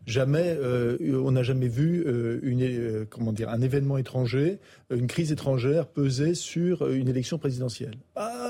jamais, 0.10 0.58
euh, 0.60 0.98
on 1.24 1.32
n'a 1.32 1.44
jamais 1.44 1.68
vu 1.68 2.04
euh, 2.06 2.40
une, 2.42 2.62
euh, 2.64 3.06
comment 3.10 3.32
dire, 3.32 3.50
un 3.50 3.62
événement 3.62 3.98
étranger, 3.98 4.60
une 4.90 5.08
crise 5.08 5.32
étrangère 5.32 5.88
peser 5.88 6.34
sur 6.34 6.90
une 6.90 7.08
élection 7.08 7.38
présidentielle. 7.38 7.96
Ah, 8.16 8.48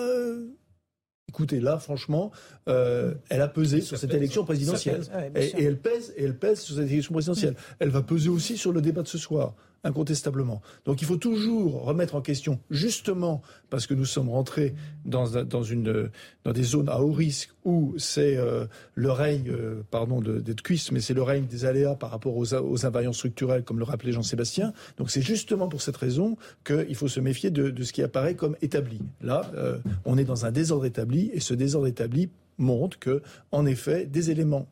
écoutez, 1.27 1.59
là, 1.59 1.77
franchement, 1.77 2.31
elle 2.65 3.41
a 3.41 3.47
pesé 3.47 3.81
sur 3.81 3.97
cette 3.97 4.13
élection 4.13 4.45
présidentielle. 4.45 5.01
et, 5.35 5.63
elle 5.63 5.77
pèse, 5.77 6.13
et 6.17 6.23
elle 6.23 6.37
pèse 6.37 6.61
sur 6.61 6.75
cette 6.75 6.89
élection 6.89 7.13
présidentielle. 7.13 7.55
Elle 7.79 7.89
va 7.89 8.01
peser 8.01 8.29
aussi 8.29 8.57
sur 8.57 8.71
le 8.71 8.81
débat 8.81 9.03
de 9.03 9.07
ce 9.07 9.17
soir 9.17 9.55
incontestablement. 9.83 10.61
Donc 10.85 11.01
il 11.01 11.05
faut 11.05 11.17
toujours 11.17 11.83
remettre 11.83 12.15
en 12.15 12.21
question, 12.21 12.59
justement 12.69 13.41
parce 13.69 13.87
que 13.87 13.93
nous 13.93 14.05
sommes 14.05 14.29
rentrés 14.29 14.75
dans, 15.05 15.43
dans, 15.43 15.63
une, 15.63 16.09
dans 16.43 16.51
des 16.51 16.63
zones 16.63 16.89
à 16.89 17.01
haut 17.01 17.11
risque 17.11 17.51
où 17.65 17.93
c'est 17.97 18.35
euh, 18.37 18.65
le 18.95 19.11
règne, 19.11 19.49
euh, 19.49 19.83
pardon 19.89 20.21
d'être 20.21 20.61
cuisse, 20.61 20.91
mais 20.91 20.99
c'est 20.99 21.13
le 21.13 21.23
règne 21.23 21.45
des 21.45 21.65
aléas 21.65 21.95
par 21.95 22.11
rapport 22.11 22.35
aux, 22.35 22.53
aux 22.53 22.85
invariants 22.85 23.13
structurels, 23.13 23.63
comme 23.63 23.79
le 23.79 23.85
rappelait 23.85 24.11
Jean-Sébastien. 24.11 24.73
Donc 24.97 25.11
c'est 25.11 25.21
justement 25.21 25.67
pour 25.67 25.81
cette 25.81 25.97
raison 25.97 26.37
qu'il 26.65 26.95
faut 26.95 27.07
se 27.07 27.19
méfier 27.19 27.51
de, 27.51 27.69
de, 27.69 27.83
ce 27.83 27.93
qui 27.93 28.01
apparaît 28.01 28.35
comme 28.35 28.55
établi. 28.61 28.99
Là, 29.21 29.49
euh, 29.55 29.77
on 30.05 30.17
est 30.17 30.25
dans 30.25 30.45
un 30.45 30.51
désordre 30.51 30.85
établi, 30.85 31.29
et 31.33 31.39
ce 31.39 31.53
désordre 31.53 31.87
établi 31.87 32.29
montre 32.57 32.99
que, 32.99 33.21
en 33.51 33.65
effet, 33.65 34.05
des 34.05 34.31
éléments 34.31 34.67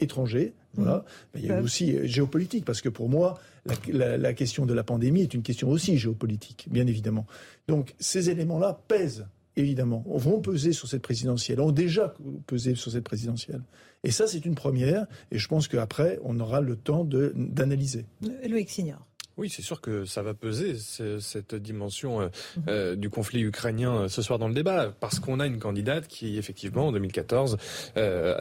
étrangers, 0.00 0.52
voilà, 0.74 0.98
mmh. 1.34 1.38
il 1.38 1.46
y 1.46 1.50
a 1.50 1.62
aussi 1.62 2.06
géopolitique, 2.06 2.66
parce 2.66 2.82
que 2.82 2.90
pour 2.90 3.08
moi, 3.08 3.38
la, 3.88 4.32
question 4.34 4.66
de 4.66 4.74
la 4.74 4.84
pandémie 4.84 5.22
est 5.22 5.34
une 5.34 5.42
question 5.42 5.68
aussi 5.68 5.98
géopolitique, 5.98 6.68
bien 6.70 6.86
évidemment. 6.86 7.26
Donc 7.68 7.94
ces 7.98 8.30
éléments-là 8.30 8.80
pèsent, 8.88 9.26
évidemment, 9.56 10.04
vont 10.06 10.40
peser 10.40 10.72
sur 10.72 10.88
cette 10.88 11.02
présidentielle, 11.02 11.60
ont 11.60 11.72
déjà 11.72 12.14
pesé 12.46 12.74
sur 12.74 12.92
cette 12.92 13.04
présidentielle. 13.04 13.62
Et 14.04 14.10
ça, 14.10 14.26
c'est 14.26 14.44
une 14.44 14.54
première, 14.54 15.06
et 15.30 15.38
je 15.38 15.48
pense 15.48 15.68
qu'après, 15.68 16.20
on 16.22 16.38
aura 16.38 16.60
le 16.60 16.76
temps 16.76 17.04
d'analyser. 17.04 18.06
Loïc 18.48 18.70
Signor. 18.70 19.04
Oui, 19.38 19.50
c'est 19.50 19.62
sûr 19.62 19.82
que 19.82 20.06
ça 20.06 20.22
va 20.22 20.32
peser 20.32 20.76
cette 21.20 21.54
dimension 21.54 22.22
euh, 22.22 22.28
mhm. 22.56 22.62
euh, 22.68 22.96
du 22.96 23.10
conflit 23.10 23.42
ukrainien 23.42 23.94
euh, 23.94 24.08
ce 24.08 24.22
soir 24.22 24.38
dans 24.38 24.48
le 24.48 24.54
débat, 24.54 24.94
parce 24.98 25.20
qu'on 25.20 25.40
a 25.40 25.46
une 25.46 25.58
candidate 25.58 26.08
qui, 26.08 26.38
effectivement, 26.38 26.86
en 26.86 26.92
2014, 26.92 27.58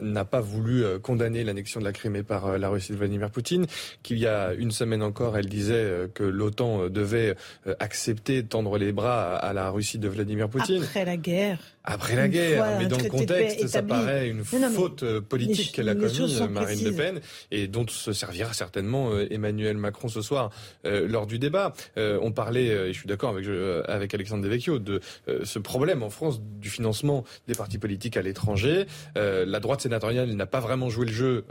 n'a 0.01 0.25
pas 0.25 0.39
voulu 0.39 0.83
condamner 0.99 1.43
l'annexion 1.43 1.79
de 1.79 1.85
la 1.85 1.91
Crimée 1.91 2.23
par 2.23 2.57
la 2.57 2.69
Russie 2.69 2.93
de 2.93 2.97
Vladimir 2.97 3.29
Poutine, 3.29 3.65
qu'il 4.03 4.19
y 4.19 4.27
a 4.27 4.53
une 4.53 4.71
semaine 4.71 5.03
encore, 5.03 5.37
elle 5.37 5.47
disait 5.47 6.09
que 6.13 6.23
l'OTAN 6.23 6.89
devait 6.89 7.35
accepter 7.79 8.43
de 8.43 8.47
tendre 8.47 8.77
les 8.77 8.91
bras 8.91 9.35
à 9.35 9.53
la 9.53 9.69
Russie 9.69 9.97
de 9.97 10.07
Vladimir 10.07 10.49
Poutine. 10.49 10.83
Après 10.83 11.05
la 11.05 11.17
guerre. 11.17 11.59
Après 11.87 12.15
la 12.15 12.27
guerre, 12.27 12.79
mais 12.79 12.87
dans 12.87 12.97
le 12.97 13.09
contexte, 13.09 13.67
ça 13.67 13.83
paraît 13.83 14.27
une 14.27 14.43
faute 14.43 15.19
politique 15.19 15.71
qu'elle 15.73 15.89
a 15.89 15.95
commise, 15.95 16.41
Marine 16.49 16.83
Le 16.83 16.91
Pen, 16.91 17.19
et 17.51 17.67
dont 17.67 17.85
se 17.87 18.11
servira 18.11 18.53
certainement 18.53 19.11
Emmanuel 19.29 19.77
Macron 19.77 20.07
ce 20.07 20.21
soir. 20.21 20.49
lors 20.83 21.27
du 21.27 21.39
débat. 21.39 21.73
on 21.97 22.31
parlait, 22.31 22.67
et 22.67 22.93
je 22.93 22.99
suis 22.99 23.07
d'accord 23.07 23.29
avec, 23.29 23.45
avec 23.87 24.13
Alexandre 24.13 24.43
Devecchio, 24.43 24.79
de 24.79 24.99
ce 25.43 25.59
problème 25.59 26.03
en 26.03 26.09
France 26.09 26.41
du 26.41 26.69
financement 26.69 27.23
des 27.47 27.53
partis 27.53 27.77
politiques 27.77 28.17
à 28.17 28.21
l'étranger. 28.21 28.85
la 29.15 29.59
droite 29.59 29.81
sénatoriale 29.81 30.31
n'a 30.31 30.47
pas 30.47 30.59
vraiment 30.59 30.89
joué 30.89 31.05
le 31.05 31.11
jeu 31.11 31.45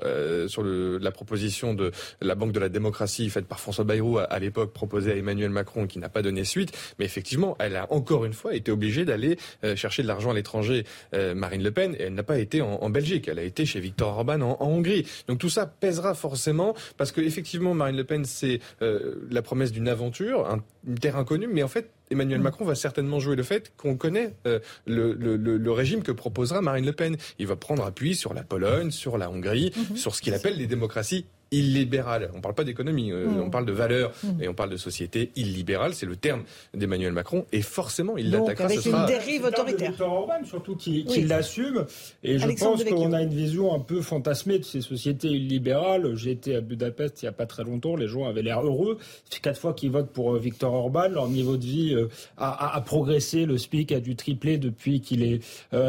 sur 0.49 0.63
le, 0.63 0.99
la 0.99 1.13
proposition 1.13 1.75
de 1.75 1.93
la 2.21 2.35
Banque 2.35 2.53
de 2.53 2.61
la 2.61 2.69
démocratie 2.69 3.31
faite 3.31 3.47
par 3.47 3.61
François 3.61 3.85
Bayrou 3.85 4.19
à, 4.19 4.39
l'époque, 4.39 4.73
proposée 4.73 5.13
à 5.13 5.17
Emmanuel 5.17 5.51
Macron, 5.51 5.87
qui 5.87 5.99
n'a 5.99 6.09
pas 6.09 6.23
donné 6.23 6.45
suite. 6.45 6.73
Mais 6.99 7.05
effectivement, 7.05 7.57
elle 7.61 7.77
a 7.77 7.93
encore 7.93 8.25
une 8.25 8.33
fois 8.33 8.55
été 8.55 8.73
obligée 8.73 9.05
d'aller 9.05 9.39
chercher 9.77 10.03
de 10.03 10.09
l'argent 10.09 10.24
à 10.31 10.35
l'étranger. 10.35 10.85
Marine 11.13 11.63
Le 11.63 11.71
Pen, 11.71 11.95
et 11.99 12.05
elle 12.05 12.15
n'a 12.15 12.23
pas 12.23 12.39
été 12.39 12.61
en, 12.61 12.91
Belgique, 12.91 13.29
elle 13.29 13.39
a 13.39 13.43
été 13.43 13.67
chez 13.67 13.81
Viktor 13.81 14.17
Orban 14.17 14.41
en, 14.41 14.57
Hongrie. 14.61 15.07
Donc 15.29 15.39
tout 15.39 15.49
ça 15.49 15.67
pèsera 15.67 16.15
forcément, 16.15 16.75
parce 16.97 17.13
que 17.13 17.21
effectivement, 17.21 17.75
Marine 17.75 17.97
Le 17.97 18.05
Pen, 18.05 18.25
c'est 18.25 18.61
la 18.81 19.43
promesse 19.43 19.73
d'une 19.73 19.89
aventure, 19.89 20.49
un, 20.49 20.63
une 20.87 20.99
terre 20.99 21.17
inconnue, 21.17 21.49
mais 21.51 21.63
en 21.63 21.69
fait, 21.69 21.91
Emmanuel 22.11 22.41
mm. 22.41 22.43
Macron 22.43 22.65
va 22.65 22.75
certainement 22.75 23.21
jouer 23.21 23.37
le 23.37 23.43
fait 23.43 23.73
qu'on 23.77 23.97
connaît 23.97 24.35
euh, 24.47 24.61
le, 24.87 25.71
régime 25.71 26.03
que 26.03 26.13
proposera 26.13 26.61
Marine 26.61 26.87
Le 26.87 26.93
Pen. 26.93 27.17
Il 27.39 27.47
va 27.47 27.57
prendre 27.57 27.85
appui 27.85 28.15
sur 28.15 28.35
la 28.35 28.43
Pologne, 28.43 28.91
sur 28.91 29.19
la 29.19 29.31
Hongrie, 29.31 29.71
mm-hmm. 29.71 29.97
sur 29.97 30.15
ce 30.15 30.23
qu'il 30.23 30.35
appelle 30.35 30.57
les 30.57 30.67
démocraties 30.67 31.27
illibérale. 31.55 32.31
On 32.33 32.39
ne 32.39 32.43
parle 32.43 32.55
pas 32.55 32.65
d'économie, 32.65 33.13
euh, 33.13 33.27
mm. 33.27 33.41
on 33.41 33.51
parle 33.51 33.67
de 33.67 33.73
valeurs 33.73 34.13
mm. 34.23 34.43
et 34.43 34.49
on 34.49 34.55
parle 34.55 34.71
de 34.71 34.77
société 34.77 35.31
illibérale. 35.37 35.95
C'est 35.95 36.07
le 36.07 36.17
terme 36.17 36.43
d'Emmanuel 36.75 37.13
Macron. 37.13 37.47
Et 37.53 37.63
forcément, 37.63 38.17
il 38.17 38.31
l'attaquera. 38.31 38.65
Avec 38.65 38.85
une 38.85 39.07
dérive 39.07 39.45
autoritaire. 39.45 39.97
De 39.97 40.03
Orban, 40.03 40.45
surtout, 40.45 40.77
qui, 40.77 41.05
l'assume. 41.27 41.87
Et 42.23 42.39
je 42.39 42.49
pense 42.59 42.85
qu'on 42.85 43.13
a 43.13 43.23
une 43.23 43.35
vision 43.35 43.75
un 43.75 43.81
peu 43.81 44.03
fantasmée 44.03 44.59
de 44.59 44.65
ces 44.65 44.81
sociétés 44.81 45.29
illibérales. 45.29 46.15
J'ai 46.17 46.33
été 46.33 46.57
à 46.57 46.61
Budapest 46.61 47.23
il 47.23 47.27
n'y 47.27 47.29
a 47.29 47.33
pas 47.33 47.47
très 47.47 47.65
longtemps. 47.65 47.97
Les 47.97 48.09
gens 48.09 48.27
avaient 48.27 48.43
l'air 48.43 48.65
heureux. 48.65 48.99
C'est 49.31 49.41
quatre 49.41 49.61
fois 49.61 49.73
qu'ils 49.73 49.91
votent 49.91 50.13
pour 50.13 50.35
euh, 50.35 50.39
Viktor 50.39 50.73
Orban. 50.73 51.09
Leur 51.09 51.29
niveau 51.29 51.57
de 51.57 51.65
vie 51.65 51.95
euh, 51.95 52.09
a, 52.37 52.81
progressé. 52.85 53.47
Le 53.47 53.59
SPIC 53.59 53.93
a 53.93 54.01
dû 54.01 54.17
tripler 54.17 54.59
depuis 54.59 55.01
qu'il 55.01 55.23
est, 55.23 55.41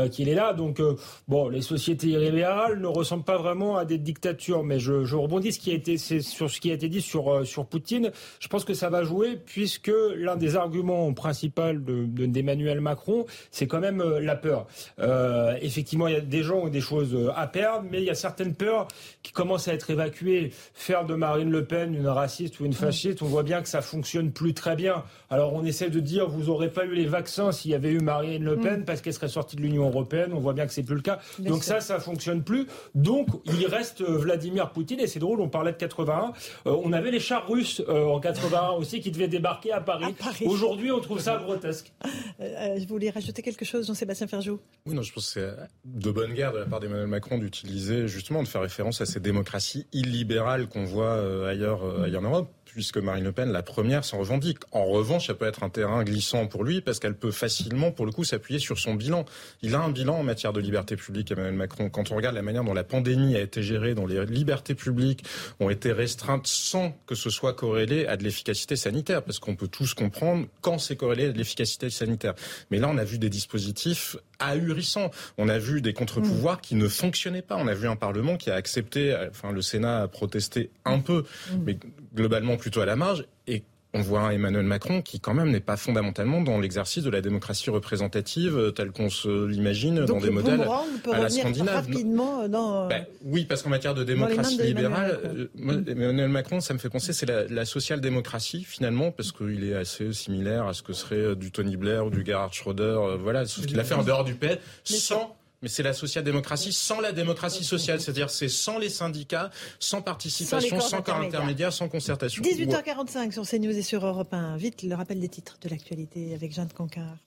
qu'il 0.10 0.30
est 0.30 0.36
là. 0.36 0.54
Donc, 0.54 0.82
bon, 1.28 1.50
les 1.50 1.62
sociétés 1.62 2.08
illibérales 2.08 2.80
ne 2.80 2.88
ressemblent 2.88 3.24
pas 3.24 3.38
vraiment 3.38 3.78
à 3.78 3.86
des 3.86 3.98
dictatures. 3.98 4.64
Mais 4.64 4.80
je, 4.80 5.04
je 5.06 5.16
rebondis 5.16 5.52
ce 5.56 5.60
qui 5.60 5.72
a 5.72 5.74
été, 5.74 5.98
sur 5.98 6.50
ce 6.50 6.60
qui 6.60 6.72
a 6.72 6.74
été 6.74 6.90
dit 6.90 7.02
sur, 7.02 7.34
euh, 7.34 7.46
sur 7.46 7.66
Poutine. 7.66 8.12
Je 8.40 8.48
pense 8.48 8.66
que 8.66 8.74
ça 8.74 8.90
va 8.90 9.04
jouer 9.04 9.38
puisque 9.44 9.92
l'un 10.16 10.36
des 10.36 10.56
arguments 10.56 11.12
principaux 11.14 11.74
d'Emmanuel 11.74 12.78
de, 12.78 12.82
Macron, 12.82 13.26
c'est 13.52 13.68
quand 13.68 13.80
même 13.80 14.02
euh, 14.02 14.20
la 14.20 14.36
peur. 14.36 14.68
Euh, 15.00 15.58
effectivement, 15.62 16.08
il 16.08 16.14
y 16.14 16.18
a 16.18 16.22
des 16.22 16.44
gens 16.44 16.60
ont 16.60 16.70
des 16.70 16.82
choses 16.82 17.18
à 17.36 17.48
perdre, 17.48 17.86
mais 17.90 18.00
il 18.00 18.06
y 18.06 18.10
a 18.10 18.16
certaines 18.16 18.54
peurs 18.54 18.88
qui 19.24 19.32
commencent 19.32 19.68
à 19.68 19.74
être 19.74 19.90
évacuées. 19.90 20.52
Faire 20.74 21.06
de 21.06 21.16
Marine 21.16 21.50
Le 21.50 21.66
Pen 21.66 21.96
une 21.96 22.08
raciste 22.08 22.60
ou 22.60 22.66
une 22.66 22.74
fasciste, 22.74 23.22
on 23.22 23.26
voit 23.26 23.44
bien 23.44 23.62
que 23.62 23.70
ça 23.70 23.82
fonctionne 23.82 24.32
plus 24.32 24.54
très 24.54 24.76
bien. 24.76 25.04
Alors 25.30 25.54
on 25.54 25.64
essaie 25.66 25.90
de 25.90 26.00
dire 26.00 26.28
vous 26.28 26.44
n'aurez 26.44 26.70
pas 26.70 26.86
eu 26.86 26.94
les 26.94 27.06
vaccins 27.06 27.52
s'il 27.52 27.72
y 27.72 27.74
avait 27.74 27.92
eu 27.92 28.00
Marine 28.00 28.44
Le 28.44 28.58
Pen 28.58 28.82
mm. 28.82 28.86
parce 28.86 29.02
qu'elle 29.02 29.14
serait 29.14 29.30
sortie 29.30 29.56
de 29.56 29.62
l'Union 29.62 29.88
européenne. 29.88 30.32
On 30.34 30.40
voit 30.40 30.54
bien 30.54 30.68
que 30.68 30.74
c'est 30.74 30.84
plus 30.84 30.96
le 30.96 31.02
cas. 31.02 31.20
Donc 31.40 31.64
ça, 31.64 31.80
ça 31.80 32.00
fonctionne 32.00 32.44
plus. 32.44 32.68
Donc 32.94 33.30
il 33.46 33.66
reste 33.68 34.04
Vladimir 34.04 34.72
Poutine 34.72 35.00
et 35.00 35.08
c'est 35.08 35.20
drôle 35.20 35.42
on 35.46 35.50
parlait 35.50 35.72
de 35.72 35.78
81. 35.78 36.34
Euh, 36.66 36.76
on 36.84 36.92
avait 36.92 37.12
les 37.12 37.20
chars 37.20 37.48
russes 37.48 37.82
euh, 37.88 38.06
en 38.06 38.20
81 38.20 38.72
aussi 38.72 39.00
qui 39.00 39.12
devaient 39.12 39.28
débarquer 39.28 39.72
à 39.72 39.80
Paris. 39.80 40.16
Aujourd'hui, 40.46 40.92
on 40.92 41.00
trouve 41.00 41.20
ça 41.20 41.38
grotesque. 41.38 41.94
Euh, 42.40 42.78
je 42.80 42.88
voulais 42.88 43.10
rajouter 43.10 43.42
quelque 43.42 43.64
chose, 43.64 43.88
Jean-Sébastien 43.88 44.28
Ferjou. 44.28 44.60
Oui, 44.86 44.96
non, 44.96 45.02
je 45.02 45.14
pense 45.14 45.34
que 45.34 45.40
c'est 45.40 45.56
de 45.86 46.12
bonne 46.12 46.34
guerre 46.34 46.52
de 46.52 46.60
la 46.60 46.66
part 46.66 46.80
d'Emmanuel 46.80 47.08
Macron 47.08 47.38
d'utiliser 47.38 48.08
justement, 48.08 48.44
de 48.44 48.48
faire 48.48 48.62
référence 48.62 49.02
à 49.02 49.06
ces 49.06 49.20
démocraties 49.20 49.86
illibérales 49.94 50.68
qu'on 50.68 50.86
voit 50.86 51.16
ailleurs, 51.48 51.84
ailleurs 52.04 52.22
en 52.22 52.26
Europe 52.26 52.55
puisque 52.76 52.98
Marine 52.98 53.24
Le 53.24 53.32
Pen, 53.32 53.54
la 53.54 53.64
première, 53.64 54.04
s'en 54.04 54.18
revendique. 54.20 54.60
En 54.74 54.84
revanche, 54.84 55.28
ça 55.28 55.34
peut 55.34 55.48
être 55.48 55.64
un 55.64 55.70
terrain 55.70 56.04
glissant 56.04 56.46
pour 56.46 56.66
lui, 56.66 56.82
parce 56.82 57.00
qu'elle 57.00 57.16
peut 57.16 57.32
facilement, 57.32 57.92
pour 57.92 58.06
le 58.06 58.12
coup, 58.12 58.26
s'appuyer 58.26 58.60
sur 58.60 58.78
son 58.78 58.96
bilan. 58.96 59.24
Il 59.62 59.76
a 59.76 59.80
un 59.80 59.90
bilan 59.90 60.18
en 60.18 60.24
matière 60.24 60.52
de 60.52 60.60
liberté 60.60 60.98
publique, 60.98 61.32
Emmanuel 61.32 61.54
Macron. 61.54 61.90
Quand 61.90 62.12
on 62.12 62.18
regarde 62.18 62.36
la 62.36 62.42
manière 62.42 62.66
dont 62.66 62.74
la 62.74 62.84
pandémie 62.84 63.38
a 63.38 63.40
été 63.40 63.64
gérée, 63.64 63.96
dont 63.96 64.06
les 64.06 64.26
libertés 64.26 64.76
publiques 64.76 65.24
ont 65.62 65.70
été 65.70 65.94
restreintes 65.94 66.48
sans 66.48 66.92
que 67.08 67.16
ce 67.16 67.30
soit 67.30 67.54
corrélé 67.54 68.08
à 68.08 68.18
de 68.18 68.26
l'efficacité 68.26 68.76
sanitaire, 68.76 69.24
parce 69.24 69.40
qu'on 69.40 69.56
peut 69.56 69.70
tous 69.70 69.94
comprendre 69.94 70.46
quand 70.60 70.78
c'est 70.78 70.98
corrélé 70.98 71.28
à 71.28 71.32
de 71.32 71.38
l'efficacité 71.38 71.90
sanitaire. 71.90 72.34
Mais 72.72 72.80
là, 72.80 72.90
on 72.90 72.98
a 72.98 73.06
vu 73.06 73.20
des 73.20 73.30
dispositifs 73.30 74.18
ahurissants. 74.40 75.12
On 75.38 75.50
a 75.50 75.58
vu 75.58 75.82
des 75.82 75.94
contre-pouvoirs 75.94 76.62
qui 76.62 76.76
ne 76.76 76.88
fonctionnaient 76.88 77.42
pas. 77.42 77.56
On 77.56 77.68
a 77.68 77.74
vu 77.74 77.88
un 77.88 77.96
Parlement 77.96 78.38
qui 78.38 78.50
a 78.50 78.56
accepté, 78.56 79.16
enfin 79.30 79.52
le 79.52 79.62
Sénat 79.62 80.04
a 80.04 80.08
protesté 80.08 80.72
un 80.86 81.00
peu, 81.00 81.26
mais 81.66 81.78
globalement 82.14 82.58
plutôt 82.58 82.82
à 82.82 82.86
la 82.86 82.96
marge. 82.96 83.26
Et 83.48 83.64
on 83.96 84.02
voit 84.02 84.34
Emmanuel 84.34 84.66
Macron 84.66 85.02
qui 85.02 85.20
quand 85.20 85.34
même 85.34 85.50
n'est 85.50 85.62
pas 85.62 85.78
fondamentalement 85.78 86.42
dans 86.42 86.60
l'exercice 86.60 87.04
de 87.04 87.10
la 87.10 87.22
démocratie 87.22 87.70
représentative 87.70 88.58
euh, 88.58 88.72
telle 88.72 88.92
qu'on 88.92 89.10
se 89.10 89.48
l'imagine 89.48 90.06
dans 90.06 90.20
des 90.20 90.30
modèles 90.30 90.68
à 91.12 91.20
la 91.20 91.30
scandinave. 91.30 91.88
Rapidement 91.88 92.48
dans, 92.48 92.88
ben, 92.88 93.06
oui, 93.24 93.46
parce 93.46 93.64
qu'en 93.64 93.70
matière 93.70 93.96
de 93.96 94.04
démocratie 94.04 94.62
libérale, 94.62 95.20
euh, 95.26 95.84
Emmanuel 95.88 96.30
Macron, 96.30 96.60
ça 96.60 96.74
me 96.74 96.80
fait 96.80 96.90
penser, 96.90 97.14
c'est 97.14 97.26
la, 97.26 97.46
la 97.48 97.66
social-démocratie 97.66 98.64
finalement, 98.64 99.12
parce 99.12 99.32
qu'il 99.32 99.64
est 99.64 99.76
assez 99.76 100.12
similaire 100.14 100.68
à 100.68 100.74
ce 100.74 100.84
que 100.84 100.94
serait 100.94 101.16
euh, 101.16 101.36
du 101.36 101.52
Tony 101.52 101.78
Blair 101.78 102.06
ou 102.06 102.10
du 102.10 102.26
Gerhard 102.26 102.54
Schroeder, 102.54 103.00
voilà, 103.22 103.46
ce 103.46 103.62
qu'il 103.62 103.80
a 103.80 103.84
fait 103.84 103.94
en 103.94 104.04
dehors 104.04 104.26
du 104.26 104.36
pays, 104.36 104.58
sans 104.84 105.36
mais 105.62 105.70
c'est 105.70 105.84
la 105.84 105.94
social-démocratie 105.94 106.74
sans 106.74 107.00
la 107.00 107.12
démocratie 107.12 107.64
sociale, 107.64 108.02
c'est-à-dire 108.02 108.30
c'est 108.30 108.50
sans 108.50 108.78
les 108.78 108.90
syndicats, 108.90 109.50
sans 109.80 110.02
participation, 110.02 110.80
sans, 110.80 111.02
corps 111.02 111.18
intermédiaire, 111.18 111.74
sans 111.74 111.90
concertation. 111.90 112.44
18h45 112.44 113.32
sur 113.32 113.48
CNews 113.48 113.78
et 113.78 113.82
sur 113.82 114.06
Europe 114.06 114.34
1. 114.34 114.58
Vite, 114.58 114.84
le 114.84 114.96
rappel 114.96 115.20
des 115.20 115.30
titres 115.30 115.58
de 115.62 115.70
l'actualité 115.70 116.34
avec 116.34 116.54
Jeanne 116.54 116.72
Cancard. 116.74 117.18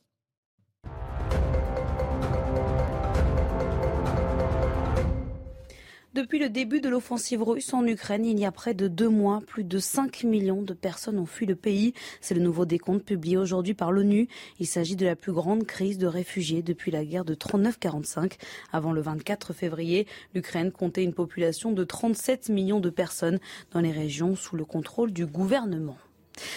Depuis 6.18 6.40
le 6.40 6.48
début 6.48 6.80
de 6.80 6.88
l'offensive 6.88 7.44
russe 7.44 7.72
en 7.72 7.86
Ukraine, 7.86 8.24
il 8.24 8.40
y 8.40 8.44
a 8.44 8.50
près 8.50 8.74
de 8.74 8.88
deux 8.88 9.08
mois, 9.08 9.40
plus 9.46 9.62
de 9.62 9.78
5 9.78 10.24
millions 10.24 10.62
de 10.62 10.74
personnes 10.74 11.20
ont 11.20 11.26
fui 11.26 11.46
le 11.46 11.54
pays. 11.54 11.92
C'est 12.20 12.34
le 12.34 12.40
nouveau 12.40 12.64
décompte 12.64 13.04
publié 13.04 13.36
aujourd'hui 13.36 13.72
par 13.72 13.92
l'ONU. 13.92 14.26
Il 14.58 14.66
s'agit 14.66 14.96
de 14.96 15.06
la 15.06 15.14
plus 15.14 15.30
grande 15.30 15.62
crise 15.62 15.96
de 15.96 16.08
réfugiés 16.08 16.60
depuis 16.60 16.90
la 16.90 17.04
guerre 17.04 17.24
de 17.24 17.36
39-45. 17.36 18.32
Avant 18.72 18.90
le 18.90 19.00
24 19.00 19.52
février, 19.52 20.08
l'Ukraine 20.34 20.72
comptait 20.72 21.04
une 21.04 21.14
population 21.14 21.70
de 21.70 21.84
37 21.84 22.48
millions 22.48 22.80
de 22.80 22.90
personnes 22.90 23.38
dans 23.70 23.80
les 23.80 23.92
régions 23.92 24.34
sous 24.34 24.56
le 24.56 24.64
contrôle 24.64 25.12
du 25.12 25.24
gouvernement. 25.24 25.98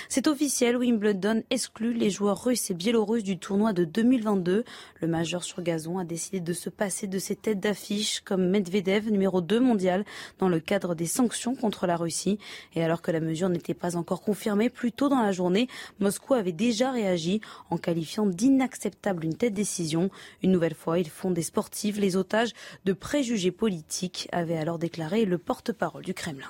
C'est 0.10 0.28
officiel, 0.28 0.78
Wimbledon 0.78 1.44
exclut 1.50 1.94
les 1.94 2.10
joueurs 2.10 2.44
russes 2.44 2.70
et 2.72 2.74
biélorusses 2.74 3.24
du 3.24 3.38
tournoi 3.38 3.74
de 3.74 3.86
2022. 3.86 4.64
Le 5.00 5.08
majeur 5.08 5.44
sur 5.44 5.62
gazon 5.62 5.98
a 5.98 6.04
décidé 6.04 6.40
de 6.40 6.54
se 6.54 6.70
passer 6.70 7.08
de 7.08 7.20
ses 7.20 7.36
têtes 7.36 7.60
d'affiche 7.60 8.22
comme 8.22 8.50
Medvedev, 8.50 9.10
numéro 9.10 9.42
2 9.42 9.60
mondial, 9.60 10.06
dans 10.40 10.50
le 10.50 10.60
cadre 10.60 10.96
des 10.96 11.08
sanctions 11.08 11.56
contre 11.56 11.88
la 11.88 11.98
Russie. 11.98 12.40
Et 12.76 12.84
alors 12.84 13.02
que 13.02 13.12
la 13.12 13.20
mesure 13.20 13.50
n'était 13.50 13.74
pas 13.74 13.96
encore 13.96 14.22
confirmée, 14.22 14.70
plus 14.70 14.92
tôt 14.92 15.10
dans 15.10 15.22
la 15.22 15.32
journée, 15.32 15.68
Moscou 16.00 16.34
avait 16.34 16.52
déjà 16.52 16.92
réagi 16.92 17.42
en 17.70 17.78
qualifiant 17.78 18.26
d'inacceptable 18.26 19.26
une 19.26 19.36
telle 19.36 19.54
décision. 19.54 20.10
Une 20.44 20.52
nouvelle 20.52 20.76
fois, 20.76 21.00
ils 21.00 21.10
font 21.10 21.32
des 21.32 21.42
sportifs 21.42 21.98
les 21.98 22.16
otages 22.16 22.54
de 22.86 22.94
préjugés 22.94 23.52
politiques, 23.52 24.28
avait 24.32 24.58
alors 24.58 24.80
déclaré 24.80 25.26
le 25.26 25.38
porte-parole 25.38 26.04
du 26.04 26.14
Kremlin. 26.14 26.48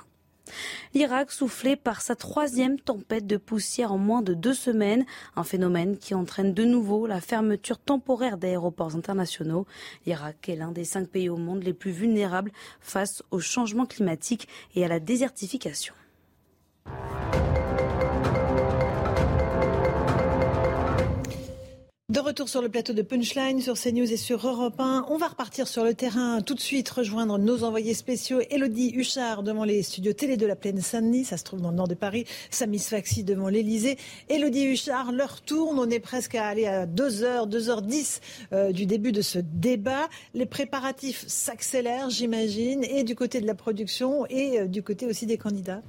L'Irak 0.94 1.30
soufflé 1.30 1.76
par 1.76 2.00
sa 2.00 2.16
troisième 2.16 2.78
tempête 2.78 3.26
de 3.26 3.36
poussière 3.36 3.92
en 3.92 3.98
moins 3.98 4.22
de 4.22 4.34
deux 4.34 4.54
semaines, 4.54 5.04
un 5.36 5.44
phénomène 5.44 5.98
qui 5.98 6.14
entraîne 6.14 6.54
de 6.54 6.64
nouveau 6.64 7.06
la 7.06 7.20
fermeture 7.20 7.78
temporaire 7.78 8.38
d'aéroports 8.38 8.96
internationaux. 8.96 9.66
L'Irak 10.06 10.48
est 10.48 10.56
l'un 10.56 10.72
des 10.72 10.84
cinq 10.84 11.08
pays 11.08 11.28
au 11.28 11.36
monde 11.36 11.62
les 11.62 11.74
plus 11.74 11.92
vulnérables 11.92 12.52
face 12.80 13.22
au 13.30 13.40
changement 13.40 13.86
climatique 13.86 14.48
et 14.74 14.84
à 14.84 14.88
la 14.88 15.00
désertification. 15.00 15.94
De 22.12 22.20
retour 22.20 22.46
sur 22.46 22.60
le 22.60 22.68
plateau 22.68 22.92
de 22.92 23.00
Punchline 23.00 23.62
sur 23.62 23.72
CNews 23.72 24.12
et 24.12 24.18
sur 24.18 24.46
Europe 24.46 24.78
1. 24.78 25.06
On 25.08 25.16
va 25.16 25.28
repartir 25.28 25.66
sur 25.66 25.82
le 25.82 25.94
terrain 25.94 26.42
tout 26.42 26.52
de 26.52 26.60
suite, 26.60 26.90
rejoindre 26.90 27.38
nos 27.38 27.64
envoyés 27.64 27.94
spéciaux. 27.94 28.40
Elodie 28.50 28.92
Huchard 28.94 29.42
devant 29.42 29.64
les 29.64 29.82
studios 29.82 30.12
télé 30.12 30.36
de 30.36 30.44
la 30.44 30.54
Plaine 30.54 30.82
Saint-Denis, 30.82 31.24
ça 31.24 31.38
se 31.38 31.44
trouve 31.44 31.62
dans 31.62 31.70
le 31.70 31.76
nord 31.76 31.88
de 31.88 31.94
Paris. 31.94 32.26
Samis 32.50 32.80
Faxi 32.80 33.24
devant 33.24 33.48
l'Elysée. 33.48 33.96
Elodie 34.28 34.66
Huchard, 34.66 35.10
l'heure 35.10 35.40
tourne. 35.40 35.78
On 35.78 35.88
est 35.88 36.00
presque 36.00 36.34
à 36.34 36.48
aller 36.48 36.66
à 36.66 36.84
2h, 36.84 37.48
2h10 37.48 38.20
euh, 38.52 38.72
du 38.72 38.84
début 38.84 39.12
de 39.12 39.22
ce 39.22 39.38
débat. 39.38 40.10
Les 40.34 40.44
préparatifs 40.44 41.24
s'accélèrent, 41.26 42.10
j'imagine, 42.10 42.84
et 42.84 43.04
du 43.04 43.14
côté 43.14 43.40
de 43.40 43.46
la 43.46 43.54
production 43.54 44.26
et 44.26 44.60
euh, 44.60 44.66
du 44.66 44.82
côté 44.82 45.06
aussi 45.06 45.24
des 45.24 45.38
candidats. 45.38 45.80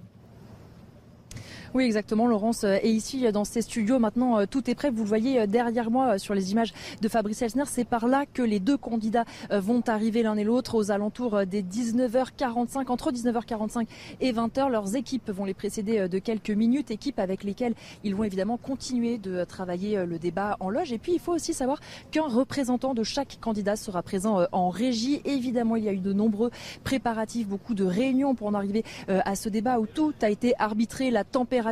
Oui, 1.74 1.86
exactement, 1.86 2.28
Laurence. 2.28 2.66
Et 2.66 2.92
ici, 2.92 3.32
dans 3.32 3.46
ces 3.46 3.64
studios, 3.64 3.98
maintenant, 3.98 4.46
tout 4.46 4.70
est 4.70 4.76
prêt. 4.76 4.92
Vous 4.92 5.02
le 5.02 5.08
voyez 5.08 5.48
derrière 5.48 5.90
moi 5.90 6.20
sur 6.20 6.36
les 6.36 6.52
images 6.52 6.72
de 7.02 7.08
Fabrice 7.10 7.42
Elsner. 7.42 7.64
C'est 7.66 7.84
par 7.84 8.08
là 8.08 8.26
que 8.32 8.44
les 8.44 8.60
deux 8.60 8.78
candidats 8.78 9.26
vont 9.50 9.82
arriver 9.88 10.22
l'un 10.22 10.38
et 10.38 10.44
l'autre 10.44 10.76
aux 10.76 10.92
alentours 10.92 11.48
des 11.48 11.64
19h45, 11.64 12.92
entre 12.92 13.12
19h45 13.12 13.88
et 14.22 14.32
20h. 14.32 14.70
Leurs 14.70 14.96
équipes 14.96 15.32
vont 15.32 15.46
les 15.46 15.56
précéder 15.56 16.08
de 16.08 16.20
quelques 16.20 16.52
minutes, 16.52 16.92
équipes 16.92 17.18
avec 17.18 17.44
lesquelles 17.44 17.74
ils 18.04 18.14
vont 18.14 18.24
évidemment 18.24 18.58
continuer 18.58 19.18
de 19.18 19.44
travailler 19.44 20.06
le 20.06 20.20
débat 20.20 20.58
en 20.60 20.70
loge. 20.70 20.94
Et 20.94 21.00
puis, 21.00 21.14
il 21.14 21.20
faut 21.20 21.34
aussi 21.34 21.56
savoir 21.56 21.80
qu'un 22.12 22.28
représentant 22.28 22.94
de 22.94 23.02
chaque 23.02 23.40
candidat 23.42 23.78
sera 23.78 24.04
présent 24.04 24.46
en 24.52 24.70
régie. 24.70 25.24
Évidemment, 25.26 25.76
il 25.76 25.86
y 25.86 25.90
a 25.90 25.94
eu 25.94 25.98
de 25.98 26.14
nombreux 26.14 26.52
préparatifs, 26.84 27.48
beaucoup 27.48 27.74
de 27.74 27.84
réunions 27.84 28.36
pour 28.36 28.46
en 28.46 28.54
arriver 28.54 28.84
à 29.08 29.36
ce 29.36 29.50
débat 29.50 29.80
où 29.80 29.88
tout 29.88 30.14
a 30.22 30.30
été 30.30 30.54
arbitré, 30.60 31.10
la 31.10 31.24
température 31.24 31.63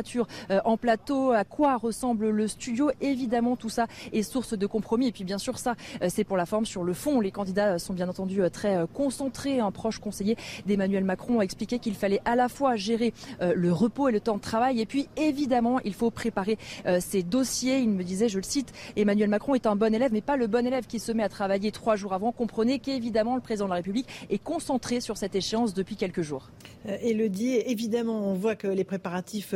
en 0.64 0.76
plateau, 0.76 1.32
à 1.32 1.44
quoi 1.44 1.76
ressemble 1.76 2.30
le 2.30 2.48
studio. 2.48 2.90
Évidemment, 3.00 3.56
tout 3.56 3.68
ça 3.68 3.86
est 4.12 4.22
source 4.22 4.56
de 4.56 4.66
compromis. 4.66 5.08
Et 5.08 5.12
puis, 5.12 5.24
bien 5.24 5.38
sûr, 5.38 5.58
ça, 5.58 5.74
c'est 6.08 6.24
pour 6.24 6.36
la 6.36 6.46
forme. 6.46 6.66
Sur 6.66 6.84
le 6.84 6.92
fond, 6.92 7.20
les 7.20 7.30
candidats 7.30 7.78
sont 7.78 7.92
bien 7.92 8.08
entendu 8.08 8.40
très 8.52 8.86
concentrés. 8.92 9.60
Un 9.60 9.70
proche 9.70 9.98
conseiller 9.98 10.36
d'Emmanuel 10.66 11.04
Macron 11.04 11.40
a 11.40 11.42
expliqué 11.42 11.78
qu'il 11.78 11.94
fallait 11.94 12.20
à 12.24 12.36
la 12.36 12.48
fois 12.48 12.76
gérer 12.76 13.12
le 13.40 13.72
repos 13.72 14.08
et 14.08 14.12
le 14.12 14.20
temps 14.20 14.36
de 14.36 14.40
travail. 14.40 14.80
Et 14.80 14.86
puis, 14.86 15.08
évidemment, 15.16 15.80
il 15.80 15.94
faut 15.94 16.10
préparer 16.10 16.58
ces 17.00 17.22
dossiers. 17.22 17.78
Il 17.78 17.90
me 17.90 18.04
disait, 18.04 18.28
je 18.28 18.38
le 18.38 18.44
cite, 18.44 18.72
Emmanuel 18.96 19.28
Macron 19.28 19.54
est 19.54 19.66
un 19.66 19.76
bon 19.76 19.94
élève, 19.94 20.12
mais 20.12 20.20
pas 20.20 20.36
le 20.36 20.46
bon 20.46 20.66
élève 20.66 20.86
qui 20.86 20.98
se 20.98 21.12
met 21.12 21.22
à 21.22 21.28
travailler 21.28 21.72
trois 21.72 21.96
jours 21.96 22.12
avant. 22.12 22.32
Comprenez 22.32 22.78
qu'évidemment, 22.78 23.34
le 23.34 23.40
président 23.40 23.66
de 23.66 23.70
la 23.70 23.76
République 23.76 24.08
est 24.30 24.42
concentré 24.42 25.00
sur 25.00 25.16
cette 25.16 25.34
échéance 25.34 25.74
depuis 25.74 25.96
quelques 25.96 26.22
jours. 26.22 26.50
Elodie, 26.86 27.56
évidemment, 27.66 28.20
on 28.20 28.34
voit 28.34 28.56
que 28.56 28.66
les 28.66 28.84
préparatifs 28.84 29.54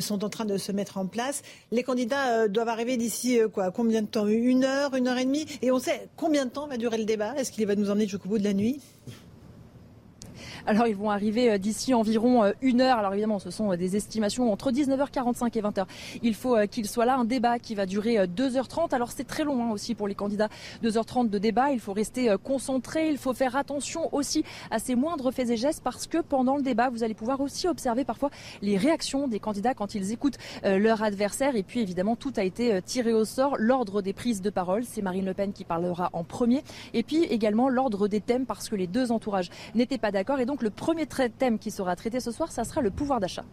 sont 0.00 0.24
en 0.24 0.28
train 0.28 0.44
de 0.44 0.58
se 0.58 0.72
mettre 0.72 0.98
en 0.98 1.06
place. 1.06 1.42
Les 1.70 1.82
candidats 1.82 2.48
doivent 2.48 2.68
arriver 2.68 2.96
d'ici 2.96 3.38
quoi 3.52 3.70
Combien 3.70 4.02
de 4.02 4.06
temps? 4.06 4.26
Une 4.26 4.64
heure, 4.64 4.94
une 4.94 5.08
heure 5.08 5.18
et 5.18 5.24
demie? 5.24 5.46
Et 5.62 5.70
on 5.70 5.78
sait 5.78 6.08
combien 6.16 6.44
de 6.44 6.50
temps 6.50 6.66
va 6.66 6.76
durer 6.76 6.98
le 6.98 7.04
débat? 7.04 7.34
Est-ce 7.36 7.52
qu'il 7.52 7.66
va 7.66 7.74
nous 7.74 7.90
emmener 7.90 8.06
jusqu'au 8.06 8.28
bout 8.28 8.38
de 8.38 8.44
la 8.44 8.54
nuit? 8.54 8.80
Alors 10.68 10.86
ils 10.86 10.94
vont 10.94 11.10
arriver 11.10 11.50
euh, 11.50 11.58
d'ici 11.58 11.94
environ 11.94 12.44
euh, 12.44 12.52
une 12.60 12.82
heure. 12.82 12.98
Alors 12.98 13.12
évidemment, 13.14 13.38
ce 13.38 13.50
sont 13.50 13.72
euh, 13.72 13.76
des 13.76 13.96
estimations 13.96 14.52
entre 14.52 14.70
19h45 14.70 15.58
et 15.58 15.62
20h. 15.62 15.86
Il 16.22 16.34
faut 16.34 16.56
qu'il 16.70 16.86
soit 16.86 17.06
là 17.06 17.16
un 17.16 17.24
débat 17.24 17.58
qui 17.58 17.74
va 17.74 17.86
durer 17.86 18.26
2h30. 18.26 18.94
Alors 18.94 19.10
c'est 19.10 19.24
très 19.24 19.44
long 19.44 19.64
hein, 19.64 19.70
aussi 19.70 19.94
pour 19.94 20.06
les 20.06 20.14
candidats. 20.14 20.50
2h30 20.84 21.30
de 21.30 21.38
débat. 21.38 21.70
Il 21.70 21.80
faut 21.80 21.94
rester 21.94 22.34
concentré. 22.44 23.08
Il 23.08 23.16
faut 23.16 23.32
faire 23.32 23.56
attention 23.56 24.14
aussi 24.14 24.44
à 24.70 24.78
ces 24.78 24.94
moindres 24.94 25.32
faits 25.32 25.48
et 25.48 25.56
gestes 25.56 25.82
parce 25.82 26.06
que 26.06 26.18
pendant 26.18 26.56
le 26.56 26.62
débat, 26.62 26.90
vous 26.90 27.02
allez 27.02 27.14
pouvoir 27.14 27.40
aussi 27.40 27.66
observer 27.66 28.04
parfois 28.04 28.30
les 28.60 28.76
réactions 28.76 29.26
des 29.26 29.40
candidats 29.40 29.72
quand 29.72 29.94
ils 29.94 30.12
écoutent 30.12 30.38
leur 30.64 31.02
adversaire. 31.02 31.56
Et 31.56 31.62
puis 31.62 31.80
évidemment, 31.80 32.16
tout 32.16 32.32
a 32.36 32.44
été 32.44 32.82
tiré 32.82 33.14
au 33.14 33.24
sort. 33.24 33.56
L'ordre 33.58 34.02
des 34.02 34.12
prises 34.12 34.42
de 34.42 34.50
parole, 34.50 34.84
c'est 34.84 35.00
Marine 35.02 35.24
Le 35.24 35.34
Pen 35.34 35.52
qui 35.52 35.64
parlera 35.64 36.10
en 36.12 36.24
premier. 36.24 36.62
Et 36.92 37.02
puis 37.02 37.24
également 37.24 37.68
l'ordre 37.68 38.08
des 38.08 38.20
thèmes 38.20 38.44
parce 38.44 38.68
que 38.68 38.76
les 38.76 38.86
deux 38.86 39.12
entourages 39.12 39.50
n'étaient 39.74 39.98
pas 39.98 40.10
d'accord. 40.10 40.40
Et 40.40 40.46
donc 40.46 40.57
le 40.62 40.70
premier 40.70 41.06
thème 41.06 41.58
qui 41.58 41.70
sera 41.70 41.96
traité 41.96 42.20
ce 42.20 42.30
soir, 42.30 42.52
ça 42.52 42.64
sera 42.64 42.80
le 42.80 42.90
pouvoir 42.90 43.20
d'achat. 43.20 43.44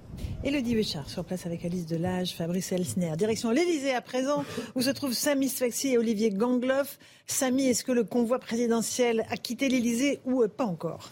Elodie 0.43 0.75
Béchard, 0.75 1.09
sur 1.09 1.23
place 1.25 1.45
avec 1.45 1.65
Alice 1.65 1.85
Delage, 1.85 2.35
Fabrice 2.35 2.71
Elsner. 2.71 3.13
Direction 3.17 3.51
l'Elysée 3.51 3.93
à 3.93 4.01
présent, 4.01 4.43
où 4.75 4.81
se 4.81 4.89
trouvent 4.91 5.13
Samy 5.13 5.49
Sfaxi 5.49 5.89
et 5.89 5.97
Olivier 5.97 6.29
Gangloff. 6.29 6.99
Samy, 7.25 7.67
est-ce 7.67 7.83
que 7.83 7.91
le 7.91 8.03
convoi 8.03 8.39
présidentiel 8.39 9.25
a 9.29 9.37
quitté 9.37 9.69
l'Elysée 9.69 10.19
ou 10.25 10.47
pas 10.47 10.65
encore? 10.65 11.09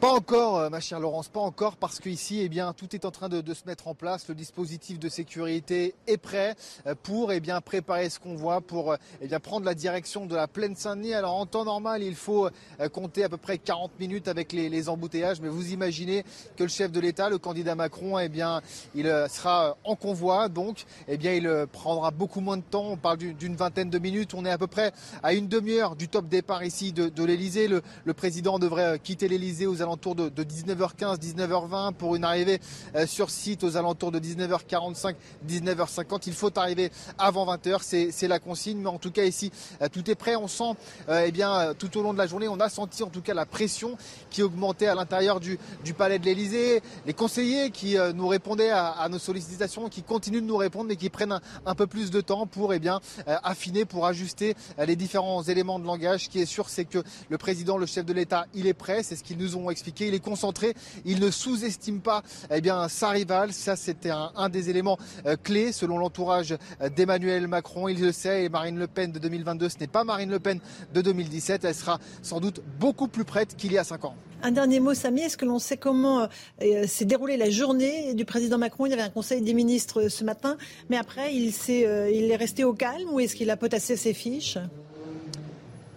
Pas 0.00 0.12
encore, 0.12 0.58
euh, 0.58 0.68
ma 0.68 0.80
chère 0.80 1.00
Laurence, 1.00 1.28
pas 1.28 1.40
encore, 1.40 1.76
parce 1.76 2.00
qu'ici, 2.00 2.40
eh 2.42 2.48
bien, 2.50 2.74
tout 2.74 2.94
est 2.94 3.06
en 3.06 3.10
train 3.10 3.30
de, 3.30 3.54
se 3.54 3.64
mettre 3.66 3.88
en 3.88 3.94
place. 3.94 4.28
Le 4.28 4.34
dispositif 4.34 4.98
de 4.98 5.08
sécurité 5.08 5.94
est 6.06 6.18
prêt 6.18 6.54
euh, 6.86 6.94
pour 7.02 7.32
eh 7.32 7.40
bien, 7.40 7.60
préparer 7.62 8.10
ce 8.10 8.20
qu'on 8.20 8.34
voit, 8.34 8.60
pour 8.60 8.92
euh, 8.92 8.96
eh 9.22 9.28
bien, 9.28 9.40
prendre 9.40 9.64
la 9.64 9.74
direction 9.74 10.26
de 10.26 10.36
la 10.36 10.48
plaine 10.48 10.76
Saint-Denis. 10.76 11.14
Alors, 11.14 11.34
en 11.34 11.46
temps 11.46 11.64
normal, 11.64 12.02
il 12.02 12.14
faut 12.14 12.48
compter 12.92 13.24
à 13.24 13.28
peu 13.28 13.36
près 13.38 13.58
40 13.58 13.98
minutes 13.98 14.28
avec 14.28 14.52
les, 14.52 14.88
embouteillages, 14.88 15.40
mais 15.40 15.48
vous 15.48 15.72
imaginez 15.72 16.24
que 16.56 16.64
le 16.64 16.68
chef 16.68 16.92
de 16.92 17.00
l'État, 17.00 17.30
le 17.30 17.38
candidat 17.38 17.74
Macron, 17.74 18.18
eh 18.18 18.28
bien, 18.28 18.60
il 18.94 19.06
sera 19.30 19.76
en 19.84 19.96
convoi, 19.96 20.48
donc, 20.48 20.84
eh 21.08 21.16
bien, 21.16 21.32
il 21.32 21.66
prendra 21.72 22.10
beaucoup 22.10 22.40
moins 22.40 22.56
de 22.56 22.62
temps. 22.62 22.90
On 22.90 22.96
parle 22.96 23.18
d'une 23.18 23.56
vingtaine 23.56 23.90
de 23.90 23.98
minutes. 23.98 24.34
On 24.34 24.44
est 24.44 24.50
à 24.50 24.58
peu 24.58 24.66
près 24.66 24.92
à 25.22 25.32
une 25.32 25.48
demi-heure 25.48 25.96
du 25.96 26.08
top 26.08 26.28
départ 26.28 26.64
ici 26.64 26.92
de, 26.92 27.08
de 27.08 27.24
l'Elysée. 27.24 27.68
Le, 27.68 27.82
le 28.04 28.14
président 28.14 28.58
devrait 28.58 28.98
quitter 28.98 29.28
l'Elysée 29.28 29.66
aux 29.66 29.82
alentours 29.86 30.16
de, 30.16 30.28
19h15, 30.28 31.18
19h20 31.18 31.92
pour 31.92 32.16
une 32.16 32.24
arrivée 32.24 32.60
euh, 32.94 33.06
sur 33.06 33.30
site 33.30 33.62
aux 33.62 33.76
alentours 33.76 34.10
de 34.10 34.18
19h45, 34.18 35.14
19h50. 35.48 36.22
Il 36.26 36.32
faut 36.32 36.56
arriver 36.58 36.90
avant 37.18 37.46
20h, 37.46 38.10
c'est 38.10 38.28
la 38.28 38.38
consigne. 38.38 38.78
Mais 38.78 38.88
en 38.88 38.98
tout 38.98 39.12
cas 39.12 39.24
ici, 39.24 39.52
euh, 39.80 39.88
tout 39.88 40.10
est 40.10 40.16
prêt. 40.16 40.34
On 40.34 40.48
sent, 40.48 40.74
euh, 41.08 41.24
eh 41.26 41.30
bien, 41.30 41.72
tout 41.78 41.96
au 41.96 42.02
long 42.02 42.12
de 42.12 42.18
la 42.18 42.26
journée, 42.26 42.48
on 42.48 42.58
a 42.58 42.68
senti 42.68 43.02
en 43.04 43.08
tout 43.08 43.22
cas 43.22 43.32
la 43.32 43.46
pression 43.46 43.96
qui 44.28 44.42
augmentait 44.42 44.88
à 44.88 44.94
l'intérieur 44.94 45.38
du, 45.38 45.58
palais 45.96 46.18
de 46.18 46.24
l'Elysée. 46.24 46.82
Les 47.06 47.14
conseillers 47.14 47.70
qui 47.70 47.96
nous 48.14 48.26
répondaient 48.26 48.70
à, 48.70 49.06
nos 49.08 49.18
sollicitations, 49.18 49.88
qui 49.88 50.02
continuent 50.02 50.40
de 50.40 50.46
nous 50.46 50.56
répondre, 50.56 50.86
mais 50.88 50.96
qui 50.96 51.10
prennent 51.10 51.40
un, 51.64 51.74
peu 51.74 51.86
plus 51.86 52.10
de 52.10 52.20
temps 52.20 52.46
pour 52.46 52.74
eh 52.74 52.78
bien, 52.78 53.00
affiner, 53.26 53.84
pour 53.84 54.06
ajuster 54.06 54.56
les 54.78 54.96
différents 54.96 55.42
éléments 55.42 55.78
de 55.78 55.86
langage. 55.86 56.24
Ce 56.24 56.28
qui 56.28 56.40
est 56.40 56.46
sûr, 56.46 56.68
c'est 56.68 56.84
que 56.84 57.02
le 57.28 57.38
président, 57.38 57.78
le 57.78 57.86
chef 57.86 58.04
de 58.04 58.12
l'État, 58.12 58.46
il 58.54 58.66
est 58.66 58.74
prêt. 58.74 59.02
C'est 59.02 59.16
ce 59.16 59.22
qu'ils 59.22 59.38
nous 59.38 59.56
ont 59.56 59.70
est 60.14 60.24
concentré, 60.24 60.74
il 61.04 61.20
ne 61.20 61.30
sous-estime 61.30 62.00
pas 62.00 62.22
eh 62.50 62.60
bien, 62.60 62.88
sa 62.88 63.10
rivale. 63.10 63.52
Ça, 63.52 63.76
c'était 63.76 64.10
un, 64.10 64.48
des 64.48 64.70
éléments 64.70 64.98
euh, 65.26 65.36
clés 65.42 65.72
selon 65.72 65.98
l'entourage 65.98 66.56
euh, 66.80 66.88
d'Emmanuel 66.88 67.46
Macron. 67.48 67.88
Il 67.88 68.00
le 68.00 68.12
sait, 68.12 68.44
et 68.44 68.48
Marine 68.48 68.78
Le 68.78 68.86
Pen 68.86 69.12
de 69.12 69.18
2022, 69.18 69.68
ce 69.68 69.78
n'est 69.78 69.86
pas 69.86 70.04
Marine 70.04 70.30
Le 70.30 70.40
Pen 70.40 70.60
de 70.92 71.00
2017. 71.00 71.64
Elle 71.64 71.74
sera 71.74 71.98
sans 72.22 72.40
doute 72.40 72.62
beaucoup 72.78 73.08
plus 73.08 73.24
prête 73.24 73.56
qu'il 73.56 73.72
y 73.72 73.78
a 73.78 73.84
cinq 73.84 74.04
ans. 74.04 74.14
Un 74.42 74.52
dernier 74.52 74.80
mot, 74.80 74.94
Samy. 74.94 75.22
Est-ce 75.22 75.36
que 75.36 75.46
l'on 75.46 75.58
sait 75.58 75.76
comment 75.76 76.28
euh, 76.62 76.86
s'est 76.86 77.04
déroulée 77.04 77.36
la 77.36 77.50
journée 77.50 78.14
du 78.14 78.24
président 78.24 78.58
Macron? 78.58 78.86
Il 78.86 78.90
y 78.90 78.92
avait 78.92 79.02
un 79.02 79.10
conseil 79.10 79.40
des 79.40 79.54
ministres 79.54 80.08
ce 80.08 80.24
matin, 80.24 80.56
mais 80.90 80.96
après, 80.96 81.34
il, 81.34 81.48
est, 81.48 82.14
il 82.14 82.30
est 82.30 82.36
resté 82.36 82.64
au 82.64 82.74
calme 82.74 83.08
ou 83.10 83.20
est-ce 83.20 83.34
qu'il 83.34 83.50
a 83.50 83.56
potassé 83.56 83.96
ses 83.96 84.14
fiches? 84.14 84.58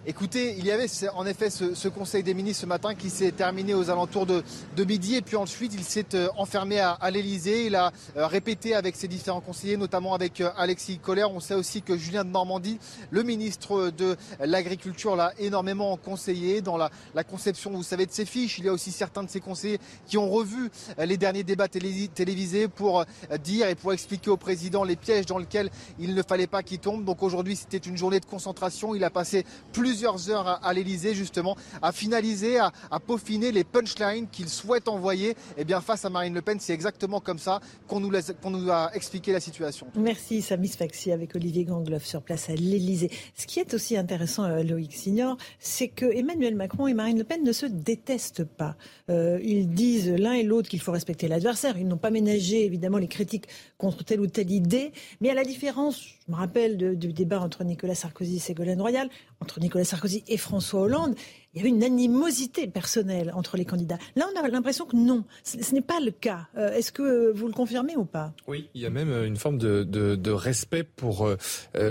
Écoutez, 0.06 0.54
il 0.56 0.64
y 0.64 0.70
avait 0.70 0.86
en 1.14 1.26
effet 1.26 1.50
ce, 1.50 1.88
Conseil 1.88 2.22
des 2.22 2.32
ministres 2.32 2.62
ce 2.62 2.66
matin 2.66 2.94
qui 2.94 3.10
s'est 3.10 3.32
terminé 3.32 3.74
aux 3.74 3.90
alentours 3.90 4.24
de, 4.24 4.42
midi 4.82 5.16
et 5.16 5.20
puis 5.20 5.36
ensuite 5.36 5.74
il 5.74 5.84
s'est 5.84 6.14
euh, 6.14 6.28
enfermé 6.38 6.80
à, 6.80 7.10
l'Elysée. 7.10 7.66
Il 7.66 7.76
a 7.76 7.92
euh, 8.16 8.26
répété 8.26 8.74
avec 8.74 8.96
ses 8.96 9.08
différents 9.08 9.42
conseillers, 9.42 9.76
notamment 9.76 10.14
avec 10.14 10.40
euh, 10.40 10.48
Alexis 10.56 10.98
Collère. 10.98 11.30
On 11.30 11.38
sait 11.38 11.54
aussi 11.54 11.82
que 11.82 11.98
Julien 11.98 12.24
de 12.24 12.30
Normandie, 12.30 12.78
le 13.10 13.22
ministre 13.22 13.90
de 13.90 14.16
l'Agriculture, 14.40 15.16
l'a 15.16 15.34
énormément 15.38 15.98
conseillé 15.98 16.62
dans 16.62 16.78
la, 16.78 16.90
conception, 17.22 17.70
vous 17.72 17.82
savez, 17.82 18.06
de 18.06 18.12
ses 18.12 18.24
fiches. 18.24 18.58
Il 18.58 18.64
y 18.64 18.68
a 18.70 18.72
aussi 18.72 18.92
certains 18.92 19.22
de 19.22 19.28
ses 19.28 19.40
conseillers 19.40 19.80
qui 20.06 20.16
ont 20.16 20.30
revu 20.30 20.70
les 20.98 21.18
derniers 21.18 21.44
débats 21.44 21.68
télévisés 21.68 22.68
pour 22.68 23.04
dire 23.44 23.68
et 23.68 23.74
pour 23.74 23.92
expliquer 23.92 24.30
au 24.30 24.38
président 24.38 24.82
les 24.82 24.96
pièges 24.96 25.26
dans 25.26 25.38
lesquels 25.38 25.70
il 25.98 26.14
ne 26.14 26.22
fallait 26.22 26.46
pas 26.46 26.62
qu'il 26.62 26.78
tombe. 26.78 27.04
Donc 27.04 27.22
aujourd'hui, 27.22 27.54
c'était 27.54 27.76
une 27.76 27.98
journée 27.98 28.20
de 28.20 28.24
concentration. 28.24 28.94
Il 28.94 29.04
a 29.04 29.10
passé 29.10 29.44
plusieurs 29.72 29.89
plusieurs 29.90 30.30
heures 30.30 30.60
à, 30.62 30.72
l'Elysée 30.72 31.14
justement 31.14 31.56
à 31.82 31.90
finaliser, 31.90 32.60
à, 32.60 32.70
peaufiner 33.04 33.50
les 33.50 33.64
punchlines 33.64 34.28
qu'il 34.28 34.48
souhaite 34.48 34.86
envoyer 34.86 35.34
eh 35.58 35.64
bien, 35.64 35.80
face 35.80 36.04
à 36.04 36.10
Marine 36.10 36.32
Le 36.32 36.42
Pen. 36.42 36.58
C'est 36.60 36.72
exactement 36.72 37.18
comme 37.18 37.40
ça 37.40 37.58
qu'on 37.88 37.98
nous, 37.98 38.12
nous, 38.44 38.70
a 38.70 38.90
expliqué 38.94 39.32
la 39.32 39.40
situation. 39.40 39.88
Merci 39.96 40.42
Samy 40.42 40.68
Sfaxi 40.68 41.10
avec 41.10 41.34
Olivier 41.34 41.64
Gangloff 41.64 42.04
sur 42.04 42.22
place 42.22 42.50
à 42.50 42.54
l'Elysée. 42.54 43.10
Ce 43.34 43.48
qui 43.48 43.58
est 43.58 43.74
aussi 43.74 43.96
intéressant, 43.96 44.44
euh, 44.44 44.62
Loïc 44.62 44.94
Signor, 44.94 45.36
c'est 45.58 45.88
que 45.88 46.06
Emmanuel 46.06 46.54
Macron 46.54 46.86
et 46.86 46.94
Marine 46.94 47.18
Le 47.18 47.24
Pen 47.24 47.42
ne 47.42 47.50
se 47.50 47.66
détestent 47.66 48.44
pas. 48.44 48.76
Euh, 49.08 49.40
ils 49.42 49.70
disent 49.70 50.08
l'un 50.08 50.34
et 50.34 50.44
l'autre 50.44 50.68
qu'il 50.68 50.80
faut 50.80 50.92
respecter 50.92 51.26
l'adversaire. 51.26 51.76
Ils 51.78 51.88
n'ont 51.88 51.96
pas 51.96 52.10
ménagé 52.10 52.64
évidemment 52.64 52.98
les 52.98 53.08
critiques 53.08 53.48
contre 53.76 54.04
telle 54.04 54.20
ou 54.20 54.28
telle 54.28 54.52
idée. 54.52 54.92
Mais 55.20 55.30
à 55.30 55.34
la 55.34 55.42
différence, 55.42 56.00
je 56.00 56.30
me 56.30 56.36
rappelle 56.36 56.96
du 56.96 57.12
débat 57.12 57.40
entre 57.40 57.64
Nicolas 57.64 57.96
Sarkozy 57.96 58.36
et 58.36 58.38
Ségolène 58.38 58.80
Royal, 58.80 59.08
entre 59.40 59.58
Nicolas 59.58 59.79
Sarkozy 59.84 60.24
et 60.28 60.36
François 60.36 60.80
Hollande, 60.80 61.14
il 61.52 61.58
y 61.58 61.60
avait 61.60 61.70
une 61.70 61.82
animosité 61.82 62.68
personnelle 62.68 63.32
entre 63.34 63.56
les 63.56 63.64
candidats. 63.64 63.98
Là, 64.14 64.26
on 64.32 64.40
a 64.40 64.48
l'impression 64.48 64.86
que 64.86 64.94
non, 64.94 65.24
ce, 65.42 65.74
n'est 65.74 65.80
pas 65.80 65.98
le 65.98 66.12
cas. 66.12 66.46
Euh, 66.56 66.72
est-ce 66.72 66.92
que 66.92 67.32
vous 67.32 67.48
le 67.48 67.52
confirmez 67.52 67.96
ou 67.96 68.04
pas? 68.04 68.32
Oui, 68.46 68.68
il 68.74 68.80
y 68.80 68.86
a 68.86 68.90
même 68.90 69.10
euh, 69.10 69.26
une 69.26 69.36
forme 69.36 69.58
de, 69.58 70.30
respect 70.30 70.84
pour 70.84 71.26
euh, 71.26 71.36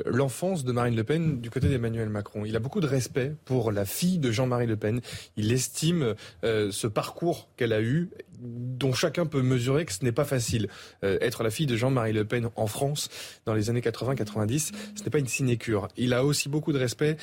l'enfance 0.05 0.63
de 0.63 0.71
Marine 0.71 0.95
Le 0.95 1.03
Pen 1.03 1.41
du 1.41 1.49
côté 1.49 1.67
d'Emmanuel 1.67 2.07
Macron. 2.07 2.45
Il 2.45 2.55
a 2.55 2.59
beaucoup 2.59 2.79
de 2.79 2.87
respect 2.87 3.35
pour 3.43 3.73
la 3.73 3.83
fille 3.83 4.17
de 4.17 4.31
Jean-Marie 4.31 4.65
Le 4.65 4.77
Pen. 4.77 5.01
Il 5.35 5.51
estime 5.51 6.15
ce 6.43 6.87
parcours 6.87 7.49
qu'elle 7.57 7.73
a 7.73 7.81
eu 7.81 8.09
dont 8.39 8.93
chacun 8.93 9.25
peut 9.25 9.41
mesurer 9.41 9.85
que 9.85 9.93
ce 9.93 10.03
n'est 10.03 10.11
pas 10.11 10.25
facile. 10.25 10.67
être 11.03 11.43
la 11.43 11.49
fille 11.49 11.65
de 11.65 11.75
Jean-Marie 11.75 12.13
Le 12.13 12.25
Pen 12.25 12.49
en 12.55 12.67
France 12.67 13.09
dans 13.45 13.53
les 13.53 13.69
années 13.69 13.81
80-90, 13.81 14.71
ce 14.95 15.03
n'est 15.03 15.09
pas 15.09 15.19
une 15.19 15.27
sinécure. 15.27 15.87
Il 15.97 16.13
a 16.13 16.23
aussi 16.23 16.49
beaucoup 16.49 16.71
de 16.71 16.79
respect 16.79 17.17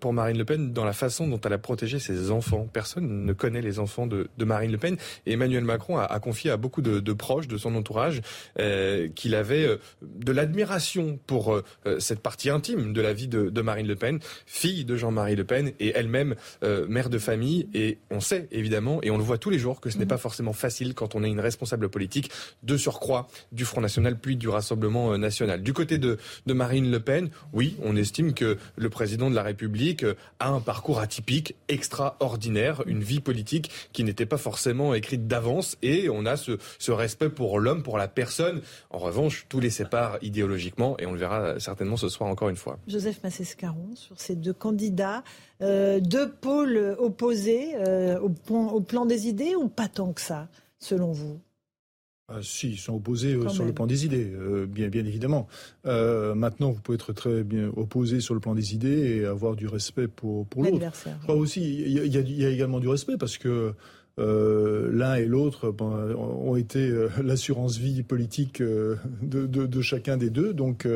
pour 0.00 0.12
Marine 0.12 0.38
Le 0.38 0.44
Pen 0.44 0.72
dans 0.72 0.84
la 0.84 0.92
façon 0.92 1.26
dont 1.26 1.40
elle 1.44 1.52
a 1.52 1.58
protéger 1.58 1.98
ses 1.98 2.30
enfants. 2.30 2.68
Personne 2.72 3.24
ne 3.24 3.32
connaît 3.32 3.62
les 3.62 3.78
enfants 3.78 4.06
de, 4.06 4.28
Marine 4.44 4.72
Le 4.72 4.78
Pen. 4.78 4.96
Et 5.26 5.32
Emmanuel 5.32 5.64
Macron 5.64 5.98
a, 5.98 6.20
confié 6.20 6.50
à 6.50 6.56
beaucoup 6.56 6.82
de, 6.82 7.12
proches 7.12 7.48
de 7.48 7.56
son 7.56 7.74
entourage 7.74 8.20
euh, 8.58 9.08
qu'il 9.14 9.34
avait 9.34 9.66
euh, 9.66 9.76
de 10.02 10.32
l'admiration 10.32 11.18
pour 11.26 11.54
euh, 11.54 11.62
cette 11.98 12.20
partie 12.20 12.50
intime 12.50 12.92
de 12.92 13.00
la 13.00 13.12
vie 13.12 13.28
de, 13.28 13.62
Marine 13.62 13.86
Le 13.86 13.96
Pen, 13.96 14.18
fille 14.46 14.84
de 14.84 14.96
Jean-Marie 14.96 15.36
Le 15.36 15.44
Pen 15.44 15.72
et 15.78 15.92
elle-même 15.94 16.34
mère 16.88 17.10
de 17.10 17.18
famille. 17.18 17.68
Et 17.74 17.98
on 18.10 18.20
sait 18.20 18.48
évidemment, 18.50 19.00
et 19.02 19.10
on 19.10 19.16
le 19.16 19.22
voit 19.22 19.38
tous 19.38 19.50
les 19.50 19.58
jours, 19.58 19.80
que 19.80 19.90
ce 19.90 19.98
n'est 19.98 20.06
pas 20.06 20.18
forcément 20.18 20.51
facile 20.52 20.94
quand 20.94 21.14
on 21.14 21.24
est 21.24 21.28
une 21.28 21.40
responsable 21.40 21.88
politique 21.88 22.30
de 22.62 22.76
surcroît 22.76 23.28
du 23.52 23.64
Front 23.64 23.80
National 23.80 24.18
puis 24.18 24.36
du 24.36 24.48
Rassemblement 24.48 25.16
National. 25.18 25.62
Du 25.62 25.72
côté 25.72 25.98
de, 25.98 26.18
Marine 26.46 26.90
Le 26.90 27.00
Pen, 27.00 27.30
oui, 27.52 27.76
on 27.82 27.96
estime 27.96 28.34
que 28.34 28.58
le 28.76 28.90
président 28.90 29.30
de 29.30 29.34
la 29.34 29.42
République 29.42 30.04
a 30.38 30.48
un 30.48 30.60
parcours 30.60 31.00
atypique, 31.00 31.56
extraordinaire, 31.68 32.82
une 32.86 33.02
vie 33.02 33.20
politique 33.20 33.70
qui 33.92 34.04
n'était 34.04 34.26
pas 34.26 34.36
forcément 34.36 34.94
écrite 34.94 35.26
d'avance 35.26 35.76
et 35.82 36.08
on 36.08 36.26
a 36.26 36.36
ce, 36.36 36.58
respect 36.90 37.30
pour 37.30 37.58
l'homme, 37.58 37.82
pour 37.82 37.98
la 37.98 38.08
personne. 38.08 38.60
En 38.90 38.98
revanche, 38.98 39.46
tout 39.48 39.60
les 39.60 39.70
sépare 39.70 40.18
idéologiquement 40.22 40.96
et 40.98 41.06
on 41.06 41.12
le 41.12 41.18
verra 41.18 41.58
certainement 41.58 41.96
ce 41.96 42.08
soir 42.08 42.28
encore 42.28 42.48
une 42.48 42.56
fois. 42.56 42.78
Joseph 42.86 43.22
Massescaron, 43.22 43.94
sur 43.94 44.20
ces 44.20 44.36
deux 44.36 44.52
candidats, 44.52 45.24
euh, 45.62 46.00
deux 46.00 46.30
pôles 46.30 46.96
opposés 46.98 47.74
euh, 47.76 48.18
au, 48.20 48.54
au 48.54 48.80
plan 48.80 49.06
des 49.06 49.28
idées 49.28 49.54
ou 49.54 49.68
pas 49.68 49.88
tant 49.88 50.12
que 50.12 50.20
ça, 50.20 50.48
selon 50.78 51.12
vous? 51.12 51.38
Ah, 52.28 52.38
si, 52.40 52.70
ils 52.70 52.78
sont 52.78 52.94
opposés 52.94 53.34
euh, 53.34 53.48
sur 53.48 53.64
le 53.64 53.72
plan 53.72 53.86
des 53.86 54.06
idées, 54.06 54.30
euh, 54.32 54.64
bien, 54.66 54.88
bien 54.88 55.04
évidemment. 55.04 55.48
Maintenant, 55.84 56.70
vous 56.70 56.80
pouvez 56.80 56.96
être 56.96 57.12
très 57.12 57.42
bien 57.44 57.70
opposé 57.76 58.20
sur 58.20 58.34
le 58.34 58.40
plan 58.40 58.54
des 58.54 58.74
idées 58.74 59.16
et 59.16 59.24
avoir 59.26 59.54
du 59.54 59.66
respect 59.66 60.08
pour, 60.08 60.46
pour 60.46 60.64
l'autre. 60.64 60.92
Je 61.04 61.22
crois 61.24 61.34
aussi, 61.36 61.60
il 61.62 61.88
y, 61.88 62.18
y, 62.18 62.44
a 62.44 62.48
également 62.48 62.80
du 62.80 62.88
respect 62.88 63.16
parce 63.18 63.38
que 63.38 63.74
l'un 64.18 65.14
et 65.14 65.24
l'autre 65.24 65.74
ont 65.80 66.56
été 66.56 66.92
l'assurance 67.22 67.78
vie 67.78 68.02
politique 68.02 68.62
de, 68.62 68.98
de, 69.22 69.46
de, 69.46 69.80
chacun 69.80 70.16
des 70.16 70.30
deux. 70.30 70.52
Donc, 70.52 70.86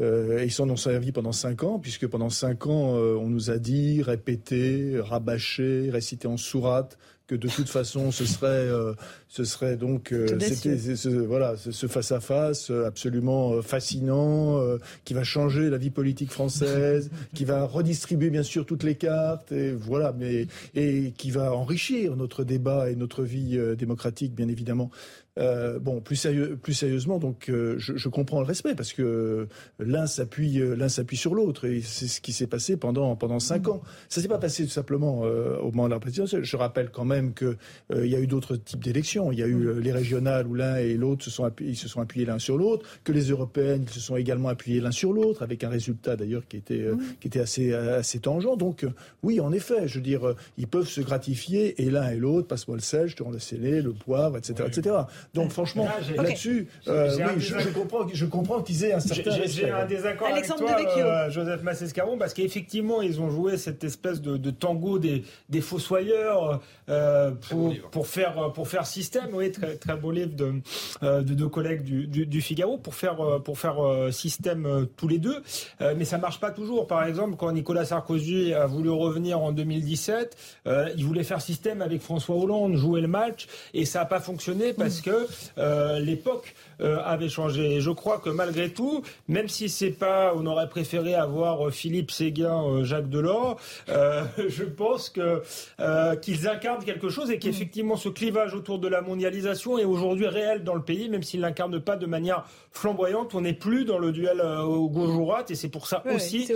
ils 0.00 0.52
s'en 0.52 0.68
ont 0.68 0.76
servi 0.76 1.12
pendant 1.12 1.32
cinq 1.32 1.62
ans, 1.62 1.78
puisque 1.78 2.06
pendant 2.06 2.30
cinq 2.30 2.66
ans, 2.66 2.94
on 2.94 3.28
nous 3.28 3.50
a 3.50 3.58
dit, 3.58 4.02
répété, 4.02 4.98
rabâché, 5.00 5.90
récité 5.90 6.26
en 6.26 6.36
sourate 6.36 6.98
que 7.28 7.34
de 7.34 7.46
toute 7.46 7.68
façon 7.68 8.10
ce 8.10 8.24
serait 8.24 8.48
euh, 8.48 8.94
ce 9.28 9.44
serait 9.44 9.76
donc 9.76 10.12
euh, 10.12 10.26
ce, 10.40 11.08
voilà 11.10 11.56
ce 11.56 11.86
face 11.86 12.10
à 12.10 12.20
face 12.20 12.70
absolument 12.70 13.52
euh, 13.52 13.62
fascinant 13.62 14.60
qui 15.04 15.12
va 15.12 15.24
changer 15.24 15.68
la 15.68 15.76
vie 15.76 15.90
politique 15.90 16.32
française 16.32 17.10
qui 17.34 17.44
va 17.44 17.64
redistribuer 17.64 18.30
bien 18.30 18.42
sûr 18.42 18.64
toutes 18.64 18.82
les 18.82 18.94
cartes 18.94 19.52
et 19.52 19.72
voilà 19.72 20.14
mais 20.18 20.46
et 20.74 21.12
qui 21.18 21.30
va 21.30 21.52
enrichir 21.52 22.16
notre 22.16 22.44
débat 22.44 22.90
et 22.90 22.96
notre 22.96 23.22
vie 23.22 23.58
démocratique 23.76 24.34
bien 24.34 24.48
évidemment 24.48 24.90
euh, 25.38 25.78
bon, 25.78 26.00
plus, 26.00 26.16
sérieux, 26.16 26.58
plus 26.60 26.74
sérieusement, 26.74 27.18
donc 27.18 27.48
euh, 27.48 27.76
je, 27.78 27.96
je, 27.96 28.08
comprends 28.08 28.40
le 28.40 28.46
respect 28.46 28.74
parce 28.74 28.92
que 28.92 29.46
l'un 29.78 30.06
s'appuie, 30.06 30.60
euh, 30.60 30.74
l'un 30.74 30.88
s'appuie 30.88 31.16
sur 31.16 31.34
l'autre 31.34 31.66
et 31.66 31.80
c'est 31.80 32.08
ce 32.08 32.20
qui 32.20 32.32
s'est 32.32 32.46
passé 32.46 32.76
pendant 32.76 33.14
pendant 33.14 33.38
cinq 33.38 33.68
ans. 33.68 33.80
Ça 34.08 34.20
s'est 34.20 34.28
pas 34.28 34.38
passé 34.38 34.64
tout 34.64 34.70
simplement 34.70 35.20
au 35.20 35.70
moment 35.70 35.86
de 35.86 35.94
la 35.94 36.00
présidentielle. 36.00 36.44
Je 36.44 36.56
rappelle 36.56 36.90
quand 36.90 37.04
même 37.04 37.34
que 37.34 37.56
il 37.94 38.06
y 38.06 38.16
a 38.16 38.20
eu 38.20 38.26
d'autres 38.26 38.56
types 38.56 38.82
d'élections. 38.82 39.30
Il 39.32 39.38
y 39.38 39.42
a 39.42 39.46
eu 39.46 39.80
les 39.80 39.92
régionales 39.92 40.46
où 40.46 40.54
l'un 40.54 40.76
et 40.76 40.94
l'autre 40.94 41.24
se 41.24 41.30
sont 41.30 41.44
appuyés, 41.44 41.72
ils 41.72 41.76
se 41.76 41.88
sont 41.88 42.00
appuyés 42.00 42.26
l'un 42.26 42.38
sur 42.38 42.58
l'autre, 42.58 42.86
que 43.04 43.12
les 43.12 43.30
européennes 43.30 43.86
se 43.88 44.00
sont 44.00 44.16
également 44.16 44.48
appuyés 44.48 44.80
l'un 44.80 44.90
sur 44.90 45.12
l'autre 45.12 45.42
avec 45.42 45.62
un 45.64 45.68
résultat 45.68 46.16
d'ailleurs 46.16 46.46
qui 46.48 46.56
était 46.56 46.86
qui 47.20 47.28
était 47.28 47.40
assez 47.40 47.72
assez 47.72 48.18
tangent. 48.18 48.56
Donc 48.56 48.86
oui, 49.22 49.40
en 49.40 49.52
effet, 49.52 49.86
je 49.86 49.96
veux 49.96 50.04
dire, 50.04 50.34
ils 50.56 50.66
peuvent 50.66 50.88
se 50.88 51.00
gratifier 51.00 51.80
et 51.82 51.90
l'un 51.90 52.08
et 52.10 52.16
l'autre, 52.16 52.48
passe-moi 52.48 52.76
le 52.76 52.82
sel, 52.82 53.08
je 53.08 53.16
te 53.16 53.22
rends 53.22 53.30
la 53.30 53.40
scellé, 53.40 53.82
le 53.82 53.92
poivre, 53.92 54.36
etc., 54.36 54.64
etc. 54.66 54.96
Donc 55.34 55.50
franchement, 55.50 55.86
là-dessus, 56.16 56.68
euh, 56.88 57.10
oui, 57.16 57.40
je, 57.40 57.68
comprends, 57.68 58.06
je 58.12 58.26
comprends 58.26 58.62
qu'ils 58.62 58.84
aient 58.84 58.94
un 58.94 59.00
certain 59.00 59.30
J'ai 59.46 59.70
un 59.70 59.84
désaccord 59.84 60.28
avec 60.28 60.46
toi, 60.46 60.76
euh, 60.96 61.30
Joseph 61.30 61.62
Massescaron, 61.62 62.16
parce 62.18 62.34
qu'effectivement, 62.34 63.02
ils 63.02 63.20
ont 63.20 63.30
joué 63.30 63.56
cette 63.56 63.84
espèce 63.84 64.20
de, 64.20 64.50
tango 64.50 64.98
des, 64.98 65.24
des 65.48 65.60
fossoyeurs 65.60 66.60
euh, 66.88 67.32
pour, 67.48 67.74
pour, 67.90 68.06
faire, 68.06 68.52
pour 68.54 68.68
faire 68.68 68.86
système. 68.86 69.28
Oui, 69.32 69.52
très, 69.52 69.76
très 69.76 69.96
beau 69.96 70.10
livre 70.10 70.34
de, 70.34 70.54
de 71.02 71.34
deux 71.34 71.48
collègues 71.48 71.82
du, 71.82 72.06
du, 72.06 72.40
Figaro, 72.40 72.78
pour 72.78 72.94
faire, 72.94 73.40
pour 73.44 73.58
faire 73.58 73.76
système 74.10 74.86
tous 74.96 75.08
les 75.08 75.18
deux. 75.18 75.42
mais 75.80 76.04
ça 76.04 76.18
marche 76.18 76.40
pas 76.40 76.50
toujours. 76.50 76.86
Par 76.86 77.04
exemple, 77.04 77.36
quand 77.36 77.52
Nicolas 77.52 77.84
Sarkozy 77.84 78.54
a 78.54 78.66
voulu 78.66 78.90
revenir 78.90 79.40
en 79.40 79.52
2017, 79.52 80.36
il 80.96 81.04
voulait 81.04 81.24
faire 81.24 81.40
système 81.40 81.82
avec 81.82 82.00
François 82.00 82.36
Hollande, 82.36 82.76
jouer 82.76 83.00
le 83.00 83.08
match, 83.08 83.46
et 83.74 83.84
ça 83.84 84.00
n'a 84.00 84.04
pas 84.06 84.20
fonctionné 84.20 84.72
parce 84.72 85.00
que 85.00 85.17
euh, 85.58 85.98
l'époque 86.00 86.54
euh, 86.80 86.98
avait 87.04 87.28
changé. 87.28 87.76
Et 87.76 87.80
je 87.80 87.90
crois 87.90 88.18
que 88.18 88.30
malgré 88.30 88.70
tout, 88.70 89.02
même 89.26 89.48
si 89.48 89.68
c'est 89.68 89.90
pas, 89.90 90.32
on 90.36 90.46
aurait 90.46 90.68
préféré 90.68 91.14
avoir 91.14 91.70
Philippe 91.72 92.10
Séguin, 92.10 92.62
euh, 92.64 92.84
Jacques 92.84 93.08
Delors, 93.08 93.58
je 93.88 94.64
pense 94.64 95.10
que 95.10 95.42
qu'ils 96.20 96.48
incarnent 96.48 96.84
quelque 96.84 97.08
chose 97.08 97.30
et 97.30 97.38
qu'effectivement 97.38 97.96
ce 97.96 98.08
clivage 98.08 98.54
autour 98.54 98.78
de 98.78 98.88
la 98.88 99.00
mondialisation 99.00 99.78
est 99.78 99.84
aujourd'hui 99.84 100.26
réel 100.26 100.64
dans 100.64 100.74
le 100.74 100.82
pays, 100.82 101.08
même 101.08 101.22
s'il 101.22 101.40
l'incarne 101.40 101.80
pas 101.80 101.96
de 101.96 102.06
manière 102.06 102.44
flamboyante. 102.72 103.34
On 103.34 103.40
n'est 103.40 103.52
plus 103.52 103.84
dans 103.84 103.98
le 103.98 104.12
duel 104.12 104.40
au 104.40 104.88
gauche 104.88 105.12
droite 105.12 105.50
et 105.50 105.54
c'est 105.54 105.68
pour 105.68 105.86
ça 105.86 106.02
aussi 106.14 106.48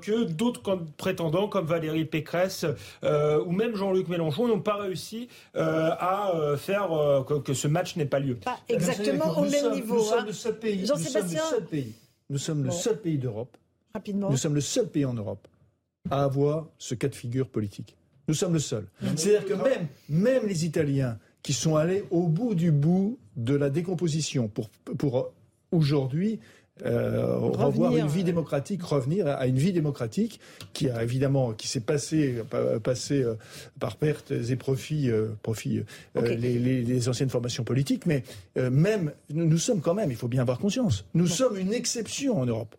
que 0.00 0.24
d'autres 0.24 0.78
prétendants 0.96 1.48
comme 1.48 1.66
Valérie 1.66 2.04
Pécresse 2.04 2.66
ou 3.02 3.52
même 3.52 3.76
Jean-Luc 3.76 4.08
Mélenchon 4.08 4.48
n'ont 4.48 4.60
pas 4.60 4.76
réussi 4.76 5.28
à 5.54 6.32
faire 6.56 6.88
que, 7.26 7.34
que 7.34 7.54
ce 7.54 7.68
match 7.68 7.96
n'est 7.96 8.06
pas 8.06 8.18
lieu. 8.18 8.34
Pas 8.36 8.58
exactement 8.68 9.38
au 9.38 9.44
même 9.52 9.74
niveau. 9.74 9.96
Nous 9.96 10.02
sommes 10.04 10.18
hein. 10.18 10.24
le 10.26 10.32
seul 10.32 10.58
pays. 10.58 10.80
Nous 10.80 10.86
sommes 10.86 11.02
le 11.04 11.28
seul 11.28 11.64
pays. 11.66 11.94
Nous 12.30 12.38
sommes 12.38 12.64
le 12.64 12.70
seul 12.70 13.00
pays 13.00 13.18
d'Europe. 13.18 13.56
Rapidement. 13.94 14.30
Nous 14.30 14.36
sommes 14.36 14.54
le 14.54 14.60
seul 14.60 14.88
pays 14.88 15.04
en 15.04 15.14
Europe 15.14 15.46
à 16.10 16.24
avoir 16.24 16.68
ce 16.78 16.94
cas 16.94 17.08
de 17.08 17.14
figure 17.14 17.48
politique. 17.48 17.96
Nous 18.28 18.34
sommes 18.34 18.54
le 18.54 18.58
seul. 18.58 18.86
C'est-à-dire 19.16 19.44
que 19.44 19.54
même, 19.54 19.88
même 20.08 20.46
les 20.46 20.64
Italiens 20.64 21.18
qui 21.42 21.52
sont 21.52 21.76
allés 21.76 22.04
au 22.10 22.28
bout 22.28 22.54
du 22.54 22.70
bout 22.70 23.18
de 23.36 23.54
la 23.54 23.68
décomposition 23.68 24.48
pour, 24.48 24.68
pour 24.98 25.32
aujourd'hui 25.72 26.38
euh, 26.84 27.36
revoir 27.36 27.94
une 27.96 28.08
vie 28.08 28.24
démocratique, 28.24 28.82
revenir 28.82 29.26
à 29.26 29.46
une 29.46 29.58
vie 29.58 29.72
démocratique 29.72 30.40
qui 30.72 30.88
a 30.88 31.02
évidemment 31.02 31.52
qui 31.52 31.68
s'est 31.68 31.80
passé 31.80 32.42
passé 32.82 33.22
euh, 33.22 33.34
par 33.78 33.96
pertes 33.96 34.30
et 34.32 34.56
profits, 34.56 35.10
euh, 35.10 35.28
profits 35.42 35.82
les, 36.14 36.58
les, 36.58 37.08
anciennes 37.10 37.28
formations 37.28 37.62
politiques, 37.62 38.06
mais 38.06 38.24
même 38.56 39.12
nous, 39.28 39.58
sommes 39.58 39.82
quand 39.82 39.92
même, 39.94 40.10
il 40.10 40.16
faut 40.16 40.28
bien 40.28 40.40
avoir 40.40 40.58
conscience, 40.58 41.04
nous 41.12 41.26
sommes 41.26 41.58
une 41.58 41.74
exception 41.74 42.40
en 42.40 42.46
Europe 42.46 42.74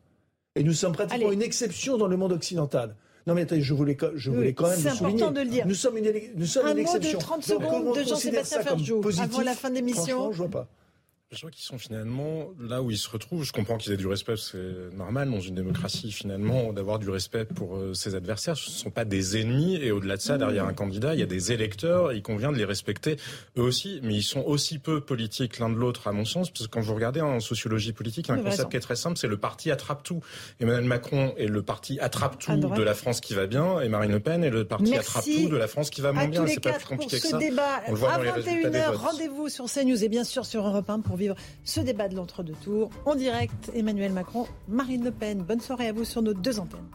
et 0.55 0.63
nous 0.63 0.73
sommes 0.73 0.93
pratiquement 0.93 1.31
une 1.31 1.43
exception 1.43 1.97
dans 1.97 2.07
le 2.07 2.17
monde 2.17 2.31
occidental. 2.31 2.95
Non 3.27 3.35
mais 3.35 3.43
attendez, 3.43 3.61
je 3.61 3.73
voulais, 3.75 3.97
je 4.15 4.31
voulais 4.31 4.53
quand 4.53 4.67
même 4.69 4.79
C'est 4.79 4.89
important 4.89 5.31
de 5.31 5.41
le 5.41 5.49
dire. 5.49 5.67
Nous 5.67 5.75
sommes 5.75 5.97
une, 5.97 6.11
nous 6.35 6.45
sommes 6.45 6.65
Un 6.65 6.71
une 6.71 6.79
exception. 6.79 7.13
mot 7.13 7.17
de 7.19 7.23
30 7.23 7.43
secondes 7.43 7.95
de 7.95 8.03
Jean-Sébastien 8.03 8.63
Ferjou 8.63 9.01
avant 9.19 9.41
la 9.41 9.53
fin 9.53 9.69
de 9.69 9.75
l'émission. 9.75 10.31
Je 10.31 10.37
vois 10.39 10.49
pas. 10.49 10.67
Je 11.33 11.39
crois 11.39 11.49
qu'ils 11.49 11.65
sont 11.65 11.79
finalement 11.79 12.51
là 12.59 12.83
où 12.83 12.91
ils 12.91 12.97
se 12.97 13.09
retrouvent. 13.09 13.43
Je 13.43 13.51
comprends 13.51 13.77
qu'ils 13.77 13.91
aient 13.91 13.97
du 13.97 14.05
respect, 14.05 14.35
c'est 14.37 14.95
normal 14.95 15.31
dans 15.31 15.39
une 15.39 15.55
démocratie 15.55 16.11
finalement 16.11 16.71
d'avoir 16.73 16.99
du 16.99 17.09
respect 17.09 17.45
pour 17.45 17.75
euh, 17.75 17.95
ses 17.95 18.13
adversaires. 18.13 18.55
Ce 18.55 18.69
ne 18.69 18.75
sont 18.75 18.91
pas 18.91 19.03
des 19.03 19.41
ennemis 19.41 19.77
et 19.77 19.91
au-delà 19.91 20.17
de 20.17 20.21
ça, 20.21 20.37
derrière 20.37 20.65
un 20.65 20.73
candidat, 20.73 21.15
il 21.15 21.19
y 21.19 21.23
a 21.23 21.27
des 21.27 21.51
électeurs. 21.51 22.13
Il 22.13 22.21
convient 22.21 22.51
de 22.51 22.57
les 22.57 22.65
respecter 22.65 23.17
eux 23.57 23.63
aussi, 23.63 23.99
mais 24.03 24.13
ils 24.13 24.23
sont 24.23 24.41
aussi 24.41 24.77
peu 24.77 25.01
politiques 25.01 25.57
l'un 25.57 25.69
de 25.69 25.75
l'autre 25.75 26.07
à 26.07 26.11
mon 26.11 26.25
sens, 26.25 26.51
parce 26.51 26.67
que 26.67 26.71
quand 26.71 26.81
vous 26.81 26.93
regardez 26.93 27.21
en 27.21 27.39
sociologie 27.39 27.93
politique, 27.93 28.27
il 28.27 28.35
y 28.35 28.37
a 28.37 28.39
un 28.39 28.43
concept 28.43 28.69
qui 28.69 28.77
est 28.77 28.81
très 28.81 28.95
simple, 28.95 29.17
c'est 29.17 29.27
le 29.27 29.37
parti 29.37 29.71
attrape 29.71 30.03
tout. 30.03 30.21
Emmanuel 30.59 30.85
Macron 30.85 31.33
est 31.37 31.47
le 31.47 31.63
parti 31.63 31.99
attrape 31.99 32.37
tout 32.37 32.55
de 32.57 32.83
la 32.83 32.93
France 32.93 33.21
qui 33.21 33.33
va 33.33 33.47
bien, 33.47 33.79
et 33.81 33.89
Marine 33.89 34.11
Le 34.11 34.19
Pen 34.19 34.43
est 34.43 34.51
le 34.51 34.65
parti 34.65 34.95
attrape 34.95 35.25
tout 35.25 35.49
de 35.49 35.57
la 35.57 35.67
France 35.67 35.89
qui 35.89 36.01
va 36.01 36.11
moins 36.11 36.27
bien. 36.27 36.45
C'est 36.45 36.59
pas 36.59 36.73
plus 36.73 36.85
compliqué 36.85 37.19
que 37.19 37.27
ça. 37.27 37.39
Débat. 37.39 37.81
On 37.87 37.93
le 37.93 37.97
voit 37.97 38.13
à 38.13 38.19
21h, 38.23 38.95
rendez-vous 38.95 39.49
sur 39.49 39.65
CNews 39.65 40.03
et 40.03 40.09
bien 40.09 40.23
sûr 40.23 40.45
sur 40.45 40.67
Europe 40.67 40.89
1 40.89 40.99
pour 40.99 41.17
ce 41.63 41.79
débat 41.79 42.07
de 42.07 42.15
l'entre-deux 42.15 42.55
tours. 42.63 42.89
En 43.05 43.15
direct, 43.15 43.71
Emmanuel 43.73 44.13
Macron, 44.13 44.47
Marine 44.67 45.03
Le 45.03 45.11
Pen. 45.11 45.43
Bonne 45.43 45.61
soirée 45.61 45.87
à 45.87 45.93
vous 45.93 46.05
sur 46.05 46.21
nos 46.21 46.33
deux 46.33 46.59
antennes. 46.59 46.89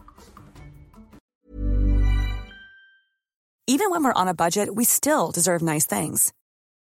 Even 3.67 3.91
when 3.91 4.03
we're 4.03 4.13
on 4.13 4.27
a 4.27 4.33
budget, 4.33 4.73
we 4.73 4.83
still 4.83 5.31
deserve 5.31 5.61
nice 5.61 5.85
things. 5.85 6.33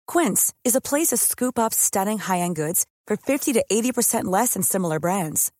Quince 0.07 0.51
is 0.65 0.75
a 0.75 0.81
place 0.81 1.09
to 1.09 1.17
scoop 1.17 1.59
up 1.59 1.73
stunning 1.73 2.17
high-end 2.17 2.55
goods 2.55 2.85
for 3.05 3.15
50 3.15 3.53
to 3.53 3.63
80% 3.71 4.25
less 4.25 4.55
than 4.55 4.63
similar 4.63 4.99
brands. 4.99 5.51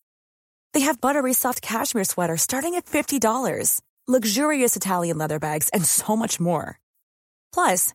They 0.74 0.80
have 0.80 1.00
buttery 1.00 1.32
soft 1.32 1.62
cashmere 1.62 2.04
sweaters 2.04 2.42
starting 2.42 2.74
at 2.74 2.86
$50, 2.86 3.80
luxurious 4.08 4.74
Italian 4.74 5.18
leather 5.18 5.38
bags, 5.38 5.68
and 5.68 5.84
so 5.84 6.16
much 6.16 6.40
more. 6.40 6.80
Plus, 7.54 7.94